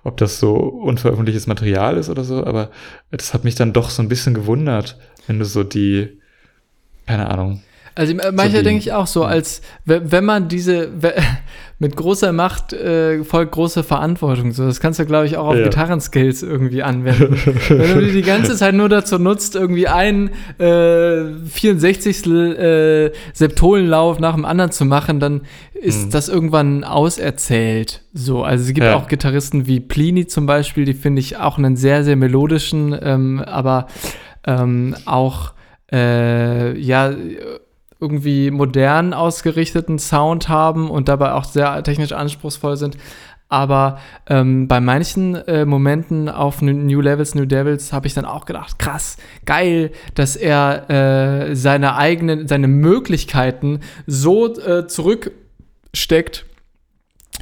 ob 0.03 0.19
das 0.19 0.39
so 0.39 0.55
unveröffentlichtes 0.55 1.47
Material 1.47 1.97
ist 1.97 2.11
oder 2.11 2.25
so, 2.25 2.45
aber 2.45 2.71
das 3.11 3.33
hat 3.33 3.45
mich 3.45 3.55
dann 3.55 3.73
doch 3.73 3.89
so 3.89 4.03
ein 4.03 4.09
bisschen 4.09 4.35
gewundert, 4.35 4.99
wenn 5.27 5.39
du 5.39 5.47
so 5.47 5.65
die, 5.65 6.21
keine 7.07 7.31
Ahnung, 7.31 7.63
also 7.95 8.15
manchmal 8.15 8.63
denke 8.63 8.81
ich 8.81 8.93
auch 8.93 9.07
so, 9.07 9.25
als 9.25 9.63
wenn 9.85 10.25
man 10.25 10.49
diese 10.49 10.89
mit 11.79 11.97
großer 11.97 12.33
Macht 12.33 12.73
äh, 12.73 13.25
folgt 13.25 13.53
große 13.53 13.83
Verantwortung. 13.83 14.53
So, 14.53 14.65
das 14.65 14.81
kannst 14.81 14.99
du, 15.01 15.07
glaube 15.07 15.27
ich, 15.27 15.37
auch 15.37 15.49
auf 15.49 15.57
ja. 15.57 15.65
Gitarrenskills 15.65 16.43
irgendwie 16.43 16.83
anwenden. 16.83 17.37
wenn 17.69 17.95
du 17.95 18.07
die 18.07 18.13
die 18.13 18.23
ganze 18.23 18.57
Zeit 18.57 18.75
nur 18.75 18.89
dazu 18.89 19.19
nutzt, 19.19 19.55
irgendwie 19.55 19.89
einen 19.89 20.31
äh, 20.59 21.25
64. 21.47 22.27
Äh, 22.27 23.13
Septolenlauf 23.33 24.19
nach 24.19 24.35
dem 24.35 24.45
anderen 24.45 24.71
zu 24.71 24.85
machen, 24.85 25.21
dann 25.21 25.43
ist 25.75 26.07
mhm. 26.07 26.11
das 26.11 26.29
irgendwann 26.29 26.85
auserzählt. 26.85 28.03
So, 28.13 28.45
also 28.45 28.63
es 28.63 28.69
gibt 28.73 28.87
ja. 28.87 28.97
auch 28.97 29.09
Gitarristen 29.09 29.67
wie 29.67 29.81
Plini 29.81 30.27
zum 30.27 30.47
Beispiel, 30.47 30.85
die 30.85 30.95
finde 30.95 31.21
ich 31.21 31.37
auch 31.37 31.59
einen 31.59 31.77
sehr, 31.77 32.05
sehr 32.05 32.17
melodischen, 32.17 32.97
ähm, 33.03 33.43
aber 33.45 33.89
ähm, 34.47 34.95
auch 35.05 35.53
äh, 35.93 36.79
ja 36.79 37.13
irgendwie 38.05 38.51
modern 38.51 39.15
ausgerichteten 39.15 39.99
Sound 39.99 40.51
haben 40.51 40.91
und 40.91 41.09
dabei 41.09 41.33
auch 41.33 41.45
sehr 41.45 41.83
technisch 41.83 42.13
anspruchsvoll 42.13 42.77
sind. 42.77 42.99
Aber 43.49 43.99
ähm, 44.27 44.69
bei 44.69 44.81
manchen 44.81 45.37
äh, 45.37 45.65
Momenten 45.65 46.29
auf 46.29 46.61
New 46.61 47.01
Levels, 47.01 47.35
New 47.35 47.47
Devils 47.47 47.93
habe 47.93 48.07
ich 48.07 48.13
dann 48.13 48.25
auch 48.25 48.47
gedacht, 48.47 48.79
krass, 48.79 49.17
geil, 49.47 49.93
dass 50.15 50.35
er 50.35 50.91
äh, 50.91 51.55
seine 51.55 51.97
eigenen, 51.97 52.49
seine 52.49 52.69
Möglichkeiten 52.69 53.81
so 54.07 54.55
äh, 54.59 54.87
zurücksteckt 54.89 56.47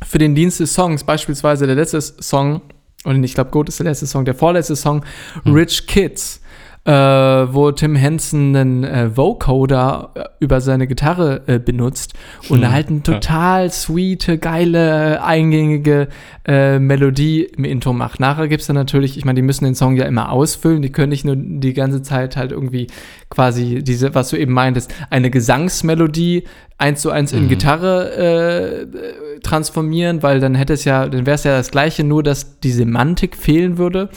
für 0.05 0.19
den 0.19 0.35
Dienst 0.35 0.61
des 0.61 0.75
Songs. 0.75 1.05
Beispielsweise 1.05 1.67
der 1.67 1.77
letzte 1.77 2.01
Song, 2.01 2.61
und 3.05 3.25
ich 3.25 3.35
glaube, 3.35 3.51
Goat 3.51 3.71
ist 3.71 3.79
der 3.79 3.87
letzte 3.87 4.07
Song, 4.07 4.27
der 4.27 4.35
vorletzte 4.35 4.77
Song, 4.77 5.05
hm. 5.45 5.55
Rich 5.55 5.87
Kids 5.87 6.42
äh, 6.85 6.93
wo 6.93 7.71
Tim 7.71 7.95
Henson 7.95 8.57
einen 8.57 8.85
äh, 8.85 9.17
Vocoder 9.17 10.11
äh, 10.15 10.25
über 10.41 10.61
seine 10.61 10.89
Gitarre 10.89 11.43
äh, 11.47 11.61
benutzt 11.61 12.15
und 12.49 12.65
hm, 12.65 12.73
halt 12.73 12.89
eine 12.89 13.03
total 13.05 13.65
ja. 13.65 13.71
sweete, 13.71 14.37
geile, 14.39 15.23
eingängige 15.23 16.09
äh, 16.45 16.81
Melodie 16.81 17.45
im 17.45 17.65
Intro 17.65 17.93
macht. 17.93 18.19
Nachher 18.19 18.49
gibt 18.49 18.63
es 18.63 18.67
dann 18.67 18.75
natürlich, 18.75 19.17
ich 19.17 19.25
meine, 19.25 19.37
die 19.37 19.43
müssen 19.43 19.65
den 19.65 19.77
Song 19.77 19.95
ja 19.95 20.07
immer 20.07 20.33
ausfüllen, 20.33 20.83
die 20.83 20.91
können 20.91 21.11
nicht 21.11 21.25
nur 21.25 21.37
die 21.37 21.73
ganze 21.73 22.03
Zeit 22.03 22.37
halt 22.37 22.51
irgendwie 22.51 22.89
quasi 23.31 23.85
diese, 23.85 24.13
was 24.17 24.31
du 24.31 24.37
eben 24.37 24.53
meintest, 24.53 24.93
eine 25.09 25.31
Gesangsmelodie 25.31 26.45
eins 26.79 27.01
zu 27.01 27.11
eins 27.11 27.33
in 27.33 27.45
mhm. 27.45 27.49
Gitarre 27.49 28.13
äh, 28.17 29.41
transformieren, 29.41 30.25
weil 30.25 30.41
dann 30.41 30.57
hätte 30.57 30.73
es 30.73 30.85
ja, 30.85 31.09
dann 31.09 31.27
wäre 31.27 31.37
es 31.37 31.45
ja 31.45 31.57
das 31.57 31.71
gleiche, 31.71 32.03
nur 32.03 32.25
dass 32.25 32.59
die 32.59 32.73
Semantik 32.73 33.37
fehlen 33.37 33.79
würde. 33.79 34.09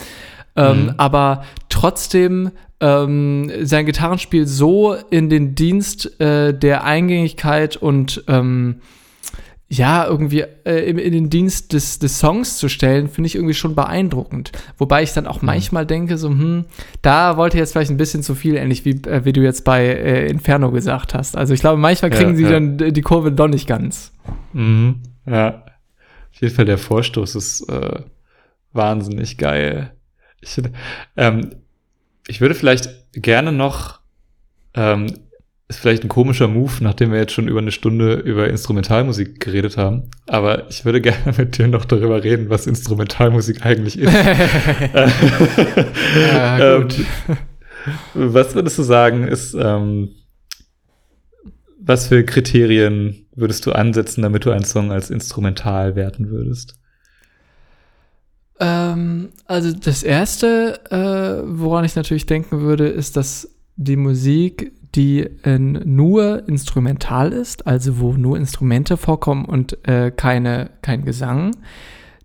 Ähm, 0.56 0.84
mhm. 0.84 0.94
Aber 0.96 1.44
trotzdem 1.68 2.50
ähm, 2.80 3.50
sein 3.62 3.86
Gitarrenspiel 3.86 4.46
so 4.46 4.94
in 5.10 5.30
den 5.30 5.54
Dienst 5.54 6.20
äh, 6.20 6.52
der 6.52 6.84
Eingängigkeit 6.84 7.76
und 7.76 8.24
ähm, 8.28 8.80
ja, 9.68 10.06
irgendwie 10.06 10.44
äh, 10.64 10.88
in, 10.88 10.98
in, 10.98 11.12
den 11.12 11.30
Dienst 11.30 11.72
des, 11.72 11.98
des 11.98 12.20
Songs 12.20 12.56
zu 12.56 12.68
stellen, 12.68 13.08
finde 13.08 13.26
ich 13.26 13.34
irgendwie 13.34 13.54
schon 13.54 13.74
beeindruckend. 13.74 14.52
Wobei 14.78 15.02
ich 15.02 15.12
dann 15.12 15.26
auch 15.26 15.42
mhm. 15.42 15.46
manchmal 15.46 15.84
denke, 15.84 16.18
so, 16.18 16.28
hm, 16.28 16.66
da 17.02 17.36
wollte 17.36 17.58
jetzt 17.58 17.72
vielleicht 17.72 17.90
ein 17.90 17.96
bisschen 17.96 18.22
zu 18.22 18.36
viel, 18.36 18.54
ähnlich 18.56 18.84
wie, 18.84 19.02
äh, 19.08 19.24
wie 19.24 19.32
du 19.32 19.42
jetzt 19.42 19.64
bei 19.64 19.84
äh, 19.84 20.28
Inferno 20.28 20.70
gesagt 20.70 21.14
hast. 21.14 21.36
Also 21.36 21.52
ich 21.52 21.60
glaube, 21.60 21.78
manchmal 21.78 22.12
kriegen 22.12 22.30
ja, 22.30 22.36
sie 22.36 22.44
ja. 22.44 22.50
dann 22.50 22.78
die 22.78 23.02
Kurve 23.02 23.32
doch 23.32 23.48
nicht 23.48 23.66
ganz. 23.66 24.12
Mhm. 24.52 25.00
Ja. 25.26 25.64
Auf 26.32 26.42
jeden 26.42 26.54
Fall 26.54 26.66
der 26.66 26.78
Vorstoß 26.78 27.34
ist 27.34 27.68
äh, 27.68 28.02
wahnsinnig 28.72 29.36
geil. 29.36 29.95
Ich, 30.40 30.60
ähm, 31.16 31.50
ich 32.28 32.40
würde 32.40 32.54
vielleicht 32.54 32.88
gerne 33.12 33.52
noch, 33.52 34.00
ähm, 34.74 35.06
ist 35.68 35.80
vielleicht 35.80 36.04
ein 36.04 36.08
komischer 36.08 36.46
Move, 36.46 36.72
nachdem 36.80 37.10
wir 37.10 37.18
jetzt 37.18 37.32
schon 37.32 37.48
über 37.48 37.58
eine 37.58 37.72
Stunde 37.72 38.14
über 38.14 38.48
Instrumentalmusik 38.48 39.40
geredet 39.40 39.76
haben, 39.76 40.10
aber 40.26 40.70
ich 40.70 40.84
würde 40.84 41.00
gerne 41.02 41.34
mit 41.36 41.58
dir 41.58 41.66
noch 41.68 41.84
darüber 41.84 42.22
reden, 42.22 42.50
was 42.50 42.66
Instrumentalmusik 42.66 43.64
eigentlich 43.66 43.98
ist. 43.98 44.12
ja, 46.14 46.78
gut. 46.78 46.98
Ähm, 46.98 47.36
was 48.14 48.54
würdest 48.54 48.78
du 48.78 48.82
sagen, 48.82 49.28
ist, 49.28 49.54
ähm, 49.54 50.10
was 51.78 52.08
für 52.08 52.24
Kriterien 52.24 53.26
würdest 53.34 53.64
du 53.66 53.72
ansetzen, 53.72 54.22
damit 54.22 54.44
du 54.44 54.50
einen 54.50 54.64
Song 54.64 54.90
als 54.90 55.10
instrumental 55.10 55.94
werten 55.94 56.30
würdest? 56.30 56.74
Ähm, 58.58 59.30
also 59.46 59.72
das 59.72 60.02
Erste, 60.02 60.80
äh, 60.90 61.42
woran 61.46 61.84
ich 61.84 61.96
natürlich 61.96 62.26
denken 62.26 62.60
würde, 62.60 62.88
ist, 62.88 63.16
dass 63.16 63.50
die 63.76 63.96
Musik, 63.96 64.72
die 64.94 65.20
äh, 65.20 65.58
nur 65.58 66.48
instrumental 66.48 67.32
ist, 67.32 67.66
also 67.66 67.98
wo 67.98 68.14
nur 68.14 68.38
Instrumente 68.38 68.96
vorkommen 68.96 69.44
und 69.44 69.86
äh, 69.86 70.10
keine, 70.10 70.70
kein 70.80 71.04
Gesang. 71.04 71.54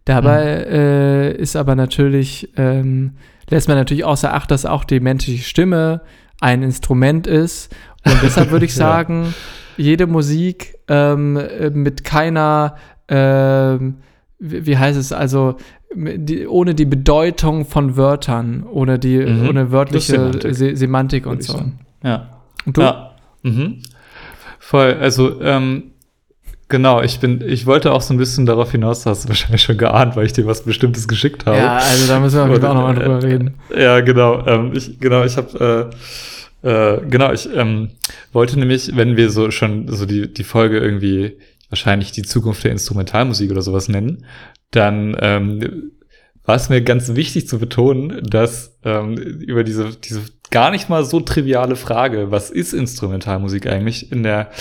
Dabei 0.05 0.65
mhm. 0.65 0.73
äh, 0.73 1.31
ist 1.33 1.55
aber 1.55 1.75
natürlich, 1.75 2.49
ähm, 2.55 3.13
lässt 3.49 3.67
man 3.67 3.77
natürlich 3.77 4.05
außer 4.05 4.33
Acht, 4.33 4.51
dass 4.51 4.65
auch 4.65 4.85
die 4.85 4.99
menschliche 4.99 5.43
Stimme 5.43 6.01
ein 6.39 6.63
Instrument 6.63 7.27
ist. 7.27 7.75
Und 8.05 8.17
deshalb 8.23 8.51
würde 8.51 8.65
ich 8.65 8.73
sagen, 8.75 9.33
ja. 9.77 9.83
jede 9.83 10.07
Musik 10.07 10.75
ähm, 10.87 11.33
mit 11.73 12.03
keiner, 12.03 12.75
ähm, 13.09 13.97
wie, 14.39 14.65
wie 14.65 14.77
heißt 14.77 14.97
es, 14.97 15.11
also 15.11 15.57
die, 15.93 16.47
ohne 16.47 16.75
die 16.75 16.85
Bedeutung 16.85 17.65
von 17.65 17.97
Wörtern, 17.97 18.63
ohne 18.69 18.99
die 18.99 19.17
mhm. 19.17 19.49
ohne 19.49 19.71
wörtliche 19.71 20.13
Semantik, 20.13 20.55
Se 20.55 20.75
Semantik 20.75 21.25
und 21.25 21.43
so. 21.43 21.61
Ja. 22.03 22.29
Und 22.65 22.77
du? 22.77 22.81
Ja. 22.81 23.11
Mhm. 23.43 23.81
Voll. 24.59 24.97
Also 24.99 25.41
ähm, 25.41 25.91
genau. 26.69 27.01
Ich 27.01 27.19
bin. 27.19 27.41
Ich 27.41 27.65
wollte 27.65 27.91
auch 27.91 28.01
so 28.01 28.13
ein 28.13 28.17
bisschen 28.17 28.45
darauf 28.45 28.71
hinaus. 28.71 29.05
Hast 29.05 29.25
du 29.25 29.29
wahrscheinlich 29.29 29.61
schon 29.61 29.77
geahnt, 29.77 30.15
weil 30.15 30.25
ich 30.25 30.33
dir 30.33 30.45
was 30.45 30.63
Bestimmtes 30.63 31.07
geschickt 31.07 31.45
habe. 31.45 31.57
Ja, 31.57 31.77
also 31.77 32.07
da 32.07 32.19
müssen 32.19 32.35
wir 32.37 32.69
auch 32.69 32.73
nochmal 32.73 32.95
drüber 32.95 33.21
reden. 33.23 33.55
Ja, 33.77 33.99
genau. 34.01 34.45
Ähm, 34.45 34.71
ich, 34.73 34.99
genau. 34.99 35.23
Ich 35.23 35.37
habe. 35.37 35.89
Äh, 35.91 35.95
äh, 36.63 37.01
genau, 37.09 37.31
ich 37.31 37.49
ähm, 37.55 37.89
wollte 38.33 38.59
nämlich, 38.59 38.95
wenn 38.95 39.17
wir 39.17 39.31
so 39.31 39.49
schon 39.49 39.87
so 39.87 40.05
die, 40.05 40.31
die 40.31 40.43
Folge 40.43 40.77
irgendwie 40.77 41.37
wahrscheinlich 41.69 42.11
die 42.11 42.21
Zukunft 42.21 42.63
der 42.63 42.71
Instrumentalmusik 42.71 43.49
oder 43.49 43.63
sowas 43.63 43.87
nennen, 43.87 44.25
dann 44.71 45.15
ähm, 45.19 45.91
war 46.43 46.55
es 46.55 46.69
mir 46.69 46.81
ganz 46.81 47.15
wichtig 47.15 47.47
zu 47.47 47.59
betonen, 47.59 48.21
dass 48.23 48.79
ähm, 48.83 49.15
über 49.15 49.63
diese, 49.63 49.95
diese 49.95 50.23
gar 50.49 50.71
nicht 50.71 50.89
mal 50.89 51.05
so 51.05 51.19
triviale 51.19 51.75
Frage, 51.75 52.31
was 52.31 52.49
ist 52.49 52.73
Instrumentalmusik 52.73 53.67
eigentlich 53.67 54.11
in 54.11 54.23
der, 54.23 54.51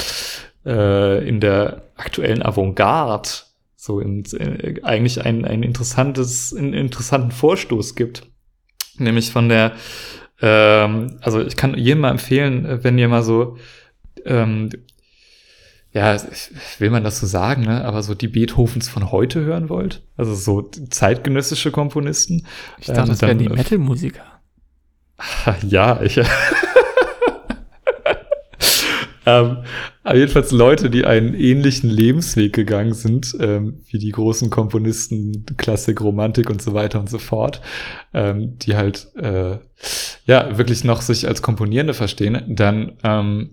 äh, 0.65 1.27
in 1.27 1.41
der 1.41 1.83
aktuellen 1.97 2.43
Avantgarde 2.43 3.29
so 3.77 3.99
in, 3.99 4.25
äh, 4.39 4.75
eigentlich 4.83 5.25
ein, 5.25 5.45
ein 5.45 5.63
interessantes, 5.63 6.55
einen 6.55 6.75
interessanten 6.75 7.31
Vorstoß 7.31 7.95
gibt. 7.95 8.27
Nämlich 8.99 9.33
von 9.33 9.49
der, 9.49 9.73
ähm, 10.43 11.19
also 11.23 11.41
ich 11.41 11.57
kann 11.57 11.77
jedem 11.77 12.01
mal 12.01 12.11
empfehlen, 12.11 12.81
wenn 12.83 12.99
ihr 12.99 13.09
mal 13.09 13.23
so 13.23 13.57
ähm, 14.27 14.69
ja, 15.93 16.17
will 16.79 16.91
man 16.91 17.03
das 17.03 17.19
so 17.19 17.27
sagen, 17.27 17.63
ne? 17.63 17.85
aber 17.85 18.03
so 18.03 18.15
die 18.15 18.29
Beethovens 18.29 18.89
von 18.89 19.11
heute 19.11 19.41
hören 19.41 19.69
wollt, 19.69 20.03
also 20.17 20.35
so 20.35 20.63
zeitgenössische 20.63 21.73
Komponisten. 21.73 22.47
Ich 22.79 22.87
dachte, 22.87 23.01
ähm, 23.01 23.09
das 23.09 23.23
wären 23.23 23.39
die 23.39 23.49
Metal-Musiker. 23.49 24.23
Ja, 25.69 26.01
ich. 26.01 26.17
ähm, 29.27 29.59
aber 30.03 30.17
jedenfalls 30.17 30.51
Leute, 30.51 30.89
die 30.89 31.05
einen 31.05 31.35
ähnlichen 31.35 31.91
Lebensweg 31.91 32.55
gegangen 32.55 32.95
sind, 32.95 33.37
ähm, 33.39 33.83
wie 33.91 33.99
die 33.99 34.13
großen 34.13 34.49
Komponisten, 34.49 35.45
Klassik, 35.59 36.01
Romantik 36.01 36.49
und 36.49 36.63
so 36.63 36.73
weiter 36.73 37.01
und 37.01 37.11
so 37.11 37.19
fort, 37.19 37.61
ähm, 38.15 38.57
die 38.59 38.77
halt 38.77 39.09
äh, 39.17 39.59
ja 40.25 40.57
wirklich 40.57 40.85
noch 40.85 41.03
sich 41.03 41.29
als 41.29 41.43
Komponierende 41.43 41.93
verstehen, 41.93 42.43
dann 42.49 42.93
ähm, 43.05 43.51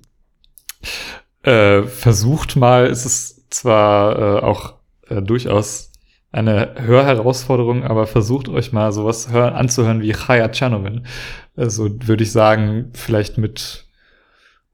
äh, 1.48 1.84
versucht 1.84 2.58
mal, 2.58 2.88
ist 2.88 3.06
es 3.06 3.48
zwar 3.50 4.20
äh, 4.20 4.44
auch 4.44 4.74
äh, 5.08 5.22
durchaus 5.22 5.92
eine 6.32 6.76
Hörherausforderung, 6.78 7.86
aber 7.86 8.06
versucht 8.06 8.50
euch 8.50 8.74
mal 8.74 8.92
sowas 8.92 9.30
hör 9.32 9.56
anzuhören 9.56 10.02
wie 10.02 10.12
Chaya 10.12 10.50
Czernomin. 10.50 11.08
Also 11.56 11.90
würde 12.06 12.24
ich 12.24 12.32
sagen, 12.34 12.92
vielleicht 12.94 13.38
mit 13.38 13.86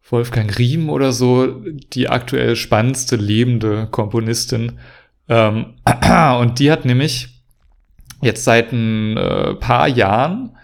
Wolfgang 0.10 0.58
Riem 0.58 0.90
oder 0.90 1.12
so, 1.12 1.62
die 1.94 2.10
aktuell 2.10 2.56
spannendste 2.56 3.18
lebende 3.18 3.88
Komponistin. 3.92 4.80
Ähm, 5.30 5.76
und 6.40 6.60
die 6.60 6.72
hat 6.72 6.86
nämlich 6.86 7.44
jetzt 8.22 8.44
seit 8.44 8.72
ein 8.72 9.16
äh, 9.16 9.54
paar 9.56 9.88
Jahren 9.88 10.58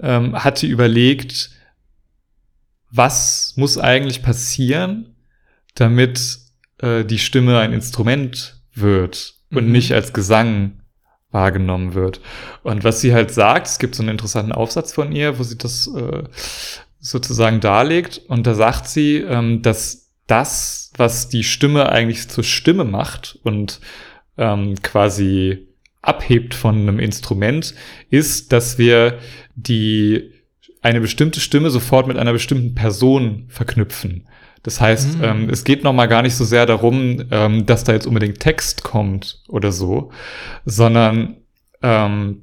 ähm, 0.00 0.34
hat 0.42 0.58
sie 0.58 0.66
überlegt, 0.68 1.50
was 2.90 3.54
muss 3.56 3.78
eigentlich 3.78 4.22
passieren, 4.22 5.15
damit 5.76 6.38
äh, 6.78 7.04
die 7.04 7.18
Stimme 7.18 7.58
ein 7.58 7.72
Instrument 7.72 8.60
wird 8.74 9.34
und 9.50 9.66
mhm. 9.66 9.72
nicht 9.72 9.92
als 9.92 10.12
Gesang 10.12 10.80
wahrgenommen 11.30 11.94
wird. 11.94 12.20
Und 12.62 12.84
was 12.84 13.00
sie 13.00 13.14
halt 13.14 13.30
sagt, 13.30 13.66
es 13.66 13.78
gibt 13.78 13.94
so 13.94 14.02
einen 14.02 14.10
interessanten 14.10 14.52
Aufsatz 14.52 14.92
von 14.92 15.12
ihr, 15.12 15.38
wo 15.38 15.42
sie 15.42 15.58
das 15.58 15.86
äh, 15.94 16.24
sozusagen 16.98 17.60
darlegt. 17.60 18.18
Und 18.28 18.46
da 18.46 18.54
sagt 18.54 18.88
sie, 18.88 19.18
ähm, 19.18 19.62
dass 19.62 20.12
das, 20.26 20.92
was 20.96 21.28
die 21.28 21.44
Stimme 21.44 21.88
eigentlich 21.90 22.28
zur 22.28 22.44
Stimme 22.44 22.84
macht 22.84 23.38
und 23.42 23.80
ähm, 24.38 24.74
quasi 24.82 25.68
abhebt 26.02 26.54
von 26.54 26.76
einem 26.76 26.98
Instrument, 26.98 27.74
ist, 28.10 28.52
dass 28.52 28.78
wir 28.78 29.18
die 29.54 30.32
eine 30.82 31.00
bestimmte 31.00 31.40
Stimme 31.40 31.70
sofort 31.70 32.06
mit 32.06 32.16
einer 32.16 32.32
bestimmten 32.32 32.74
Person 32.74 33.46
verknüpfen. 33.48 34.28
Das 34.66 34.80
heißt, 34.80 35.18
mhm. 35.18 35.24
ähm, 35.24 35.48
es 35.48 35.62
geht 35.62 35.84
noch 35.84 35.92
mal 35.92 36.06
gar 36.06 36.22
nicht 36.22 36.34
so 36.34 36.44
sehr 36.44 36.66
darum, 36.66 37.22
ähm, 37.30 37.66
dass 37.66 37.84
da 37.84 37.92
jetzt 37.92 38.08
unbedingt 38.08 38.40
Text 38.40 38.82
kommt 38.82 39.44
oder 39.46 39.70
so, 39.70 40.10
sondern 40.64 41.36
ähm, 41.84 42.42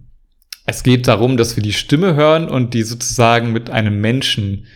es 0.65 0.83
geht 0.83 1.09
darum, 1.09 1.35
dass 1.35 1.57
wir 1.57 1.63
die 1.63 1.73
Stimme 1.73 2.15
hören 2.15 2.47
und 2.47 2.73
die 2.73 2.83
sozusagen 2.83 3.51
mit 3.51 3.69
einem 3.69 3.99
Menschen 3.99 4.67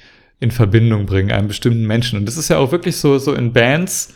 in 0.42 0.52
Verbindung 0.52 1.06
bringen, 1.06 1.32
einem 1.32 1.48
bestimmten 1.48 1.88
Menschen. 1.88 2.20
Und 2.20 2.26
das 2.26 2.36
ist 2.36 2.50
ja 2.50 2.58
auch 2.58 2.74
wirklich 2.74 2.98
so, 2.98 3.18
so 3.18 3.34
in 3.34 3.54
Bands 3.54 4.14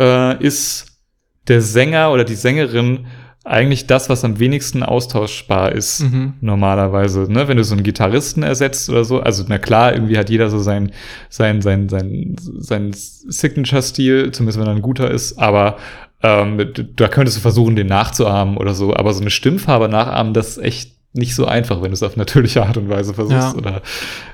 äh, 0.00 0.44
ist 0.44 0.98
der 1.46 1.62
Sänger 1.62 2.10
oder 2.10 2.24
die 2.24 2.34
Sängerin 2.34 3.06
eigentlich 3.44 3.86
das, 3.88 4.08
was 4.08 4.24
am 4.24 4.38
wenigsten 4.38 4.82
austauschbar 4.84 5.72
ist, 5.72 6.02
mhm. 6.02 6.34
normalerweise. 6.40 7.26
Ne? 7.32 7.48
Wenn 7.48 7.56
du 7.56 7.64
so 7.64 7.74
einen 7.74 7.82
Gitarristen 7.82 8.42
ersetzt 8.44 8.88
oder 8.88 9.04
so, 9.04 9.20
also 9.20 9.44
na 9.48 9.58
klar, 9.58 9.92
irgendwie 9.92 10.16
hat 10.16 10.30
jeder 10.30 10.48
so 10.48 10.60
sein, 10.60 10.92
sein, 11.28 11.60
sein, 11.60 11.88
sein, 11.88 12.36
sein 12.38 12.92
Signature-Stil, 12.92 14.30
zumindest 14.30 14.60
wenn 14.60 14.66
er 14.66 14.74
ein 14.74 14.82
guter 14.82 15.10
ist, 15.10 15.38
aber 15.38 15.76
ähm, 16.22 16.72
da 16.94 17.08
könntest 17.08 17.36
du 17.36 17.40
versuchen, 17.40 17.74
den 17.74 17.88
nachzuahmen 17.88 18.56
oder 18.56 18.74
so, 18.74 18.94
aber 18.94 19.12
so 19.12 19.20
eine 19.20 19.30
Stimmfarbe 19.30 19.88
nachahmen, 19.88 20.34
das 20.34 20.56
ist 20.56 20.62
echt 20.62 20.92
nicht 21.14 21.34
so 21.34 21.44
einfach, 21.44 21.82
wenn 21.82 21.90
du 21.90 21.94
es 21.94 22.02
auf 22.02 22.16
natürliche 22.16 22.64
Art 22.64 22.76
und 22.76 22.88
Weise 22.88 23.12
versuchst 23.12 23.52
ja. 23.52 23.54
oder 23.54 23.82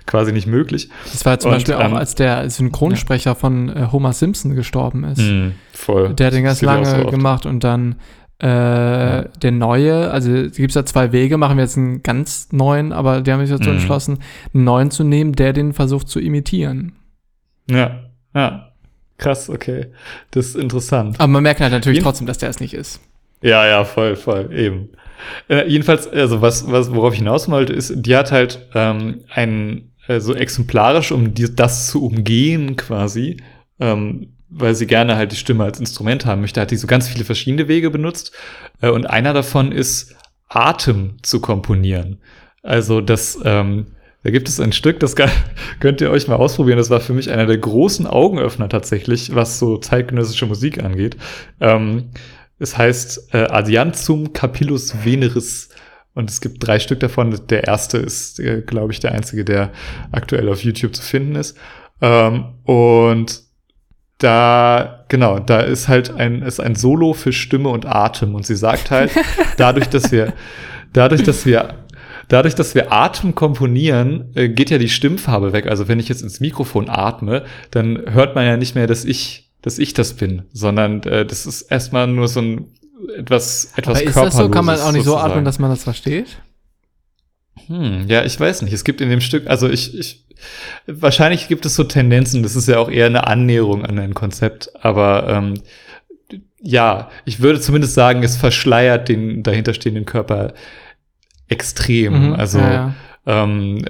quasi 0.07 0.33
nicht 0.33 0.47
möglich. 0.47 0.91
Das 1.11 1.25
war 1.25 1.39
zum 1.39 1.51
und, 1.51 1.57
Beispiel 1.57 1.75
ähm, 1.75 1.95
auch, 1.95 1.99
als 1.99 2.15
der 2.15 2.49
Synchronsprecher 2.51 3.31
ja. 3.31 3.35
von 3.35 3.69
äh, 3.71 3.89
Homer 3.91 4.13
Simpson 4.13 4.55
gestorben 4.55 5.05
ist. 5.05 5.19
Mm, 5.19 5.53
voll. 5.73 6.15
Der 6.15 6.29
hat 6.29 6.35
den 6.35 6.45
ganz 6.45 6.63
lange 6.63 6.87
so 6.87 7.11
gemacht 7.11 7.47
und 7.47 7.65
dann 7.65 7.97
äh, 8.41 8.47
ja. 8.47 9.23
der 9.23 9.51
neue, 9.51 10.11
also 10.11 10.31
gibt 10.31 10.71
es 10.71 10.75
da 10.75 10.87
zwei 10.87 11.13
Wege, 11.13 11.37
machen 11.39 11.57
wir 11.57 11.65
jetzt 11.65 11.77
einen 11.77 12.03
ganz 12.03 12.49
neuen, 12.53 12.93
aber 12.93 13.21
die 13.21 13.33
haben 13.33 13.45
sich 13.45 13.57
dazu 13.57 13.71
mm. 13.71 13.75
entschlossen, 13.75 14.19
einen 14.55 14.65
neuen 14.65 14.91
zu 14.91 15.05
nehmen, 15.05 15.33
der 15.33 15.53
den 15.53 15.73
versucht 15.73 16.09
zu 16.09 16.21
imitieren. 16.21 16.93
Ja, 17.69 18.01
ja. 18.35 18.65
Krass, 19.19 19.51
okay. 19.51 19.87
Das 20.31 20.47
ist 20.47 20.57
interessant. 20.57 21.19
Aber 21.19 21.27
man 21.27 21.43
merkt 21.43 21.61
halt 21.61 21.73
natürlich 21.73 21.97
Jeden 21.97 22.05
trotzdem, 22.05 22.27
dass 22.29 22.39
der 22.39 22.51
es 22.51 22.61
nicht 22.61 22.73
ist. 22.73 23.01
Ja, 23.43 23.67
ja, 23.67 23.85
voll, 23.85 24.15
voll, 24.15 24.51
eben. 24.53 24.91
Äh, 25.49 25.69
jedenfalls, 25.69 26.07
also 26.07 26.41
was, 26.41 26.71
was, 26.71 26.93
worauf 26.95 27.13
ich 27.13 27.19
hinaus 27.19 27.49
wollte, 27.51 27.73
ist, 27.73 27.93
die 27.97 28.17
hat 28.17 28.31
halt 28.31 28.69
ähm, 28.75 29.25
ein, 29.31 29.91
also 30.07 30.35
exemplarisch, 30.35 31.11
um 31.11 31.35
die, 31.35 31.53
das 31.55 31.89
zu 31.89 32.05
umgehen 32.05 32.77
quasi, 32.77 33.39
ähm, 33.81 34.29
weil 34.51 34.75
sie 34.75 34.87
gerne 34.87 35.17
halt 35.17 35.33
die 35.33 35.37
Stimme 35.37 35.65
als 35.65 35.81
Instrument 35.81 36.27
haben 36.27 36.41
möchte, 36.41 36.61
hat 36.61 36.71
die 36.71 36.77
so 36.77 36.87
ganz 36.87 37.09
viele 37.09 37.25
verschiedene 37.25 37.69
Wege 37.69 37.91
benutzt. 37.91 38.33
Äh, 38.81 38.91
und 38.91 39.07
einer 39.07 39.33
davon 39.33 39.73
ist, 39.73 40.15
Atem 40.49 41.17
zu 41.23 41.41
komponieren. 41.41 42.19
Also 42.63 43.01
das, 43.01 43.39
ähm, 43.45 43.87
da 44.23 44.31
gibt 44.31 44.49
es 44.49 44.61
ein 44.61 44.73
Stück, 44.73 45.01
das 45.01 45.15
könnt 45.81 46.01
ihr 46.01 46.11
euch 46.11 46.29
mal 46.29 46.37
ausprobieren. 46.37 46.79
Das 46.79 46.91
war 46.91 47.01
für 47.01 47.13
mich 47.13 47.31
einer 47.31 47.47
der 47.47 47.59
großen 47.59 48.07
Augenöffner 48.07 48.69
tatsächlich, 48.69 49.35
was 49.35 49.59
so 49.59 49.79
zeitgenössische 49.79 50.47
Musik 50.47 50.83
angeht. 50.83 51.17
Ähm, 51.61 52.11
es 52.59 52.77
heißt 52.77 53.35
äh, 53.35 53.47
Adianzum 53.49 54.33
Capillus 54.33 55.05
Veneris 55.05 55.69
und 56.15 56.31
es 56.31 56.41
gibt 56.41 56.67
drei 56.67 56.81
Stück 56.81 57.01
davon. 57.01 57.39
Der 57.49 57.65
erste 57.65 57.99
ist, 57.99 58.41
äh, 58.41 58.63
glaube 58.63 58.93
ich, 58.93 59.01
der 59.01 59.13
einzige, 59.13 59.45
der 59.45 59.71
aktuell 60.11 60.49
auf 60.49 60.65
YouTube 60.65 60.97
zu 60.97 61.03
finden 61.03 61.37
ist. 61.37 61.57
Ähm, 62.01 62.47
und 62.65 63.48
da, 64.19 65.05
genau, 65.09 65.39
da 65.39 65.61
ist 65.61 65.89
halt 65.89 66.11
ein, 66.11 66.43
ist 66.43 66.61
ein 66.61 66.75
Solo 66.75 67.13
für 67.13 67.33
Stimme 67.33 67.69
und 67.69 67.87
Atem. 67.87 68.35
Und 68.35 68.45
sie 68.45 68.57
sagt 68.57 68.91
halt, 68.91 69.11
dadurch, 69.57 69.89
dass 69.89 70.11
wir, 70.11 70.35
dadurch, 70.93 71.23
dass 71.23 71.47
wir 71.47 71.75
dadurch, 72.29 72.55
dass 72.55 72.75
wir 72.75 72.93
Atem 72.93 73.35
komponieren, 73.35 74.31
äh, 74.35 74.49
geht 74.49 74.71
ja 74.71 74.79
die 74.79 74.89
Stimmfarbe 74.89 75.53
weg. 75.53 75.67
Also 75.67 75.89
wenn 75.89 75.99
ich 75.99 76.09
jetzt 76.09 76.23
ins 76.23 76.41
Mikrofon 76.41 76.89
atme, 76.89 77.45
dann 77.71 78.03
hört 78.13 78.35
man 78.35 78.45
ja 78.45 78.57
nicht 78.57 78.75
mehr, 78.75 78.87
dass 78.87 79.05
ich 79.05 79.47
dass 79.61 79.79
ich 79.79 79.93
das 79.93 80.15
bin, 80.15 80.43
sondern 80.53 81.03
äh, 81.03 81.27
das 81.27 81.45
ist 81.45 81.63
erstmal 81.63 82.07
nur 82.07 82.29
so 82.29 82.41
ein 82.41 82.67
etwas 83.17 83.73
etwas 83.77 83.99
Aber 83.99 84.05
ist 84.05 84.17
das 84.17 84.37
so? 84.37 84.49
Kann 84.49 84.65
man 84.65 84.79
auch 84.81 84.93
nicht 84.93 85.05
sozusagen. 85.05 85.29
so 85.29 85.33
atmen, 85.33 85.45
dass 85.45 85.59
man 85.59 85.71
das 85.71 85.83
versteht? 85.85 86.39
Hm, 87.67 88.05
ja, 88.07 88.25
ich 88.25 88.39
weiß 88.39 88.63
nicht. 88.63 88.73
Es 88.73 88.85
gibt 88.85 89.01
in 89.01 89.11
dem 89.11 89.21
Stück, 89.21 89.49
also 89.49 89.69
ich, 89.69 89.99
ich 89.99 90.28
wahrscheinlich 90.87 91.49
gibt 91.49 91.67
es 91.67 91.75
so 91.75 91.85
Tendenzen. 91.85 92.43
Das 92.43 92.57
ist 92.57 92.69
ja 92.69 92.79
auch 92.79 92.91
eher 92.91 93.07
eine 93.07 93.27
Annäherung 93.27 93.85
an 93.85 93.99
ein 93.99 94.15
Konzept, 94.15 94.71
aber 94.81 95.29
ähm, 95.29 95.55
ja, 96.61 97.11
ich 97.25 97.41
würde 97.41 97.61
zumindest 97.61 97.95
sagen, 97.95 98.23
es 98.23 98.37
verschleiert 98.37 99.09
den 99.09 99.43
dahinterstehenden 99.43 100.05
Körper 100.05 100.55
extrem. 101.49 102.29
Mhm, 102.29 102.35
also 102.35 102.59
ja, 102.59 102.73
ja. 102.73 102.95
Ähm, 103.27 103.85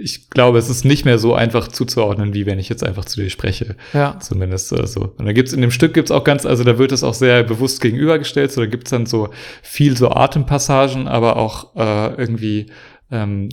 ich 0.00 0.30
glaube, 0.30 0.58
es 0.58 0.68
ist 0.68 0.84
nicht 0.84 1.04
mehr 1.04 1.18
so 1.18 1.34
einfach 1.34 1.68
zuzuordnen, 1.68 2.34
wie 2.34 2.46
wenn 2.46 2.58
ich 2.58 2.68
jetzt 2.68 2.84
einfach 2.84 3.04
zu 3.04 3.20
dir 3.20 3.30
spreche. 3.30 3.76
Ja. 3.92 4.18
Zumindest 4.20 4.72
äh, 4.72 4.86
so. 4.86 5.14
Und 5.16 5.26
da 5.26 5.32
gibt's 5.32 5.52
in 5.52 5.60
dem 5.60 5.70
Stück 5.70 5.94
gibt's 5.94 6.10
auch 6.10 6.24
ganz, 6.24 6.46
also 6.46 6.64
da 6.64 6.78
wird 6.78 6.92
es 6.92 7.04
auch 7.04 7.14
sehr 7.14 7.42
bewusst 7.42 7.80
gegenübergestellt. 7.80 8.52
So, 8.52 8.60
da 8.60 8.66
gibt's 8.66 8.90
dann 8.90 9.06
so 9.06 9.30
viel 9.62 9.96
so 9.96 10.10
Atempassagen, 10.10 11.08
aber 11.08 11.36
auch 11.36 11.76
äh, 11.76 12.14
irgendwie 12.14 12.66
ähm, 13.10 13.48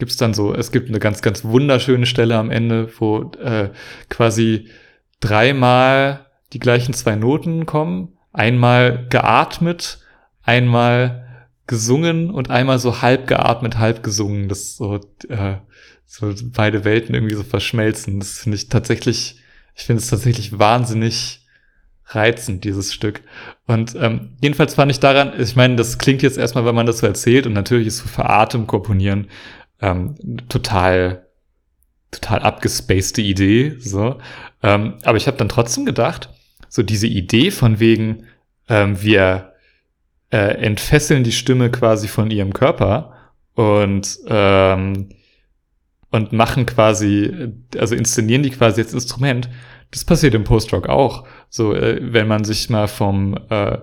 gibt's 0.00 0.16
dann 0.16 0.34
so, 0.34 0.52
es 0.52 0.72
gibt 0.72 0.88
eine 0.88 0.98
ganz, 0.98 1.22
ganz 1.22 1.44
wunderschöne 1.44 2.06
Stelle 2.06 2.36
am 2.36 2.50
Ende, 2.50 2.90
wo 2.98 3.30
äh, 3.42 3.70
quasi 4.08 4.68
dreimal 5.20 6.26
die 6.52 6.58
gleichen 6.58 6.94
zwei 6.94 7.14
Noten 7.14 7.66
kommen. 7.66 8.16
Einmal 8.32 9.06
geatmet, 9.08 9.98
einmal 10.42 11.46
gesungen 11.66 12.30
und 12.30 12.50
einmal 12.50 12.80
so 12.80 13.02
halb 13.02 13.28
geatmet, 13.28 13.78
halb 13.78 14.02
gesungen, 14.02 14.48
dass 14.48 14.76
so, 14.76 14.96
äh, 15.28 15.56
so 16.06 16.34
beide 16.52 16.84
Welten 16.84 17.14
irgendwie 17.14 17.36
so 17.36 17.44
verschmelzen. 17.44 18.18
Das 18.18 18.40
finde 18.40 18.56
ich 18.56 18.68
tatsächlich, 18.68 19.40
ich 19.76 19.84
finde 19.84 20.02
es 20.02 20.08
tatsächlich 20.08 20.58
wahnsinnig 20.58 21.46
reizend, 22.06 22.64
dieses 22.64 22.92
Stück. 22.92 23.22
Und 23.66 23.94
ähm, 23.94 24.30
jedenfalls 24.40 24.74
fand 24.74 24.90
ich 24.90 24.98
daran, 24.98 25.32
ich 25.38 25.54
meine, 25.54 25.76
das 25.76 25.98
klingt 25.98 26.22
jetzt 26.22 26.38
erstmal, 26.38 26.64
wenn 26.64 26.74
man 26.74 26.86
das 26.86 26.98
so 26.98 27.06
erzählt, 27.06 27.46
und 27.46 27.52
natürlich 27.52 27.86
ist 27.86 27.98
so 27.98 28.08
für 28.08 28.28
Atem 28.28 28.66
komponieren 28.66 29.28
ähm, 29.80 30.14
total, 30.48 31.26
total 32.10 32.40
abgespacede 32.40 33.22
Idee. 33.22 33.76
So. 33.78 34.18
Ähm, 34.62 34.94
aber 35.04 35.16
ich 35.16 35.26
habe 35.26 35.36
dann 35.36 35.48
trotzdem 35.48 35.86
gedacht, 35.86 36.30
so 36.68 36.82
diese 36.82 37.06
Idee 37.06 37.50
von 37.50 37.80
wegen, 37.80 38.24
ähm, 38.68 39.00
wir 39.02 39.54
äh, 40.30 40.54
entfesseln 40.64 41.24
die 41.24 41.32
Stimme 41.32 41.70
quasi 41.70 42.08
von 42.08 42.30
ihrem 42.30 42.52
Körper 42.52 43.14
und 43.54 44.18
ähm, 44.28 45.08
und 46.12 46.32
machen 46.32 46.66
quasi, 46.66 47.52
also 47.78 47.94
inszenieren 47.94 48.42
die 48.42 48.50
quasi 48.50 48.80
als 48.80 48.92
Instrument. 48.92 49.48
Das 49.90 50.04
passiert 50.04 50.34
im 50.34 50.44
Post-Rock 50.44 50.88
auch. 50.88 51.26
So, 51.48 51.74
äh, 51.74 51.98
wenn 52.00 52.28
man 52.28 52.44
sich 52.44 52.70
mal 52.70 52.86
vom 52.86 53.36
äh, 53.50 53.78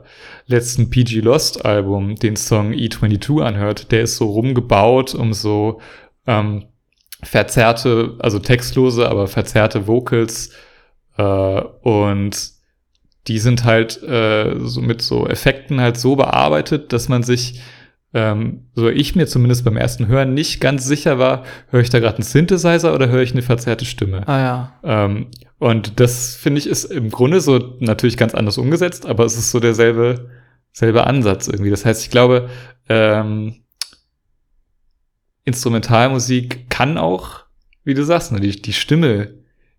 letzten 0.46 0.90
PG 0.90 1.20
Lost 1.20 1.66
Album 1.66 2.16
den 2.16 2.36
Song 2.36 2.72
E22 2.72 3.44
anhört, 3.44 3.92
der 3.92 4.04
ist 4.04 4.18
so 4.18 4.28
rumgebaut, 4.28 5.14
um 5.14 5.34
so 5.34 5.82
ähm, 6.26 6.66
verzerrte, 7.24 8.16
also 8.20 8.40
textlose, 8.40 9.10
aber 9.10 9.28
verzerrte 9.28 9.88
Vocals 9.88 10.52
Äh, 11.18 11.62
und 11.82 12.52
die 13.28 13.40
sind 13.40 13.66
halt 13.66 14.02
äh, 14.04 14.56
so 14.60 14.82
mit 14.82 15.02
so 15.02 15.28
Effekten 15.28 15.82
halt 15.82 15.98
so 15.98 16.16
bearbeitet, 16.16 16.94
dass 16.94 17.10
man 17.10 17.24
sich, 17.24 17.62
ähm, 18.14 18.68
so 18.74 18.88
ich 18.90 19.16
mir 19.16 19.28
zumindest 19.28 19.66
beim 19.66 19.78
ersten 19.78 20.08
Hören 20.08 20.34
nicht 20.34 20.62
ganz 20.62 20.86
sicher 20.86 21.20
war, 21.20 21.44
höre 21.70 21.82
ich 21.82 21.90
da 21.90 22.00
gerade 22.00 22.18
einen 22.18 22.24
Synthesizer 22.24 22.94
oder 22.94 23.10
höre 23.10 23.22
ich 23.22 23.32
eine 23.32 23.42
verzerrte 23.42 23.86
Stimme. 23.86 24.28
Ah 24.28 24.40
ja. 24.40 24.80
Ähm, 24.84 25.28
und 25.60 26.00
das 26.00 26.36
finde 26.36 26.60
ich 26.60 26.68
ist 26.68 26.86
im 26.86 27.10
Grunde 27.10 27.42
so 27.42 27.76
natürlich 27.80 28.18
ganz 28.18 28.36
anders 28.36 28.58
umgesetzt, 28.58 29.06
aber 29.06 29.26
es 29.26 29.38
ist 29.38 29.52
so 29.52 29.60
derselbe 29.60 30.30
selbe 30.78 31.08
Ansatz 31.08 31.48
irgendwie. 31.48 31.72
Das 31.72 31.86
heißt, 31.86 32.04
ich 32.04 32.12
glaube, 32.12 32.50
ähm, 32.88 33.64
Instrumentalmusik 35.44 36.70
kann 36.70 36.98
auch, 36.98 37.46
wie 37.84 37.96
du 37.96 38.04
sagst, 38.04 38.32
ne, 38.32 38.40
die, 38.40 38.62
die 38.62 38.74
Stimme 38.74 39.34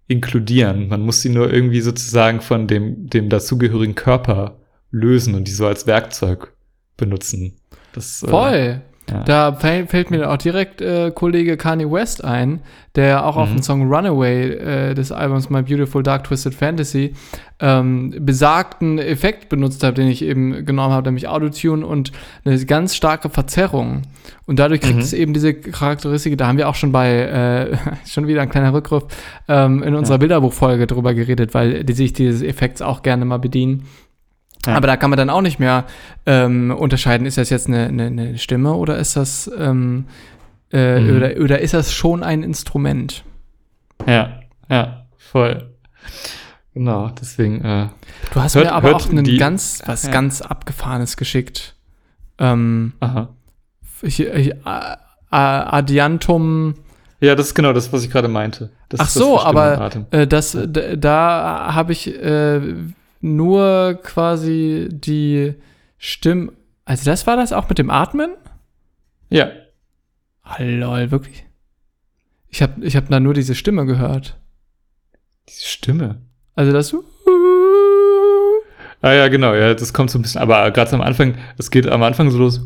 inkludieren. 0.09 0.89
Man 0.89 1.03
muss 1.03 1.23
sie 1.23 1.29
nur 1.29 1.53
irgendwie 1.53 1.83
sozusagen 1.83 2.41
von 2.41 2.67
dem, 2.67 3.09
dem 3.09 3.29
dazugehörigen 3.29 3.95
Körper 3.95 4.59
lösen 4.91 5.35
und 5.35 5.47
die 5.47 5.53
so 5.53 5.67
als 5.67 5.87
Werkzeug 5.87 6.55
benutzen. 6.97 7.61
Das, 7.93 8.23
äh, 8.23 8.29
Voll. 8.29 8.55
Äh, 8.55 8.81
ja. 9.11 9.25
Da 9.25 9.53
fällt 9.53 10.11
mir 10.11 10.31
auch 10.31 10.37
direkt 10.37 10.81
äh, 10.81 11.11
Kollege 11.15 11.57
Kanye 11.57 11.91
West 11.91 12.25
ein, 12.25 12.61
der 12.95 13.25
auch 13.25 13.37
mhm. 13.37 13.43
auf 13.43 13.49
dem 13.51 13.63
Song 13.63 13.93
Runaway 13.93 14.51
äh, 14.51 14.95
des 14.95 15.13
Albums 15.13 15.51
My 15.51 15.63
Beautiful 15.63 16.03
Dark 16.03 16.25
Twisted 16.25 16.55
Fantasy 16.55 17.15
ähm, 17.61 18.15
besagten 18.21 18.99
Effekt 18.99 19.49
benutzt 19.49 19.83
hat, 19.83 19.99
den 19.99 20.09
ich 20.09 20.23
eben 20.23 20.65
genommen 20.65 20.93
habe, 20.93 21.09
nämlich 21.09 21.27
Autotune 21.29 21.85
und 21.85 22.13
eine 22.45 22.65
ganz 22.67 22.95
starke 22.95 23.31
Verzerrung. 23.31 24.03
Und 24.47 24.59
dadurch 24.59 24.81
kriegt 24.81 24.97
mhm. 24.97 25.03
es 25.03 25.13
eben 25.13 25.33
diese 25.33 25.55
Charakteristik, 25.55 26.39
da 26.39 26.47
haben 26.47 26.59
wir 26.59 26.69
auch 26.69 26.75
schon 26.75 26.93
bei, 26.93 27.11
äh, 27.11 27.77
schon 28.07 28.27
wieder 28.27 28.43
ein 28.43 28.51
kleiner 28.51 28.73
Rückruf, 28.73 29.05
ähm, 29.49 29.83
in 29.83 29.95
unserer 29.95 30.17
ja. 30.17 30.19
Bilderbuchfolge 30.19 30.87
drüber 30.87 31.15
geredet, 31.15 31.55
weil 31.55 31.85
die 31.85 31.93
sich 31.95 32.13
dieses 32.13 32.43
Effekts 32.43 32.83
auch 32.83 33.03
gerne 33.03 33.25
mal 33.25 33.39
bedienen. 33.39 33.85
Ja. 34.67 34.75
Aber 34.75 34.87
da 34.87 34.97
kann 34.97 35.11
man 35.11 35.17
dann 35.17 35.31
auch 35.31 35.41
nicht 35.41 35.59
mehr 35.59 35.85
ähm, 36.27 36.71
unterscheiden, 36.71 37.27
ist 37.27 37.39
das 37.39 37.51
jetzt 37.51 37.69
eine, 37.69 37.87
eine, 37.87 38.07
eine 38.07 38.39
Stimme 38.39 38.75
oder 38.75 38.99
ist 38.99 39.17
das 39.17 39.51
ähm, 39.57 40.07
äh, 40.73 41.01
mhm. 41.01 41.17
oder, 41.17 41.37
oder 41.41 41.61
ist 41.61 41.75
das 41.75 41.93
schon 41.93 42.23
ein 42.23 42.43
Instrument? 42.43 43.25
Ja, 44.07 44.41
ja, 44.69 45.07
voll. 45.17 45.71
Genau, 46.75 47.11
deswegen. 47.21 47.65
Äh, 47.65 47.89
du 48.33 48.41
hast 48.41 48.55
hört, 48.55 48.67
mir 48.67 48.73
aber 48.73 48.95
auch 48.95 49.09
ein 49.09 49.39
ganz, 49.39 49.83
was 49.87 50.05
ja. 50.05 50.11
ganz 50.11 50.43
Abgefahrenes 50.43 51.17
geschickt. 51.17 51.75
Ähm, 52.39 52.93
Aha. 53.01 53.31
Ich, 54.03 54.21
ich, 54.21 54.55
Adiantum. 55.31 56.75
Ja, 57.21 57.35
das 57.35 57.49
ist 57.49 57.55
genau 57.55 57.73
das, 57.73 57.93
was 57.93 58.05
ich 58.05 58.11
gerade 58.11 58.29
meinte. 58.29 58.71
Das 58.91 59.01
Ach 59.01 59.09
so, 59.09 59.41
aber 59.41 59.91
äh, 60.13 60.27
das, 60.29 60.57
da 60.97 61.75
habe 61.75 61.93
ich 61.93 62.15
äh, 62.15 62.61
nur 63.21 63.99
quasi 64.03 64.89
die 64.91 65.55
Stimme. 65.99 66.53
Also 66.85 67.05
das 67.05 67.27
war 67.27 67.37
das 67.37 67.53
auch 67.53 67.69
mit 67.69 67.79
dem 67.79 67.91
Atmen? 67.91 68.35
Ja. 69.29 69.51
Oh, 70.45 70.59
wirklich? 70.59 71.45
Ich 72.49 72.63
habe 72.63 72.85
ich 72.85 72.97
hab 72.97 73.09
da 73.09 73.21
nur 73.21 73.35
diese 73.35 73.55
Stimme 73.55 73.85
gehört. 73.85 74.39
Diese 75.49 75.67
Stimme? 75.67 76.23
Also 76.55 76.73
das. 76.73 76.95
Ah 79.01 79.13
ja, 79.13 79.29
genau, 79.29 79.55
ja, 79.55 79.75
das 79.75 79.93
kommt 79.93 80.11
so 80.11 80.19
ein 80.19 80.23
bisschen, 80.23 80.41
aber 80.41 80.71
gerade 80.73 80.93
am 80.93 81.03
Anfang, 81.03 81.37
es 81.57 81.71
geht 81.71 81.87
am 81.87 82.03
Anfang 82.03 82.31
so 82.31 82.39
los. 82.39 82.61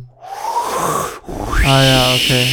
Ah 1.65 1.83
ja, 1.85 2.15
okay. 2.15 2.47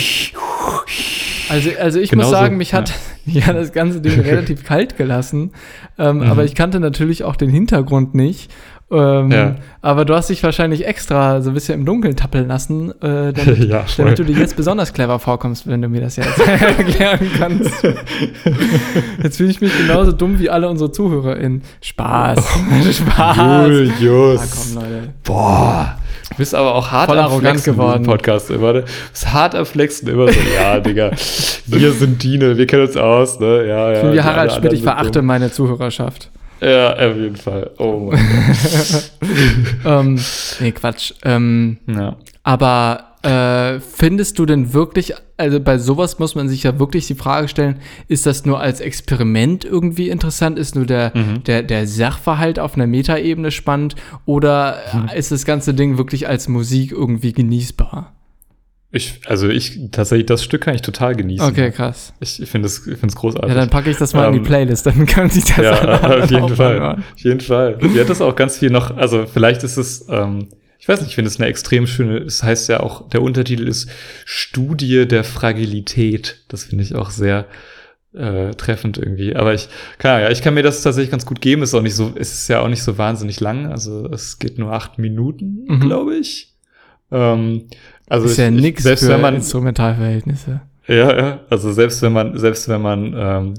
Also, 1.50 1.72
also 1.80 2.00
ich 2.00 2.10
genau 2.10 2.24
muss 2.24 2.32
sagen, 2.32 2.56
so, 2.56 2.58
mich 2.58 2.74
hat, 2.74 2.90
ja. 2.90 2.96
ja 3.26 3.54
das 3.54 3.72
ganze 3.72 4.02
Ding 4.02 4.20
relativ 4.22 4.64
kalt 4.64 4.98
gelassen. 4.98 5.52
Ähm, 5.98 6.18
mhm. 6.18 6.24
Aber 6.24 6.44
ich 6.44 6.56
kannte 6.56 6.80
natürlich 6.80 7.24
auch 7.24 7.36
den 7.36 7.50
Hintergrund 7.50 8.16
nicht. 8.16 8.52
Ähm, 8.92 9.32
ja. 9.32 9.56
Aber 9.82 10.04
du 10.04 10.16
hast 10.16 10.30
dich 10.30 10.42
wahrscheinlich 10.42 10.86
extra 10.88 11.42
so 11.42 11.52
ein 11.52 11.54
bisschen 11.54 11.80
im 11.80 11.86
Dunkeln 11.86 12.16
tappeln 12.16 12.48
lassen, 12.48 12.92
äh, 13.02 13.32
damit, 13.34 13.60
ja, 13.70 13.86
damit, 13.98 14.18
du 14.18 14.24
dir 14.24 14.38
jetzt 14.38 14.56
besonders 14.56 14.94
clever 14.94 15.20
vorkommst, 15.20 15.68
wenn 15.68 15.82
du 15.82 15.90
mir 15.90 16.02
das 16.02 16.16
jetzt 16.16 16.40
erklären 16.48 17.30
kannst. 17.38 17.72
jetzt 19.22 19.38
fühle 19.38 19.52
ich 19.52 19.62
mich 19.62 19.78
genauso 19.78 20.12
dumm 20.12 20.40
wie 20.40 20.50
alle 20.50 20.68
unsere 20.68 20.92
ZuhörerInnen. 20.92 21.62
Spaß. 21.82 22.40
Spaß. 22.92 23.68
Julius. 23.68 24.42
Ah, 24.42 24.48
komm, 24.52 24.76
Leute. 24.76 25.14
Boah. 25.24 25.98
Du 26.32 26.36
bist 26.38 26.56
aber 26.56 26.76
auch 26.76 26.92
hart 26.92 27.10
Voll 27.10 27.20
am 27.20 27.40
Flexen 27.40 27.74
geworden. 27.74 28.04
Podcast 28.04 28.50
immer. 28.50 28.74
Ne? 28.74 28.82
Du 28.82 28.88
bist 29.12 29.34
hart 29.34 29.56
am 29.56 29.66
Flexen 29.66 30.08
immer 30.08 30.32
so, 30.32 30.40
ja, 30.56 30.80
Digga, 30.80 31.12
wir 31.66 31.92
sind 31.92 32.22
Dine, 32.24 32.58
wir 32.58 32.68
kennen 32.68 32.84
uns 32.84 32.98
aus, 32.98 33.40
ne? 33.40 33.68
Ja, 33.68 33.92
ja. 33.92 33.94
Ich 33.98 34.02
bin 34.02 34.14
wie 34.14 34.22
Harald 34.22 34.54
Schmidt, 34.54 34.74
ich 34.74 34.84
verachte 34.84 35.22
meine 35.22 35.52
Zuhörerschaft. 35.52 36.30
Ja, 36.62 36.94
auf 36.94 37.16
jeden 37.16 37.38
Fall. 37.38 37.72
Oh 37.78 38.10
mein 38.12 38.20
Gott. 38.20 39.12
ähm, 39.86 40.20
nee, 40.60 40.72
Quatsch. 40.72 41.14
Ähm, 41.24 41.78
ja. 41.88 42.18
Aber 42.44 43.10
äh, 43.22 43.80
findest 43.80 44.40
du 44.40 44.46
denn 44.46 44.74
wirklich, 44.74 45.14
also 45.38 45.60
bei 45.60 45.78
sowas 45.78 46.20
muss 46.20 46.36
man 46.36 46.48
sich 46.48 46.64
ja 46.64 46.80
wirklich 46.80 47.08
die 47.08 47.16
Frage 47.16 47.48
stellen, 47.48 47.80
ist 48.08 48.26
das 48.26 48.46
nur 48.46 48.60
als 48.60 48.80
Experiment 48.80 49.66
irgendwie 49.66 50.10
interessant? 50.10 50.58
Ist 50.58 50.76
nur 50.76 50.86
der, 50.86 51.12
mhm. 51.14 51.44
der, 51.44 51.64
der 51.64 51.86
Sachverhalt 51.86 52.60
auf 52.60 52.76
einer 52.76 52.88
Metaebene 52.88 53.52
spannend? 53.52 53.96
Oder 54.26 54.78
mhm. 54.94 55.10
ist 55.16 55.32
das 55.32 55.46
ganze 55.46 55.74
Ding 55.74 55.98
wirklich 55.98 56.28
als 56.28 56.48
Musik 56.48 56.92
irgendwie 56.92 57.34
genießbar? 57.34 58.14
Ich, 58.92 59.22
also 59.28 59.48
ich, 59.48 59.80
tatsächlich, 59.92 60.26
das 60.26 60.44
Stück 60.44 60.62
kann 60.62 60.74
ich 60.74 60.82
total 60.82 61.16
genießen. 61.16 61.48
Okay, 61.48 61.72
krass. 61.72 62.14
Ich, 62.20 62.42
ich 62.42 62.50
finde 62.50 62.66
es 62.66 62.88
ich 62.88 62.98
find's 62.98 63.16
großartig. 63.16 63.50
Ja, 63.50 63.56
dann 63.56 63.70
packe 63.70 63.92
ich 63.92 63.98
das 63.98 64.14
mal 64.14 64.24
ähm, 64.24 64.30
in 64.30 64.34
die 64.34 64.40
ähm, 64.40 64.46
Playlist, 64.46 64.86
dann 64.86 65.06
kann 65.06 65.30
sich 65.30 65.46
das 65.46 65.58
Ja, 65.58 66.02
auf 66.24 66.32
jeden 66.32 66.56
Fall. 66.56 66.82
Auf 66.82 67.04
jeden 67.18 67.42
Fall. 67.42 67.78
Die 67.78 68.00
hat 68.00 68.10
das 68.10 68.20
auch 68.20 68.36
ganz 68.36 68.58
viel 68.58 68.72
noch, 68.72 68.98
also 68.98 69.28
vielleicht 69.28 69.64
ist 69.64 69.78
es, 69.78 70.08
ähm, 70.10 70.48
ich 70.80 70.88
weiß 70.88 71.02
nicht, 71.02 71.10
ich 71.10 71.16
finde 71.16 71.30
es 71.30 71.40
eine 71.40 71.48
extrem 71.48 71.86
schöne, 71.86 72.18
es 72.18 72.42
heißt 72.42 72.68
ja 72.70 72.80
auch, 72.80 73.10
der 73.10 73.22
Untertitel 73.22 73.68
ist 73.68 73.90
Studie 74.26 75.08
der 75.08 75.24
Fragilität. 75.24 76.44
Das 76.48 76.64
finde 76.64 76.84
ich 76.84 76.96
auch 76.96 77.12
sehr 77.12 77.46
äh, 78.14 78.52
treffend 78.56 78.98
irgendwie. 78.98 79.36
Aber 79.36 79.54
ich 79.54 79.70
kann 79.98 80.22
ja, 80.22 80.32
ich 80.32 80.42
kann 80.42 80.56
mir 80.56 80.64
das 80.64 80.82
tatsächlich 80.82 81.12
ganz 81.12 81.28
gut 81.28 81.42
geben. 81.42 81.62
Ist 81.62 81.76
auch 81.76 81.82
nicht 81.82 81.96
so, 81.96 82.14
es 82.16 82.34
ist 82.34 82.48
ja 82.48 82.62
auch 82.62 82.70
nicht 82.70 82.82
so 82.82 82.98
wahnsinnig 82.98 83.40
lang. 83.40 83.68
Also 83.68 84.08
es 84.08 84.40
geht 84.40 84.58
nur 84.58 84.74
acht 84.74 84.98
Minuten, 84.98 85.66
mhm. 85.68 85.80
glaube 85.80 86.16
ich. 86.16 86.56
Ähm, 87.12 87.66
also 88.10 88.26
ist 88.26 88.34
ich, 88.34 88.38
ja 88.40 88.52
nichts 88.52 88.84
für 88.84 89.08
wenn 89.08 89.22
man, 89.22 89.36
Instrumentalverhältnisse. 89.36 90.62
Ja, 90.88 91.18
ja. 91.18 91.40
Also 91.50 91.72
selbst 91.72 92.02
wenn 92.02 92.12
man, 92.12 92.38
selbst 92.38 92.68
wenn 92.68 92.82
man, 92.82 93.14
ähm, 93.16 93.54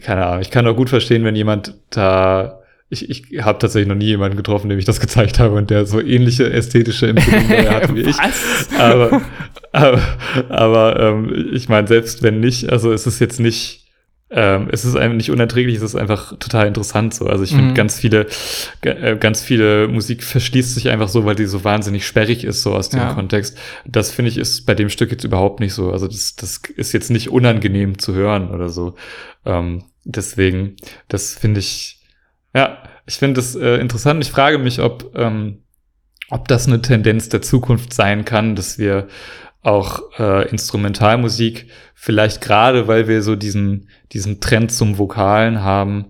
keine 0.00 0.26
Ahnung, 0.26 0.42
ich 0.42 0.50
kann 0.50 0.66
auch 0.66 0.76
gut 0.76 0.90
verstehen, 0.90 1.24
wenn 1.24 1.36
jemand 1.36 1.74
da 1.90 2.60
ich, 2.88 3.10
ich 3.10 3.42
habe 3.42 3.58
tatsächlich 3.58 3.88
noch 3.88 3.96
nie 3.96 4.06
jemanden 4.06 4.36
getroffen, 4.36 4.68
dem 4.68 4.78
ich 4.78 4.84
das 4.84 5.00
gezeigt 5.06 5.38
habe 5.38 5.56
und 5.56 5.70
der 5.70 5.86
so 5.86 6.00
ähnliche 6.00 6.52
ästhetische 6.52 7.08
Empfindungen 7.08 7.70
hat 7.70 7.94
wie 7.94 8.02
ich. 8.02 8.16
Aber, 8.78 9.22
aber, 9.72 10.00
aber 10.48 11.00
ähm, 11.00 11.50
ich 11.52 11.68
meine, 11.68 11.88
selbst 11.88 12.22
wenn 12.22 12.40
nicht, 12.40 12.70
also 12.70 12.92
es 12.92 13.06
ist 13.06 13.18
jetzt 13.18 13.40
nicht, 13.40 13.85
ähm, 14.28 14.68
es 14.72 14.84
ist 14.84 14.96
einfach 14.96 15.16
nicht 15.16 15.30
unerträglich, 15.30 15.76
es 15.76 15.82
ist 15.82 15.94
einfach 15.94 16.36
total 16.38 16.66
interessant 16.66 17.14
so. 17.14 17.26
Also 17.26 17.44
ich 17.44 17.50
finde 17.50 17.70
mhm. 17.70 17.74
ganz 17.74 17.98
viele, 17.98 18.26
äh, 18.82 19.16
ganz 19.16 19.40
viele 19.40 19.86
Musik 19.86 20.24
verschließt 20.24 20.74
sich 20.74 20.88
einfach 20.88 21.08
so, 21.08 21.24
weil 21.24 21.36
die 21.36 21.46
so 21.46 21.62
wahnsinnig 21.62 22.04
sperrig 22.04 22.42
ist, 22.42 22.62
so 22.62 22.74
aus 22.74 22.88
dem 22.88 23.00
ja. 23.00 23.14
Kontext. 23.14 23.56
Das 23.84 24.10
finde 24.10 24.30
ich 24.30 24.38
ist 24.38 24.66
bei 24.66 24.74
dem 24.74 24.88
Stück 24.88 25.12
jetzt 25.12 25.22
überhaupt 25.22 25.60
nicht 25.60 25.74
so. 25.74 25.92
Also 25.92 26.08
das, 26.08 26.34
das 26.34 26.60
ist 26.76 26.92
jetzt 26.92 27.10
nicht 27.10 27.30
unangenehm 27.30 28.00
zu 28.00 28.14
hören 28.14 28.50
oder 28.50 28.68
so. 28.68 28.96
Ähm, 29.44 29.84
deswegen, 30.04 30.74
das 31.06 31.34
finde 31.34 31.60
ich, 31.60 32.02
ja, 32.52 32.82
ich 33.06 33.18
finde 33.18 33.40
es 33.40 33.54
äh, 33.54 33.76
interessant. 33.76 34.24
Ich 34.24 34.32
frage 34.32 34.58
mich, 34.58 34.80
ob, 34.80 35.16
ähm, 35.16 35.62
ob 36.30 36.48
das 36.48 36.66
eine 36.66 36.82
Tendenz 36.82 37.28
der 37.28 37.42
Zukunft 37.42 37.94
sein 37.94 38.24
kann, 38.24 38.56
dass 38.56 38.76
wir 38.76 39.06
auch 39.62 40.02
äh, 40.18 40.48
Instrumentalmusik. 40.48 41.68
Vielleicht 41.94 42.40
gerade, 42.40 42.88
weil 42.88 43.08
wir 43.08 43.22
so 43.22 43.36
diesen, 43.36 43.88
diesen 44.12 44.40
Trend 44.40 44.70
zum 44.72 44.98
Vokalen 44.98 45.62
haben, 45.62 46.06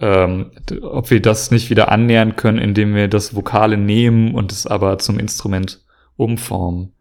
ähm, 0.00 0.52
ob 0.82 1.10
wir 1.10 1.20
das 1.20 1.50
nicht 1.50 1.70
wieder 1.70 1.90
annähern 1.90 2.36
können, 2.36 2.58
indem 2.58 2.94
wir 2.94 3.08
das 3.08 3.34
Vokale 3.34 3.76
nehmen 3.76 4.34
und 4.34 4.52
es 4.52 4.66
aber 4.66 4.98
zum 4.98 5.18
Instrument 5.18 5.80
umformen 6.16 6.92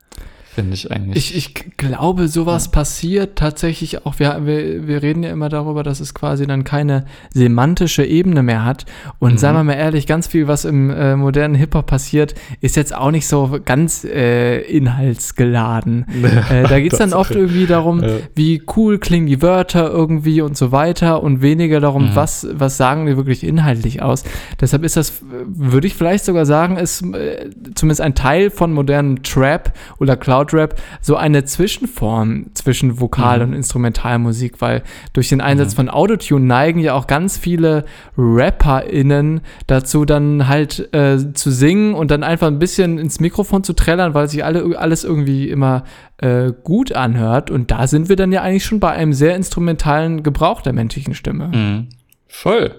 finde 0.53 0.73
ich 0.73 0.91
eigentlich. 0.91 1.35
Ich, 1.35 1.55
ich 1.55 1.77
glaube, 1.77 2.27
sowas 2.27 2.65
ja. 2.65 2.71
passiert 2.71 3.37
tatsächlich 3.37 4.05
auch. 4.05 4.19
Wir, 4.19 4.45
wir, 4.45 4.85
wir 4.85 5.01
reden 5.01 5.23
ja 5.23 5.29
immer 5.31 5.47
darüber, 5.47 5.81
dass 5.81 6.01
es 6.01 6.13
quasi 6.13 6.45
dann 6.45 6.65
keine 6.65 7.05
semantische 7.33 8.03
Ebene 8.03 8.43
mehr 8.43 8.65
hat. 8.65 8.85
Und 9.19 9.33
mhm. 9.33 9.37
sagen 9.37 9.57
wir 9.57 9.63
mal 9.63 9.73
ehrlich, 9.73 10.07
ganz 10.07 10.27
viel, 10.27 10.47
was 10.47 10.65
im 10.65 10.89
äh, 10.89 11.15
modernen 11.15 11.55
Hip-Hop 11.55 11.85
passiert, 11.85 12.35
ist 12.59 12.75
jetzt 12.75 12.93
auch 12.93 13.11
nicht 13.11 13.27
so 13.27 13.59
ganz 13.63 14.03
äh, 14.03 14.59
inhaltsgeladen. 14.61 16.05
äh, 16.49 16.63
da 16.63 16.79
geht 16.81 16.91
es 16.91 16.99
dann 16.99 17.13
oft 17.13 17.31
irgendwie 17.31 17.65
darum, 17.65 18.03
ja. 18.03 18.09
wie 18.35 18.61
cool 18.75 18.99
klingen 18.99 19.27
die 19.27 19.41
Wörter 19.41 19.89
irgendwie 19.89 20.41
und 20.41 20.57
so 20.57 20.73
weiter 20.73 21.23
und 21.23 21.41
weniger 21.41 21.79
darum, 21.79 22.11
mhm. 22.11 22.15
was, 22.15 22.45
was 22.51 22.75
sagen 22.75 23.05
wir 23.05 23.15
wirklich 23.15 23.45
inhaltlich 23.45 24.01
aus. 24.01 24.25
Deshalb 24.59 24.83
ist 24.83 24.97
das, 24.97 25.21
würde 25.45 25.87
ich 25.87 25.95
vielleicht 25.95 26.25
sogar 26.25 26.45
sagen, 26.45 26.75
ist 26.75 27.03
äh, 27.03 27.49
zumindest 27.73 28.01
ein 28.01 28.15
Teil 28.15 28.49
von 28.49 28.73
modernen 28.73 29.23
Trap 29.23 29.71
oder 29.97 30.17
Cloud 30.17 30.40
Cloud-Rap 30.45 30.75
so 31.01 31.15
eine 31.15 31.43
Zwischenform 31.45 32.47
zwischen 32.53 32.99
Vokal- 32.99 33.39
Mhm. 33.39 33.43
und 33.45 33.53
Instrumentalmusik, 33.53 34.61
weil 34.61 34.83
durch 35.13 35.29
den 35.29 35.41
Einsatz 35.41 35.73
Mhm. 35.73 35.75
von 35.77 35.89
Autotune 35.89 36.45
neigen 36.45 36.79
ja 36.79 36.93
auch 36.93 37.07
ganz 37.07 37.37
viele 37.37 37.85
RapperInnen 38.17 39.41
dazu, 39.67 40.05
dann 40.05 40.47
halt 40.47 40.93
äh, 40.93 41.33
zu 41.33 41.51
singen 41.51 41.93
und 41.93 42.11
dann 42.11 42.23
einfach 42.23 42.47
ein 42.47 42.59
bisschen 42.59 42.97
ins 42.97 43.19
Mikrofon 43.19 43.63
zu 43.63 43.73
trällern, 43.73 44.13
weil 44.13 44.27
sich 44.27 44.43
alle, 44.43 44.77
alles 44.79 45.03
irgendwie 45.03 45.49
immer 45.49 45.83
äh, 46.17 46.51
gut 46.63 46.91
anhört. 46.91 47.49
Und 47.49 47.71
da 47.71 47.87
sind 47.87 48.09
wir 48.09 48.15
dann 48.15 48.31
ja 48.31 48.41
eigentlich 48.41 48.65
schon 48.65 48.79
bei 48.79 48.91
einem 48.91 49.13
sehr 49.13 49.35
instrumentalen 49.35 50.21
Gebrauch 50.23 50.61
der 50.61 50.73
menschlichen 50.73 51.13
Stimme. 51.15 51.47
Mhm. 51.47 51.87
Voll. 52.27 52.75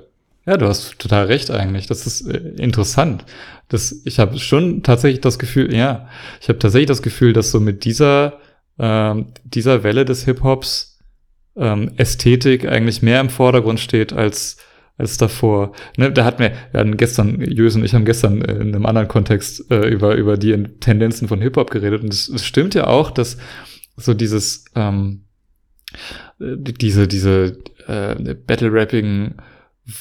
Ja, 0.47 0.57
du 0.57 0.67
hast 0.67 0.99
total 0.99 1.27
recht 1.27 1.51
eigentlich. 1.51 1.87
Das 1.87 2.07
ist 2.07 2.27
äh, 2.27 2.39
interessant. 2.57 3.25
Das, 3.69 4.03
ich 4.05 4.19
habe 4.19 4.39
schon 4.39 4.83
tatsächlich 4.83 5.21
das 5.21 5.39
Gefühl, 5.39 5.75
ja, 5.75 6.09
ich 6.41 6.49
habe 6.49 6.59
tatsächlich 6.59 6.89
das 6.89 7.03
Gefühl, 7.03 7.33
dass 7.33 7.51
so 7.51 7.61
mit 7.61 7.85
dieser, 7.85 8.41
ähm, 8.79 9.27
dieser 9.45 9.85
Welle 9.85 10.05
des 10.05 10.25
Hip-Hops 10.25 10.99
ähm, 11.57 11.93
Ästhetik 11.97 12.67
eigentlich 12.67 13.03
mehr 13.03 13.21
im 13.21 13.31
Vordergrund 13.31 13.79
steht 13.79 14.13
als 14.13 14.57
als 14.99 15.17
davor. 15.17 15.73
Ne, 15.97 16.13
da 16.13 16.25
hat 16.25 16.39
mir 16.39 16.53
wir 16.71 16.81
hatten 16.81 16.97
gestern, 16.97 17.41
Jös 17.41 17.75
und 17.75 17.85
ich 17.85 17.95
haben 17.95 18.05
gestern 18.05 18.43
in 18.43 18.75
einem 18.75 18.87
anderen 18.87 19.09
Kontext 19.09 19.71
äh, 19.71 19.89
über, 19.89 20.15
über 20.15 20.37
die 20.37 20.63
Tendenzen 20.81 21.29
von 21.29 21.41
Hip-Hop 21.41 21.71
geredet. 21.71 22.03
Und 22.03 22.13
es, 22.13 22.29
es 22.29 22.45
stimmt 22.45 22.75
ja 22.75 22.87
auch, 22.87 23.11
dass 23.11 23.39
so 23.97 24.15
dieses, 24.15 24.65
ähm, 24.75 25.25
äh, 26.41 26.57
diese, 26.57 27.09
diese 27.09 27.59
äh, 27.89 28.35
Battle-Rapping 28.35 29.35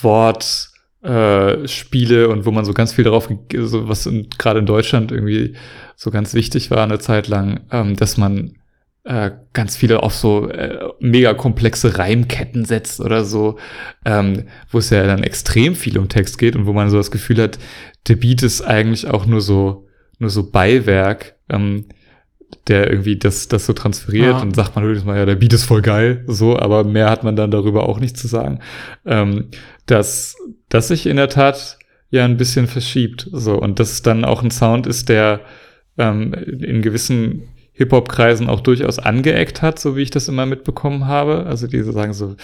Wort 0.02 0.70
äh, 1.04 1.54
und 1.56 2.46
wo 2.46 2.52
man 2.52 2.66
so 2.66 2.74
ganz 2.74 2.94
viel 2.94 3.04
darauf, 3.04 3.30
so 3.56 3.88
was 3.88 4.10
gerade 4.38 4.60
in 4.60 4.66
Deutschland 4.66 5.12
irgendwie 5.12 5.56
so 5.96 6.12
ganz 6.12 6.34
wichtig 6.34 6.72
war 6.72 6.84
eine 6.84 7.00
Zeit 7.00 7.28
lang, 7.28 7.62
ähm, 7.72 7.96
dass 7.96 8.18
man 8.18 8.56
äh, 9.04 9.32
ganz 9.54 9.76
viele 9.76 10.04
auf 10.04 10.14
so 10.14 10.50
äh, 10.50 10.80
mega 11.00 11.34
komplexe 11.34 11.98
Reimketten 11.98 12.66
setzt 12.66 13.00
oder 13.00 13.26
so, 13.26 13.58
ähm, 14.06 14.44
wo 14.70 14.78
es 14.78 14.92
ja 14.92 15.06
dann 15.08 15.24
extrem 15.24 15.76
viel 15.76 15.98
um 15.98 16.08
Text 16.08 16.38
geht 16.38 16.56
und 16.56 16.68
wo 16.68 16.74
man 16.74 16.90
so 16.90 16.98
das 16.98 17.10
Gefühl 17.10 17.42
hat, 17.42 17.58
der 18.08 18.16
Beat 18.16 18.44
ist 18.44 18.62
eigentlich 18.62 19.08
auch 19.08 19.26
nur 19.26 19.42
so 19.42 19.88
nur 20.20 20.30
so 20.30 20.52
Beiwerk, 20.52 21.36
ähm, 21.50 21.86
der 22.68 22.90
irgendwie 22.90 23.18
das 23.18 23.48
das 23.48 23.66
so 23.66 23.74
transferiert 23.74 24.36
Ja. 24.38 24.42
und 24.42 24.56
sagt 24.56 24.76
man 24.76 24.86
höchstens 24.86 25.06
mal, 25.06 25.18
ja, 25.18 25.26
der 25.26 25.36
Beat 25.36 25.54
ist 25.54 25.66
voll 25.66 25.82
geil, 25.82 26.24
so, 26.28 26.58
aber 26.58 26.84
mehr 26.84 27.10
hat 27.10 27.24
man 27.24 27.36
dann 27.36 27.52
darüber 27.52 27.88
auch 27.88 28.00
nicht 28.00 28.18
zu 28.18 28.28
sagen. 28.28 28.60
Ähm, 29.06 29.48
dass 29.86 30.36
das 30.70 30.88
sich 30.90 31.06
in 31.08 31.18
der 31.18 31.30
Tat 31.30 31.78
ja 32.10 32.26
ein 32.26 32.38
bisschen 32.38 32.68
verschiebt, 32.68 33.28
so 33.32 33.56
und 33.56 33.80
dass 33.80 33.92
es 33.92 34.02
dann 34.02 34.26
auch 34.26 34.44
ein 34.44 34.52
Sound 34.52 34.88
ist, 34.88 35.10
der 35.10 35.42
ähm, 35.98 36.34
in 36.34 36.82
gewissen 36.82 37.44
Hip-Hop-Kreisen 37.74 38.50
auch 38.50 38.60
durchaus 38.62 39.00
angeeckt 39.00 39.62
hat, 39.62 39.80
so 39.80 39.96
wie 39.96 40.02
ich 40.02 40.12
das 40.12 40.28
immer 40.28 40.46
mitbekommen 40.46 41.08
habe. 41.08 41.46
Also 41.46 41.68
diese 41.68 41.92
sagen 41.94 42.14
so, 42.14 42.36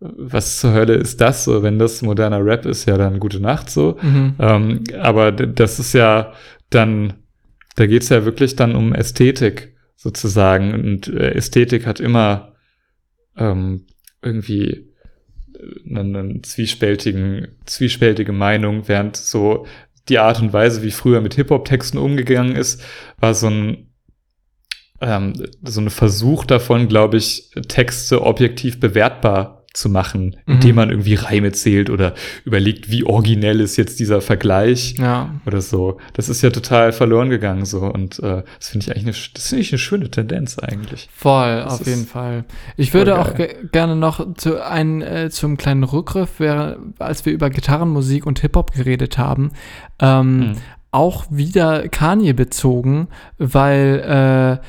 was 0.00 0.60
zur 0.60 0.72
Hölle 0.72 0.94
ist 0.94 1.20
das? 1.20 1.44
So, 1.44 1.62
wenn 1.62 1.78
das 1.78 2.00
moderner 2.00 2.44
Rap 2.44 2.64
ist, 2.64 2.86
ja 2.86 2.96
dann 2.96 3.18
gute 3.18 3.40
Nacht 3.40 3.68
so. 3.70 3.96
Mhm. 4.00 4.34
Ähm, 4.38 4.84
aber 5.00 5.32
das 5.32 5.78
ist 5.80 5.92
ja 5.94 6.32
dann, 6.70 7.14
da 7.78 7.86
geht's 7.86 8.08
ja 8.08 8.24
wirklich 8.24 8.56
dann 8.56 8.74
um 8.74 8.92
Ästhetik 8.92 9.76
sozusagen. 9.94 10.74
Und 10.74 11.06
äh, 11.06 11.34
Ästhetik 11.34 11.86
hat 11.86 12.00
immer 12.00 12.54
ähm, 13.36 13.86
irgendwie 14.20 14.70
äh, 15.54 15.96
einen, 15.96 16.16
einen 16.16 16.42
zwiespältigen, 16.42 17.48
zwiespältige 17.66 18.32
Meinung, 18.32 18.88
während 18.88 19.16
so 19.16 19.66
die 20.08 20.18
Art 20.18 20.40
und 20.40 20.52
Weise, 20.52 20.82
wie 20.82 20.90
früher 20.90 21.20
mit 21.20 21.34
Hip-Hop-Texten 21.34 21.98
umgegangen 21.98 22.56
ist, 22.56 22.82
war 23.18 23.34
so 23.34 23.46
ein 23.48 23.84
ähm, 25.00 25.34
so 25.62 25.80
ein 25.80 25.90
Versuch 25.90 26.44
davon, 26.44 26.88
glaube 26.88 27.18
ich, 27.18 27.50
Texte 27.68 28.22
objektiv 28.22 28.80
bewertbar 28.80 29.57
zu 29.78 29.88
machen, 29.88 30.36
Mhm. 30.46 30.54
indem 30.54 30.76
man 30.76 30.90
irgendwie 30.90 31.14
Reime 31.14 31.52
zählt 31.52 31.90
oder 31.90 32.14
überlegt, 32.44 32.90
wie 32.90 33.04
originell 33.04 33.60
ist 33.60 33.76
jetzt 33.76 33.98
dieser 34.00 34.20
Vergleich 34.20 34.94
Ja. 34.98 35.30
oder 35.46 35.60
so. 35.60 35.98
Das 36.14 36.28
ist 36.28 36.42
ja 36.42 36.50
total 36.50 36.92
verloren 36.92 37.30
gegangen 37.30 37.64
so 37.64 37.80
und 37.82 38.18
äh, 38.18 38.42
das 38.58 38.68
finde 38.68 38.84
ich 38.84 38.90
eigentlich 38.90 39.04
eine, 39.04 39.32
das 39.34 39.48
finde 39.48 39.62
ich 39.62 39.72
eine 39.72 39.78
schöne 39.78 40.10
Tendenz 40.10 40.58
eigentlich. 40.58 41.08
Voll, 41.14 41.62
Das 41.64 41.80
auf 41.80 41.86
jeden 41.86 42.06
Fall. 42.06 42.44
Ich 42.76 42.94
würde 42.94 43.18
auch 43.18 43.34
ge 43.34 43.54
gerne 43.72 43.96
noch 43.96 44.34
zu 44.34 44.64
ein, 44.64 45.02
äh, 45.02 45.30
zum 45.30 45.56
kleinen 45.56 45.84
Rückgriff, 45.84 46.40
wäre, 46.40 46.78
als 46.98 47.24
wir 47.24 47.32
über 47.32 47.50
Gitarrenmusik 47.50 48.26
und 48.26 48.40
Hip-Hop 48.40 48.72
geredet 48.72 49.18
haben, 49.18 49.50
ähm, 50.00 50.38
Mhm. 50.38 50.52
auch 50.90 51.26
wieder 51.30 51.88
Kanye 51.88 52.32
bezogen, 52.32 53.08
weil 53.38 54.58
äh, 54.60 54.66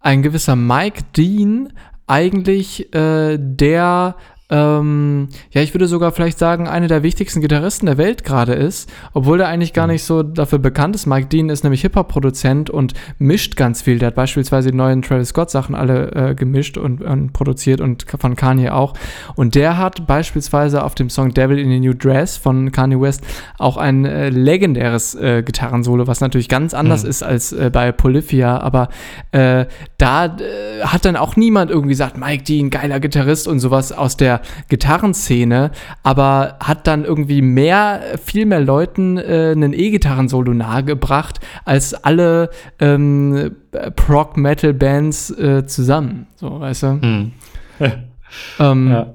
ein 0.00 0.22
gewisser 0.22 0.56
Mike 0.56 1.02
Dean 1.16 1.72
eigentlich 2.08 2.92
äh, 2.94 3.38
der 3.38 4.16
ähm, 4.52 5.28
ja, 5.50 5.62
ich 5.62 5.72
würde 5.72 5.88
sogar 5.88 6.12
vielleicht 6.12 6.38
sagen, 6.38 6.68
einer 6.68 6.86
der 6.86 7.02
wichtigsten 7.02 7.40
Gitarristen 7.40 7.86
der 7.86 7.96
Welt 7.96 8.22
gerade 8.22 8.52
ist, 8.52 8.92
obwohl 9.14 9.38
der 9.38 9.48
eigentlich 9.48 9.72
gar 9.72 9.86
Mhm. 9.86 9.92
nicht 9.94 10.04
so 10.04 10.22
dafür 10.22 10.58
bekannt 10.58 10.94
ist. 10.94 11.06
Mike 11.06 11.28
Dean 11.28 11.48
ist 11.48 11.62
nämlich 11.64 11.80
Hip-Hop-Produzent 11.80 12.68
und 12.68 12.92
mischt 13.18 13.56
ganz 13.56 13.80
viel. 13.80 13.98
Der 13.98 14.08
hat 14.08 14.14
beispielsweise 14.14 14.70
die 14.70 14.76
neuen 14.76 15.00
Travis 15.00 15.30
Scott-Sachen 15.30 15.74
alle 15.74 16.12
äh, 16.12 16.34
gemischt 16.34 16.76
und, 16.76 17.00
und 17.00 17.32
produziert 17.32 17.80
und 17.80 18.04
von 18.18 18.36
Kanye 18.36 18.70
auch. 18.74 18.92
Und 19.36 19.54
der 19.54 19.78
hat 19.78 20.06
beispielsweise 20.06 20.84
auf 20.84 20.94
dem 20.94 21.08
Song 21.08 21.32
Devil 21.32 21.58
in 21.58 21.72
a 21.72 21.78
New 21.78 21.94
Dress 21.94 22.36
von 22.36 22.72
Kanye 22.72 23.00
West 23.00 23.22
auch 23.58 23.78
ein 23.78 24.04
äh, 24.04 24.28
legendäres 24.28 25.14
äh, 25.14 25.42
Gitarrensolo, 25.42 26.06
was 26.06 26.20
natürlich 26.20 26.50
ganz 26.50 26.74
anders 26.74 27.04
Mhm. 27.04 27.08
ist 27.08 27.22
als 27.22 27.52
äh, 27.54 27.70
bei 27.72 27.90
Polyphia, 27.90 28.60
aber 28.60 28.90
äh, 29.30 29.64
da 29.96 30.26
äh, 30.26 30.82
hat 30.84 31.06
dann 31.06 31.16
auch 31.16 31.36
niemand 31.36 31.70
irgendwie 31.70 31.92
gesagt, 31.92 32.18
Mike 32.18 32.44
Dean, 32.44 32.68
geiler 32.68 33.00
Gitarrist 33.00 33.48
und 33.48 33.58
sowas 33.58 33.92
aus 33.92 34.18
der 34.18 34.41
Gitarrenszene, 34.68 35.70
aber 36.02 36.56
hat 36.60 36.86
dann 36.86 37.04
irgendwie 37.04 37.42
mehr, 37.42 38.00
viel 38.22 38.46
mehr 38.46 38.60
Leuten 38.60 39.16
äh, 39.18 39.52
einen 39.54 39.72
E-Gitarren-Solo 39.72 40.52
nahegebracht 40.54 41.40
als 41.64 41.94
alle 41.94 42.50
ähm, 42.80 43.52
Prog-Metal-Bands 43.96 45.30
äh, 45.38 45.66
zusammen. 45.66 46.26
So, 46.36 46.60
weißt 46.60 46.82
du? 46.84 46.86
Mhm. 46.94 47.32
Ähm, 48.58 48.88
Ja. 48.90 49.12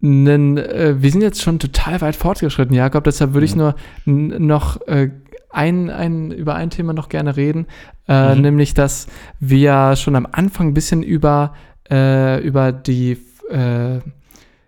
nen, 0.00 0.56
äh, 0.56 0.94
wir 0.98 1.10
sind 1.10 1.20
jetzt 1.20 1.42
schon 1.42 1.58
total 1.58 2.00
weit 2.00 2.16
fortgeschritten, 2.16 2.74
Jakob, 2.74 3.04
deshalb 3.04 3.34
würde 3.34 3.44
ich 3.44 3.54
nur 3.54 3.74
noch 4.06 4.80
äh, 4.86 5.10
ein, 5.50 5.90
ein, 5.90 6.30
über 6.30 6.54
ein 6.54 6.70
Thema 6.70 6.94
noch 6.94 7.10
gerne 7.10 7.36
reden, 7.36 7.66
äh, 8.08 8.34
Mhm. 8.34 8.40
nämlich, 8.40 8.72
dass 8.72 9.06
wir 9.38 9.96
schon 9.96 10.16
am 10.16 10.26
Anfang 10.32 10.68
ein 10.68 10.74
bisschen 10.74 11.02
über, 11.02 11.52
äh, 11.90 12.40
über 12.40 12.72
die, 12.72 13.18
äh, 13.50 13.98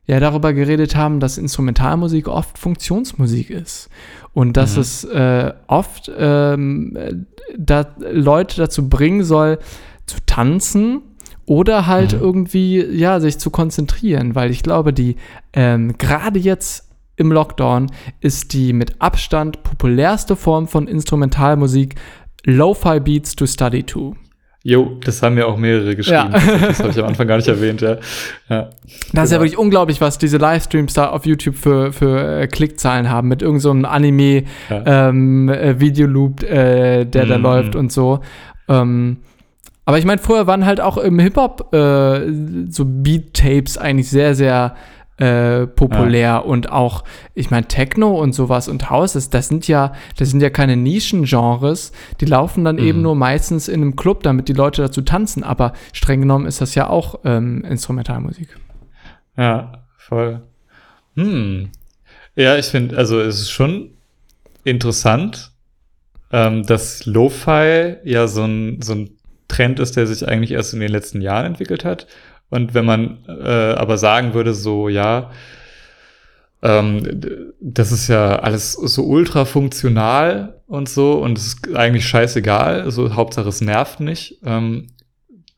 ja, 0.06 0.20
darüber 0.20 0.52
geredet 0.52 0.94
haben, 0.94 1.20
dass 1.20 1.36
Instrumentalmusik 1.38 2.28
oft 2.28 2.58
Funktionsmusik 2.58 3.50
ist 3.50 3.88
und 4.32 4.56
dass 4.56 4.76
Mhm. 4.76 4.80
es 4.82 5.04
äh, 5.04 5.52
oft 5.66 6.10
ähm, 6.16 6.96
äh, 6.96 7.14
da 7.58 7.86
Leute 8.12 8.56
dazu 8.56 8.88
bringen 8.88 9.24
soll, 9.24 9.58
zu 10.06 10.18
tanzen 10.26 11.02
oder 11.46 11.86
halt 11.86 12.12
Mhm. 12.12 12.20
irgendwie, 12.20 12.84
ja, 12.84 13.18
sich 13.20 13.38
zu 13.38 13.50
konzentrieren, 13.50 14.34
weil 14.34 14.50
ich 14.50 14.62
glaube, 14.62 14.92
die, 14.92 15.16
ähm, 15.52 15.96
gerade 15.98 16.38
jetzt 16.38 16.88
im 17.16 17.32
Lockdown 17.32 17.90
ist 18.20 18.52
die 18.52 18.72
mit 18.72 19.00
Abstand 19.00 19.62
populärste 19.62 20.36
Form 20.36 20.68
von 20.68 20.86
Instrumentalmusik 20.86 21.94
Lo-Fi 22.44 23.00
Beats 23.00 23.34
to 23.34 23.46
Study 23.46 23.82
to. 23.82 24.14
Jo, 24.68 24.96
das 25.04 25.22
haben 25.22 25.38
ja 25.38 25.46
auch 25.46 25.56
mehrere 25.56 25.94
geschrieben. 25.94 26.32
Ja. 26.32 26.66
Das 26.66 26.80
habe 26.80 26.88
ich 26.90 26.98
am 26.98 27.04
Anfang 27.06 27.28
gar 27.28 27.36
nicht 27.36 27.46
erwähnt, 27.46 27.82
ja. 27.82 27.98
ja. 28.48 28.70
Das 28.72 28.80
ist 28.82 29.14
ja 29.14 29.22
Genau. 29.22 29.40
wirklich 29.42 29.58
unglaublich, 29.58 30.00
was 30.00 30.18
diese 30.18 30.38
Livestreams 30.38 30.92
da 30.92 31.10
auf 31.10 31.24
YouTube 31.24 31.54
für, 31.54 31.92
für 31.92 32.40
äh, 32.40 32.46
Klickzahlen 32.48 33.08
haben, 33.08 33.28
mit 33.28 33.42
irgendeinem 33.42 33.60
so 33.60 33.70
einem 33.70 33.84
Anime 33.84 34.42
Ja. 34.68 35.08
ähm, 35.08 35.48
äh, 35.48 35.70
äh, 35.70 37.04
der 37.04 37.26
da 37.26 37.36
Mhm. 37.38 37.42
läuft 37.44 37.76
und 37.76 37.92
so. 37.92 38.18
Ähm, 38.68 39.18
aber 39.84 39.98
ich 39.98 40.04
meine, 40.04 40.20
früher 40.20 40.48
waren 40.48 40.66
halt 40.66 40.80
auch 40.80 40.98
im 40.98 41.20
Hip-Hop 41.20 41.72
äh, 41.72 42.22
so 42.68 42.84
Beat-Tapes 42.84 43.78
eigentlich 43.78 44.10
sehr, 44.10 44.34
sehr 44.34 44.74
äh, 45.18 45.66
populär 45.66 46.44
und 46.44 46.70
auch, 46.70 47.04
ich 47.34 47.50
meine, 47.50 47.66
Techno 47.66 48.20
und 48.20 48.34
sowas 48.34 48.68
und 48.68 48.90
House, 48.90 49.14
das, 49.14 49.30
das 49.30 49.48
sind 49.48 49.66
ja, 49.66 49.92
das 50.18 50.30
sind 50.30 50.40
ja 50.42 50.50
keine 50.50 50.76
Nischengenres, 50.76 51.92
die 52.20 52.26
laufen 52.26 52.64
dann 52.64 52.78
eben 52.78 52.98
Mhm. 52.98 53.02
nur 53.02 53.14
meistens 53.16 53.68
in 53.68 53.80
einem 53.80 53.96
Club, 53.96 54.22
damit 54.22 54.48
die 54.48 54.52
Leute 54.52 54.82
dazu 54.82 55.02
tanzen, 55.02 55.42
aber 55.42 55.72
streng 55.92 56.20
genommen 56.20 56.46
ist 56.46 56.60
das 56.60 56.74
ja 56.74 56.88
auch 56.90 57.20
ähm, 57.24 57.64
Instrumentalmusik. 57.64 58.58
Ja, 59.36 59.84
voll. 59.96 60.42
Hm. 61.14 61.70
Ja, 62.34 62.56
ich 62.56 62.66
finde, 62.66 62.96
also 62.98 63.20
es 63.20 63.40
ist 63.40 63.50
schon 63.50 63.90
interessant, 64.64 65.52
ähm, 66.32 66.64
dass 66.64 67.06
Lo-Fi 67.06 67.96
ja 68.04 68.26
so 68.28 68.44
ein, 68.44 68.82
so 68.82 68.94
ein 68.94 69.10
Trend 69.48 69.78
ist, 69.80 69.96
der 69.96 70.06
sich 70.06 70.26
eigentlich 70.26 70.50
erst 70.52 70.74
in 70.74 70.80
den 70.80 70.90
letzten 70.90 71.22
Jahren 71.22 71.46
entwickelt 71.46 71.84
hat. 71.84 72.06
Und 72.50 72.74
wenn 72.74 72.84
man 72.84 73.18
äh, 73.28 73.74
aber 73.74 73.98
sagen 73.98 74.34
würde, 74.34 74.54
so, 74.54 74.88
ja, 74.88 75.30
ähm, 76.62 77.20
das 77.60 77.92
ist 77.92 78.08
ja 78.08 78.36
alles 78.40 78.72
so 78.72 79.04
ultra 79.04 79.44
funktional 79.44 80.60
und 80.66 80.88
so 80.88 81.14
und 81.14 81.38
es 81.38 81.46
ist 81.48 81.74
eigentlich 81.74 82.08
scheißegal, 82.08 82.90
so 82.90 83.14
Hauptsache 83.14 83.48
es 83.48 83.60
nervt 83.60 84.00
nicht, 84.00 84.40
ähm, 84.44 84.88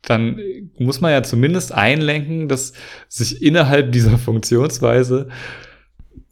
dann 0.02 0.40
muss 0.78 1.00
man 1.00 1.12
ja 1.12 1.22
zumindest 1.22 1.72
einlenken, 1.72 2.48
dass 2.48 2.72
sich 3.08 3.42
innerhalb 3.42 3.92
dieser 3.92 4.16
Funktionsweise 4.18 5.28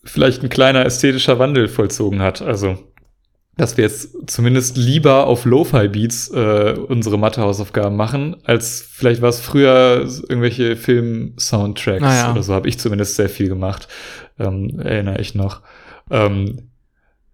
vielleicht 0.04 0.42
ein 0.42 0.48
kleiner 0.48 0.84
ästhetischer 0.86 1.38
Wandel 1.38 1.68
vollzogen 1.68 2.22
hat. 2.22 2.42
Also, 2.42 2.78
dass 3.56 3.76
wir 3.78 3.84
jetzt 3.84 4.30
zumindest 4.30 4.76
lieber 4.76 5.26
auf 5.26 5.46
Lo-Fi-Beats 5.46 6.30
äh, 6.30 6.74
unsere 6.88 7.18
Mathehausaufgaben 7.18 7.96
machen, 7.96 8.36
als 8.44 8.82
vielleicht 8.82 9.22
war 9.22 9.30
es 9.30 9.40
früher 9.40 10.06
irgendwelche 10.28 10.76
Film-Soundtracks 10.76 12.02
Naja. 12.02 12.32
oder 12.32 12.42
so, 12.42 12.52
habe 12.52 12.68
ich 12.68 12.78
zumindest 12.78 13.16
sehr 13.16 13.30
viel 13.30 13.48
gemacht, 13.48 13.88
ähm, 14.38 14.78
erinnere 14.78 15.20
ich 15.20 15.34
noch. 15.34 15.62
Ähm, 16.10 16.70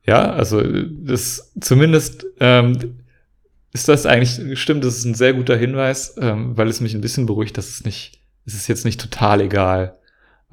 ja, 0.05 0.33
also 0.33 0.63
das 0.63 1.53
zumindest 1.61 2.25
ähm, 2.39 2.99
ist 3.73 3.89
das 3.89 4.07
eigentlich, 4.07 4.61
stimmt, 4.61 4.85
das 4.85 4.99
ist 4.99 5.05
ein 5.05 5.15
sehr 5.15 5.33
guter 5.33 5.57
Hinweis, 5.57 6.15
ähm, 6.21 6.57
weil 6.57 6.69
es 6.69 6.81
mich 6.81 6.95
ein 6.95 7.01
bisschen 7.01 7.27
beruhigt, 7.27 7.59
dass 7.59 7.69
es 7.69 7.85
nicht, 7.85 8.21
es 8.45 8.55
ist 8.55 8.69
jetzt 8.69 8.85
nicht 8.85 9.01
total 9.01 9.41
egal, 9.41 9.99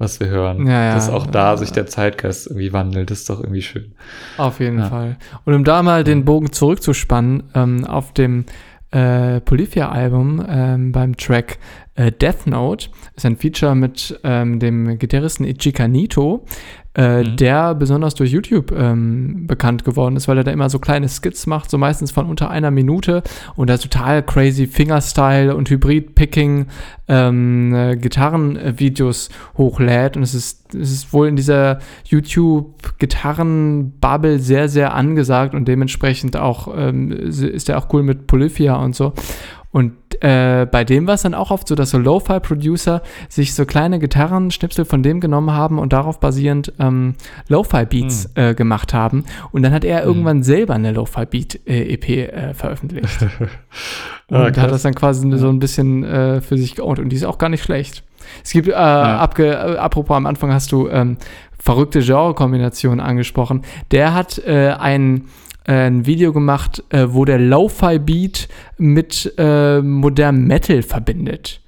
was 0.00 0.18
wir 0.18 0.28
hören. 0.28 0.66
Ja, 0.66 0.82
ja. 0.86 0.94
dass 0.94 1.08
auch 1.10 1.26
da 1.26 1.56
sich 1.56 1.70
der 1.70 1.86
Zeitgeist 1.86 2.48
irgendwie 2.48 2.72
wandelt, 2.72 3.10
ist 3.10 3.28
doch 3.30 3.40
irgendwie 3.40 3.62
schön. 3.62 3.92
Auf 4.38 4.58
jeden 4.58 4.78
Ja. 4.78 4.86
Fall. 4.86 5.16
Und 5.44 5.54
um 5.54 5.62
da 5.62 5.82
mal 5.82 6.02
den 6.02 6.24
Bogen 6.24 6.50
zurückzuspannen, 6.52 7.44
ähm, 7.54 7.84
auf 7.84 8.12
dem 8.12 8.46
äh, 8.92 9.40
Polyphia-Album 9.40 10.44
ähm, 10.48 10.90
beim 10.92 11.16
Track 11.16 11.58
äh, 11.94 12.10
Death 12.10 12.46
Note 12.46 12.88
ist 13.14 13.24
ein 13.26 13.36
Feature 13.36 13.74
mit 13.76 14.18
ähm, 14.24 14.58
dem 14.58 14.98
Gitarristen 14.98 15.44
Ichika 15.44 15.86
Nito, 15.86 16.44
äh, 16.94 17.22
Mhm. 17.22 17.36
der 17.36 17.74
besonders 17.76 18.14
durch 18.14 18.32
YouTube 18.32 18.72
ähm, 18.72 19.46
bekannt 19.46 19.84
geworden 19.84 20.16
ist, 20.16 20.26
weil 20.26 20.38
er 20.38 20.44
da 20.44 20.50
immer 20.50 20.68
so 20.68 20.80
kleine 20.80 21.08
Skits 21.08 21.46
macht, 21.46 21.70
so 21.70 21.78
meistens 21.78 22.10
von 22.10 22.26
unter 22.26 22.50
einer 22.50 22.72
Minute 22.72 23.22
und 23.54 23.70
da 23.70 23.78
total 23.78 24.24
crazy 24.24 24.66
Fingerstyle 24.66 25.54
und 25.54 25.70
Hybrid-Picking 25.70 26.66
ähm, 27.06 27.74
äh, 27.74 27.96
Gitarrenvideos 27.96 29.28
hochlädt 29.56 30.16
und 30.16 30.24
es 30.24 30.34
ist, 30.34 30.74
es 30.74 30.90
ist 30.90 31.12
wohl 31.12 31.28
in 31.28 31.36
dieser 31.36 31.78
YouTube-Gitarren-Bubble 32.06 34.38
sehr, 34.38 34.68
sehr 34.68 34.94
angesagt 34.94 35.54
und 35.54 35.66
dementsprechend 35.66 36.36
auch 36.36 36.68
ähm, 36.76 37.10
ist 37.12 37.68
er 37.68 37.78
auch 37.78 37.92
cool 37.92 38.02
mit 38.02 38.26
Polyphia 38.26 38.74
und 38.76 38.96
so. 38.96 39.12
Und 39.72 39.92
äh, 40.20 40.66
bei 40.70 40.82
dem 40.84 41.06
war 41.06 41.14
es 41.14 41.22
dann 41.22 41.34
auch 41.34 41.52
oft 41.52 41.68
so, 41.68 41.76
dass 41.76 41.90
so 41.90 41.98
Lo-Fi-Producer 41.98 43.02
sich 43.28 43.54
so 43.54 43.64
kleine 43.64 44.00
Gitarrenschnipsel 44.00 44.84
von 44.84 45.02
dem 45.02 45.20
genommen 45.20 45.52
haben 45.52 45.78
und 45.78 45.92
darauf 45.92 46.18
basierend 46.18 46.72
ähm, 46.80 47.14
Lo-Fi-Beats 47.48 48.30
äh, 48.34 48.54
gemacht 48.54 48.92
haben. 48.92 49.24
Und 49.52 49.62
dann 49.62 49.72
hat 49.72 49.84
er 49.84 50.02
irgendwann 50.04 50.42
selber 50.42 50.74
eine 50.74 50.90
Lo-Fi-Beat-EP 50.92 52.08
äh, 52.08 52.54
veröffentlicht. 52.54 53.18
Und 54.28 54.36
Ah, 54.36 54.62
hat 54.62 54.70
das 54.70 54.82
dann 54.82 54.94
quasi 54.94 55.28
so 55.38 55.48
ein 55.48 55.58
bisschen 55.58 56.04
äh, 56.04 56.40
für 56.40 56.56
sich 56.56 56.76
geowned. 56.76 57.00
Und 57.00 57.08
die 57.08 57.16
ist 57.16 57.24
auch 57.24 57.38
gar 57.38 57.48
nicht 57.48 57.64
schlecht. 57.64 58.04
Es 58.44 58.52
gibt, 58.52 58.68
äh, 58.68 58.72
abge, 58.74 59.48
äh, 59.48 59.76
apropos 59.76 60.16
am 60.16 60.26
Anfang 60.26 60.52
hast 60.52 60.70
du 60.70 60.88
ähm, 60.88 61.16
verrückte 61.58 62.00
Genre-Kombinationen 62.00 63.00
angesprochen. 63.00 63.62
Der 63.90 64.14
hat 64.14 64.38
äh, 64.38 64.70
ein, 65.66 65.74
äh, 65.74 65.86
ein 65.86 66.06
Video 66.06 66.32
gemacht, 66.32 66.82
äh, 66.90 67.06
wo 67.10 67.24
der 67.24 67.38
Lo-Fi-Beat 67.38 68.48
mit 68.78 69.32
äh, 69.38 69.80
modernem 69.82 70.46
Metal 70.46 70.82
verbindet. 70.82 71.60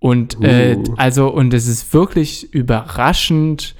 Und 0.00 0.42
äh, 0.44 0.76
Uh. 0.76 0.94
also, 0.96 1.28
und 1.28 1.52
es 1.54 1.66
ist 1.66 1.92
wirklich 1.92 2.52
überraschend 2.54 3.74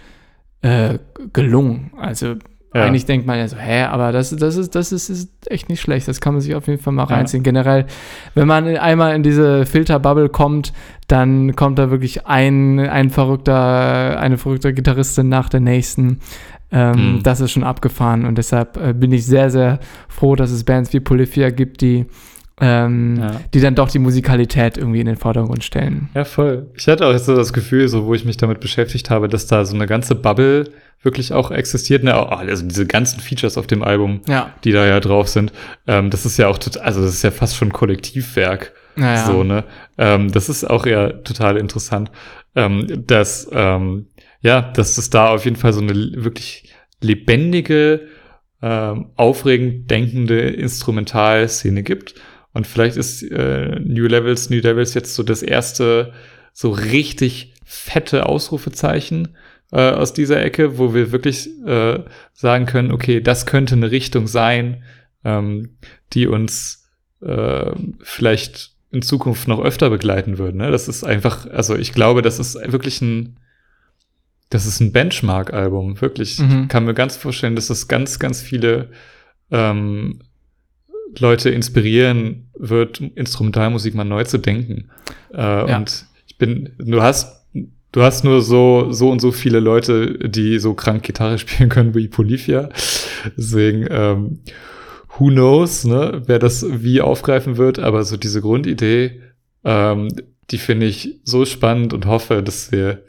äh, 0.62 0.98
gelungen. 1.32 1.92
Also 1.96 2.34
Ja. 2.74 2.82
eigentlich 2.84 3.06
denkt 3.06 3.24
man 3.26 3.38
ja 3.38 3.46
so, 3.48 3.56
hä, 3.56 3.84
aber 3.84 4.10
das, 4.12 4.30
das, 4.36 4.56
ist, 4.56 4.74
das 4.74 4.90
ist, 4.92 5.08
ist 5.08 5.30
echt 5.50 5.68
nicht 5.68 5.80
schlecht. 5.80 6.08
Das 6.08 6.20
kann 6.20 6.34
man 6.34 6.40
sich 6.42 6.54
auf 6.56 6.66
jeden 6.66 6.82
Fall 6.82 6.92
mal 6.92 7.08
Ja. 7.08 7.14
reinziehen. 7.16 7.44
Generell, 7.44 7.86
wenn 8.34 8.48
man 8.48 8.66
einmal 8.76 9.14
in 9.14 9.22
diese 9.22 9.64
Filterbubble 9.64 10.28
kommt, 10.28 10.72
dann 11.06 11.54
kommt 11.54 11.78
da 11.78 11.90
wirklich 11.90 12.26
ein, 12.26 12.80
ein 12.80 13.10
verrückter, 13.10 14.18
eine 14.20 14.36
verrückte 14.38 14.74
Gitarristin 14.74 15.28
nach 15.28 15.48
der 15.48 15.60
nächsten. 15.60 16.18
Ähm, 16.70 17.14
Mhm. 17.16 17.22
Das 17.22 17.40
ist 17.40 17.50
schon 17.52 17.64
abgefahren 17.64 18.24
und 18.26 18.36
deshalb 18.36 18.76
äh, 18.76 18.92
bin 18.92 19.10
ich 19.12 19.24
sehr, 19.26 19.50
sehr 19.50 19.78
froh, 20.08 20.36
dass 20.36 20.50
es 20.50 20.64
Bands 20.64 20.92
wie 20.92 21.00
Polyphia 21.00 21.48
gibt, 21.50 21.80
die, 21.80 22.04
ähm, 22.60 23.16
Ja. 23.20 23.40
die 23.54 23.60
dann 23.60 23.74
doch 23.74 23.88
die 23.88 23.98
Musikalität 23.98 24.76
irgendwie 24.76 25.00
in 25.00 25.06
den 25.06 25.16
Vordergrund 25.16 25.64
stellen. 25.64 26.08
Ja, 26.14 26.24
voll. 26.24 26.66
Ich 26.76 26.86
hatte 26.88 27.06
auch 27.06 27.12
jetzt 27.12 27.26
so 27.26 27.34
das 27.36 27.52
Gefühl, 27.52 27.88
so 27.88 28.04
wo 28.06 28.14
ich 28.14 28.24
mich 28.24 28.36
damit 28.36 28.60
beschäftigt 28.60 29.08
habe, 29.10 29.28
dass 29.28 29.46
da 29.46 29.64
so 29.64 29.74
eine 29.74 29.86
ganze 29.86 30.14
Bubble 30.14 30.64
wirklich 31.02 31.32
auch 31.32 31.50
existiert. 31.52 32.02
Ne? 32.04 32.16
Auch- 32.16 32.30
Also 32.38 32.66
diese 32.66 32.84
ganzen 32.86 33.20
Features 33.20 33.56
auf 33.56 33.66
dem 33.68 33.82
Album, 33.84 34.20
Ja, 34.26 34.52
die 34.64 34.72
da 34.72 34.84
ja 34.84 34.98
drauf 35.00 35.28
sind, 35.28 35.52
ähm, 35.86 36.10
das 36.10 36.26
ist 36.26 36.36
ja 36.36 36.48
auch 36.48 36.58
total, 36.58 36.82
also 36.82 37.00
das 37.00 37.14
ist 37.14 37.22
ja 37.22 37.30
fast 37.30 37.56
schon 37.56 37.72
Kollektivwerk. 37.72 38.72
naja. 38.96 39.24
So, 39.26 39.44
ne? 39.44 39.62
Ähm, 39.96 40.32
das 40.32 40.48
ist 40.48 40.68
auch 40.68 40.84
ja 40.84 41.10
total 41.10 41.56
interessant, 41.56 42.10
ähm, 42.56 43.04
dass, 43.06 43.48
ähm, 43.52 44.06
ja, 44.40 44.62
dass 44.62 44.98
es 44.98 45.10
da 45.10 45.30
auf 45.30 45.44
jeden 45.44 45.56
Fall 45.56 45.72
so 45.72 45.80
eine 45.80 45.94
wirklich 45.94 46.72
lebendige, 47.00 48.08
ähm, 48.62 49.10
aufregend 49.16 49.90
denkende 49.90 50.40
Instrumentalszene 50.40 51.82
gibt. 51.82 52.14
Und 52.52 52.66
vielleicht 52.66 52.96
ist 52.96 53.22
äh, 53.22 53.78
New 53.80 54.06
Levels, 54.06 54.50
New 54.50 54.60
Devils 54.60 54.94
jetzt 54.94 55.14
so 55.14 55.22
das 55.22 55.42
erste 55.42 56.12
so 56.52 56.70
richtig 56.70 57.54
fette 57.64 58.26
Ausrufezeichen 58.26 59.36
äh, 59.70 59.90
aus 59.90 60.12
dieser 60.12 60.42
Ecke, 60.42 60.78
wo 60.78 60.94
wir 60.94 61.12
wirklich 61.12 61.48
äh, 61.66 62.00
sagen 62.32 62.66
können, 62.66 62.90
okay, 62.90 63.20
das 63.20 63.46
könnte 63.46 63.74
eine 63.74 63.90
Richtung 63.90 64.26
sein, 64.26 64.82
ähm, 65.24 65.76
die 66.14 66.26
uns 66.26 66.88
äh, 67.20 67.72
vielleicht 68.00 68.72
in 68.90 69.02
Zukunft 69.02 69.46
noch 69.48 69.60
öfter 69.60 69.90
begleiten 69.90 70.38
würde. 70.38 70.56
Ne? 70.56 70.70
Das 70.70 70.88
ist 70.88 71.04
einfach, 71.04 71.46
also 71.46 71.76
ich 71.76 71.92
glaube, 71.92 72.22
das 72.22 72.38
ist 72.38 72.54
wirklich 72.72 73.02
ein, 73.02 73.38
das 74.50 74.66
ist 74.66 74.80
ein 74.80 74.92
Benchmark-Album, 74.92 76.00
wirklich. 76.00 76.38
Mhm. 76.38 76.62
Ich 76.62 76.68
kann 76.68 76.84
mir 76.84 76.94
ganz 76.94 77.16
vorstellen, 77.16 77.54
dass 77.54 77.66
das 77.68 77.88
ganz, 77.88 78.18
ganz 78.18 78.40
viele 78.40 78.90
ähm, 79.50 80.20
Leute 81.18 81.50
inspirieren 81.50 82.48
wird, 82.54 83.00
Instrumentalmusik 83.00 83.94
mal 83.94 84.04
neu 84.04 84.24
zu 84.24 84.38
denken. 84.38 84.90
Äh, 85.32 85.36
Ja. 85.36 85.76
Und 85.76 86.06
ich 86.26 86.38
bin, 86.38 86.70
du 86.78 87.02
hast, 87.02 87.46
du 87.92 88.02
hast 88.02 88.24
nur 88.24 88.42
so, 88.42 88.92
so 88.92 89.10
und 89.10 89.20
so 89.20 89.32
viele 89.32 89.60
Leute, 89.60 90.18
die 90.28 90.58
so 90.58 90.74
krank 90.74 91.02
Gitarre 91.02 91.38
spielen 91.38 91.68
können 91.68 91.94
wie 91.94 92.08
Polyphia. 92.08 92.70
Deswegen, 93.36 93.86
ähm, 93.90 94.40
who 95.18 95.28
knows, 95.28 95.84
ne, 95.84 96.22
wer 96.26 96.38
das 96.38 96.64
wie 96.82 97.00
aufgreifen 97.00 97.56
wird, 97.56 97.78
aber 97.78 98.04
so 98.04 98.16
diese 98.16 98.40
Grundidee, 98.40 99.20
ähm, 99.64 100.08
die 100.50 100.58
finde 100.58 100.86
ich 100.86 101.20
so 101.24 101.44
spannend 101.44 101.92
und 101.92 102.06
hoffe, 102.06 102.42
dass 102.42 102.72
wir 102.72 103.02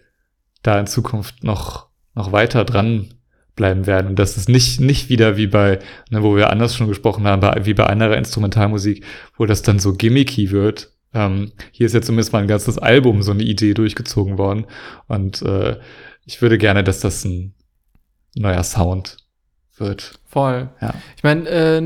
da 0.64 0.80
in 0.80 0.88
Zukunft 0.88 1.44
noch, 1.44 1.88
noch 2.16 2.32
weiter 2.32 2.66
dran 2.66 3.14
bleiben 3.56 3.88
werden 3.88 4.08
und 4.08 4.20
dass 4.20 4.38
es 4.38 4.48
nicht, 4.48 4.80
nicht 4.80 5.10
wieder 5.10 5.36
wie 5.36 5.48
bei, 5.48 5.80
ne, 6.10 6.24
wo 6.24 6.36
wir 6.36 6.50
anders 6.50 6.76
schon 6.76 6.88
gesprochen 6.88 7.28
haben, 7.28 7.42
bei, 7.42 7.66
wie 7.66 7.74
bei 7.74 7.86
anderer 7.86 8.18
Instrumentalmusik, 8.18 9.04
wo 9.38 9.46
das 9.46 9.62
dann 9.62 9.80
so 9.80 9.94
gimmicky 9.94 10.52
wird. 10.52 10.94
Ähm, 11.14 11.52
hier 11.72 11.86
ist 11.86 11.94
ja 11.94 12.02
zumindest 12.02 12.32
mal 12.32 12.40
ein 12.40 12.48
ganzes 12.48 12.78
Album 12.78 13.22
so 13.22 13.32
eine 13.32 13.44
Idee 13.44 13.74
durchgezogen 13.74 14.38
worden 14.38 14.66
und 15.08 15.42
äh, 15.42 15.78
ich 16.26 16.42
würde 16.42 16.58
gerne, 16.58 16.84
dass 16.84 17.00
das 17.00 17.26
ein 17.26 17.54
neuer 18.36 18.64
Sound 18.64 19.18
wird. 19.80 20.20
Voll. 20.28 20.70
Ja. 20.80 20.94
Ich 21.18 21.24
meine, 21.24 21.50
äh, 21.50 21.82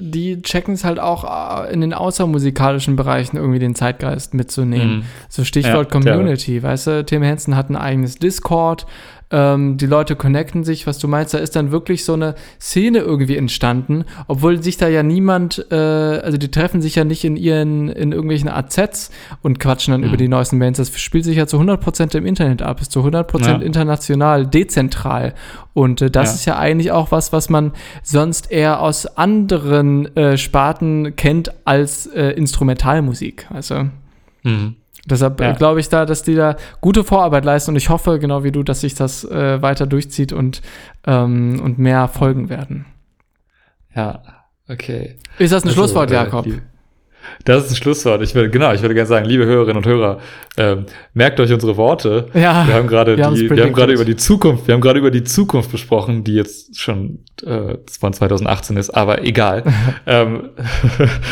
die 0.00 0.40
checken 0.40 0.72
es 0.72 0.84
halt 0.84 0.98
auch 0.98 1.64
äh, 1.64 1.72
in 1.72 1.82
den 1.82 1.92
außermusikalischen 1.92 2.96
Bereichen 2.96 3.36
irgendwie 3.36 3.58
den 3.58 3.74
Zeitgeist 3.74 4.32
mitzunehmen. 4.32 4.96
Mhm. 4.96 5.02
So 5.28 5.44
Stichwort 5.44 5.92
Ja, 5.92 6.00
Community, 6.00 6.62
weißt 6.62 6.86
du, 6.86 7.04
Tim 7.04 7.22
Henson 7.22 7.56
hat 7.56 7.68
ein 7.68 7.76
eigenes 7.76 8.16
Discord, 8.16 8.86
ähm, 9.36 9.76
die 9.78 9.86
Leute 9.86 10.14
connecten 10.14 10.62
sich, 10.62 10.86
was 10.86 10.98
du 10.98 11.08
meinst, 11.08 11.34
da 11.34 11.38
ist 11.38 11.56
dann 11.56 11.72
wirklich 11.72 12.04
so 12.04 12.12
eine 12.12 12.36
Szene 12.60 13.00
irgendwie 13.00 13.36
entstanden, 13.36 14.04
obwohl 14.28 14.62
sich 14.62 14.76
da 14.76 14.86
ja 14.86 15.02
niemand, 15.02 15.66
äh, 15.72 15.74
also 15.74 16.38
die 16.38 16.52
treffen 16.52 16.80
sich 16.80 16.94
ja 16.94 17.02
nicht 17.04 17.24
in 17.24 17.36
ihren, 17.36 17.88
in 17.88 18.12
irgendwelchen 18.12 18.48
AZs 18.48 19.10
und 19.42 19.58
quatschen 19.58 19.90
dann 19.92 20.02
Mhm. 20.02 20.06
über 20.06 20.16
die 20.16 20.28
neuesten 20.28 20.60
Bands, 20.60 20.76
das 20.78 20.96
spielt 21.00 21.24
sich 21.24 21.36
ja 21.36 21.48
zu 21.48 21.58
100% 21.58 22.14
im 22.16 22.26
Internet 22.26 22.62
ab, 22.62 22.80
ist 22.80 22.92
zu 22.92 23.02
100% 23.02 23.60
Ja. 23.60 23.66
international, 23.66 24.46
dezentral 24.46 25.34
und 25.72 26.00
äh, 26.00 26.10
das 26.10 26.28
Ja. 26.28 26.34
ist 26.34 26.44
ja 26.44 26.58
eigentlich 26.58 26.92
auch 26.92 27.10
was, 27.10 27.32
was 27.32 27.50
man 27.50 27.72
sonst 28.04 28.52
eher 28.52 28.80
aus 28.80 29.06
anderen 29.06 30.14
äh, 30.16 30.36
Sparten 30.36 31.16
kennt 31.16 31.50
als 31.64 32.06
äh, 32.06 32.30
Instrumentalmusik, 32.30 33.46
also 33.52 33.86
Mhm. 34.44 34.76
Deshalb 35.06 35.40
Ja. 35.40 35.50
äh, 35.50 35.54
glaube 35.54 35.80
ich 35.80 35.88
da, 35.88 36.06
dass 36.06 36.22
die 36.22 36.34
da 36.34 36.56
gute 36.80 37.04
Vorarbeit 37.04 37.44
leisten 37.44 37.72
und 37.72 37.76
ich 37.76 37.88
hoffe, 37.90 38.18
genau 38.18 38.42
wie 38.44 38.52
du, 38.52 38.62
dass 38.62 38.80
sich 38.80 38.94
das 38.94 39.24
äh, 39.24 39.60
weiter 39.60 39.86
durchzieht 39.86 40.32
und, 40.32 40.62
ähm, 41.06 41.60
und 41.62 41.78
mehr 41.78 42.08
folgen 42.08 42.48
werden. 42.48 42.86
Ja, 43.94 44.22
okay. 44.68 45.16
Ist 45.38 45.52
das 45.52 45.62
ein 45.64 45.68
Also, 45.68 45.80
Schlusswort, 45.82 46.10
äh, 46.10 46.14
Jakob? 46.14 46.44
die- 46.44 46.58
Das 47.44 47.64
ist 47.64 47.70
ein 47.72 47.76
Schlusswort. 47.76 48.20
Ich 48.22 48.34
würde, 48.34 48.50
genau, 48.50 48.72
ich 48.74 48.82
würde 48.82 48.94
gerne 48.94 49.06
sagen, 49.06 49.24
liebe 49.24 49.46
Hörerinnen 49.46 49.78
und 49.78 49.86
Hörer, 49.86 50.18
ähm, 50.58 50.84
merkt 51.14 51.40
euch 51.40 51.50
unsere 51.52 51.76
Worte. 51.78 52.28
ja, 52.34 52.66
Wir 52.66 52.74
haben 52.74 52.86
gerade 52.86 53.16
wir 53.16 53.30
die, 53.30 53.48
wir 53.48 53.64
haben 53.64 53.72
gerade 53.72 53.94
über 53.94 54.04
die 54.04 54.16
Zukunft, 54.16 54.66
wir 54.66 54.74
haben 54.74 54.82
gerade 54.82 54.98
über 54.98 55.10
die 55.10 55.24
Zukunft 55.24 55.70
besprochen, 55.72 56.22
die 56.24 56.34
jetzt 56.34 56.78
schon 56.78 57.20
äh, 57.44 57.76
von 57.98 58.12
2018 58.12 58.76
ist, 58.76 58.90
aber 58.90 59.22
egal. 59.24 59.62
ähm, 60.06 60.50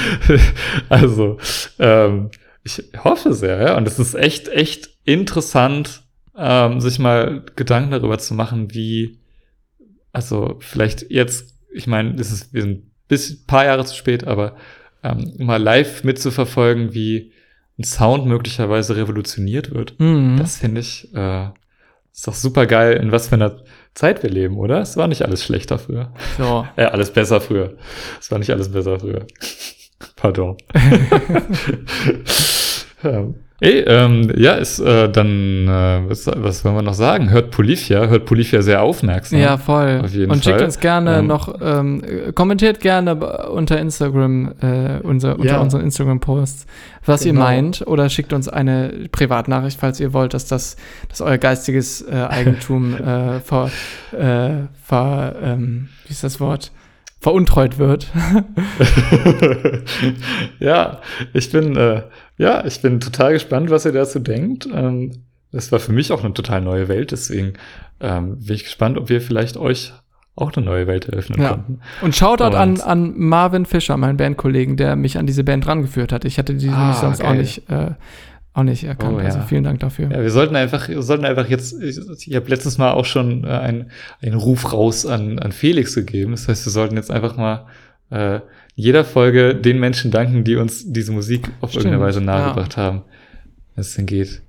also, 0.88 1.38
ähm, 1.78 2.30
Ich 2.64 2.82
hoffe 3.02 3.34
sehr, 3.34 3.60
ja. 3.60 3.76
Und 3.76 3.86
es 3.88 3.98
ist 3.98 4.14
echt, 4.14 4.48
echt 4.48 4.90
interessant, 5.04 6.02
ähm, 6.36 6.80
sich 6.80 6.98
mal 6.98 7.44
Gedanken 7.56 7.90
darüber 7.90 8.18
zu 8.18 8.34
machen, 8.34 8.72
wie, 8.72 9.18
also 10.12 10.56
vielleicht 10.60 11.10
jetzt, 11.10 11.58
ich 11.72 11.86
meine, 11.86 12.14
das 12.14 12.30
ist, 12.32 12.52
wir 12.52 12.62
sind 12.62 12.84
bis 13.08 13.44
paar 13.44 13.64
Jahre 13.64 13.84
zu 13.84 13.94
spät, 13.94 14.26
aber 14.26 14.56
ähm, 15.02 15.34
mal 15.38 15.60
live 15.60 16.04
mitzuverfolgen, 16.04 16.94
wie 16.94 17.32
ein 17.78 17.84
Sound 17.84 18.26
möglicherweise 18.26 18.96
revolutioniert 18.96 19.74
wird. 19.74 19.98
Mhm. 19.98 20.36
Das 20.38 20.58
finde 20.58 20.80
ich, 20.80 21.12
äh, 21.14 21.48
ist 22.12 22.26
doch 22.26 22.34
super 22.34 22.66
geil, 22.66 22.94
in 22.94 23.10
was 23.10 23.28
für 23.28 23.34
einer 23.34 23.62
Zeit 23.94 24.22
wir 24.22 24.30
leben, 24.30 24.56
oder? 24.56 24.80
Es 24.80 24.96
war 24.96 25.08
nicht 25.08 25.24
alles 25.24 25.44
schlechter 25.44 25.78
früher. 25.78 26.12
So. 26.38 26.66
äh, 26.76 26.84
alles 26.84 27.12
besser 27.12 27.40
früher. 27.40 27.76
Es 28.20 28.30
war 28.30 28.38
nicht 28.38 28.50
alles 28.50 28.70
besser 28.70 29.00
früher. 29.00 29.26
Pardon. 30.16 30.56
ja. 33.02 33.24
Ey, 33.62 33.84
ähm, 33.86 34.28
ja, 34.36 34.54
ist 34.54 34.80
äh, 34.80 35.08
dann, 35.08 35.68
äh, 35.68 36.10
was, 36.10 36.26
was 36.26 36.64
wollen 36.64 36.74
wir 36.74 36.82
noch 36.82 36.94
sagen? 36.94 37.30
Hört 37.30 37.52
Polifia, 37.52 38.08
hört 38.08 38.24
Polifia 38.24 38.60
sehr 38.60 38.82
aufmerksam. 38.82 39.38
Ja, 39.38 39.56
voll. 39.56 40.00
Auf 40.04 40.12
jeden 40.12 40.32
Und 40.32 40.42
Fall. 40.42 40.54
schickt 40.54 40.64
uns 40.64 40.80
gerne 40.80 41.18
ähm, 41.18 41.28
noch, 41.28 41.54
ähm, 41.62 42.02
kommentiert 42.34 42.80
gerne 42.80 43.14
unter 43.50 43.78
Instagram, 43.78 44.54
äh, 44.60 44.98
unser, 45.04 45.38
unter 45.38 45.46
ja. 45.46 45.60
unseren 45.60 45.82
Instagram-Posts, 45.82 46.66
was 47.06 47.22
genau. 47.22 47.34
ihr 47.34 47.44
meint. 47.44 47.86
Oder 47.86 48.08
schickt 48.08 48.32
uns 48.32 48.48
eine 48.48 49.08
Privatnachricht, 49.12 49.78
falls 49.78 50.00
ihr 50.00 50.12
wollt, 50.12 50.34
dass 50.34 50.46
das, 50.46 50.74
dass 51.08 51.20
euer 51.20 51.38
geistiges 51.38 52.02
äh, 52.02 52.14
Eigentum 52.16 52.94
äh, 52.96 53.38
ver, 53.38 53.70
äh, 54.10 54.66
ver 54.82 55.36
ähm, 55.40 55.88
wie 56.06 56.10
ist 56.10 56.24
das 56.24 56.40
Wort? 56.40 56.72
Veruntreut 57.22 57.78
wird. 57.78 58.10
ja, 60.58 61.00
ich 61.32 61.50
bin, 61.50 61.76
äh, 61.76 62.02
ja, 62.36 62.64
ich 62.66 62.82
bin 62.82 62.98
total 62.98 63.32
gespannt, 63.32 63.70
was 63.70 63.86
ihr 63.86 63.92
dazu 63.92 64.18
denkt. 64.18 64.68
Ähm, 64.72 65.22
das 65.52 65.70
war 65.70 65.78
für 65.78 65.92
mich 65.92 66.10
auch 66.12 66.24
eine 66.24 66.34
total 66.34 66.60
neue 66.60 66.88
Welt, 66.88 67.12
deswegen 67.12 67.54
ähm, 68.00 68.38
bin 68.38 68.56
ich 68.56 68.64
gespannt, 68.64 68.98
ob 68.98 69.08
wir 69.08 69.20
vielleicht 69.20 69.56
euch 69.56 69.92
auch 70.34 70.52
eine 70.56 70.64
neue 70.66 70.86
Welt 70.86 71.08
eröffnen 71.08 71.40
ja. 71.40 71.50
konnten. 71.50 71.80
Und 72.00 72.16
Shoutout 72.16 72.56
an, 72.56 72.80
an 72.80 73.12
Marvin 73.16 73.66
Fischer, 73.66 73.96
meinen 73.96 74.16
Bandkollegen, 74.16 74.76
der 74.76 74.96
mich 74.96 75.18
an 75.18 75.26
diese 75.26 75.44
Band 75.44 75.66
rangeführt 75.66 76.10
hat. 76.10 76.24
Ich 76.24 76.38
hatte 76.38 76.54
die 76.54 76.70
ah, 76.70 76.94
sonst 76.94 77.20
geil. 77.20 77.30
auch 77.30 77.34
nicht 77.34 77.70
äh, 77.70 77.90
auch 78.54 78.62
nicht 78.64 78.84
erkannt. 78.84 79.14
Oh, 79.14 79.18
also 79.18 79.28
ja. 79.28 79.34
Also 79.34 79.48
vielen 79.48 79.64
Dank 79.64 79.80
dafür. 79.80 80.10
Ja, 80.10 80.20
wir 80.20 80.30
sollten 80.30 80.56
einfach, 80.56 80.88
wir 80.88 81.02
sollten 81.02 81.24
einfach 81.24 81.48
jetzt, 81.48 81.80
ich, 81.80 81.98
ich 82.26 82.34
habe 82.34 82.48
letztes 82.48 82.76
Mal 82.78 82.92
auch 82.92 83.06
schon 83.06 83.44
äh, 83.44 83.48
einen, 83.48 83.90
einen 84.20 84.34
Ruf 84.34 84.72
raus 84.72 85.06
an, 85.06 85.38
an 85.38 85.52
Felix 85.52 85.94
gegeben. 85.94 86.32
Das 86.32 86.48
heißt, 86.48 86.66
wir 86.66 86.72
sollten 86.72 86.96
jetzt 86.96 87.10
einfach 87.10 87.36
mal 87.36 87.66
äh, 88.10 88.40
jeder 88.74 89.04
Folge 89.04 89.54
den 89.54 89.80
Menschen 89.80 90.10
danken, 90.10 90.44
die 90.44 90.56
uns 90.56 90.84
diese 90.92 91.12
Musik 91.12 91.50
auf 91.60 91.70
Stimmt, 91.70 91.86
irgendeine 91.86 92.08
Weise 92.08 92.20
nahegebracht 92.20 92.76
ja. 92.76 92.82
haben. 92.82 93.02
Wenn 93.74 93.80
es 93.80 93.94
denn 93.94 94.06
geht. 94.06 94.42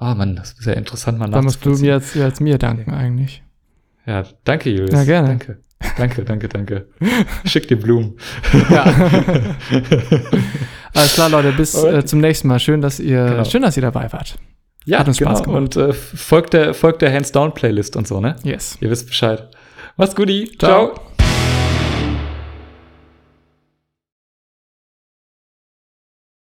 Oh 0.00 0.14
Mann, 0.14 0.36
das 0.36 0.52
ist 0.52 0.66
ja 0.66 0.72
interessant, 0.72 1.18
mal 1.18 1.30
Da 1.30 1.40
musst 1.40 1.64
du 1.64 1.70
mir 1.70 1.94
jetzt, 1.94 2.14
jetzt 2.16 2.40
mir 2.40 2.58
danken 2.58 2.92
eigentlich. 2.92 3.42
Ja, 4.06 4.24
danke, 4.44 4.70
Julius. 4.70 4.92
Ja, 4.92 5.04
gerne. 5.04 5.28
Danke. 5.28 5.58
Danke, 5.96 6.24
danke, 6.24 6.48
danke. 6.48 6.88
Schick 7.44 7.68
dir 7.68 7.78
Blumen. 7.78 8.16
Ja. 8.70 8.86
Alles 10.94 11.14
klar, 11.14 11.28
Leute, 11.28 11.52
bis 11.52 11.74
äh, 11.74 12.04
zum 12.04 12.20
nächsten 12.20 12.48
Mal. 12.48 12.58
Schön, 12.58 12.80
dass 12.80 13.00
ihr, 13.00 13.24
genau. 13.24 13.44
schön, 13.44 13.62
dass 13.62 13.76
ihr 13.76 13.82
dabei 13.82 14.12
wart. 14.12 14.36
Ja, 14.84 15.00
Hat 15.00 15.08
uns 15.08 15.18
genau. 15.18 15.32
Spaß 15.32 15.42
gemacht. 15.44 15.76
Und 15.76 15.76
äh, 15.76 15.92
folgt 15.92 16.52
der, 16.52 16.72
folgt 16.72 17.02
der 17.02 17.12
Hands-Down-Playlist 17.12 17.96
und 17.96 18.06
so, 18.06 18.20
ne? 18.20 18.36
Yes. 18.44 18.78
Ihr 18.80 18.90
wisst 18.90 19.08
Bescheid. 19.08 19.48
Macht's 19.96 20.14
gut. 20.14 20.28
Ciao. 20.58 20.94
Ciao. 20.94 21.15